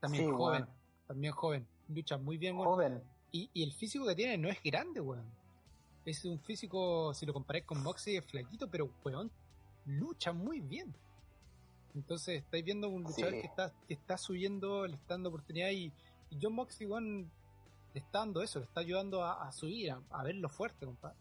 También 0.00 0.32
joven. 0.32 0.66
También 1.06 1.32
joven. 1.32 1.66
Lucha 1.88 2.16
muy 2.16 2.36
bien, 2.36 2.56
Joven. 2.56 3.02
Y, 3.30 3.50
el 3.62 3.72
físico 3.72 4.06
que 4.06 4.14
tiene 4.14 4.38
no 4.38 4.48
es 4.48 4.62
grande, 4.62 5.00
weón. 5.00 5.30
Es 6.04 6.24
un 6.24 6.38
físico, 6.40 7.12
si 7.14 7.26
lo 7.26 7.32
comparáis 7.32 7.64
con 7.64 7.82
Moxley, 7.82 8.16
es 8.16 8.24
flaquito, 8.24 8.68
pero 8.68 8.90
weón, 9.04 9.30
lucha 9.84 10.32
muy 10.32 10.60
bien. 10.60 10.94
Entonces 11.96 12.42
estáis 12.42 12.62
viendo 12.62 12.90
un 12.90 13.04
luchador 13.04 13.32
que 13.32 13.46
está, 13.46 13.72
que 13.88 13.94
está 13.94 14.18
subiendo, 14.18 14.86
le 14.86 14.94
está 14.96 15.14
dando 15.14 15.30
oportunidad 15.30 15.70
y, 15.70 15.90
John 16.40 16.52
Moxley, 16.52 16.88
le 16.88 18.00
está 18.00 18.18
dando 18.18 18.42
eso, 18.42 18.58
le 18.58 18.66
está 18.66 18.80
ayudando 18.80 19.24
a, 19.24 19.50
subir, 19.52 19.90
a, 19.90 20.22
verlo 20.22 20.48
fuerte, 20.50 20.84
compadre. 20.84 21.16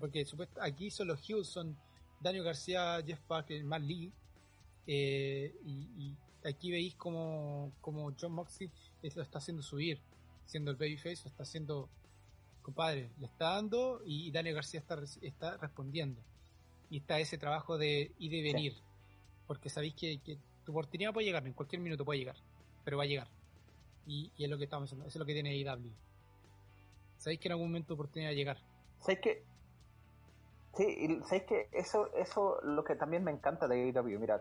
Porque 0.00 0.26
aquí 0.60 0.90
son 0.90 1.08
los 1.08 1.20
Hughes, 1.28 1.46
son 1.46 1.76
Daniel 2.20 2.44
García, 2.44 3.00
Jeff 3.06 3.20
Parker, 3.20 3.62
Matt 3.62 3.82
Lee. 3.82 4.12
Eh, 4.88 5.54
y, 5.64 6.16
aquí 6.44 6.72
veis 6.72 6.96
como, 6.96 7.72
como 7.80 8.12
John 8.20 8.32
Moxley 8.32 8.68
lo 9.14 9.22
está 9.22 9.38
haciendo 9.38 9.62
subir, 9.62 10.00
siendo 10.46 10.72
el 10.72 10.76
babyface, 10.76 11.22
lo 11.24 11.30
está 11.30 11.44
haciendo, 11.44 11.88
compadre, 12.62 13.12
le 13.20 13.26
está 13.26 13.50
dando 13.50 14.02
y 14.04 14.32
Daniel 14.32 14.56
García 14.56 14.80
está, 14.80 14.98
está 15.20 15.56
respondiendo. 15.58 16.20
Y 16.90 16.98
está 16.98 17.20
ese 17.20 17.38
trabajo 17.38 17.78
de 17.78 18.12
ir 18.18 18.34
y 18.34 18.42
venir, 18.42 18.74
porque 19.46 19.68
sabéis 19.68 19.94
que, 19.94 20.38
tu 20.64 20.72
oportunidad 20.72 21.12
puede 21.12 21.26
llegar, 21.26 21.44
en 21.46 21.52
cualquier 21.52 21.82
minuto 21.82 22.04
puede 22.04 22.20
llegar, 22.20 22.36
pero 22.84 22.96
va 22.96 23.02
a 23.02 23.06
llegar. 23.06 23.28
Y, 24.06 24.32
es 24.38 24.48
lo 24.48 24.58
que 24.58 24.64
estamos 24.64 24.88
haciendo, 24.88 25.06
eso 25.06 25.18
es 25.18 25.20
lo 25.20 25.26
que 25.26 25.32
tiene 25.32 25.50
AEW. 25.50 25.90
Sabéis 27.16 27.40
que 27.40 27.48
en 27.48 27.52
algún 27.52 27.68
momento 27.68 27.88
tu 27.88 27.94
oportunidad 27.94 28.30
va 28.30 28.32
a 28.32 28.36
llegar. 28.36 28.58
Sabéis 29.00 29.20
que 29.20 29.52
Sí, 30.74 30.84
y 30.84 31.22
sabéis 31.24 31.42
que 31.44 31.68
eso, 31.72 32.08
eso 32.14 32.58
lo 32.62 32.82
que 32.82 32.96
también 32.96 33.22
me 33.22 33.30
encanta 33.30 33.68
de 33.68 33.92
AEW, 33.92 34.18
mira, 34.18 34.40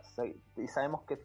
y 0.55 0.67
sabemos 0.69 1.01
que 1.03 1.21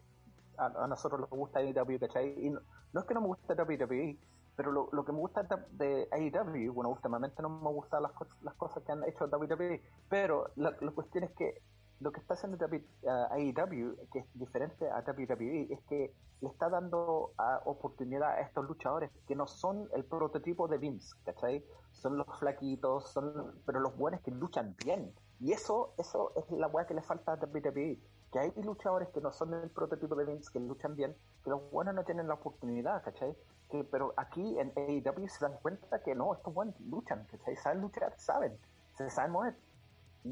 a, 0.59 0.69
nosotros 0.89 1.21
nos 1.21 1.31
gusta 1.31 1.61
AEW, 1.61 2.01
¿cachai? 2.01 2.35
Y 2.45 2.51
no, 2.51 2.61
es 2.93 3.05
que 3.05 3.15
no 3.15 3.21
me 3.21 3.29
guste 3.29 3.55
WWE, 3.55 4.17
pero 4.57 4.73
lo, 4.73 4.89
lo 4.91 5.05
que 5.05 5.13
me 5.13 5.19
gusta 5.19 5.43
de 5.73 6.09
AEW, 6.11 6.73
bueno, 6.73 6.91
últimamente 6.91 7.41
no 7.41 7.51
me 7.51 7.71
gustan 7.71 8.03
las, 8.03 8.13
las 8.43 8.55
cosas 8.55 8.83
que 8.83 8.93
han 8.93 9.05
hecho 9.05 9.27
WWE, 9.27 9.81
pero 10.09 10.51
la, 10.57 10.77
la 10.81 10.91
cuestión 10.91 11.25
es 11.25 11.31
que 11.33 11.63
lo 12.01 12.13
que 12.13 12.21
está 12.21 12.35
haciendo 12.35 12.59
AEW, 12.65 13.97
que 14.13 14.21
es 14.21 14.27
diferente 14.35 14.89
a 14.91 15.01
WWE, 15.01 15.69
es 15.71 15.81
que 15.89 16.15
le 16.41 16.49
está 16.49 16.69
dando 16.69 17.33
oportunidad 17.65 18.33
a 18.33 18.41
estos 18.41 18.67
luchadores 18.67 19.11
que 19.27 19.35
no 19.35 19.47
son 19.47 19.89
el 19.95 20.05
prototipo 20.05 20.69
de 20.69 20.79
Vince, 20.79 21.17
¿cachai? 21.25 21.65
Son 21.93 22.19
los 22.19 22.27
flaquitos, 22.39 23.11
son 23.11 23.61
pero 23.65 23.81
los 23.81 23.97
buenos 23.97 24.21
que 24.21 24.31
luchan 24.31 24.77
bien. 24.85 25.15
Y 25.41 25.53
eso 25.53 25.95
eso 25.99 26.33
es 26.37 26.51
la 26.51 26.67
weá 26.69 26.87
que 26.87 26.95
le 26.95 27.03
falta 27.03 27.33
a 27.33 27.37
WWE 27.37 27.99
que 28.33 28.39
hay 28.39 28.53
luchadores 28.63 29.09
que 29.11 29.21
no 29.21 29.33
son 29.33 29.55
el 29.55 29.71
prototipo 29.71 30.15
de 30.15 30.25
Vince, 30.25 30.51
que 30.53 30.61
luchan 30.61 30.97
bien, 30.97 31.17
que 31.45 31.51
los 31.51 31.71
buenos 31.71 31.95
no 31.95 32.05
tienen 32.05 32.29
la 32.29 32.35
oportunidad, 32.35 33.03
¿cachai? 33.03 33.37
Que, 33.71 33.85
pero 33.85 34.15
aquí 34.17 34.59
en 34.59 34.73
AEW 34.77 35.29
se 35.29 35.45
dan 35.45 35.57
cuenta 35.63 36.03
que 36.03 36.15
no, 36.15 36.35
estos 36.35 36.53
buenos 36.53 36.79
luchan, 36.81 37.27
¿cachai? 37.31 37.57
Saben 37.57 37.81
luchar, 37.81 38.15
saben, 38.19 38.59
se 38.97 39.09
saben 39.11 39.33
mover. 39.33 39.57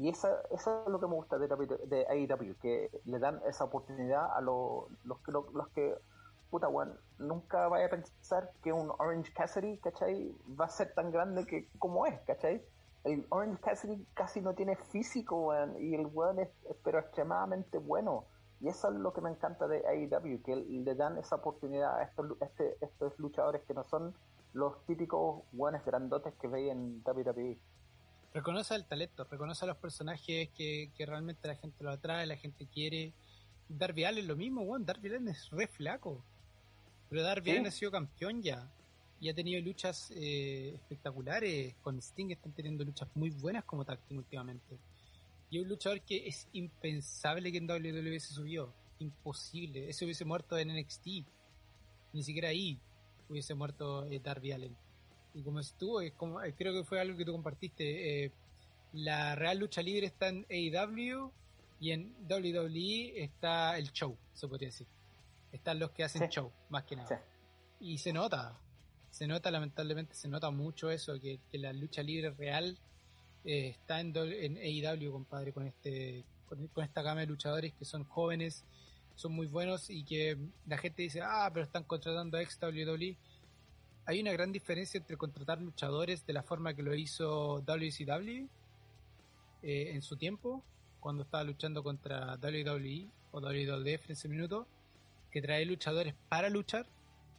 Y 0.01 0.09
eso, 0.09 0.27
eso 0.51 0.83
es 0.85 0.91
lo 0.91 0.99
que 0.99 1.07
me 1.07 1.13
gusta 1.13 1.37
de, 1.37 2.05
AEW, 2.09 2.55
que 2.61 2.89
le 3.05 3.19
dan 3.19 3.41
esa 3.47 3.63
oportunidad 3.63 4.35
a 4.35 4.41
los, 4.41 4.85
los, 5.03 5.17
los, 5.27 5.53
los 5.53 5.67
que, 5.69 5.95
puta, 6.49 6.67
bueno, 6.67 6.93
nunca 7.17 7.67
vaya 7.67 7.85
a 7.85 7.89
pensar 7.89 8.51
que 8.63 8.73
un 8.73 8.91
Orange 8.97 9.31
Cassidy, 9.33 9.77
¿cachai? 9.77 10.35
Va 10.59 10.65
a 10.65 10.69
ser 10.69 10.93
tan 10.93 11.11
grande 11.11 11.45
que 11.45 11.69
como 11.79 12.05
es, 12.05 12.19
¿cachai? 12.21 12.61
el 13.05 13.25
Orange 13.29 13.61
Cassidy 13.61 14.05
casi 14.13 14.41
no 14.41 14.53
tiene 14.53 14.75
físico, 14.75 15.53
y 15.79 15.93
el 15.93 16.07
weón 16.07 16.39
es, 16.39 16.49
pero 16.83 16.99
extremadamente 16.99 17.77
bueno. 17.77 18.25
Y 18.61 18.67
eso 18.67 18.89
es 18.89 18.95
lo 18.95 19.13
que 19.13 19.21
me 19.21 19.29
encanta 19.29 19.67
de 19.67 19.85
AEW, 19.85 20.41
que 20.41 20.55
le 20.55 20.95
dan 20.95 21.17
esa 21.17 21.35
oportunidad 21.35 21.99
a 21.99 22.03
estos, 22.03 22.35
este, 22.41 22.77
estos 22.81 23.17
luchadores 23.19 23.61
que 23.63 23.73
no 23.73 23.83
son 23.83 24.15
los 24.53 24.83
típicos 24.85 25.43
buenos 25.51 25.85
grandotes 25.85 26.33
que 26.35 26.47
veis 26.47 26.71
en 26.71 27.03
WWE. 27.05 27.59
Reconoce 28.35 28.75
el 28.75 28.83
talento, 28.83 29.23
reconoce 29.23 29.63
a 29.63 29.69
los 29.69 29.77
personajes 29.77 30.49
que, 30.49 30.91
realmente 30.99 31.47
la 31.47 31.55
gente 31.55 31.81
lo 31.85 31.91
atrae, 31.91 32.25
la 32.25 32.35
gente 32.35 32.67
quiere. 32.67 33.13
Darby 33.69 34.03
Allin 34.03 34.23
es 34.23 34.27
lo 34.27 34.35
mismo, 34.35 34.61
weón. 34.63 34.85
Darby 34.85 35.07
Allin 35.07 35.29
es 35.29 35.49
re 35.51 35.67
flaco. 35.67 36.21
Pero 37.09 37.23
Darby 37.23 37.51
Allin 37.51 37.67
ha 37.67 37.71
sido 37.71 37.91
campeón 37.91 38.43
ya 38.43 38.69
y 39.21 39.29
ha 39.29 39.33
tenido 39.33 39.61
luchas 39.61 40.11
eh, 40.13 40.73
espectaculares. 40.75 41.75
Con 41.81 41.97
Sting 41.99 42.31
están 42.31 42.51
teniendo 42.51 42.83
luchas 42.83 43.07
muy 43.15 43.29
buenas 43.29 43.63
como 43.63 43.85
tag 43.85 44.01
últimamente. 44.09 44.77
Y 45.49 45.59
un 45.59 45.69
luchador 45.69 46.01
que 46.01 46.27
es 46.27 46.49
impensable 46.51 47.53
que 47.53 47.59
en 47.59 47.71
WWE 47.71 48.19
se 48.19 48.33
subió. 48.33 48.73
Imposible. 48.99 49.89
Ese 49.89 50.03
hubiese 50.03 50.25
muerto 50.25 50.57
en 50.57 50.75
NXT. 50.75 51.07
Ni 52.11 52.21
siquiera 52.21 52.49
ahí 52.49 52.81
hubiese 53.29 53.53
muerto 53.53 54.05
eh, 54.07 54.19
Darby 54.19 54.51
Allen. 54.51 54.75
Y 55.35 55.43
como 55.43 55.59
estuvo, 55.59 56.01
es 56.01 56.13
como, 56.13 56.41
eh, 56.41 56.55
creo 56.57 56.73
que 56.73 56.83
fue 56.83 56.99
algo 56.99 57.15
que 57.17 57.25
tú 57.25 57.31
compartiste. 57.31 58.31
la 58.93 59.35
Real 59.35 59.59
Lucha 59.59 59.81
Libre 59.81 60.07
está 60.07 60.29
en 60.29 60.45
AEW 60.49 61.31
y 61.79 61.91
en 61.91 62.15
WWE 62.27 63.21
está 63.21 63.77
el 63.77 63.91
show, 63.91 64.17
se 64.33 64.47
podría 64.47 64.69
decir. 64.69 64.87
Están 65.51 65.77
los 65.77 65.91
que 65.91 66.03
hacen 66.03 66.29
show, 66.29 66.51
más 66.69 66.83
que 66.85 66.95
nada. 66.95 67.23
Y 67.79 67.97
se 67.97 68.11
nota, 68.11 68.57
se 69.11 69.27
nota, 69.27 69.51
lamentablemente, 69.51 70.15
se 70.15 70.27
nota 70.27 70.49
mucho 70.49 70.89
eso, 70.89 71.19
que, 71.19 71.39
la 71.53 71.73
lucha 71.73 72.01
libre 72.01 72.31
real 72.31 72.77
eh, 73.43 73.67
está 73.67 73.99
en, 73.99 74.15
en 74.15 74.57
AEW, 74.57 75.11
compadre, 75.11 75.51
con 75.51 75.67
este 75.67 76.25
con, 76.45 76.69
esta 76.83 77.01
gama 77.01 77.21
de 77.21 77.27
luchadores 77.27 77.73
que 77.73 77.85
son 77.85 78.03
jóvenes, 78.03 78.63
son 79.15 79.33
muy 79.33 79.47
buenos 79.47 79.89
y 79.89 80.03
que 80.03 80.37
la 80.67 80.77
gente 80.77 81.01
dice, 81.01 81.21
ah, 81.21 81.49
pero 81.53 81.65
están 81.65 81.83
contratando 81.83 82.37
a 82.37 82.41
ex 82.41 82.57
WWE. 82.61 83.17
Hay 84.07 84.21
una 84.21 84.31
gran 84.31 84.51
diferencia 84.51 84.99
entre 84.99 85.17
contratar 85.17 85.59
luchadores 85.59 86.25
de 86.27 86.33
la 86.33 86.43
forma 86.43 86.75
que 86.75 86.83
lo 86.83 86.93
hizo 86.93 87.61
WCW 87.61 88.47
eh, 89.63 89.91
en 89.93 90.01
su 90.03 90.15
tiempo, 90.15 90.63
cuando 90.99 91.23
estaba 91.23 91.43
luchando 91.43 91.83
contra 91.83 92.35
WWE 92.35 93.09
o 93.31 93.39
WWF 93.39 94.05
en 94.05 94.11
ese 94.11 94.29
minuto, 94.29 94.67
que 95.31 95.41
trae 95.41 95.65
luchadores 95.65 96.13
para 96.29 96.49
luchar, 96.49 96.85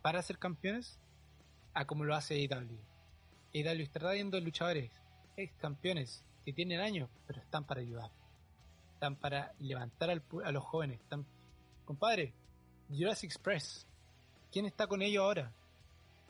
para 0.03 0.21
ser 0.23 0.39
campeones, 0.39 0.99
a 1.73 1.87
como 1.87 2.05
lo 2.05 2.17
hace 2.17 2.35
AEW. 2.35 2.79
AEW 3.55 3.83
está 3.83 4.01
trayendo 4.01 4.41
luchadores, 4.41 4.91
ex 5.37 5.53
campeones, 5.59 6.25
que 6.45 6.53
tienen 6.53 6.81
años, 6.81 7.09
pero 7.29 7.41
están 7.41 7.65
para 7.65 7.81
ayudar. 7.81 8.11
Están 8.95 9.15
para 9.15 9.53
levantar 9.61 10.11
a 10.11 10.53
los 10.53 10.65
jóvenes. 10.65 11.01
Compadre, 11.85 12.35
Jurassic 12.89 13.31
Express, 13.31 13.87
¿quién 14.51 14.67
está 14.67 14.89
con 14.89 15.01
ellos 15.01 15.23
ahora? 15.23 15.53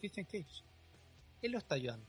Christian 0.06 0.26
Cage. 0.26 0.62
Él 1.42 1.52
lo 1.52 1.58
está 1.58 1.74
ayudando. 1.74 2.06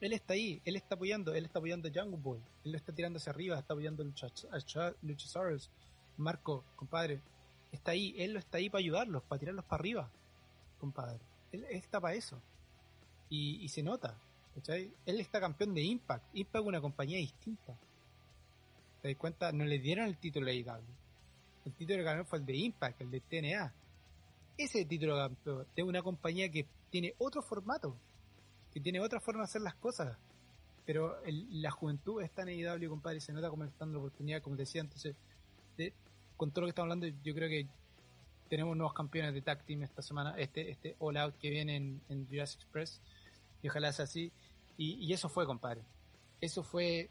Él 0.00 0.12
está 0.12 0.34
ahí, 0.34 0.62
él 0.64 0.76
está 0.76 0.94
apoyando, 0.94 1.34
él 1.34 1.44
está 1.44 1.58
apoyando 1.58 1.88
a 1.88 1.92
Jungle 1.92 2.20
Boy, 2.20 2.38
él 2.64 2.70
lo 2.70 2.78
está 2.78 2.92
tirando 2.94 3.16
hacia 3.16 3.32
arriba, 3.32 3.58
está 3.58 3.72
apoyando 3.72 4.04
a 4.04 4.94
Luchasaurus. 5.02 5.70
Marco, 6.16 6.64
compadre, 6.76 7.20
está 7.72 7.90
ahí, 7.90 8.14
él 8.16 8.32
lo 8.32 8.38
está 8.38 8.58
ahí 8.58 8.70
para 8.70 8.78
ayudarlos, 8.78 9.24
para 9.24 9.40
tirarlos 9.40 9.64
para 9.64 9.80
arriba, 9.80 10.10
compadre. 10.78 11.18
Él 11.50 11.64
está 11.70 12.00
para 12.00 12.14
eso. 12.14 12.40
Y, 13.28 13.68
se 13.68 13.82
nota. 13.82 14.16
Él 14.68 15.20
está 15.20 15.40
campeón 15.40 15.74
de 15.74 15.82
Impact. 15.82 16.24
Impact 16.32 16.62
es 16.62 16.68
una 16.68 16.80
compañía 16.80 17.18
distinta. 17.18 17.76
¿Te 19.02 19.08
das 19.08 19.16
cuenta? 19.16 19.50
No 19.52 19.64
le 19.64 19.78
dieron 19.80 20.06
el 20.06 20.16
título 20.16 20.46
a 20.46 20.50
AEW. 20.50 20.84
El 21.64 21.72
título 21.74 21.98
que 21.98 22.04
ganó 22.04 22.24
fue 22.24 22.38
el 22.38 22.46
de 22.46 22.56
Impact, 22.56 23.00
el 23.00 23.10
de 23.10 23.20
TNA. 23.20 23.74
Ese 24.58 24.84
título 24.84 25.16
campeón 25.16 25.66
de 25.74 25.82
una 25.84 26.02
compañía 26.02 26.50
que 26.50 26.66
tiene 26.90 27.14
otro 27.18 27.42
formato, 27.42 27.96
que 28.72 28.80
tiene 28.80 29.00
otra 29.00 29.20
forma 29.20 29.42
de 29.42 29.44
hacer 29.44 29.62
las 29.62 29.76
cosas. 29.76 30.18
Pero 30.84 31.16
la 31.24 31.70
juventud 31.70 32.20
está 32.22 32.42
en 32.42 32.48
AEW, 32.48 32.90
compadre, 32.90 33.18
y 33.18 33.20
se 33.20 33.32
nota 33.32 33.50
como 33.50 33.64
están 33.64 33.92
la 33.92 33.98
oportunidad, 33.98 34.42
como 34.42 34.56
decía. 34.56 34.80
Entonces, 34.80 35.14
con 36.36 36.50
todo 36.50 36.62
lo 36.62 36.66
que 36.66 36.70
estamos 36.70 36.86
hablando, 36.86 37.06
yo 37.22 37.34
creo 37.34 37.48
que 37.48 37.68
tenemos 38.48 38.76
nuevos 38.76 38.94
campeones 38.94 39.34
de 39.34 39.42
tag 39.42 39.62
team 39.64 39.82
esta 39.82 40.02
semana, 40.02 40.34
este, 40.38 40.70
este 40.70 40.96
All 40.98 41.16
Out 41.18 41.36
que 41.38 41.50
viene 41.50 41.76
en, 41.76 42.26
Jurassic 42.28 42.62
Express, 42.62 43.00
y 43.62 43.68
ojalá 43.68 43.92
sea 43.92 44.06
así. 44.06 44.32
Y, 44.76 45.12
eso 45.12 45.28
fue, 45.28 45.46
compadre. 45.46 45.82
Eso 46.40 46.62
fue 46.62 47.10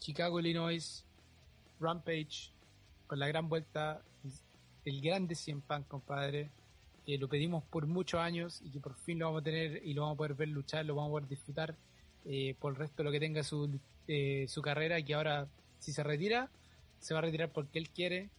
Chicago, 0.00 0.40
Illinois, 0.40 1.04
Rampage, 1.78 2.52
con 3.06 3.18
la 3.18 3.28
gran 3.28 3.48
vuelta, 3.48 4.02
el 4.84 5.00
grande 5.00 5.34
100 5.34 5.60
Punk, 5.62 5.88
compadre, 5.88 6.50
que 7.04 7.18
lo 7.18 7.28
pedimos 7.28 7.64
por 7.64 7.86
muchos 7.86 8.20
años 8.20 8.60
y 8.62 8.70
que 8.70 8.80
por 8.80 8.94
fin 8.94 9.18
lo 9.18 9.26
vamos 9.26 9.42
a 9.42 9.44
tener 9.44 9.82
y 9.84 9.94
lo 9.94 10.02
vamos 10.02 10.14
a 10.14 10.18
poder 10.18 10.34
ver 10.34 10.48
luchar, 10.48 10.84
lo 10.84 10.94
vamos 10.94 11.10
a 11.10 11.12
poder 11.12 11.28
disfrutar 11.28 11.74
eh, 12.24 12.54
por 12.58 12.72
el 12.72 12.78
resto 12.78 12.98
de 12.98 13.04
lo 13.04 13.12
que 13.12 13.20
tenga 13.20 13.42
su, 13.42 13.78
eh, 14.08 14.46
su 14.48 14.62
carrera 14.62 15.02
que 15.02 15.14
ahora, 15.14 15.46
si 15.78 15.92
se 15.92 16.02
retira, 16.02 16.50
se 16.98 17.12
va 17.12 17.18
a 17.18 17.22
retirar 17.22 17.50
porque 17.52 17.78
él 17.78 17.90
quiere, 17.90 18.30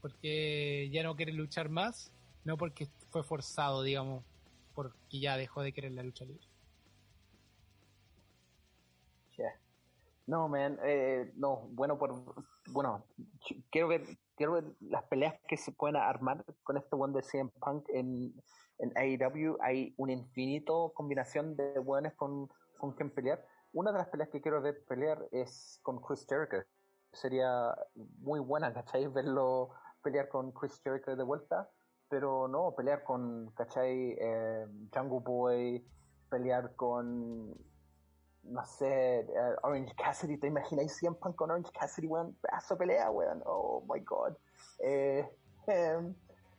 porque 0.00 0.88
ya 0.90 1.02
no 1.02 1.16
quiere 1.16 1.32
luchar 1.32 1.68
más, 1.68 2.10
no 2.44 2.56
porque 2.56 2.88
fue 3.10 3.22
forzado, 3.22 3.82
digamos, 3.82 4.24
porque 4.74 5.20
ya 5.20 5.36
dejó 5.36 5.62
de 5.62 5.72
querer 5.72 5.92
la 5.92 6.02
lucha 6.02 6.24
libre. 6.24 6.46
No, 10.26 10.48
man, 10.48 10.78
eh, 10.84 11.30
no, 11.36 11.68
bueno, 11.72 11.98
por, 11.98 12.14
bueno, 12.70 13.04
quiero 13.70 13.88
ver, 13.88 14.02
quiero 14.36 14.52
ver 14.52 14.64
las 14.80 15.04
peleas 15.04 15.34
que 15.46 15.56
se 15.56 15.72
pueden 15.72 15.96
armar 15.96 16.44
con 16.62 16.78
este 16.78 16.96
one 16.96 17.12
de 17.12 17.22
CM 17.22 17.50
Punk 17.60 17.86
en, 17.90 18.34
en 18.78 18.92
AEW. 18.96 19.58
Hay 19.60 19.94
un 19.98 20.10
infinito 20.10 20.92
combinación 20.94 21.56
de 21.56 21.78
buenos 21.78 22.14
con, 22.14 22.48
con 22.78 22.92
quien 22.92 23.10
pelear. 23.10 23.44
Una 23.72 23.92
de 23.92 23.98
las 23.98 24.08
peleas 24.08 24.30
que 24.30 24.40
quiero 24.40 24.62
ver 24.62 24.82
pelear 24.88 25.28
es 25.30 25.78
con 25.82 26.00
Chris 26.00 26.26
Jericho. 26.26 26.66
Sería 27.12 27.74
muy 28.20 28.40
buena, 28.40 28.72
¿cachai? 28.72 29.06
Verlo 29.08 29.70
pelear 30.02 30.28
con 30.28 30.52
Chris 30.52 30.80
Jericho 30.82 31.16
de 31.16 31.22
vuelta, 31.22 31.68
pero 32.08 32.48
no, 32.48 32.74
pelear 32.74 33.04
con, 33.04 33.50
¿cachai? 33.54 34.16
Eh, 34.18 34.66
Jungle 34.92 35.20
Boy, 35.20 35.86
pelear 36.30 36.74
con 36.76 37.54
no 38.46 38.64
sé, 38.64 39.20
eh, 39.20 39.56
Orange 39.62 39.94
Cassidy, 39.94 40.36
¿te 40.36 40.46
imagináis 40.46 40.94
100 40.96 41.14
Punk 41.16 41.36
con 41.36 41.50
Orange 41.50 41.70
Cassidy, 41.72 42.06
weón? 42.06 42.34
Pedazo 42.40 42.76
pelea, 42.76 43.10
weón, 43.10 43.42
oh 43.46 43.82
my 43.88 44.00
god. 44.00 44.34
Eh, 44.80 45.28
em, 45.66 46.14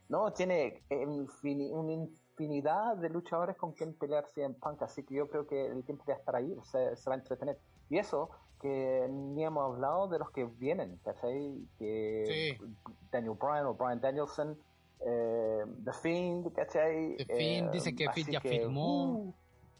no, 0.09 0.31
tiene 0.33 0.83
una 0.89 1.91
infinidad 1.91 2.97
de 2.97 3.09
luchadores 3.09 3.55
con 3.55 3.73
quien 3.73 3.93
pelear 3.93 4.25
100 4.33 4.55
Punk, 4.55 4.81
así 4.83 5.03
que 5.03 5.15
yo 5.15 5.29
creo 5.29 5.47
que 5.47 5.65
el 5.65 5.83
tiempo 5.83 6.03
de 6.07 6.13
estar 6.13 6.35
ahí, 6.35 6.55
se, 6.63 6.95
se 6.95 7.09
va 7.09 7.15
a 7.15 7.19
entretener. 7.19 7.57
Y 7.89 7.97
eso, 7.97 8.29
que 8.61 9.07
ni 9.09 9.43
hemos 9.43 9.63
hablado 9.63 10.07
de 10.07 10.19
los 10.19 10.31
que 10.31 10.45
vienen, 10.45 10.99
¿cachai? 11.03 11.67
Que 11.77 12.57
Daniel 13.11 13.35
Bryan 13.39 13.65
o 13.67 13.73
Brian 13.75 13.99
Danielson, 13.99 14.57
eh, 15.01 15.65
The 15.83 15.93
Fiend, 15.93 16.53
¿cachai? 16.53 17.17
The 17.17 17.25
Fiend, 17.25 17.71
dice 17.71 17.95
que 17.95 18.09
Fiend 18.11 18.31
ya 18.31 18.41
firmó. 18.41 19.05
Uh, 19.05 19.33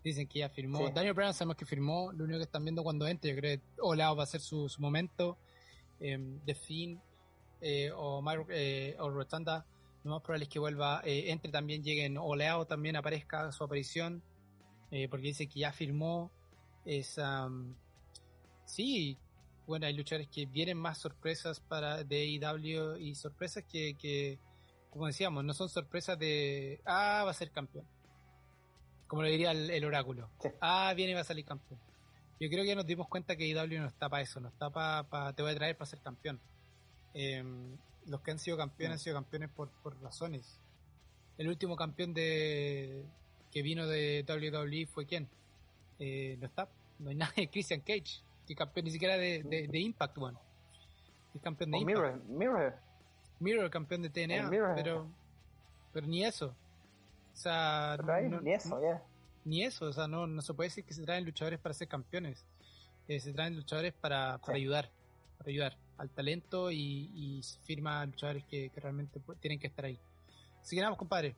Dicen 0.06 0.28
que 0.28 0.38
ya 0.38 0.50
firmó. 0.50 0.88
Daniel 0.92 1.16
Bryan 1.16 1.34
sabemos 1.34 1.58
que 1.58 1.66
firmó. 1.66 2.12
Lo 2.12 2.26
único 2.26 2.38
que 2.38 2.44
están 2.44 2.64
viendo 2.64 2.84
cuando 2.84 3.08
entre, 3.08 3.32
yo 3.32 3.38
creo 3.38 3.58
que 3.58 3.82
Olao 3.82 4.16
va 4.16 4.22
a 4.22 4.28
ser 4.28 4.40
su, 4.40 4.70
su 4.70 4.80
momento. 4.80 5.40
Eh, 6.00 6.38
The 6.46 6.54
Fiend 6.54 7.02
eh, 7.60 7.90
o, 7.92 8.24
eh, 8.50 8.96
o 9.00 9.10
Rotanda, 9.10 9.66
lo 10.04 10.12
más 10.12 10.22
probable 10.22 10.44
es 10.44 10.50
que 10.50 10.60
vuelva. 10.60 11.02
Eh, 11.04 11.32
entre 11.32 11.52
también 11.52 11.84
lleguen 11.84 12.20
Oleao, 12.20 12.68
también 12.68 12.96
aparezca 12.96 13.52
su 13.52 13.64
aparición. 13.64 14.22
Eh, 14.92 15.08
porque 15.10 15.26
dice 15.26 15.48
que 15.48 15.62
ya 15.62 15.72
firmó. 15.72 16.32
Es, 16.86 17.20
sí, 18.66 19.18
bueno, 19.66 19.88
hay 19.88 19.94
luchadores 19.94 20.28
que 20.28 20.46
vienen 20.46 20.78
más 20.78 21.00
sorpresas 21.00 21.60
para 21.60 22.04
de 22.04 22.28
IW 22.28 22.98
y 22.98 23.16
sorpresas 23.16 23.64
que, 23.64 23.96
que, 23.98 24.38
como 24.92 25.08
decíamos, 25.08 25.44
no 25.44 25.56
son 25.56 25.68
sorpresas 25.68 26.20
de, 26.20 26.80
ah, 26.86 27.24
va 27.26 27.32
a 27.32 27.34
ser 27.34 27.50
campeón 27.50 27.88
como 29.08 29.22
lo 29.22 29.30
diría 29.30 29.52
el, 29.52 29.86
oráculo. 29.86 30.30
Ah, 30.62 30.94
viene 30.96 31.12
y 31.12 31.16
va 31.16 31.22
a 31.22 31.26
salir 31.26 31.46
campeón. 31.46 31.80
Yo 32.40 32.50
creo 32.50 32.64
que 32.64 32.70
ya 32.70 32.76
nos 32.76 32.86
dimos 32.86 33.08
cuenta 33.08 33.36
que 33.36 33.48
IW 33.48 33.80
no 33.80 33.88
está 33.88 34.10
para 34.10 34.24
eso, 34.24 34.40
no 34.40 34.50
está 34.50 34.70
para, 34.70 35.34
te 35.34 35.42
voy 35.42 35.52
a 35.52 35.56
traer 35.56 35.78
para 35.78 35.90
ser 35.90 36.00
campeón. 36.00 36.40
Em, 37.14 37.78
los 38.08 38.22
que 38.22 38.32
han 38.32 38.40
sido 38.40 38.58
campeones 38.58 38.94
han 38.94 39.00
sido 39.00 39.16
campeones 39.16 39.50
por, 39.50 39.70
por 39.82 40.02
razones. 40.02 40.60
El 41.38 41.48
último 41.48 41.76
campeón 41.76 42.14
de 42.14 43.06
que 43.52 43.62
vino 43.62 43.88
de 43.88 44.26
WWE 44.28 44.86
fue 44.86 45.06
quién? 45.06 45.30
Eh, 45.98 46.36
no 46.40 46.48
está, 46.48 46.68
no 47.00 47.10
hay 47.10 47.16
nadie, 47.16 47.50
Christian 47.50 47.80
Cage, 47.82 48.22
que 48.46 48.56
campeón 48.56 48.86
ni 48.86 48.92
siquiera 48.92 49.18
de, 49.18 49.44
de, 49.44 49.80
Impact 49.80 50.18
One. 50.18 50.38
Es 51.34 51.42
campeón 51.42 51.72
de 51.72 51.78
Impact. 51.78 51.98
Mirror, 51.98 52.24
Mirror. 52.26 52.76
Mirror, 53.40 53.70
campeón 53.70 54.02
de 54.02 54.10
TNA, 54.10 54.50
pero, 54.76 55.10
pero 55.94 56.08
ni 56.08 56.26
eso. 56.26 56.56
O 57.36 57.38
sea, 57.38 57.98
ni 58.42 58.54
eso, 58.54 58.82
ya. 58.82 59.04
Ni 59.44 59.64
eso, 59.64 59.88
o 59.88 59.94
sea, 59.94 60.08
no, 60.08 60.26
no 60.26 60.42
se 60.42 60.54
puede 60.54 60.70
decir 60.70 60.86
que 60.86 60.94
se 60.94 61.04
traen 61.04 61.26
luchadores 61.26 61.60
para 61.60 61.74
ser 61.74 61.90
campeones. 61.90 62.46
Eh, 63.10 63.20
se 63.20 63.34
traen 63.34 63.58
luchadores 63.58 63.94
para, 63.94 64.38
para 64.38 64.56
ayudar, 64.56 64.90
para 65.38 65.50
ayudar 65.50 65.78
al 65.98 66.10
talento 66.10 66.72
y, 66.72 67.12
y 67.14 67.44
se 67.44 67.60
firma 67.60 68.06
luchadores 68.06 68.46
que, 68.46 68.72
realmente 68.78 69.22
tienen 69.42 69.60
que 69.60 69.68
estar 69.68 69.84
ahí. 69.84 70.00
Así 70.62 70.78
que 70.78 70.82
nada, 70.82 70.96
compadre. 70.96 71.36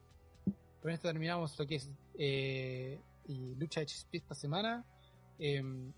Con 0.84 0.92
esto 0.92 1.08
terminamos 1.08 1.58
lo 1.58 1.66
que 1.66 1.76
es 1.76 1.90
eh, 2.20 3.02
y 3.28 3.56
lucha 3.56 3.80
de 3.80 3.88
HSP 3.88 4.16
esta 4.16 4.36
semana. 4.36 4.86
Em, 5.40 5.92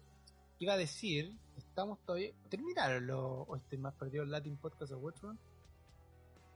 iba 0.60 0.74
a 0.74 0.78
decir, 0.78 1.38
estamos 1.58 2.00
todavía. 2.06 2.32
¿Terminaron 2.50 3.06
los, 3.06 3.48
o 3.50 3.56
este 3.58 3.78
más 3.78 3.94
perdido 3.96 4.24
el 4.24 4.32
Latin 4.32 4.56
Podcast 4.56 4.94
Awards, 4.94 5.22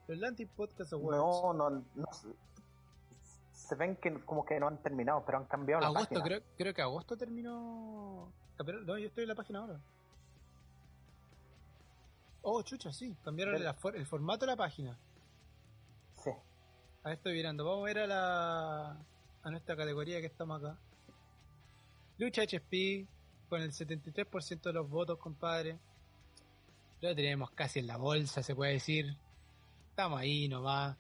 Los 0.08 0.18
Latin 0.18 0.48
Podcast 0.48 0.94
Awards. 0.94 1.18
No, 1.18 1.54
no, 1.54 1.70
no, 1.70 2.06
se 3.74 3.80
ven 3.80 3.96
que 3.96 4.14
como 4.26 4.46
que 4.46 4.60
no 4.60 4.68
han 4.68 4.78
terminado, 4.82 5.24
pero 5.26 5.40
han 5.40 5.46
cambiado 5.46 5.82
la 5.82 5.92
página. 5.92 6.22
Creo, 6.22 6.42
creo 6.56 6.74
que 6.74 6.82
agosto 6.82 7.18
terminó. 7.18 8.32
No, 8.86 8.98
yo 8.98 9.08
estoy 9.08 9.24
en 9.24 9.30
la 9.30 9.36
página 9.36 9.60
ahora. 9.60 9.80
Oh, 12.44 12.62
chucha, 12.62 12.92
sí. 12.92 13.16
Cambiaron 13.24 13.56
el, 13.56 14.06
formato 14.06 14.46
de 14.46 14.52
la 14.52 14.58
página. 14.58 14.98
Sí. 16.24 16.30
Ahí 17.04 17.14
estoy 17.14 17.34
mirando. 17.34 17.66
Vamos 17.66 17.82
a 17.82 17.86
ver 17.86 18.00
a 18.00 18.08
la 18.08 18.98
a 19.44 19.50
nuestra 19.50 19.76
categoría 19.76 20.22
que 20.22 20.28
estamos 20.28 20.62
acá. 20.64 20.78
Lucha 22.18 22.44
HSP 22.44 23.08
con 23.50 23.62
el 23.62 23.72
73% 23.72 24.62
de 24.62 24.74
los 24.74 24.90
votos, 24.90 25.18
compadre. 25.18 25.80
Lo 27.02 27.16
tenemos 27.16 27.52
casi 27.52 27.80
en 27.80 27.88
la 27.88 27.98
bolsa, 27.98 28.44
se 28.44 28.56
puede 28.56 28.74
decir. 28.74 29.18
Estamos 29.90 30.20
ahí 30.20 30.48
nomás. 30.48 30.96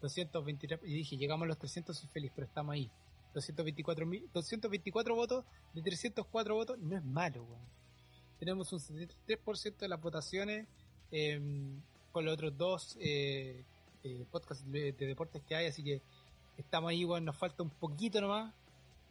223, 0.00 0.80
y 0.84 0.94
dije, 0.94 1.16
llegamos 1.16 1.44
a 1.44 1.48
los 1.48 1.58
300, 1.58 1.96
soy 1.96 2.08
feliz, 2.08 2.32
pero 2.34 2.46
estamos 2.46 2.74
ahí. 2.74 2.90
224, 3.34 4.06
224 4.32 5.14
votos 5.14 5.44
de 5.72 5.82
304 5.82 6.54
votos 6.54 6.78
no 6.78 6.96
es 6.96 7.04
malo, 7.04 7.46
Tenemos 8.38 8.72
un 8.72 8.80
73% 8.80 9.76
de 9.76 9.88
las 9.88 10.00
votaciones 10.00 10.66
em, 11.12 11.80
con 12.10 12.24
los 12.24 12.34
otros 12.34 12.56
dos 12.58 12.96
eh, 13.00 13.62
eh, 14.02 14.24
podcasts 14.30 14.64
de, 14.70 14.92
deportes 14.92 15.42
que 15.42 15.54
hay, 15.54 15.66
así 15.66 15.84
que 15.84 16.02
estamos 16.56 16.90
ahí, 16.90 17.04
nos 17.04 17.36
falta 17.36 17.62
un 17.62 17.70
poquito 17.70 18.20
nomás 18.20 18.52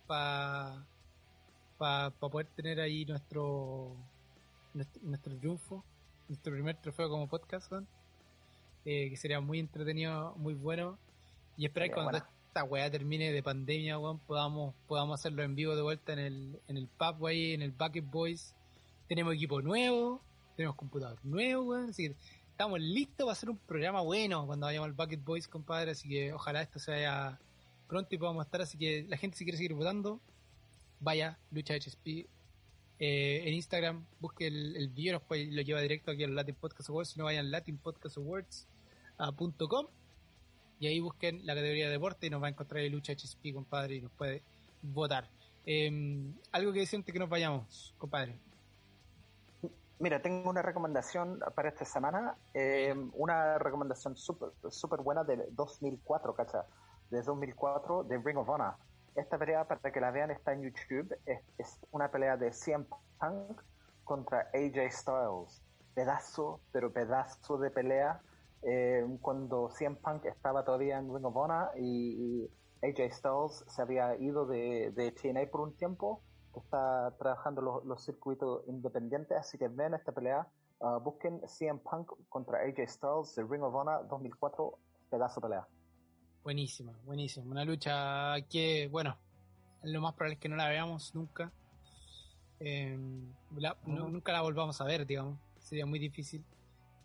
para 0.05 0.85
para 1.79 2.09
poder 2.09 2.47
tener 2.47 2.81
ahí 2.81 3.05
nuestro, 3.05 3.95
nuestro, 4.73 5.37
triunfo, 5.37 5.81
nuestro 6.27 6.51
primer 6.51 6.75
trofeo 6.75 7.09
como 7.09 7.25
podcast, 7.27 7.71
eh, 8.85 9.09
que 9.09 9.17
sería 9.17 9.39
muy 9.39 9.59
entretenido, 9.59 10.35
muy 10.37 10.53
bueno. 10.53 10.97
Y 11.57 11.65
esperar 11.65 11.89
que 11.89 11.95
cuando 11.95 12.17
esta 12.17 12.63
weá 12.63 12.89
termine 12.89 13.31
de 13.31 13.43
pandemia, 13.43 13.97
podamos, 14.25 14.73
podamos 14.87 15.19
hacerlo 15.19 15.43
en 15.43 15.55
vivo 15.55 15.75
de 15.75 15.81
vuelta 15.81 16.13
en 16.13 16.19
el, 16.19 16.59
en 16.67 16.77
el 16.77 16.87
pub, 16.87 17.27
en 17.27 17.61
el 17.61 17.71
Bucket 17.71 18.09
Boys. 18.09 18.55
Tenemos 19.07 19.33
equipo 19.33 19.61
nuevo, 19.61 20.21
tenemos 20.55 20.75
computador 20.75 21.19
nuevo, 21.23 21.75
así 21.75 22.09
que 22.09 22.15
estamos 22.49 22.79
listos 22.79 23.25
para 23.25 23.31
hacer 23.31 23.49
un 23.49 23.57
programa 23.57 24.01
bueno 24.01 24.45
cuando 24.45 24.65
vayamos 24.65 24.87
al 24.87 24.93
Bucket 24.93 25.23
Boys, 25.23 25.47
compadre, 25.47 25.91
así 25.91 26.09
que 26.09 26.33
ojalá 26.33 26.61
esto 26.61 26.79
se 26.79 26.91
vaya 26.91 27.39
pronto 27.87 28.13
y 28.13 28.17
podamos 28.17 28.45
estar, 28.45 28.61
así 28.61 28.77
que 28.77 29.05
la 29.07 29.17
gente 29.17 29.37
si 29.37 29.45
quiere 29.45 29.57
seguir 29.57 29.73
votando, 29.73 30.19
vaya, 30.99 31.39
lucha 31.51 31.75
HSP, 31.75 32.27
eh, 32.99 33.43
en 33.45 33.53
Instagram 33.53 34.05
busque 34.19 34.47
el, 34.47 34.75
el 34.75 34.89
video, 34.89 35.21
lo 35.29 35.61
lleva 35.61 35.79
directo 35.79 36.11
aquí 36.11 36.25
al 36.25 36.35
Latin 36.35 36.55
Podcast 36.55 36.89
Awards, 36.89 37.11
si 37.11 37.19
no 37.19 37.25
vayan 37.25 37.49
latinpodcastawards.com 37.49 39.87
y 40.79 40.87
ahí 40.87 40.99
busquen 40.99 41.45
la 41.45 41.55
categoría 41.55 41.85
de 41.85 41.91
deporte 41.91 42.27
y 42.27 42.29
nos 42.29 42.41
va 42.41 42.47
a 42.47 42.49
encontrar 42.49 42.83
el 42.83 42.91
lucha 42.91 43.13
HSP, 43.13 43.53
compadre, 43.53 43.95
y 43.95 44.01
nos 44.01 44.11
puede 44.11 44.43
votar. 44.81 45.29
Em, 45.65 46.33
algo 46.51 46.73
que 46.73 46.79
decir 46.79 46.97
antes 46.97 47.13
que 47.13 47.19
nos 47.19 47.29
vayamos, 47.29 47.93
compadre. 47.97 48.37
Mira, 49.99 50.21
tengo 50.21 50.49
una 50.49 50.61
recomendación 50.61 51.39
para 51.55 51.69
esta 51.69 51.85
semana, 51.85 52.35
em, 52.53 53.11
una 53.13 53.57
recomendación 53.59 54.15
súper 54.15 54.51
super 54.71 55.01
buena 55.01 55.25
de 55.25 55.47
2004, 55.51 56.33
¿cacha? 56.33 56.65
De 57.09 57.21
2004 57.21 58.03
de 58.03 58.17
Ring 58.17 58.37
of 58.37 58.47
Honor 58.47 58.75
esta 59.15 59.37
pelea, 59.37 59.65
para 59.67 59.91
que 59.91 59.99
la 59.99 60.11
vean, 60.11 60.31
está 60.31 60.53
en 60.53 60.63
YouTube. 60.63 61.15
Es, 61.25 61.79
una 61.91 62.09
pelea 62.11 62.37
de 62.37 62.51
CM 62.51 62.85
Punk 63.19 63.61
contra 64.03 64.49
AJ 64.53 64.91
Styles. 64.91 65.63
Pedazo, 65.93 66.61
pero 66.71 66.91
pedazo 66.91 67.57
de 67.57 67.71
pelea. 67.71 68.21
Eh, 68.61 69.05
cuando 69.21 69.69
CM 69.69 69.95
Punk 69.97 70.25
estaba 70.25 70.63
todavía 70.63 70.97
en 70.97 71.13
Ring 71.13 71.25
of 71.25 71.35
Honor 71.35 71.69
y, 71.77 72.49
AJ 72.81 73.11
Styles 73.11 73.65
se 73.67 73.81
había 73.81 74.15
ido 74.15 74.45
de, 74.45 74.91
de 74.91 75.11
TNA 75.11 75.51
por 75.51 75.59
un 75.59 75.75
tiempo, 75.75 76.21
está 76.55 77.13
trabajando 77.19 77.61
los, 77.61 77.83
los 77.83 78.03
circuitos 78.03 78.63
independientes, 78.67 79.37
así 79.37 79.57
que 79.57 79.67
ven 79.67 79.93
esta 79.93 80.13
pelea. 80.13 80.47
Uh, 80.79 80.97
busquen 81.01 81.41
CM 81.45 81.79
Punk 81.79 82.09
contra 82.29 82.59
AJ 82.59 82.87
Styles 82.87 83.35
de 83.35 83.43
Ring 83.43 83.63
of 83.63 83.75
Honor 83.75 84.07
2004, 84.07 84.79
pedazo 85.09 85.41
de 85.41 85.47
pelea. 85.47 85.67
Buenísima, 86.43 86.93
buenísima. 87.05 87.45
Una 87.45 87.65
lucha 87.65 88.35
que, 88.49 88.87
bueno, 88.87 89.17
lo 89.83 90.01
más 90.01 90.13
probable 90.13 90.35
es 90.35 90.39
que 90.39 90.49
no 90.49 90.55
la 90.55 90.69
veamos 90.69 91.13
nunca. 91.13 91.51
Eh, 92.59 92.97
la, 93.57 93.77
no, 93.85 94.09
nunca 94.09 94.31
la 94.31 94.41
volvamos 94.41 94.79
a 94.81 94.85
ver, 94.85 95.05
digamos. 95.05 95.39
Sería 95.59 95.85
muy 95.85 95.99
difícil. 95.99 96.43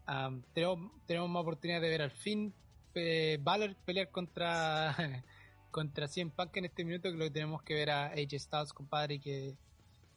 Um, 0.06 0.42
tenemos, 0.52 0.92
tenemos 1.06 1.30
más 1.30 1.42
oportunidad 1.42 1.80
de 1.80 1.88
ver 1.88 2.02
al 2.02 2.10
fin 2.10 2.52
eh, 2.94 3.38
Valor 3.40 3.74
pelear 3.84 4.10
contra 4.10 4.94
contra 5.70 6.06
CM 6.06 6.30
Punk 6.30 6.56
en 6.58 6.66
este 6.66 6.84
minuto 6.84 7.10
que 7.10 7.16
lo 7.16 7.24
que 7.24 7.30
tenemos 7.30 7.62
que 7.62 7.74
ver 7.74 7.90
a 7.90 8.06
AJ 8.06 8.38
Styles, 8.38 8.72
compadre, 8.72 9.18
que, 9.18 9.56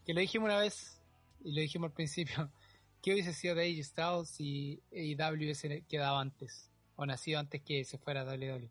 que 0.06 0.14
lo 0.14 0.20
dijimos 0.20 0.48
una 0.48 0.60
vez 0.60 1.02
y 1.44 1.54
lo 1.54 1.62
dijimos 1.62 1.90
al 1.90 1.94
principio. 1.94 2.52
¿Qué 3.02 3.14
hubiese 3.14 3.34
sido 3.34 3.56
de 3.56 3.64
AJ 3.64 3.84
Styles 3.84 4.30
si 4.30 4.84
AEW 4.92 5.36
hubiese 5.36 5.82
quedado 5.86 6.18
antes? 6.18 6.70
O 6.96 7.06
nacido 7.06 7.40
antes 7.40 7.62
que 7.64 7.84
se 7.86 7.98
fuera 7.98 8.22
a 8.22 8.26
WWE. 8.26 8.70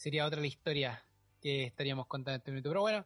Sería 0.00 0.24
otra 0.24 0.40
la 0.40 0.46
historia 0.46 1.04
que 1.42 1.64
estaríamos 1.64 2.06
contando 2.06 2.36
en 2.36 2.38
este 2.38 2.50
minuto. 2.50 2.70
Pero 2.70 2.80
bueno, 2.80 3.04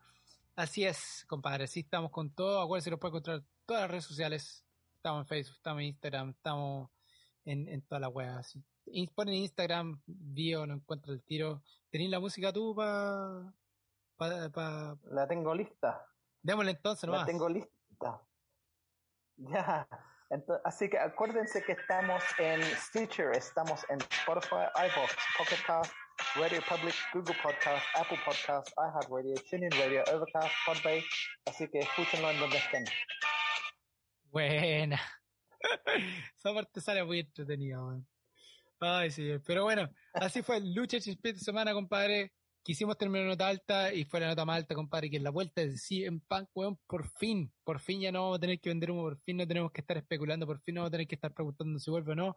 así 0.55 0.85
es, 0.85 1.25
compadre. 1.27 1.65
Así 1.65 1.81
estamos 1.81 2.13
con 2.13 2.31
todo. 2.31 2.61
Acuérdense, 2.63 2.89
lo 2.89 3.01
puede 3.01 3.11
encontrar 3.11 3.39
en 3.39 3.47
todas 3.67 3.83
las 3.83 3.91
redes 3.91 4.05
sociales. 4.05 4.65
Estamos 4.95 5.23
en 5.23 5.27
Facebook, 5.27 5.57
estamos 5.57 5.81
en 5.81 5.87
Instagram, 5.87 6.31
estamos 6.31 6.91
en, 7.47 7.69
en 7.69 7.83
toda 7.83 7.99
la 7.99 8.09
web. 8.09 8.29
Así. 8.39 8.63
Ponen 9.13 9.35
Instagram, 9.35 10.03
bio, 10.07 10.69
no 10.69 10.75
encuentro 10.75 11.13
el 11.13 11.21
tiro. 11.25 11.65
¿Tenéis 11.91 12.11
la 12.11 12.21
música 12.21 12.53
tú 12.53 12.77
para.? 12.77 13.53
Pa, 14.17 14.49
pa... 14.51 14.97
La 15.11 15.27
tengo 15.27 15.53
lista. 15.53 16.07
Démosle 16.43 16.71
entonces 16.71 17.09
nomás. 17.09 17.23
La 17.23 17.27
tengo 17.27 17.49
lista. 17.49 18.23
Ya. 19.39 19.89
Entonces, 20.31 20.63
así 20.65 20.89
que 20.89 20.99
acuérdense 21.01 21.65
que 21.65 21.73
estamos 21.73 22.23
en 22.39 22.63
Stitcher, 22.63 23.33
estamos 23.33 23.85
en 23.91 24.01
Spotify, 24.01 24.67
iVoox, 24.77 25.13
Pocket 25.37 25.67
Cast, 25.67 25.93
Radio 26.37 26.61
Public, 26.69 26.95
Google 27.13 27.37
Podcast, 27.43 27.85
Apple 27.97 28.19
Podcast, 28.25 28.69
iHeartRadio, 28.77 29.35
TuneIn 29.51 29.71
Radio, 29.71 30.03
Overcast, 30.13 30.55
Podbay. 30.67 31.05
Así 31.47 31.69
que 31.69 31.81
escúchenlo 31.81 32.31
en 32.31 32.41
donde 32.41 32.57
estén. 32.57 32.85
Buena. 34.31 35.01
Esa 36.37 36.55
parte 36.55 36.81
sale 36.81 37.05
muy 37.05 37.21
entretenida, 37.21 37.81
man. 37.81 38.07
Ay, 38.81 39.11
sí, 39.11 39.29
pero 39.47 39.65
bueno, 39.65 39.89
así 40.13 40.43
fue 40.43 40.59
el 40.59 40.75
lucha 40.75 40.99
de 40.99 41.35
semana, 41.39 41.73
compadre. 41.73 42.33
Quisimos 42.63 42.97
terminar 42.97 43.27
nota 43.27 43.49
alta 43.49 43.93
y 43.93 44.05
fue 44.05 44.21
la 44.21 44.29
nota 44.29 44.45
más 44.45 44.57
alta, 44.57 44.75
compadre, 44.75 45.11
que 45.11 45.19
es 45.19 45.23
la 45.23 45.31
vuelta 45.31 45.61
de 45.61 45.77
en 45.91 46.21
Punk, 46.21 46.49
weón, 46.55 46.79
por 46.87 47.09
fin, 47.19 47.53
por 47.63 47.79
fin 47.79 48.01
ya 48.01 48.11
no 48.11 48.23
vamos 48.23 48.39
a 48.39 48.41
tener 48.41 48.59
que 48.59 48.71
vender 48.71 48.91
humo, 48.91 49.03
por 49.03 49.21
fin 49.21 49.37
no 49.37 49.47
tenemos 49.47 49.71
que 49.71 49.83
estar 49.83 49.97
especulando, 49.99 50.47
por 50.47 50.61
fin 50.63 50.77
no 50.77 50.81
vamos 50.81 50.89
a 50.89 50.93
tener 50.93 51.07
que 51.07 51.15
estar 51.15 51.33
preguntando 51.33 51.79
si 51.79 51.91
vuelve 51.91 52.13
o 52.13 52.17
no. 52.17 52.37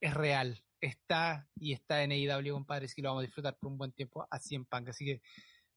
Es 0.00 0.14
real, 0.14 0.62
está 0.80 1.48
y 1.56 1.72
está 1.72 2.02
en 2.02 2.12
AEW, 2.12 2.54
compadre, 2.54 2.86
así 2.86 2.94
que 2.94 3.02
lo 3.02 3.08
vamos 3.10 3.22
a 3.22 3.26
disfrutar 3.26 3.56
por 3.58 3.70
un 3.70 3.78
buen 3.78 3.92
tiempo 3.92 4.26
a 4.30 4.40
en 4.50 4.64
Punk. 4.64 4.88
Así 4.88 5.04
que, 5.04 5.20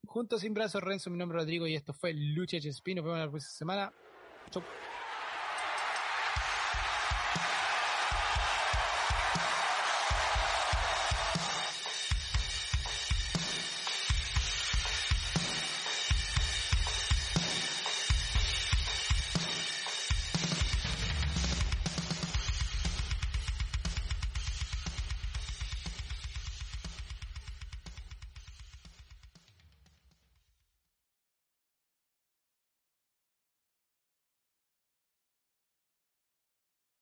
juntos 0.05 0.41
sin 0.41 0.53
brazos, 0.53 0.83
Renzo, 0.83 1.09
mi 1.09 1.17
nombre 1.17 1.37
es 1.37 1.43
Rodrigo 1.43 1.67
y 1.67 1.75
esto 1.75 1.93
fue 1.93 2.13
Lucha 2.13 2.57
HSP. 2.57 2.95
Nos 2.95 3.05
vemos 3.05 3.19
la 3.19 3.29
próxima 3.29 3.51
semana. 3.51 3.93